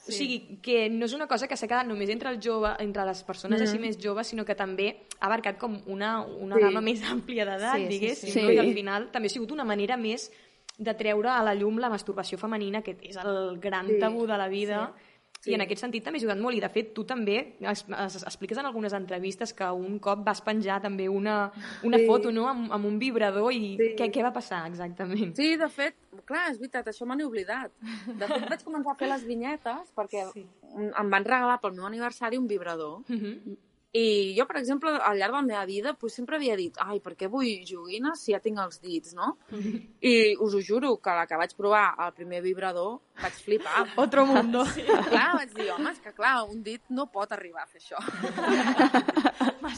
O 0.08 0.10
sigui, 0.10 0.58
que 0.60 0.88
no 0.90 1.04
és 1.06 1.12
una 1.14 1.28
cosa 1.30 1.46
que 1.46 1.56
s'ha 1.56 1.68
quedat 1.70 1.86
només 1.86 2.10
entre 2.10 2.28
el 2.28 2.40
jove, 2.42 2.72
entre 2.82 3.04
les 3.06 3.20
persones 3.22 3.60
així 3.62 3.78
més 3.78 3.96
joves, 4.02 4.26
sinó 4.26 4.44
que 4.44 4.56
també 4.58 4.88
ha 5.20 5.26
abarcat 5.26 5.58
com 5.58 5.76
una, 5.86 6.24
una 6.26 6.56
Sí. 6.56 6.62
gamma 6.62 6.80
més 6.80 7.02
àmplia 7.06 7.44
d'edat, 7.44 7.76
Sí, 7.76 7.82
sí, 7.84 7.88
diguéssim, 7.88 8.30
sí. 8.32 8.42
no? 8.42 8.50
i 8.50 8.58
al 8.58 8.72
final 8.74 9.10
també 9.12 9.26
ha 9.26 9.30
sigut 9.30 9.52
una 9.52 9.64
manera 9.64 9.96
més 9.96 10.30
de 10.76 10.94
treure 10.94 11.28
a 11.30 11.42
la 11.44 11.54
llum 11.54 11.78
la 11.78 11.88
masturbació 11.88 12.36
femenina, 12.38 12.82
que 12.82 12.96
és 13.02 13.16
el 13.16 13.58
gran 13.60 13.86
Sí. 13.86 13.98
tabú 14.00 14.26
de 14.26 14.36
la 14.38 14.48
vida, 14.48 14.92
Sí. 14.96 15.11
I 15.46 15.54
en 15.54 15.60
aquest 15.64 15.80
sentit 15.82 16.04
també 16.04 16.18
ha 16.18 16.22
ajudat 16.22 16.38
molt, 16.38 16.54
i 16.56 16.60
de 16.60 16.68
fet 16.70 16.92
tu 16.94 17.02
també 17.04 17.56
es, 17.60 17.84
es, 17.88 18.22
expliques 18.22 18.58
en 18.58 18.66
algunes 18.68 18.92
entrevistes 18.92 19.52
que 19.52 19.66
un 19.74 19.98
cop 19.98 20.22
vas 20.24 20.40
penjar 20.40 20.80
també 20.82 21.08
una, 21.08 21.50
una 21.82 21.98
Sí. 21.98 22.06
foto 22.06 22.30
no? 22.30 22.48
amb, 22.48 22.70
amb 22.72 22.84
un 22.86 22.98
vibrador 22.98 23.52
i 23.52 23.76
Sí. 23.76 23.88
què, 23.98 24.10
què 24.12 24.22
va 24.22 24.32
passar 24.32 24.66
exactament? 24.68 25.34
Sí, 25.36 25.56
de 25.56 25.68
fet, 25.68 25.94
clar, 26.24 26.50
és 26.52 26.58
veritat, 26.58 26.86
això 26.86 27.06
me 27.06 27.16
n'he 27.16 27.24
oblidat. 27.24 27.72
De 28.06 28.26
fet, 28.28 28.48
vaig 28.48 28.62
començar 28.64 28.92
a 28.92 28.98
fer 29.00 29.08
les 29.08 29.24
vinyetes 29.26 29.92
perquè 29.96 30.30
sí. 30.32 30.46
em 30.78 31.10
van 31.10 31.24
regalar 31.24 31.60
pel 31.60 31.72
meu 31.72 31.86
aniversari 31.86 32.38
un 32.38 32.46
vibrador. 32.46 33.00
Mhm. 33.08 33.56
I 33.92 34.32
jo, 34.38 34.46
per 34.48 34.56
exemple, 34.56 34.90
al 35.04 35.18
llarg 35.20 35.34
de 35.34 35.36
la 35.36 35.44
meva 35.44 35.64
vida, 35.68 35.92
pues, 35.92 36.14
sempre 36.16 36.38
havia 36.38 36.56
dit 36.56 36.78
ai, 36.80 36.96
per 37.04 37.12
què 37.12 37.28
vull 37.28 37.50
joguines 37.68 38.22
si 38.24 38.32
ja 38.32 38.40
tinc 38.40 38.60
els 38.62 38.80
dits, 38.80 39.12
no? 39.12 39.34
I 40.12 40.34
us 40.40 40.56
ho 40.56 40.62
juro 40.64 40.94
que 40.96 41.12
la 41.18 41.26
que 41.28 41.36
vaig 41.36 41.52
provar 41.58 41.90
el 42.00 42.14
primer 42.16 42.40
vibrador 42.40 43.02
vaig 43.20 43.36
flipar. 43.44 43.84
Otro 44.04 44.26
mundo. 44.26 44.64
Sí. 44.72 44.86
Clar, 44.86 45.34
vaig 45.36 45.50
dir, 45.52 45.66
home, 45.74 45.90
és 45.92 45.98
que 46.00 46.12
clar, 46.16 46.46
un 46.48 46.62
dit 46.64 46.80
no 46.88 47.04
pot 47.12 47.32
arribar 47.34 47.66
a 47.66 47.68
fer 47.68 47.80
això. 47.82 47.98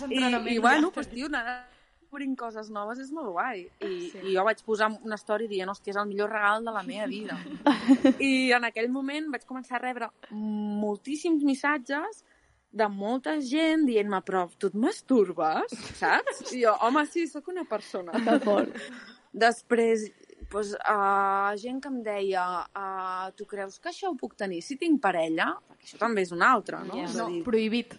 I, 0.06 0.20
i 0.54 0.58
bueno, 0.62 0.92
pues, 0.94 1.08
tio, 1.10 1.26
anar 1.26 1.64
descobrint 2.14 2.36
coses 2.38 2.70
noves 2.70 3.00
és 3.02 3.10
molt 3.10 3.32
guai. 3.34 3.64
I, 3.82 4.10
sí. 4.12 4.20
I 4.22 4.36
jo 4.36 4.44
vaig 4.46 4.62
posar 4.62 4.92
una 5.02 5.18
història 5.18 5.50
dient, 5.50 5.72
hòstia, 5.72 5.96
és 5.96 5.98
el 5.98 6.06
millor 6.06 6.30
regal 6.30 6.62
de 6.62 6.74
la 6.76 6.84
meva 6.86 7.08
vida. 7.10 7.38
I 8.22 8.52
en 8.54 8.68
aquell 8.70 8.92
moment 8.94 9.32
vaig 9.34 9.42
començar 9.48 9.80
a 9.80 9.82
rebre 9.82 10.10
moltíssims 10.30 11.42
missatges 11.42 12.22
de 12.74 12.88
molta 12.90 13.36
gent 13.40 13.84
dient-me, 13.86 14.18
però 14.26 14.44
tu 14.58 14.66
et 14.72 14.74
masturbes, 14.74 15.74
saps? 16.00 16.40
I 16.52 16.64
jo, 16.64 16.72
home, 16.82 17.04
sí, 17.06 17.26
sóc 17.30 17.46
una 17.52 17.62
persona. 17.70 18.12
Fort. 18.42 18.74
Després, 19.34 20.08
doncs, 20.50 20.74
uh, 20.90 21.54
gent 21.58 21.80
que 21.82 21.88
em 21.90 22.00
deia 22.06 22.42
uh, 22.66 23.30
tu 23.38 23.46
creus 23.50 23.78
que 23.82 23.90
això 23.90 24.10
ho 24.10 24.16
puc 24.18 24.34
tenir 24.38 24.60
si 24.62 24.76
tinc 24.78 25.00
parella? 25.02 25.52
Perquè 25.70 25.88
això 25.88 25.98
també 26.02 26.22
és 26.26 26.30
una 26.34 26.50
altra, 26.54 26.82
no? 26.86 26.98
A 26.98 27.08
No, 27.14 27.28
dir, 27.30 27.42
prohibit. 27.46 27.96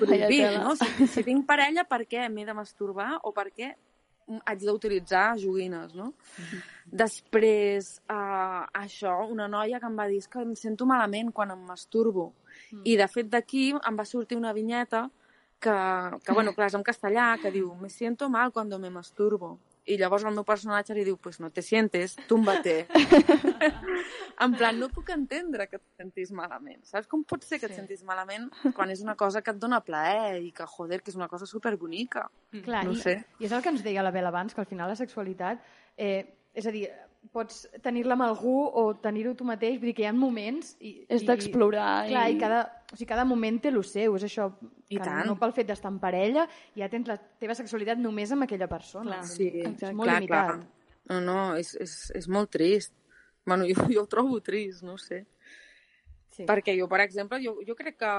prohibit, 0.00 0.58
no? 0.60 0.74
Si, 0.76 1.06
si 1.08 1.24
tinc 1.24 1.46
parella, 1.48 1.84
per 1.88 2.02
què 2.08 2.26
m'he 2.28 2.44
de 2.48 2.56
masturbar 2.56 3.14
o 3.22 3.32
per 3.32 3.50
què 3.52 3.74
haig 4.48 4.60
d'utilitzar 4.64 5.34
joguines, 5.40 5.92
no? 5.96 6.14
Després, 6.88 7.98
uh, 8.12 8.64
això, 8.76 9.14
una 9.32 9.48
noia 9.48 9.80
que 9.80 9.86
em 9.88 9.96
va 9.98 10.06
dir 10.08 10.18
"És 10.20 10.28
que 10.28 10.40
em 10.44 10.54
sento 10.56 10.86
malament 10.86 11.32
quan 11.32 11.50
em 11.50 11.58
masturbo. 11.66 12.32
I, 12.84 12.96
de 12.96 13.06
fet, 13.08 13.28
d'aquí 13.30 13.70
em 13.76 13.98
va 13.98 14.04
sortir 14.04 14.36
una 14.36 14.52
vinyeta 14.52 15.10
que, 15.60 15.74
que 16.24 16.32
bueno, 16.32 16.52
clar, 16.52 16.66
és 16.68 16.74
en 16.74 16.82
castellà, 16.82 17.38
que 17.40 17.50
diu 17.54 17.74
me 17.80 17.88
siento 17.88 18.28
mal 18.28 18.52
cuando 18.52 18.78
me 18.78 18.90
masturbo. 18.90 19.58
I 19.86 19.98
llavors 20.00 20.24
el 20.24 20.32
meu 20.32 20.44
personatge 20.48 20.94
li 20.96 21.04
diu, 21.04 21.18
pues 21.20 21.40
no 21.40 21.50
te 21.52 21.60
sientes, 21.60 22.16
túmbate. 22.26 22.86
en 24.44 24.54
plan, 24.56 24.78
no 24.80 24.88
puc 24.88 25.10
entendre 25.12 25.66
que 25.68 25.76
et 25.76 25.84
sentis 26.00 26.32
malament. 26.32 26.80
Saps 26.88 27.08
com 27.10 27.22
pot 27.28 27.44
ser 27.44 27.58
que 27.60 27.68
et 27.68 27.74
sentis 27.76 28.02
malament 28.04 28.48
quan 28.76 28.90
és 28.90 29.02
una 29.04 29.14
cosa 29.14 29.42
que 29.44 29.52
et 29.52 29.60
dona 29.60 29.82
plaer 29.84 30.40
i 30.42 30.50
que, 30.56 30.64
joder, 30.66 31.02
que 31.02 31.12
és 31.12 31.18
una 31.20 31.28
cosa 31.28 31.46
superbonica. 31.46 32.26
Clar, 32.64 32.84
No 32.88 32.96
i, 32.96 33.00
sé. 33.02 33.18
i 33.38 33.44
és 33.48 33.52
el 33.52 33.62
que 33.62 33.74
ens 33.74 33.84
deia 33.84 34.02
la 34.02 34.12
Bel 34.14 34.26
abans, 34.26 34.54
que 34.54 34.64
al 34.64 34.70
final 34.70 34.88
la 34.88 34.96
sexualitat, 34.96 35.60
eh, 35.96 36.24
és 36.54 36.66
a 36.66 36.72
dir, 36.72 36.88
pots 37.32 37.64
tenir-la 37.82 38.14
amb 38.14 38.22
algú 38.26 38.54
o 38.66 38.94
tenir-ho 39.02 39.34
tu 39.34 39.44
mateix, 39.44 39.78
vull 39.80 39.88
dir 39.90 39.94
que 39.94 40.02
hi 40.04 40.06
ha 40.06 40.12
moments... 40.12 40.76
I, 40.80 41.04
És 41.08 41.22
i- 41.22 41.26
d'explorar 41.26 42.06
Clar, 42.08 42.28
i 42.30 42.36
i- 42.36 42.38
cada, 42.38 42.60
o 42.92 42.96
sigui, 42.96 43.08
cada 43.08 43.24
moment 43.24 43.60
té 43.62 43.68
el 43.72 43.82
seu, 43.84 44.14
és 44.16 44.22
això, 44.28 44.50
I 44.88 44.98
que 44.98 45.02
tant. 45.04 45.26
no 45.26 45.36
pel 45.40 45.52
fet 45.56 45.66
d'estar 45.66 45.90
en 45.90 45.98
parella, 45.98 46.46
ja 46.76 46.88
tens 46.88 47.08
la 47.08 47.16
teva 47.18 47.54
sexualitat 47.54 47.98
només 47.98 48.30
amb 48.32 48.44
aquella 48.46 48.68
persona. 48.68 49.18
Clar. 49.18 49.24
Sí, 49.26 49.50
És 49.64 49.92
molt 49.92 50.10
limitat. 50.12 50.62
No, 51.10 51.20
no, 51.20 51.56
és, 51.56 51.74
és, 51.80 52.12
és 52.14 52.28
molt 52.28 52.50
trist. 52.50 52.92
Bueno, 53.44 53.64
jo, 53.68 53.74
jo 53.92 54.02
ho 54.02 54.06
trobo 54.06 54.40
trist, 54.40 54.82
no 54.82 54.96
sé. 54.98 55.26
Sí. 56.34 56.46
Perquè 56.46 56.72
jo, 56.78 56.88
per 56.88 57.00
exemple, 57.04 57.38
jo, 57.44 57.58
jo 57.66 57.74
crec 57.76 57.98
que 57.98 58.14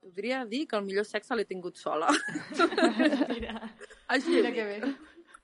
podria 0.00 0.44
dir 0.48 0.66
que 0.66 0.76
el 0.76 0.82
millor 0.84 1.04
sexe 1.04 1.36
l'he 1.36 1.44
tingut 1.44 1.76
sola. 1.76 2.08
Així 4.10 4.30
Mira 4.40 4.50
que 4.52 4.64
bé. 4.64 4.80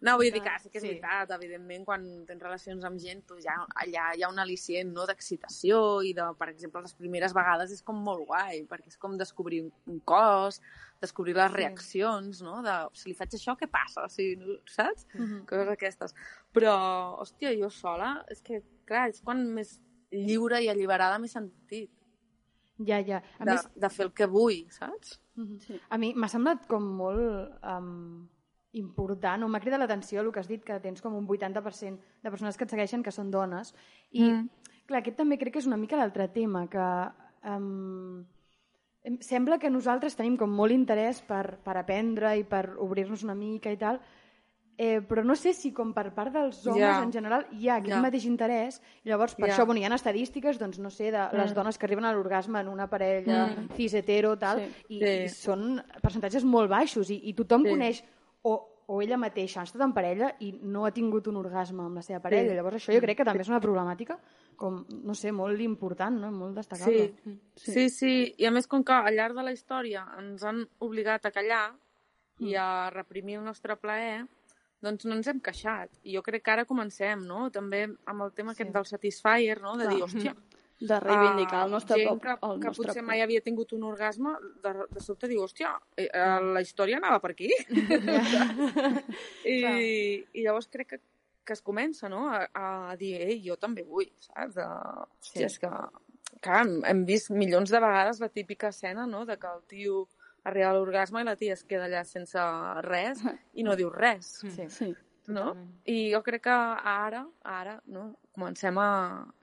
No, 0.05 0.17
vull 0.21 0.29
dir 0.29 0.43
que 0.45 0.53
sí 0.61 0.69
que 0.69 0.77
és 0.79 0.83
Sí. 0.85 0.89
veritat, 0.91 1.31
evidentment, 1.33 1.85
quan 1.87 2.03
tens 2.27 2.43
relacions 2.43 2.85
amb 2.85 2.99
gent, 3.01 3.23
doncs 3.27 3.45
ja, 3.45 3.55
allà 3.83 4.11
hi 4.15 4.23
ha 4.23 4.29
un 4.29 4.37
al·licient 4.43 4.93
no, 4.93 5.07
d'excitació 5.09 6.03
i, 6.05 6.13
de, 6.13 6.27
per 6.39 6.51
exemple, 6.51 6.83
les 6.85 6.93
primeres 6.95 7.33
vegades 7.33 7.73
és 7.73 7.81
com 7.83 7.97
molt 8.05 8.27
guai, 8.29 8.67
perquè 8.69 8.89
és 8.93 8.99
com 8.99 9.17
descobrir 9.17 9.63
un, 9.65 9.73
un 9.87 10.01
cos, 10.01 10.61
descobrir 11.01 11.35
les 11.35 11.51
reaccions, 11.53 12.43
no? 12.43 12.61
De, 12.63 12.77
si 12.93 13.09
li 13.09 13.15
faig 13.17 13.33
això, 13.33 13.57
què 13.57 13.71
passa? 13.73 14.05
O 14.05 14.09
sigui, 14.13 14.37
no, 14.37 14.59
saps? 14.69 15.07
Coses 15.49 15.69
aquestes. 15.73 16.15
Però, 16.53 16.77
hòstia, 17.25 17.57
jo 17.59 17.71
sola, 17.71 18.25
és 18.29 18.43
que, 18.43 18.63
clar, 18.85 19.09
és 19.09 19.23
quan 19.25 19.47
més 19.57 19.79
lliure 20.13 20.61
i 20.63 20.69
alliberada 20.69 21.19
m'he 21.19 21.29
sentit 21.29 21.91
Ja, 22.85 22.99
ja. 23.01 23.23
A 23.41 23.45
de, 23.45 23.53
més, 23.55 23.69
de 23.75 23.89
fer 23.89 24.05
el 24.05 24.13
que 24.13 24.27
vull, 24.29 24.67
saps? 24.71 25.19
Sí. 25.65 25.81
A 25.89 25.97
mi 25.97 26.13
m'ha 26.15 26.29
semblat 26.29 26.67
com 26.69 26.85
molt 26.99 27.55
um, 27.65 28.29
important, 28.77 29.43
o 29.45 29.49
m'ha 29.49 29.61
cridat 29.63 29.81
l'atenció 29.81 30.21
el 30.23 30.31
que 30.33 30.41
has 30.43 30.49
dit, 30.51 30.63
que 30.65 30.79
tens 30.85 31.03
com 31.03 31.15
un 31.17 31.27
80% 31.27 31.99
de 32.23 32.31
persones 32.31 32.57
que 32.57 32.65
et 32.65 32.73
segueixen 32.75 33.03
que 33.03 33.15
són 33.15 33.31
dones. 33.33 33.75
I, 34.13 34.23
mm. 34.23 34.49
clar, 34.87 35.01
aquest 35.01 35.17
també 35.17 35.39
crec 35.41 35.57
que 35.57 35.63
és 35.65 35.71
una 35.71 35.81
mica 35.81 35.97
l'altre 35.97 36.29
tema, 36.35 36.67
que 36.69 36.87
um, 37.49 38.25
em 39.07 39.19
sembla 39.23 39.59
que 39.63 39.71
nosaltres 39.71 40.19
tenim 40.19 40.37
com 40.37 40.51
molt 40.51 40.75
interès 40.75 41.23
per, 41.23 41.59
per 41.65 41.77
aprendre 41.79 42.37
i 42.37 42.45
per 42.45 42.77
obrir-nos 42.83 43.25
una 43.25 43.35
mica 43.39 43.73
i 43.73 43.81
tal, 43.81 44.01
Eh, 44.79 45.01
però 45.01 45.23
no 45.25 45.33
sé 45.41 45.55
si 45.57 45.71
com 45.73 45.95
per 45.97 46.11
part 46.13 46.35
dels 46.35 46.59
homes 46.67 46.83
Ja. 46.83 47.03
en 47.03 47.11
general 47.11 47.47
hi 47.51 47.71
ha 47.71 47.77
aquest 47.77 47.95
Ja. 47.95 48.03
mateix 48.03 48.27
interès 48.27 48.83
llavors 49.05 49.35
per 49.35 49.49
Ja. 49.49 49.55
això 49.55 49.65
bueno, 49.65 49.81
hi 49.81 49.85
ha 49.85 49.95
estadístiques 49.95 50.59
doncs, 50.59 50.79
no 50.79 50.91
sé, 50.91 51.11
de 51.11 51.29
les 51.33 51.55
dones 51.55 51.79
que 51.79 51.87
arriben 51.87 52.05
a 52.05 52.13
l'orgasme 52.13 52.61
en 52.61 52.69
una 52.69 52.87
parella 52.87 53.57
cis 53.75 53.95
hetero 53.95 54.37
tal, 54.37 54.61
i, 54.91 54.99
Sí. 55.01 55.25
i 55.25 55.29
són 55.31 55.83
percentatges 56.03 56.45
molt 56.45 56.69
baixos 56.69 57.09
i, 57.09 57.23
i 57.25 57.33
tothom 57.33 57.63
Sí. 57.65 57.71
coneix 57.71 58.05
o, 58.47 58.55
o 58.87 59.01
ella 59.03 59.19
mateixa 59.19 59.61
ha 59.61 59.67
estat 59.67 59.83
en 59.83 59.93
parella 59.95 60.31
i 60.47 60.53
no 60.63 60.85
ha 60.87 60.93
tingut 60.95 61.27
un 61.31 61.41
orgasme 61.41 61.83
amb 61.83 61.99
la 61.99 62.05
seva 62.07 62.21
parella. 62.23 62.55
Llavors 62.55 62.79
això 62.79 62.95
jo 62.95 63.03
crec 63.03 63.21
que 63.21 63.27
també 63.27 63.43
és 63.43 63.51
una 63.51 63.63
problemàtica 63.63 64.19
com, 64.57 64.79
no 64.89 65.17
sé, 65.19 65.33
molt 65.35 65.61
important, 65.65 66.21
no? 66.23 66.31
molt 66.33 66.57
destacable. 66.61 67.09
Sí, 67.57 67.73
sí, 67.73 67.89
sí. 67.91 68.15
I 68.39 68.47
a 68.49 68.53
més, 68.55 68.69
com 68.71 68.85
que 68.87 68.95
al 68.95 69.19
llarg 69.19 69.37
de 69.37 69.45
la 69.49 69.55
història 69.57 70.07
ens 70.21 70.47
han 70.47 70.63
obligat 70.87 71.27
a 71.27 71.35
callar 71.35 71.67
i 72.47 72.55
a 72.61 72.89
reprimir 72.93 73.41
el 73.41 73.47
nostre 73.49 73.77
plaer, 73.81 74.25
doncs 74.85 75.07
no 75.09 75.17
ens 75.17 75.29
hem 75.33 75.41
queixat. 75.43 75.91
I 76.05 76.17
jo 76.17 76.23
crec 76.25 76.45
que 76.45 76.55
ara 76.55 76.67
comencem, 76.69 77.25
no? 77.27 77.49
També 77.51 77.87
amb 77.89 78.27
el 78.27 78.33
tema 78.37 78.55
aquest 78.55 78.73
del 78.75 78.87
Satisfyer, 78.89 79.59
no? 79.65 79.75
De 79.81 79.89
dir, 79.91 80.03
hòstia, 80.05 80.37
De 80.79 80.99
reivindicar 81.01 81.63
ah, 81.63 81.65
el 81.65 81.71
nostre 81.73 81.97
gent 82.03 82.19
que, 82.21 82.33
el 82.37 82.59
que 82.61 82.69
nostre 82.69 82.85
potser 82.85 83.01
prop. 83.01 83.07
mai 83.09 83.23
havia 83.25 83.41
tingut 83.41 83.71
un 83.73 83.85
orgasme, 83.89 84.35
de, 84.63 84.73
de 84.93 85.01
sobte 85.01 85.29
diu, 85.31 85.41
hòstia, 85.47 85.71
eh, 85.97 86.05
eh, 86.11 86.41
la 86.53 86.61
història 86.61 86.99
anava 87.01 87.21
per 87.23 87.31
aquí. 87.33 87.49
I, 89.45 89.57
I 90.35 90.45
llavors 90.45 90.69
crec 90.73 90.91
que, 90.95 91.01
que 91.47 91.55
es 91.57 91.63
comença, 91.63 92.11
no?, 92.13 92.27
a, 92.29 92.43
a 92.93 92.97
dir, 93.01 93.15
ei, 93.23 93.39
jo 93.45 93.57
també 93.61 93.85
vull, 93.87 94.11
saps? 94.29 94.57
De, 94.59 94.67
hòstia, 94.67 95.47
és 95.49 95.59
que, 95.63 95.71
clar, 96.45 96.61
hem, 96.65 96.77
hem 96.91 97.05
vist 97.09 97.31
milions 97.33 97.73
de 97.73 97.81
vegades 97.83 98.21
la 98.21 98.29
típica 98.33 98.69
escena, 98.75 99.07
no?, 99.09 99.25
de 99.29 99.39
que 99.41 99.49
el 99.49 99.65
tio 99.71 100.05
arriba 100.47 100.71
a 100.71 100.77
l'orgasme 100.77 101.25
i 101.25 101.27
la 101.27 101.35
tia 101.41 101.57
es 101.57 101.65
queda 101.67 101.89
allà 101.89 102.05
sense 102.07 102.39
res 102.87 103.25
i 103.59 103.65
no 103.67 103.75
diu 103.79 103.89
res, 103.91 104.37
Sí. 104.55 104.69
Sí. 104.71 104.93
no? 105.27 105.49
I 105.91 106.13
jo 106.13 106.21
crec 106.23 106.45
que 106.45 106.55
ara, 106.93 107.25
ara, 107.43 107.81
no, 107.91 108.13
comencem 108.37 108.79
a 108.79 108.91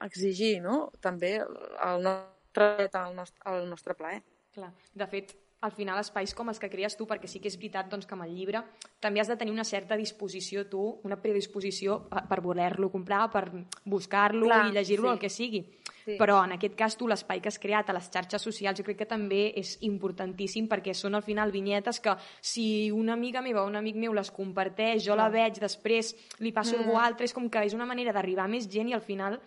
exigir, 0.06 0.56
no?, 0.64 0.88
també 1.04 1.36
el 1.42 2.06
nostre, 2.06 2.88
el 2.88 3.18
nostre, 3.18 3.42
el 3.54 3.68
nostre 3.70 3.98
plaer. 3.98 4.22
Clar. 4.54 4.70
De 4.94 5.08
fet, 5.10 5.34
al 5.64 5.72
final 5.72 6.00
espais 6.02 6.34
com 6.36 6.52
els 6.52 6.60
que 6.60 6.70
crees 6.70 6.98
tu, 7.00 7.08
perquè 7.08 7.30
sí 7.32 7.40
que 7.40 7.48
és 7.48 7.56
veritat 7.58 7.88
doncs, 7.92 8.08
que 8.08 8.18
amb 8.18 8.26
el 8.26 8.34
llibre 8.36 8.64
també 9.04 9.22
has 9.22 9.32
de 9.32 9.38
tenir 9.40 9.54
una 9.56 9.64
certa 9.64 9.96
disposició 10.00 10.66
tu, 10.68 10.84
una 11.08 11.20
predisposició 11.22 12.02
per, 12.10 12.26
per 12.28 12.42
voler-lo 12.44 12.92
comprar, 12.92 13.30
per 13.32 13.46
buscar-lo 13.86 14.52
i 14.52 14.76
llegir-lo, 14.76 15.10
sí. 15.10 15.14
el 15.14 15.22
que 15.22 15.32
sigui. 15.32 15.64
Sí. 16.04 16.18
Però 16.20 16.42
en 16.44 16.58
aquest 16.58 16.76
cas 16.76 16.98
tu 17.00 17.08
l'espai 17.08 17.40
que 17.40 17.48
has 17.48 17.60
creat 17.64 17.88
a 17.88 17.96
les 17.96 18.10
xarxes 18.12 18.44
socials 18.44 18.76
jo 18.76 18.84
crec 18.84 19.00
que 19.06 19.08
també 19.08 19.46
és 19.60 19.78
importantíssim 19.88 20.68
perquè 20.68 20.92
són 20.92 21.16
al 21.16 21.24
final 21.24 21.54
vinyetes 21.56 22.02
que 22.04 22.18
si 22.42 22.92
una 22.92 23.16
amiga 23.16 23.42
meva 23.42 23.64
o 23.64 23.70
un 23.72 23.80
amic 23.80 23.96
meu 23.96 24.12
les 24.12 24.32
comparteix, 24.36 25.06
jo 25.06 25.16
la 25.16 25.30
veig, 25.32 25.62
després 25.64 26.12
li 26.44 26.52
passo 26.52 26.76
a 26.76 26.84
algú 26.84 27.00
altre, 27.00 27.24
és 27.24 27.36
com 27.36 27.48
que 27.48 27.64
és 27.64 27.76
una 27.78 27.88
manera 27.88 28.12
d'arribar 28.12 28.50
a 28.50 28.52
més 28.52 28.68
gent 28.68 28.92
i 28.92 28.98
al 28.98 29.06
final 29.06 29.40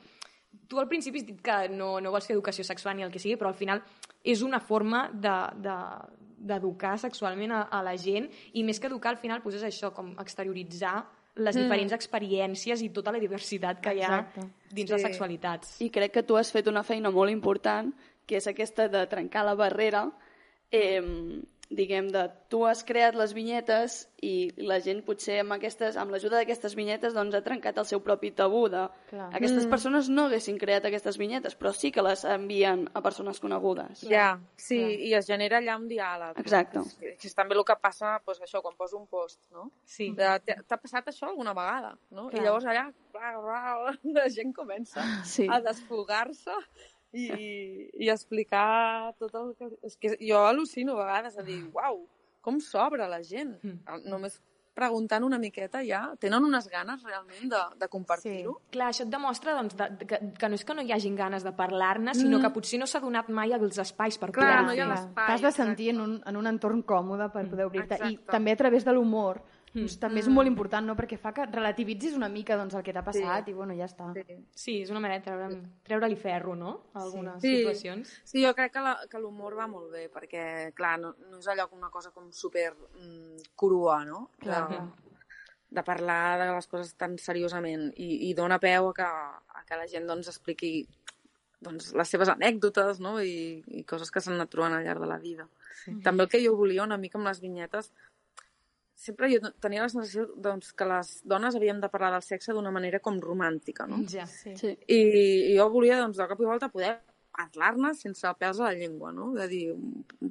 tu 0.69 0.79
al 0.81 0.89
principi 0.89 1.19
has 1.21 1.27
dit 1.27 1.41
que 1.43 1.69
no, 1.69 2.01
no 2.01 2.11
vols 2.11 2.27
fer 2.27 2.35
educació 2.37 2.65
sexual 2.65 2.97
ni 2.97 3.03
el 3.07 3.11
que 3.13 3.19
sigui, 3.23 3.37
però 3.37 3.49
al 3.53 3.59
final 3.59 3.83
és 4.25 4.43
una 4.43 4.61
forma 4.61 5.11
de, 5.13 5.35
de, 5.63 5.77
d'educar 6.39 6.97
sexualment 6.99 7.53
a, 7.53 7.63
a 7.71 7.83
la 7.83 7.97
gent 7.97 8.29
i 8.55 8.65
més 8.67 8.81
que 8.81 8.89
educar 8.91 9.15
al 9.15 9.21
final 9.23 9.43
pues 9.43 9.57
és 9.59 9.65
això, 9.69 9.93
com 9.95 10.15
exterioritzar 10.21 10.99
les 11.37 11.55
diferents 11.57 11.93
experiències 11.93 12.81
i 12.81 12.89
tota 12.97 13.13
la 13.13 13.19
diversitat 13.21 13.81
que 13.85 13.93
hi 13.93 14.01
ha 14.01 14.23
Exacte. 14.23 14.47
dins 14.73 14.89
Sí. 14.89 14.95
les 14.95 15.03
sexualitats. 15.03 15.75
I 15.85 15.91
crec 15.93 16.13
que 16.15 16.23
tu 16.25 16.37
has 16.41 16.51
fet 16.51 16.67
una 16.67 16.83
feina 16.83 17.11
molt 17.13 17.31
important, 17.31 17.93
que 18.27 18.39
és 18.39 18.47
aquesta 18.49 18.89
de 18.89 19.03
trencar 19.07 19.45
la 19.45 19.55
barrera, 19.55 20.07
eh, 20.71 21.03
diguem, 21.71 22.09
de 22.15 22.31
tu 22.49 22.61
has 22.67 22.85
creat 22.87 23.15
les 23.19 23.33
vinyetes 23.35 24.09
i 24.23 24.51
la 24.57 24.79
gent 24.81 25.01
potser 25.05 25.41
amb, 25.43 25.53
aquestes, 25.57 25.97
amb 25.99 26.11
l'ajuda 26.15 26.37
d'aquestes 26.39 26.77
vinyetes 26.79 27.13
doncs, 27.15 27.35
ha 27.35 27.43
trencat 27.43 27.77
el 27.79 27.85
seu 27.89 28.01
propi 28.01 28.31
tabú 28.31 28.69
de 28.71 28.85
Clar. 29.11 29.31
aquestes 29.35 29.67
persones 29.67 30.09
no 30.09 30.27
haguessin 30.29 30.59
creat 30.59 30.85
aquestes 30.87 31.19
vinyetes, 31.19 31.57
però 31.59 31.73
sí 31.75 31.91
que 31.93 32.03
les 32.07 32.25
envien 32.25 32.89
a 32.95 33.03
persones 33.03 33.41
conegudes. 33.41 34.07
Ja, 34.09 34.39
sí, 34.57 34.79
i 34.79 35.13
es 35.15 35.27
genera 35.27 35.59
allà 35.59 35.77
un 35.77 35.89
diàleg. 35.89 36.39
Exacte. 36.39 36.81
Que, 37.01 37.17
que 37.19 37.27
és 37.27 37.35
també 37.35 37.57
el 37.59 37.65
que 37.65 37.77
passa, 37.83 38.21
doncs, 38.25 38.41
això, 38.47 38.63
quan 38.63 38.77
poso 38.77 38.97
un 38.97 39.07
post, 39.07 39.41
no? 39.51 39.71
Sí. 39.85 40.13
"T'ha- 40.17 40.39
T'ha 40.41 40.77
passat 40.79 41.07
això 41.09 41.27
alguna 41.29 41.53
vegada, 41.53 41.97
no? 42.11 42.29
Clar. 42.31 42.43
I 42.43 42.45
llavors 42.47 42.65
allà 42.65 42.93
bla, 43.13 43.33
bla, 43.41 43.99
la 44.23 44.29
gent 44.31 44.55
comença 44.55 45.03
Sí. 45.25 45.47
a 45.51 45.61
desfogar-se 45.61 46.53
i, 47.17 47.87
i 48.07 48.11
explicar 48.13 49.15
tot 49.21 49.35
el 49.39 49.55
que... 49.59 49.71
És 49.87 49.97
que 49.97 50.17
jo 50.21 50.43
al·lucino 50.45 50.97
a 50.97 51.05
vegades 51.05 51.39
a 51.39 51.47
dir, 51.47 51.63
uau, 51.75 52.05
com 52.45 52.61
s'obre 52.63 53.09
la 53.11 53.23
gent. 53.27 53.57
Només 54.05 54.39
preguntant 54.77 55.25
una 55.25 55.39
miqueta 55.41 55.81
ja, 55.87 56.03
tenen 56.21 56.45
unes 56.45 56.69
ganes 56.69 57.01
realment 57.07 57.49
de, 57.53 57.63
de 57.81 57.89
compartir-ho. 57.89 58.59
Clar, 58.75 58.91
això 58.93 59.07
et 59.07 59.13
demostra 59.13 59.55
doncs, 59.57 59.77
de, 59.79 59.89
de, 60.03 60.09
que, 60.11 60.19
que 60.37 60.51
no 60.53 60.59
és 60.59 60.65
que 60.69 60.77
no 60.77 60.85
hi 60.85 60.93
hagin 60.93 61.17
ganes 61.17 61.47
de 61.47 61.53
parlar-ne, 61.57 62.13
sinó 62.19 62.43
que 62.45 62.53
potser 62.53 62.81
no 62.83 62.89
s'ha 62.91 63.01
donat 63.01 63.31
mai 63.33 63.57
els 63.57 63.81
espais 63.81 64.21
per 64.21 64.31
Mm. 64.37 64.37
Clar, 64.37 64.65
poder 64.67 64.67
no 64.69 64.75
T'has 65.17 65.45
de 65.47 65.53
sentir 65.55 65.91
en 65.95 66.01
un, 66.05 66.17
en 66.29 66.37
un 66.37 66.51
entorn 66.51 66.83
còmode 66.85 67.31
per 67.33 67.47
poder 67.49 67.71
obrir-te. 67.71 67.97
I 68.11 68.19
també 68.29 68.53
a 68.53 68.61
través 68.61 68.85
de 68.85 68.93
l'humor, 68.93 69.41
doncs, 69.77 69.99
també 70.03 70.21
és 70.23 70.29
molt 70.33 70.49
important, 70.51 70.87
no? 70.87 70.97
perquè 70.99 71.19
fa 71.21 71.33
que 71.37 71.47
relativitzis 71.47 72.17
una 72.17 72.29
mica 72.33 72.57
doncs, 72.59 72.75
el 72.79 72.83
que 72.87 72.95
t'ha 72.97 73.05
passat 73.07 73.49
i 73.49 73.55
bueno, 73.57 73.77
ja 73.79 73.87
està. 73.87 74.11
Sí. 74.17 74.37
Sí, 74.55 74.77
és 74.83 74.91
una 74.91 75.01
manera 75.05 75.21
de 75.21 75.27
treure, 75.29 75.61
treure-li 75.87 76.17
ferro, 76.17 76.57
no? 76.57 76.75
A 76.95 77.03
algunes 77.05 77.41
Sí. 77.43 77.57
situacions. 77.59 78.13
Sí, 78.25 78.45
jo 78.45 78.55
crec 78.55 78.73
que 79.11 79.19
l'humor 79.21 79.57
va 79.59 79.67
molt 79.71 79.91
bé, 79.93 80.09
perquè, 80.13 80.73
clar, 80.75 80.99
no, 81.01 81.15
no 81.31 81.39
és 81.39 81.49
allò 81.49 81.69
com 81.69 81.79
una 81.79 81.91
cosa 81.91 82.11
com 82.11 82.33
super 82.33 82.73
mm, 82.75 83.53
crua, 83.57 84.05
no? 84.05 84.31
Clar, 84.41 84.63
de, 84.69 84.77
clar. 84.77 84.87
de 85.77 85.83
parlar 85.83 86.39
de 86.41 86.53
les 86.55 86.67
coses 86.67 86.95
tan 86.95 87.19
seriosament 87.19 87.93
i, 87.97 88.31
i 88.31 88.35
dona 88.35 88.59
peu 88.63 88.89
a 88.91 88.95
que, 88.95 89.03
a 89.03 89.65
que 89.67 89.77
la 89.77 89.89
gent 89.91 90.07
doncs, 90.07 90.29
expliqui 90.29 90.87
doncs, 91.61 91.93
les 91.97 92.09
seves 92.09 92.29
anècdotes 92.29 93.01
no? 93.01 93.17
I, 93.21 93.63
i 93.67 93.83
coses 93.89 94.11
que 94.13 94.21
s'han 94.21 94.37
anat 94.37 94.51
trobant 94.53 94.77
al 94.77 94.85
llarg 94.85 95.01
de 95.03 95.09
la 95.11 95.19
vida. 95.19 95.49
Sí. 95.85 95.97
També 96.05 96.25
el 96.25 96.29
que 96.31 96.41
jo 96.45 96.55
volia 96.57 96.85
una 96.85 96.99
mica 97.01 97.19
amb 97.19 97.27
les 97.29 97.41
vinyetes 97.41 97.93
sempre 98.97 99.29
jo 99.29 99.53
tenia 99.61 99.85
la 99.85 99.91
sensació 99.93 100.25
doncs, 100.41 100.73
que 100.73 100.87
les 100.89 101.11
dones 101.29 101.57
havíem 101.59 101.83
de 101.83 101.91
parlar 101.93 102.15
del 102.15 102.25
sexe 102.25 102.55
d'una 102.57 102.73
manera 102.73 103.01
com 103.05 103.21
romàntica, 103.21 103.85
no? 103.87 104.01
Ja. 104.09 104.25
Sí. 104.31 104.57
Sí. 104.57 104.73
I, 104.89 105.01
i 105.53 105.59
jo 105.59 105.69
volia, 105.71 106.01
doncs, 106.01 106.17
de 106.17 106.27
cop 106.31 106.41
i 106.41 106.49
volta 106.49 106.73
poder 106.73 106.97
parlar-ne 107.37 107.93
sense 107.93 108.31
pèls 108.41 108.61
a 108.63 108.71
la 108.71 108.75
llengua, 108.79 109.13
no? 109.13 109.29
De 109.37 109.47
dir, 109.51 109.75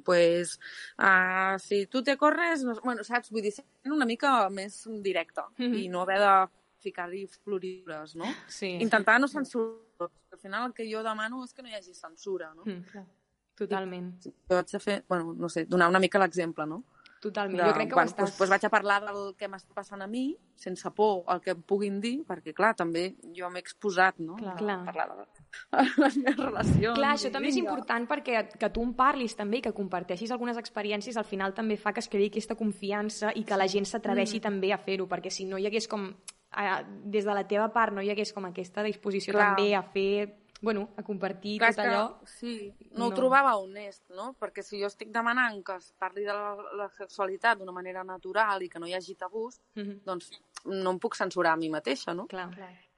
pues, 0.04 0.56
uh, 0.98 1.54
si 1.62 1.84
tu 1.86 2.02
te 2.02 2.16
corres, 2.18 2.64
no, 2.66 2.74
bueno, 2.82 3.06
saps? 3.06 3.30
Vull 3.30 3.46
dir, 3.46 3.54
sent 3.54 3.94
una 3.94 4.08
mica 4.08 4.48
més 4.50 4.82
directa 5.04 5.46
mm 5.56 5.62
-hmm. 5.64 5.84
i 5.84 5.88
no 5.88 6.02
haver 6.02 6.18
de 6.18 6.34
ficar-hi 6.82 7.26
floridures, 7.26 8.16
no? 8.16 8.26
Sí. 8.48 8.74
Intentar 8.82 9.20
no 9.20 9.28
censurar, 9.28 9.78
perquè 9.98 10.32
al 10.32 10.38
final 10.38 10.66
el 10.66 10.74
que 10.74 10.90
jo 10.90 11.02
demano 11.02 11.44
és 11.44 11.54
que 11.54 11.62
no 11.62 11.68
hi 11.68 11.74
hagi 11.74 11.94
censura, 11.94 12.52
no? 12.54 12.64
Mm. 12.64 13.06
Totalment. 13.54 14.12
Jo 14.22 14.58
haig 14.58 14.70
de 14.70 14.78
fer, 14.78 15.04
bueno, 15.08 15.32
no 15.32 15.48
sé, 15.48 15.64
donar 15.64 15.88
una 15.88 15.98
mica 15.98 16.18
l'exemple, 16.18 16.66
no? 16.66 16.84
Totalment. 17.22 17.58
De, 17.58 17.64
jo 17.64 17.74
crec 17.74 17.88
que 17.88 17.96
bueno, 17.96 18.10
ho 18.10 18.12
estàs... 18.12 18.28
doncs, 18.28 18.38
doncs 18.38 18.52
vaig 18.52 18.66
a 18.66 18.70
parlar 18.72 18.98
del 19.06 19.22
que 19.38 19.48
m'està 19.48 19.74
passant 19.76 20.04
a 20.04 20.08
mi, 20.10 20.26
sense 20.60 20.90
por 20.96 21.24
al 21.32 21.40
que 21.44 21.54
em 21.54 21.62
puguin 21.64 21.98
dir, 22.00 22.18
perquè, 22.28 22.52
clar, 22.56 22.74
també 22.76 23.06
jo 23.36 23.48
m'he 23.52 23.62
exposat, 23.64 24.20
no? 24.20 24.36
Clar. 24.40 24.54
A 24.54 24.60
Clar. 24.60 24.78
parlar 24.84 25.08
de 25.12 25.26
les 26.04 26.18
meves 26.20 26.38
relacions. 26.40 26.98
Clar, 26.98 27.12
això 27.16 27.32
també 27.32 27.50
és 27.52 27.58
important 27.60 28.06
perquè 28.10 28.44
que 28.60 28.70
tu 28.72 28.84
en 28.84 28.94
parlis 28.98 29.36
també 29.38 29.60
i 29.60 29.66
que 29.66 29.74
comparteixis 29.76 30.32
algunes 30.34 30.60
experiències 30.60 31.16
al 31.16 31.28
final 31.28 31.56
també 31.56 31.78
fa 31.80 31.94
que 31.96 32.04
es 32.04 32.10
creï 32.12 32.28
aquesta 32.30 32.58
confiança 32.58 33.32
i 33.34 33.44
que 33.48 33.58
la 33.58 33.68
gent 33.70 33.88
s'atreveixi 33.88 34.42
també 34.44 34.72
a 34.72 34.80
fer-ho, 34.80 35.08
perquè 35.10 35.32
si 35.32 35.48
no 35.48 35.58
hi 35.58 35.68
hagués 35.70 35.88
com, 35.88 36.10
eh, 36.10 36.80
des 37.04 37.24
de 37.24 37.34
la 37.34 37.46
teva 37.48 37.70
part 37.72 37.96
no 37.96 38.04
hi 38.04 38.12
hagués 38.12 38.32
com 38.36 38.48
aquesta 38.48 38.84
disposició 38.86 39.36
Clar. 39.36 39.54
també 39.54 39.74
a 39.74 39.82
fer, 39.82 40.45
bueno, 40.62 40.90
a 40.96 41.02
compartir 41.02 41.58
Clar, 41.58 41.74
tot 41.74 41.82
que, 41.84 41.88
allò... 41.90 42.20
sí, 42.24 42.72
no, 42.92 43.06
ho 43.06 43.10
no. 43.10 43.14
trobava 43.14 43.56
honest, 43.60 44.08
no? 44.10 44.30
Perquè 44.40 44.62
si 44.64 44.80
jo 44.80 44.86
estic 44.88 45.10
demanant 45.12 45.62
que 45.64 45.76
es 45.76 45.92
parli 45.98 46.24
de 46.24 46.32
la, 46.32 46.54
la 46.78 46.88
sexualitat 46.96 47.58
d'una 47.58 47.72
manera 47.76 48.02
natural 48.04 48.62
i 48.64 48.68
que 48.72 48.78
no 48.80 48.86
hi 48.88 48.94
hagi 48.96 49.14
tabús, 49.14 49.60
Mhm. 49.76 50.00
doncs 50.04 50.30
no 50.64 50.90
em 50.90 50.98
puc 50.98 51.14
censurar 51.14 51.52
a 51.52 51.56
mi 51.60 51.68
mateixa, 51.70 52.14
no? 52.14 52.26
Clar. 52.26 52.48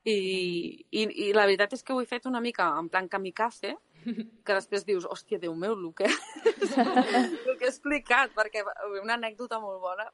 I, 0.04 0.86
i, 0.90 1.02
I 1.28 1.32
la 1.34 1.44
veritat 1.44 1.72
és 1.74 1.82
que 1.82 1.92
ho 1.92 2.00
he 2.00 2.06
fet 2.06 2.24
una 2.26 2.40
mica 2.40 2.70
en 2.78 2.88
plan 2.88 3.08
kamikaze, 3.08 3.74
que 4.46 4.54
després 4.54 4.86
dius, 4.86 5.04
hòstia, 5.04 5.38
Déu 5.42 5.54
meu, 5.58 5.74
el 5.74 5.92
que, 5.92 6.06
el 6.06 7.56
que 7.58 7.64
he 7.66 7.68
explicat, 7.68 8.30
perquè 8.36 8.62
una 9.02 9.18
anècdota 9.18 9.58
molt 9.60 9.80
bona, 9.82 10.06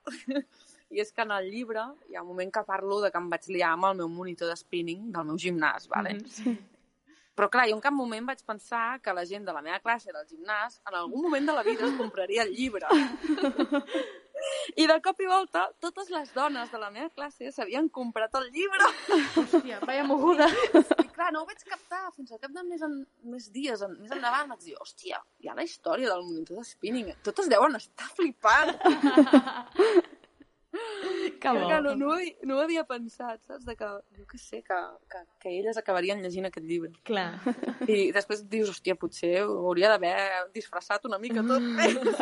i 0.91 1.01
és 1.01 1.13
que 1.13 1.23
en 1.23 1.31
el 1.37 1.51
llibre 1.51 1.85
hi 2.09 2.17
ha 2.17 2.23
un 2.23 2.29
moment 2.33 2.51
que 2.53 2.65
parlo 2.67 3.01
de 3.05 3.11
que 3.13 3.19
em 3.21 3.29
vaig 3.31 3.47
liar 3.53 3.73
amb 3.77 3.85
el 3.93 3.97
meu 4.01 4.09
monitor 4.09 4.49
de 4.51 4.57
spinning 4.57 5.13
del 5.13 5.25
meu 5.31 5.37
gimnàs, 5.37 5.87
vale? 5.93 6.17
Però 7.35 7.49
clar, 7.51 7.67
jo 7.67 7.75
en 7.75 7.83
cap 7.83 7.95
moment 7.95 8.29
vaig 8.29 8.43
pensar 8.47 9.01
que 9.03 9.15
la 9.17 9.25
gent 9.27 9.47
de 9.47 9.55
la 9.55 9.63
meva 9.63 9.81
classe 9.83 10.13
del 10.15 10.27
gimnàs 10.29 10.79
en 10.87 10.99
algun 11.01 11.25
moment 11.27 11.49
de 11.51 11.57
la 11.57 11.65
vida 11.67 11.89
es 11.89 11.97
compraria 11.99 12.45
el 12.47 12.55
llibre. 12.55 12.87
I 14.77 14.87
de 14.91 14.97
cop 15.03 15.21
i 15.23 15.27
volta, 15.31 15.65
totes 15.83 16.11
les 16.15 16.31
dones 16.35 16.71
de 16.71 16.79
la 16.79 16.91
meva 16.95 17.09
classe 17.17 17.51
s'havien 17.55 17.89
comprat 17.99 18.35
el 18.39 18.49
llibre. 18.55 18.89
Hòstia, 19.41 19.81
vaya 19.87 20.07
moguda. 20.07 20.49
I 20.51 21.09
clar, 21.09 21.31
no 21.35 21.43
ho 21.43 21.49
vaig 21.49 21.63
captar 21.67 22.03
fins 22.15 22.35
al 22.35 22.43
cap 22.43 22.55
de 22.55 22.65
més, 22.69 22.83
en, 22.87 22.99
més 23.35 23.51
dies, 23.55 23.83
en, 23.87 23.95
més 24.01 24.15
endavant. 24.15 24.51
Vaig 24.55 24.67
dir, 24.67 24.79
hòstia, 24.79 25.23
hi 25.43 25.51
ha 25.51 25.59
la 25.59 25.67
història 25.67 26.11
del 26.13 26.27
monitor 26.27 26.63
de 26.63 26.69
spinning. 26.71 27.15
Totes 27.27 27.51
deuen 27.51 27.79
estar 27.81 28.11
flipant. 28.19 28.77
Que 31.41 31.53
bo. 31.53 31.69
Que 31.69 31.81
no, 31.81 31.95
no, 31.95 32.09
ho 32.09 32.15
havia, 32.15 32.35
no 32.49 32.57
ho 32.57 32.63
havia 32.65 32.85
pensat, 32.89 33.41
saps? 33.47 33.65
De 33.67 33.75
que, 33.79 33.89
jo 34.19 34.27
què 34.31 34.41
sé, 34.41 34.61
que, 34.67 34.79
que, 35.13 35.23
que 35.43 35.53
elles 35.61 35.79
acabarien 35.81 36.23
llegint 36.25 36.49
aquest 36.49 36.67
llibre. 36.69 36.93
Clar. 37.07 37.41
I 37.87 38.11
després 38.15 38.45
dius, 38.51 38.73
hòstia, 38.73 38.97
potser 39.01 39.33
ho 39.45 39.59
hauria 39.69 39.93
d'haver 39.93 40.15
disfressat 40.57 41.07
una 41.09 41.21
mica 41.23 41.45
tot. 41.47 41.65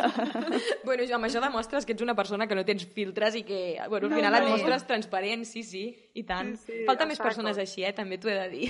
bueno, 0.87 1.03
jo, 1.05 1.17
amb 1.17 1.29
això 1.29 1.43
demostres 1.43 1.87
que 1.87 1.95
ets 1.95 2.05
una 2.05 2.17
persona 2.19 2.47
que 2.47 2.57
no 2.57 2.65
tens 2.67 2.85
filtres 2.95 3.39
i 3.39 3.45
que, 3.47 3.61
bueno, 3.89 4.09
al 4.11 4.17
final 4.19 4.39
et 4.39 4.49
mostres 4.49 4.87
transparent, 4.89 5.47
sí, 5.49 5.63
sí, 5.67 5.85
i 6.13 6.23
tant. 6.23 6.51
Sí, 6.61 6.69
sí, 6.69 6.79
Falta 6.85 7.07
més 7.09 7.17
exacte. 7.17 7.29
persones 7.29 7.57
així, 7.57 7.83
eh? 7.87 7.91
També 7.97 8.19
t'ho 8.21 8.29
he 8.29 8.35
de 8.37 8.49
dir. 8.51 8.67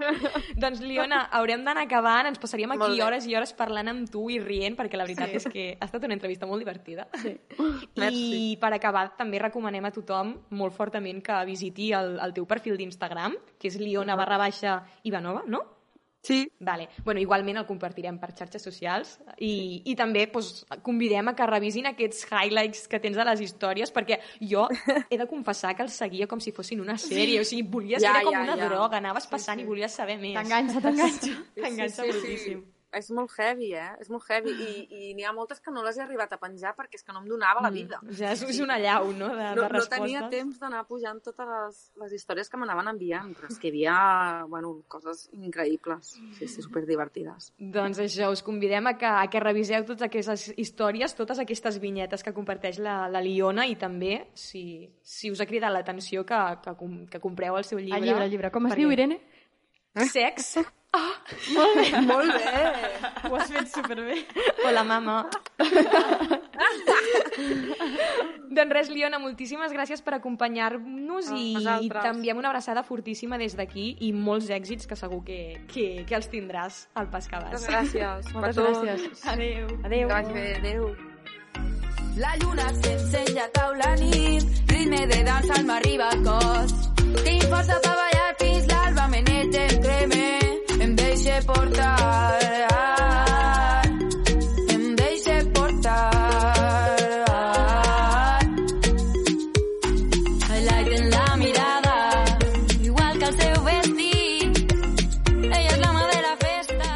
doncs, 0.62 0.80
Liona, 0.82 1.20
haurem 1.38 1.62
d'anar 1.62 1.84
acabant, 1.86 2.26
ens 2.32 2.40
passaríem 2.42 2.72
Molt 2.74 2.88
aquí 2.88 2.98
bé. 2.98 3.04
hores 3.06 3.28
i 3.30 3.36
hores 3.38 3.54
parlant 3.58 3.92
amb 3.92 4.10
tu 4.10 4.24
i 4.34 4.40
rient, 4.42 4.74
perquè 4.78 4.98
la 4.98 5.06
veritat 5.06 5.36
és 5.38 5.46
que 5.52 5.68
ha 5.78 5.86
estat 5.86 6.02
una 6.08 6.16
entrevista 6.18 6.48
molt 6.50 6.64
divertida. 6.64 7.06
Sí. 7.22 7.36
I 8.10 8.56
per 8.60 8.72
acabar, 8.74 9.12
també 9.18 9.38
recomanem 9.42 9.86
a 9.86 9.92
tothom 9.94 10.34
molt 10.58 10.74
fortament 10.74 11.22
que 11.22 11.38
visiti 11.46 11.92
el, 11.94 12.16
el 12.18 12.34
teu 12.34 12.48
perfil 12.50 12.76
d'Instagram, 12.80 13.38
que 13.58 13.70
és 13.70 13.78
liona 13.78 14.18
barra 14.18 14.40
baixa 14.42 14.80
Ivanova, 15.06 15.46
no? 15.46 15.62
Sí, 16.22 16.52
Vale. 16.60 16.88
Bueno, 17.04 17.20
igualment 17.20 17.58
el 17.58 17.66
compartirem 17.66 18.18
per 18.22 18.30
xarxes 18.38 18.62
socials 18.62 19.16
i, 19.42 19.82
i 19.90 19.96
també 19.98 20.28
pues, 20.30 20.62
convidem 20.86 21.32
a 21.32 21.34
que 21.34 21.48
revisin 21.50 21.88
aquests 21.90 22.28
highlights 22.30 22.86
que 22.90 23.00
tens 23.02 23.18
a 23.18 23.26
les 23.26 23.42
històries 23.42 23.90
perquè 23.90 24.20
jo 24.38 24.68
he 25.10 25.18
de 25.18 25.26
confessar 25.26 25.74
que 25.74 25.82
els 25.82 25.96
seguia 25.98 26.28
com 26.30 26.40
si 26.40 26.54
fossin 26.54 26.80
una 26.84 26.94
sèrie, 26.94 27.40
o 27.42 27.48
sigui, 27.48 27.66
volies, 27.74 28.04
Ja, 28.04 28.14
era 28.14 28.22
com 28.28 28.38
ja, 28.38 28.44
una 28.46 28.54
ja. 28.54 28.68
droga, 28.70 29.02
anaves 29.02 29.26
passant 29.26 29.58
i 29.58 29.66
volies 29.66 29.98
saber 29.98 30.20
més. 30.22 30.38
T'enganxa, 30.38 30.84
t'enganxa. 30.86 31.34
T'enganxa 31.58 32.06
moltíssim. 32.06 32.62
És 32.92 33.08
molt 33.10 33.30
heavy, 33.38 33.70
eh? 33.72 33.90
És 34.02 34.10
molt 34.12 34.26
heavy. 34.28 34.52
I, 34.52 34.72
i 34.92 35.14
n'hi 35.16 35.24
ha 35.24 35.32
moltes 35.32 35.60
que 35.64 35.72
no 35.72 35.80
les 35.82 35.96
he 35.96 36.02
arribat 36.04 36.32
a 36.34 36.38
penjar 36.38 36.74
perquè 36.76 36.98
és 37.00 37.02
que 37.06 37.12
no 37.14 37.22
em 37.22 37.28
donava 37.30 37.62
la 37.64 37.70
vida. 37.72 38.00
Ja 38.18 38.32
és, 38.34 38.42
és 38.44 38.58
una 38.60 38.76
llau, 38.78 39.12
no?, 39.16 39.30
de, 39.32 39.46
No, 39.56 39.62
de 39.64 39.78
no 39.78 39.84
tenia 39.88 40.26
temps 40.28 40.58
d'anar 40.60 40.82
pujant 40.86 41.22
totes 41.24 41.48
les, 41.48 41.78
les 42.02 42.12
històries 42.18 42.50
que 42.52 42.60
m'anaven 42.60 42.90
enviant, 42.92 43.32
però 43.38 43.48
és 43.48 43.56
que 43.58 43.68
hi 43.68 43.72
havia, 43.72 44.44
bueno, 44.52 44.74
coses 44.92 45.28
increïbles. 45.32 46.12
Sí, 46.36 46.46
sí, 46.48 46.60
superdivertides. 46.62 47.52
Doncs 47.58 47.98
això, 48.04 48.28
us 48.32 48.42
convidem 48.44 48.86
a 48.92 48.96
que, 49.00 49.06
a 49.08 49.24
que 49.32 49.40
reviseu 49.40 49.84
totes 49.88 50.04
aquestes 50.08 50.50
històries, 50.60 51.14
totes 51.16 51.40
aquestes 51.42 51.78
vinyetes 51.80 52.22
que 52.22 52.34
comparteix 52.36 52.78
la, 52.82 53.06
la 53.08 53.20
Liona 53.24 53.64
i 53.66 53.76
també, 53.80 54.28
si, 54.34 54.90
si 55.02 55.30
us 55.32 55.40
ha 55.40 55.46
cridat 55.48 55.72
l'atenció, 55.72 56.26
que, 56.28 56.40
que, 56.64 56.76
com- 56.76 57.06
que 57.08 57.20
compreu 57.24 57.56
el 57.56 57.64
seu 57.64 57.78
llibre. 57.80 57.98
El 58.02 58.04
llibre, 58.10 58.24
el 58.28 58.30
llibre. 58.36 58.50
Com 58.52 58.66
es 58.68 58.72
perquè- 58.74 58.82
diu, 58.84 58.92
Irene? 58.92 59.20
Sex. 59.94 60.56
Molt 61.52 62.32
bé! 62.32 62.52
Ho 63.28 63.36
has 63.36 63.50
fet 63.52 63.68
superbé. 63.72 64.18
Hola, 64.64 64.82
mama. 64.84 65.22
doncs 68.52 68.72
res, 68.76 68.90
Liona, 68.92 69.20
moltíssimes 69.20 69.72
gràcies 69.72 70.02
per 70.04 70.18
acompanyar-nos 70.18 71.30
A 71.32 71.38
i, 71.38 71.54
i 71.56 71.88
t'enviem 71.92 72.40
una 72.40 72.52
abraçada 72.52 72.84
fortíssima 72.84 73.40
des 73.40 73.56
d'aquí 73.56 73.96
i 74.04 74.12
molts 74.12 74.50
èxits 74.52 74.88
que 74.88 74.96
segur 74.96 75.22
que, 75.24 75.40
que, 75.72 75.86
que 76.08 76.18
els 76.18 76.28
tindràs 76.32 76.86
al 76.94 77.08
pas 77.12 77.28
que 77.28 77.40
vas. 77.40 77.52
Moltes 77.52 77.68
gràcies. 77.72 78.32
Moltes 78.36 78.60
gràcies. 78.60 79.24
Adéu. 79.32 79.72
Adéu. 79.88 80.14
Bé. 80.32 80.46
Adéu. 80.60 80.92
La 82.20 82.36
lluna 82.36 82.68
s'encén 82.80 83.32
cap 83.32 83.60
a 83.62 83.68
la 83.80 83.94
nit, 83.96 84.44
ritme 84.68 85.06
de 85.08 85.22
dansa 85.24 85.56
al 85.56 85.68
m'arriba 85.68 86.12
al 86.12 86.24
cos. 86.28 86.76
Tinc 87.24 87.48
força 87.48 87.80
per 87.80 87.96
ballar 87.96 88.28
fins 88.40 88.68
l'alba, 88.68 89.08
me 89.08 89.24
deixe 91.32 91.46
portar. 91.46 92.38
Em 94.68 94.94
deixe 94.94 95.44
portar. 95.54 96.10
En 100.50 101.10
la 101.10 101.36
mirada, 101.36 102.24
igual 102.82 103.18
que 103.18 103.24
el 103.24 103.34
seu 103.40 103.62
vestit. 103.64 104.72
Ella 105.42 105.70
és 105.72 105.78
l'ama 105.80 106.04
de 106.10 106.20
la 106.22 106.34
festa, 106.42 106.90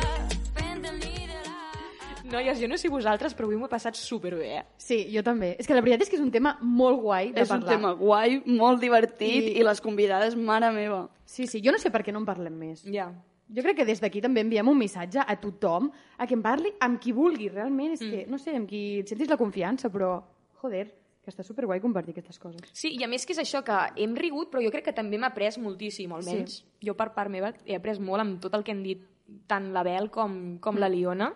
fent 0.59 0.85
el 0.85 0.99
liderat. 1.01 2.25
Noies, 2.33 2.61
jo 2.61 2.69
no 2.69 2.77
sé 2.79 2.89
vosaltres, 2.93 3.35
però 3.35 3.49
avui 3.49 3.57
m'ho 3.57 3.67
he 3.71 3.73
passat 3.73 3.97
superbé, 3.97 4.51
eh? 4.59 4.65
Sí, 4.77 5.07
jo 5.15 5.23
també. 5.25 5.55
És 5.59 5.67
que 5.67 5.75
la 5.75 5.81
veritat 5.81 6.03
és 6.07 6.11
que 6.13 6.17
és 6.21 6.23
un 6.25 6.31
tema 6.35 6.59
molt 6.61 7.01
guai 7.01 7.33
de 7.33 7.41
És 7.41 7.51
un 7.51 7.61
parlar. 7.63 7.77
tema 7.79 7.93
guai, 7.97 8.43
molt 8.47 8.81
divertit, 8.85 9.49
I- 9.55 9.57
i, 9.61 9.65
les 9.65 9.81
convidades, 9.81 10.37
mare 10.37 10.71
meva. 10.73 11.07
Sí, 11.25 11.47
sí, 11.47 11.63
jo 11.65 11.73
no 11.73 11.79
sé 11.79 11.91
per 11.91 12.03
què 12.05 12.13
no 12.13 12.21
en 12.21 12.27
parlem 12.29 12.53
més. 12.55 12.85
Ja. 12.85 13.09
Jo 13.55 13.63
crec 13.63 13.77
que 13.79 13.87
des 13.87 14.01
d'aquí 14.03 14.21
també 14.25 14.43
enviem 14.43 14.67
un 14.69 14.79
missatge 14.79 15.23
a 15.23 15.37
tothom 15.39 15.91
a 16.19 16.27
que 16.27 16.35
en 16.35 16.43
parli 16.43 16.73
amb 16.83 16.99
qui 17.03 17.13
vulgui, 17.15 17.49
realment. 17.53 17.95
És 17.95 18.03
que, 18.03 18.25
no 18.31 18.41
sé, 18.43 18.57
amb 18.59 18.69
qui 18.69 19.01
et 19.05 19.13
sentis 19.13 19.31
la 19.31 19.39
confiança, 19.39 19.91
però, 19.93 20.17
joder, 20.63 20.89
que 21.23 21.31
està 21.31 21.43
superguai 21.47 21.81
compartir 21.83 22.15
aquestes 22.15 22.39
coses. 22.39 22.63
Sí, 22.71 22.93
i 22.99 23.03
a 23.03 23.09
més 23.11 23.27
que 23.27 23.35
és 23.35 23.43
això, 23.43 23.63
que 23.67 23.77
hem 24.03 24.15
rigut, 24.19 24.51
però 24.51 24.63
jo 24.63 24.71
crec 24.75 24.89
que 24.89 24.95
també 24.95 25.19
hem 25.19 25.27
après 25.27 25.59
moltíssim, 25.59 26.13
almenys. 26.15 26.61
Sí. 26.61 26.87
Jo, 26.87 26.95
per 26.99 27.13
part 27.15 27.31
meva, 27.31 27.53
he 27.67 27.79
après 27.79 27.99
molt 27.99 28.23
amb 28.23 28.41
tot 28.43 28.55
el 28.55 28.63
que 28.67 28.75
han 28.75 28.83
dit 28.87 29.03
tant 29.51 29.73
la 29.75 29.83
Bel 29.87 30.07
com, 30.15 30.59
com 30.63 30.79
la 30.79 30.91
Liona, 30.91 31.33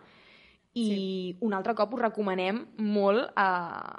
i 0.81 0.87
sí. 0.89 1.37
un 1.45 1.55
altre 1.57 1.75
cop 1.77 1.93
us 1.95 2.03
recomanem 2.03 2.61
molt 2.81 3.33
a, 3.39 3.49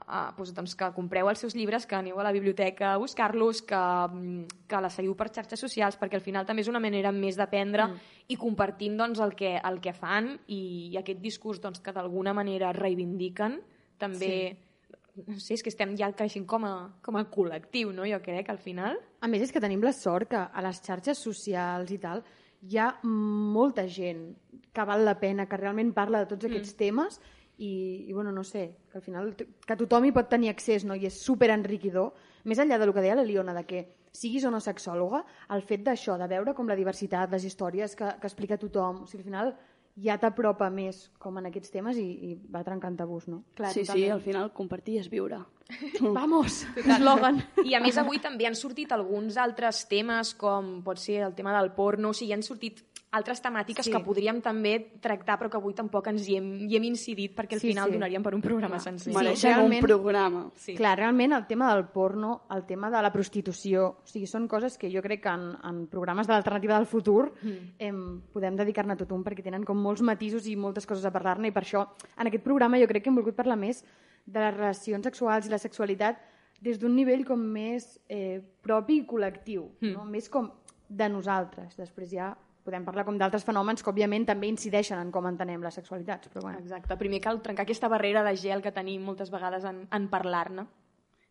a, 0.08 0.22
doncs, 0.38 0.54
doncs, 0.58 0.76
que 0.78 0.90
compreu 0.96 1.30
els 1.30 1.44
seus 1.44 1.56
llibres, 1.58 1.86
que 1.86 1.98
aneu 1.98 2.20
a 2.20 2.26
la 2.26 2.34
biblioteca 2.36 2.94
a 2.94 3.02
buscar-los, 3.02 3.62
que, 3.68 3.76
mm, 3.78 4.66
que 4.68 4.82
la 4.82 4.90
seguiu 4.94 5.16
per 5.20 5.30
xarxes 5.34 5.62
socials, 5.62 6.00
perquè 6.02 6.20
al 6.20 6.26
final 6.26 6.48
també 6.48 6.66
és 6.66 6.72
una 6.72 6.82
manera 6.84 7.14
més 7.16 7.38
d'aprendre 7.40 7.88
mm. 7.88 8.10
i 8.34 8.40
compartint 8.42 8.98
doncs, 8.98 9.22
el, 9.22 9.36
que, 9.38 9.56
el 9.58 9.80
que 9.84 9.94
fan 9.94 10.34
i, 10.48 10.90
i 10.92 11.00
aquest 11.00 11.22
discurs 11.22 11.62
doncs, 11.62 11.84
que 11.84 11.94
d'alguna 11.96 12.34
manera 12.34 12.74
reivindiquen 12.74 13.62
també... 14.02 14.34
Sí. 14.50 14.68
No 15.12 15.36
sé, 15.44 15.58
és 15.58 15.62
que 15.62 15.68
estem 15.68 15.92
ja 16.00 16.08
creixent 16.16 16.46
com 16.48 16.64
a, 16.64 16.76
com 17.04 17.18
a 17.20 17.26
col·lectiu, 17.28 17.90
no? 17.92 18.06
Jo 18.08 18.22
crec, 18.24 18.48
al 18.50 18.62
final. 18.64 18.96
A 19.20 19.28
més, 19.28 19.44
és 19.44 19.52
que 19.52 19.60
tenim 19.60 19.84
la 19.84 19.92
sort 19.92 20.30
que 20.32 20.40
a 20.40 20.64
les 20.64 20.80
xarxes 20.86 21.20
socials 21.20 21.92
i 21.92 21.98
tal 22.00 22.24
hi 22.62 22.78
ha 22.78 22.90
molta 23.04 23.88
gent 23.88 24.32
que 24.72 24.86
val 24.88 25.06
la 25.06 25.18
pena, 25.20 25.48
que 25.50 25.60
realment 25.60 25.94
parla 25.94 26.22
de 26.22 26.30
tots 26.30 26.48
aquests 26.48 26.76
temes 26.80 27.20
i, 27.58 28.06
i 28.08 28.14
bueno, 28.14 28.32
no 28.32 28.44
sé, 28.44 28.78
que 28.92 29.00
al 29.00 29.06
final 29.06 29.34
que 29.36 29.78
tothom 29.78 30.06
hi 30.08 30.14
pot 30.16 30.30
tenir 30.30 30.52
accés 30.52 30.86
no? 30.86 30.96
i 30.96 31.08
és 31.10 31.18
super 31.22 31.52
enriquidor, 31.54 32.14
més 32.46 32.62
enllà 32.62 32.80
de 32.80 32.88
lo 32.88 32.94
que 32.94 33.04
deia 33.04 33.18
la 33.18 33.26
Liona, 33.28 33.54
de 33.58 33.66
que 33.68 33.82
siguis 34.12 34.46
o 34.46 34.52
no 34.52 34.60
sexòloga, 34.64 35.24
el 35.56 35.62
fet 35.68 35.84
d'això, 35.86 36.18
de 36.20 36.28
veure 36.32 36.56
com 36.58 36.68
la 36.68 36.78
diversitat, 36.80 37.32
les 37.32 37.46
històries 37.48 37.96
que, 37.96 38.16
que 38.20 38.28
explica 38.28 38.60
tothom, 38.60 39.04
o 39.04 39.10
sigui, 39.10 39.24
al 39.24 39.30
final 39.30 39.54
ja 40.00 40.18
t'apropa 40.22 40.70
més 40.72 41.10
com 41.20 41.38
en 41.40 41.50
aquests 41.50 41.74
temes 41.74 41.98
i, 42.00 42.06
i 42.32 42.36
va 42.52 42.64
trencant 42.64 42.96
tabús, 43.00 43.28
no? 43.32 43.44
Clar, 43.58 43.74
sí, 43.74 43.86
sí, 43.86 44.06
al 44.10 44.22
final 44.24 44.52
compartir 44.56 45.00
és 45.02 45.10
viure. 45.12 45.42
Vamos, 46.20 46.62
eslògan. 46.82 47.42
I 47.64 47.76
a 47.76 47.82
més 47.84 47.98
avui 48.00 48.20
també 48.24 48.48
han 48.48 48.58
sortit 48.60 48.92
alguns 48.92 49.38
altres 49.40 49.86
temes 49.92 50.34
com 50.40 50.80
pot 50.86 51.00
ser 51.00 51.22
el 51.28 51.36
tema 51.38 51.56
del 51.58 51.72
porno, 51.76 52.12
o 52.12 52.18
sigui, 52.18 52.34
han 52.36 52.44
sortit 52.46 52.84
altres 53.12 53.42
temàtiques 53.44 53.86
Sí. 53.86 53.92
sí. 53.92 53.98
que 53.98 54.04
podríem 54.04 54.40
també 54.42 54.94
tractar 55.02 55.38
però 55.38 55.50
que 55.52 55.58
avui 55.58 55.74
tampoc 55.76 56.08
ens 56.08 56.28
hi 56.30 56.38
hem, 56.38 56.46
hi 56.70 56.78
hem 56.78 56.84
incidit 56.88 57.34
perquè 57.36 57.54
al 57.58 57.60
Sí, 57.60 57.68
final 57.68 57.90
sí. 57.90 57.96
donaríem 57.98 58.24
per 58.24 58.34
un 58.34 58.42
programa 58.42 58.80
sencer. 58.80 59.14
Mereixem 59.14 59.52
realment- 59.52 59.84
un 59.84 59.88
programa. 59.88 60.52
Sí. 60.56 60.76
Clar, 60.76 60.98
realment 60.98 61.34
el 61.34 61.46
tema 61.48 61.74
del 61.74 61.86
porno, 61.90 62.44
el 62.50 62.66
tema 62.66 62.90
de 62.90 63.02
la 63.02 63.12
prostitució, 63.12 63.88
o 63.88 64.08
sigui, 64.08 64.28
són 64.28 64.48
coses 64.48 64.78
que 64.78 64.90
jo 64.90 65.02
crec 65.02 65.24
que 65.24 65.30
en, 65.30 65.58
en 65.64 65.88
programes 65.88 66.28
de 66.28 66.34
l'alternativa 66.34 66.78
del 66.78 66.86
futur 66.88 67.34
mm. 67.42 67.58
em, 67.80 68.22
podem 68.32 68.56
dedicar-ne 68.56 68.96
tot 68.96 69.12
un 69.12 69.24
perquè 69.24 69.44
tenen 69.44 69.66
com 69.66 69.78
molts 69.78 70.02
matisos 70.02 70.48
i 70.48 70.56
moltes 70.56 70.88
coses 70.88 71.04
a 71.06 71.12
parlar-ne 71.12 71.50
i 71.50 71.52
per 71.52 71.64
això 71.64 71.86
en 72.18 72.28
aquest 72.28 72.44
programa 72.44 72.80
jo 72.80 72.88
crec 72.88 73.04
que 73.04 73.10
hem 73.10 73.16
volgut 73.16 73.36
parlar 73.36 73.58
més 73.58 73.84
de 74.26 74.40
les 74.40 74.56
relacions 74.56 75.04
sexuals 75.04 75.48
i 75.48 75.50
la 75.50 75.58
sexualitat 75.58 76.18
des 76.62 76.78
d'un 76.80 76.96
nivell 76.96 77.26
com 77.26 77.40
més 77.42 78.00
eh, 78.08 78.40
propi 78.62 79.00
i 79.02 79.06
col·lectiu, 79.06 79.68
mm. 79.82 79.92
no? 79.98 80.06
més 80.06 80.30
com 80.30 80.50
de 80.88 81.10
nosaltres. 81.10 81.76
Després 81.76 82.12
ja 82.12 82.38
podem 82.66 82.86
parlar 82.86 83.06
com 83.08 83.18
d'altres 83.18 83.46
fenòmens 83.48 83.84
que 83.84 83.92
òbviament 83.92 84.28
també 84.30 84.50
incideixen 84.52 85.00
en 85.02 85.12
com 85.14 85.28
entenem 85.30 85.64
les 85.64 85.80
sexualitats, 85.80 86.30
però 86.30 86.46
bueno. 86.46 86.62
Exacte. 86.62 86.98
Primer 87.00 87.22
cal 87.24 87.42
trencar 87.42 87.66
aquesta 87.66 87.90
barrera 87.92 88.24
de 88.28 88.36
gel 88.38 88.62
que 88.62 88.74
tenim 88.76 89.04
moltes 89.06 89.34
vegades 89.34 89.66
en, 89.68 89.86
en 89.92 90.08
parlar-ne. 90.12 90.68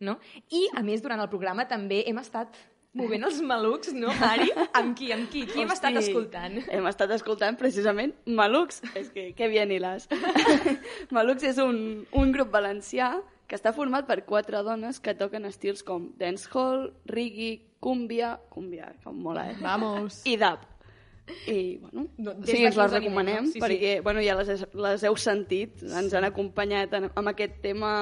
No? 0.01 0.17
I, 0.49 0.67
a 0.77 0.83
més, 0.83 1.03
durant 1.05 1.21
el 1.21 1.29
programa 1.29 1.67
també 1.69 2.03
hem 2.09 2.19
estat 2.23 2.57
movent 2.97 3.27
els 3.29 3.41
malucs, 3.47 3.93
no, 3.95 4.11
Ari? 4.27 4.49
Amb 4.79 4.95
qui, 4.99 5.11
amb 5.15 5.29
qui? 5.31 5.45
Qui 5.47 5.63
hem 5.63 5.73
estat 5.75 5.95
Hosti, 5.95 6.11
escoltant? 6.11 6.57
Hem 6.73 6.89
estat 6.91 7.13
escoltant 7.15 7.59
precisament 7.61 8.15
Malux. 8.27 8.81
És 8.99 9.13
que, 9.15 9.31
que 9.37 9.51
bien 9.53 9.71
hilas. 9.71 10.09
Malux 11.15 11.47
és 11.47 11.61
un, 11.63 12.03
un 12.17 12.35
grup 12.35 12.51
valencià 12.55 13.15
que 13.51 13.59
està 13.59 13.75
format 13.75 14.07
per 14.07 14.21
quatre 14.27 14.63
dones 14.67 15.01
que 15.03 15.17
toquen 15.19 15.47
estils 15.49 15.83
com 15.87 16.11
dancehall, 16.21 16.91
reggae, 17.11 17.57
cumbia, 17.83 18.37
cumbia, 18.51 18.93
com 19.05 19.19
mola, 19.27 19.49
eh? 19.51 19.57
Vamos! 19.63 20.23
I 20.31 20.37
dap. 20.39 20.70
I, 21.47 21.79
bueno, 21.79 22.07
No, 22.21 22.35
des 22.35 22.51
sí, 22.51 22.65
ens 22.65 22.77
les 22.77 22.93
recomanem, 22.93 23.45
no? 23.45 23.51
Sí, 23.51 23.59
sí. 23.59 23.63
perquè, 23.63 23.93
bueno, 24.05 24.21
ja 24.25 24.35
les, 24.39 24.65
les 24.75 25.05
heu 25.09 25.17
sentit, 25.17 25.83
ens 25.83 26.15
han 26.15 26.27
acompanyat 26.29 26.93
en, 26.99 27.09
amb 27.17 27.33
aquest 27.33 27.61
tema 27.65 27.93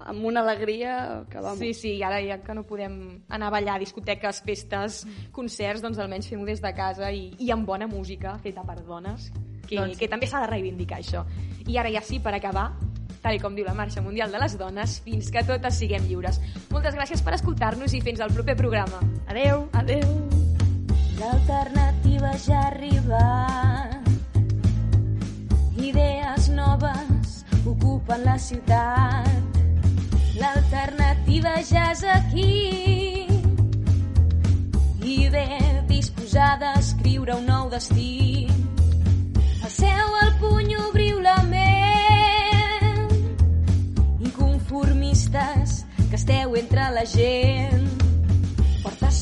amb 0.00 0.24
una 0.24 0.42
alegria 0.44 1.24
que, 1.30 1.40
vamos, 1.40 1.58
Sí, 1.60 1.72
sí, 1.74 1.94
i 1.98 2.02
ara 2.06 2.20
ja 2.24 2.40
que 2.44 2.54
no 2.56 2.64
podem 2.68 2.98
anar 3.28 3.48
a 3.48 3.54
ballar 3.56 3.76
a 3.76 3.82
discoteques, 3.82 4.42
festes, 4.46 5.04
concerts, 5.32 5.82
doncs 5.84 5.98
almenys 5.98 6.28
fem-ho 6.30 6.44
des 6.48 6.60
de 6.62 6.74
casa 6.76 7.12
i, 7.12 7.30
i 7.38 7.50
amb 7.54 7.66
bona 7.68 7.88
música 7.90 8.36
feta 8.44 8.64
per 8.66 8.80
dones, 8.84 9.30
que, 9.66 9.76
Doncs 9.76 9.94
sí. 9.94 10.00
que 10.04 10.08
també 10.10 10.26
s'ha 10.26 10.42
de 10.44 10.50
reivindicar 10.50 10.98
això. 11.00 11.24
I 11.68 11.78
ara 11.78 11.92
ja 11.92 12.02
sí, 12.02 12.18
per 12.20 12.34
acabar, 12.34 12.72
tal 13.22 13.40
com 13.40 13.54
diu 13.54 13.66
la 13.68 13.76
Marxa 13.76 14.02
Mundial 14.02 14.32
de 14.32 14.40
les 14.42 14.58
Dones, 14.58 14.98
fins 15.04 15.30
que 15.30 15.44
totes 15.46 15.78
siguem 15.78 16.08
lliures. 16.08 16.40
Moltes 16.72 16.96
gràcies 16.98 17.22
per 17.22 17.36
escoltar-nos 17.38 17.94
i 17.94 18.02
fins 18.04 18.20
al 18.20 18.34
proper 18.34 18.56
programa. 18.58 19.02
Adeu! 19.28 19.68
Adeu! 19.72 20.49
L'alternativa 21.20 22.30
ja 22.40 22.60
ha 22.62 22.68
arribat. 22.68 24.08
Idees 25.76 26.48
noves 26.48 27.44
ocupen 27.68 28.24
la 28.24 28.38
ciutat. 28.38 29.58
L'alternativa 30.40 31.58
ja 31.60 31.90
és 31.92 32.04
aquí. 32.08 33.28
I 35.04 35.28
bé 35.28 35.60
disposada 35.92 36.72
a 36.72 36.80
escriure 36.80 37.36
un 37.36 37.44
nou 37.52 37.68
destí. 37.68 38.48
Passeu 39.60 40.18
el 40.24 40.34
puny, 40.40 40.72
obriu 40.88 41.20
la 41.20 41.36
ment. 41.52 43.12
Inconformistes 44.24 45.82
que 46.08 46.16
esteu 46.16 46.56
entre 46.56 46.92
la 46.96 47.04
gent 47.04 47.99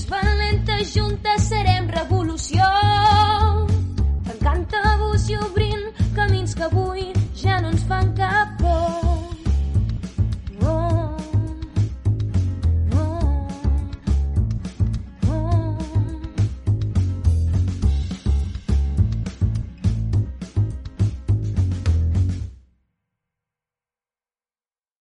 valentes 0.09 0.95
juntes 0.95 1.49
serem 1.51 1.89
revolució. 1.95 2.71
Tancant 4.29 4.65
tabús 4.73 5.29
i 5.33 5.37
obrint 5.49 5.85
camins 6.17 6.57
que 6.57 6.67
avui 6.71 7.11
ja 7.43 7.61
no 7.61 7.75
ens 7.75 7.87
fan 7.91 8.15
cap 8.19 8.57
por. 8.63 9.08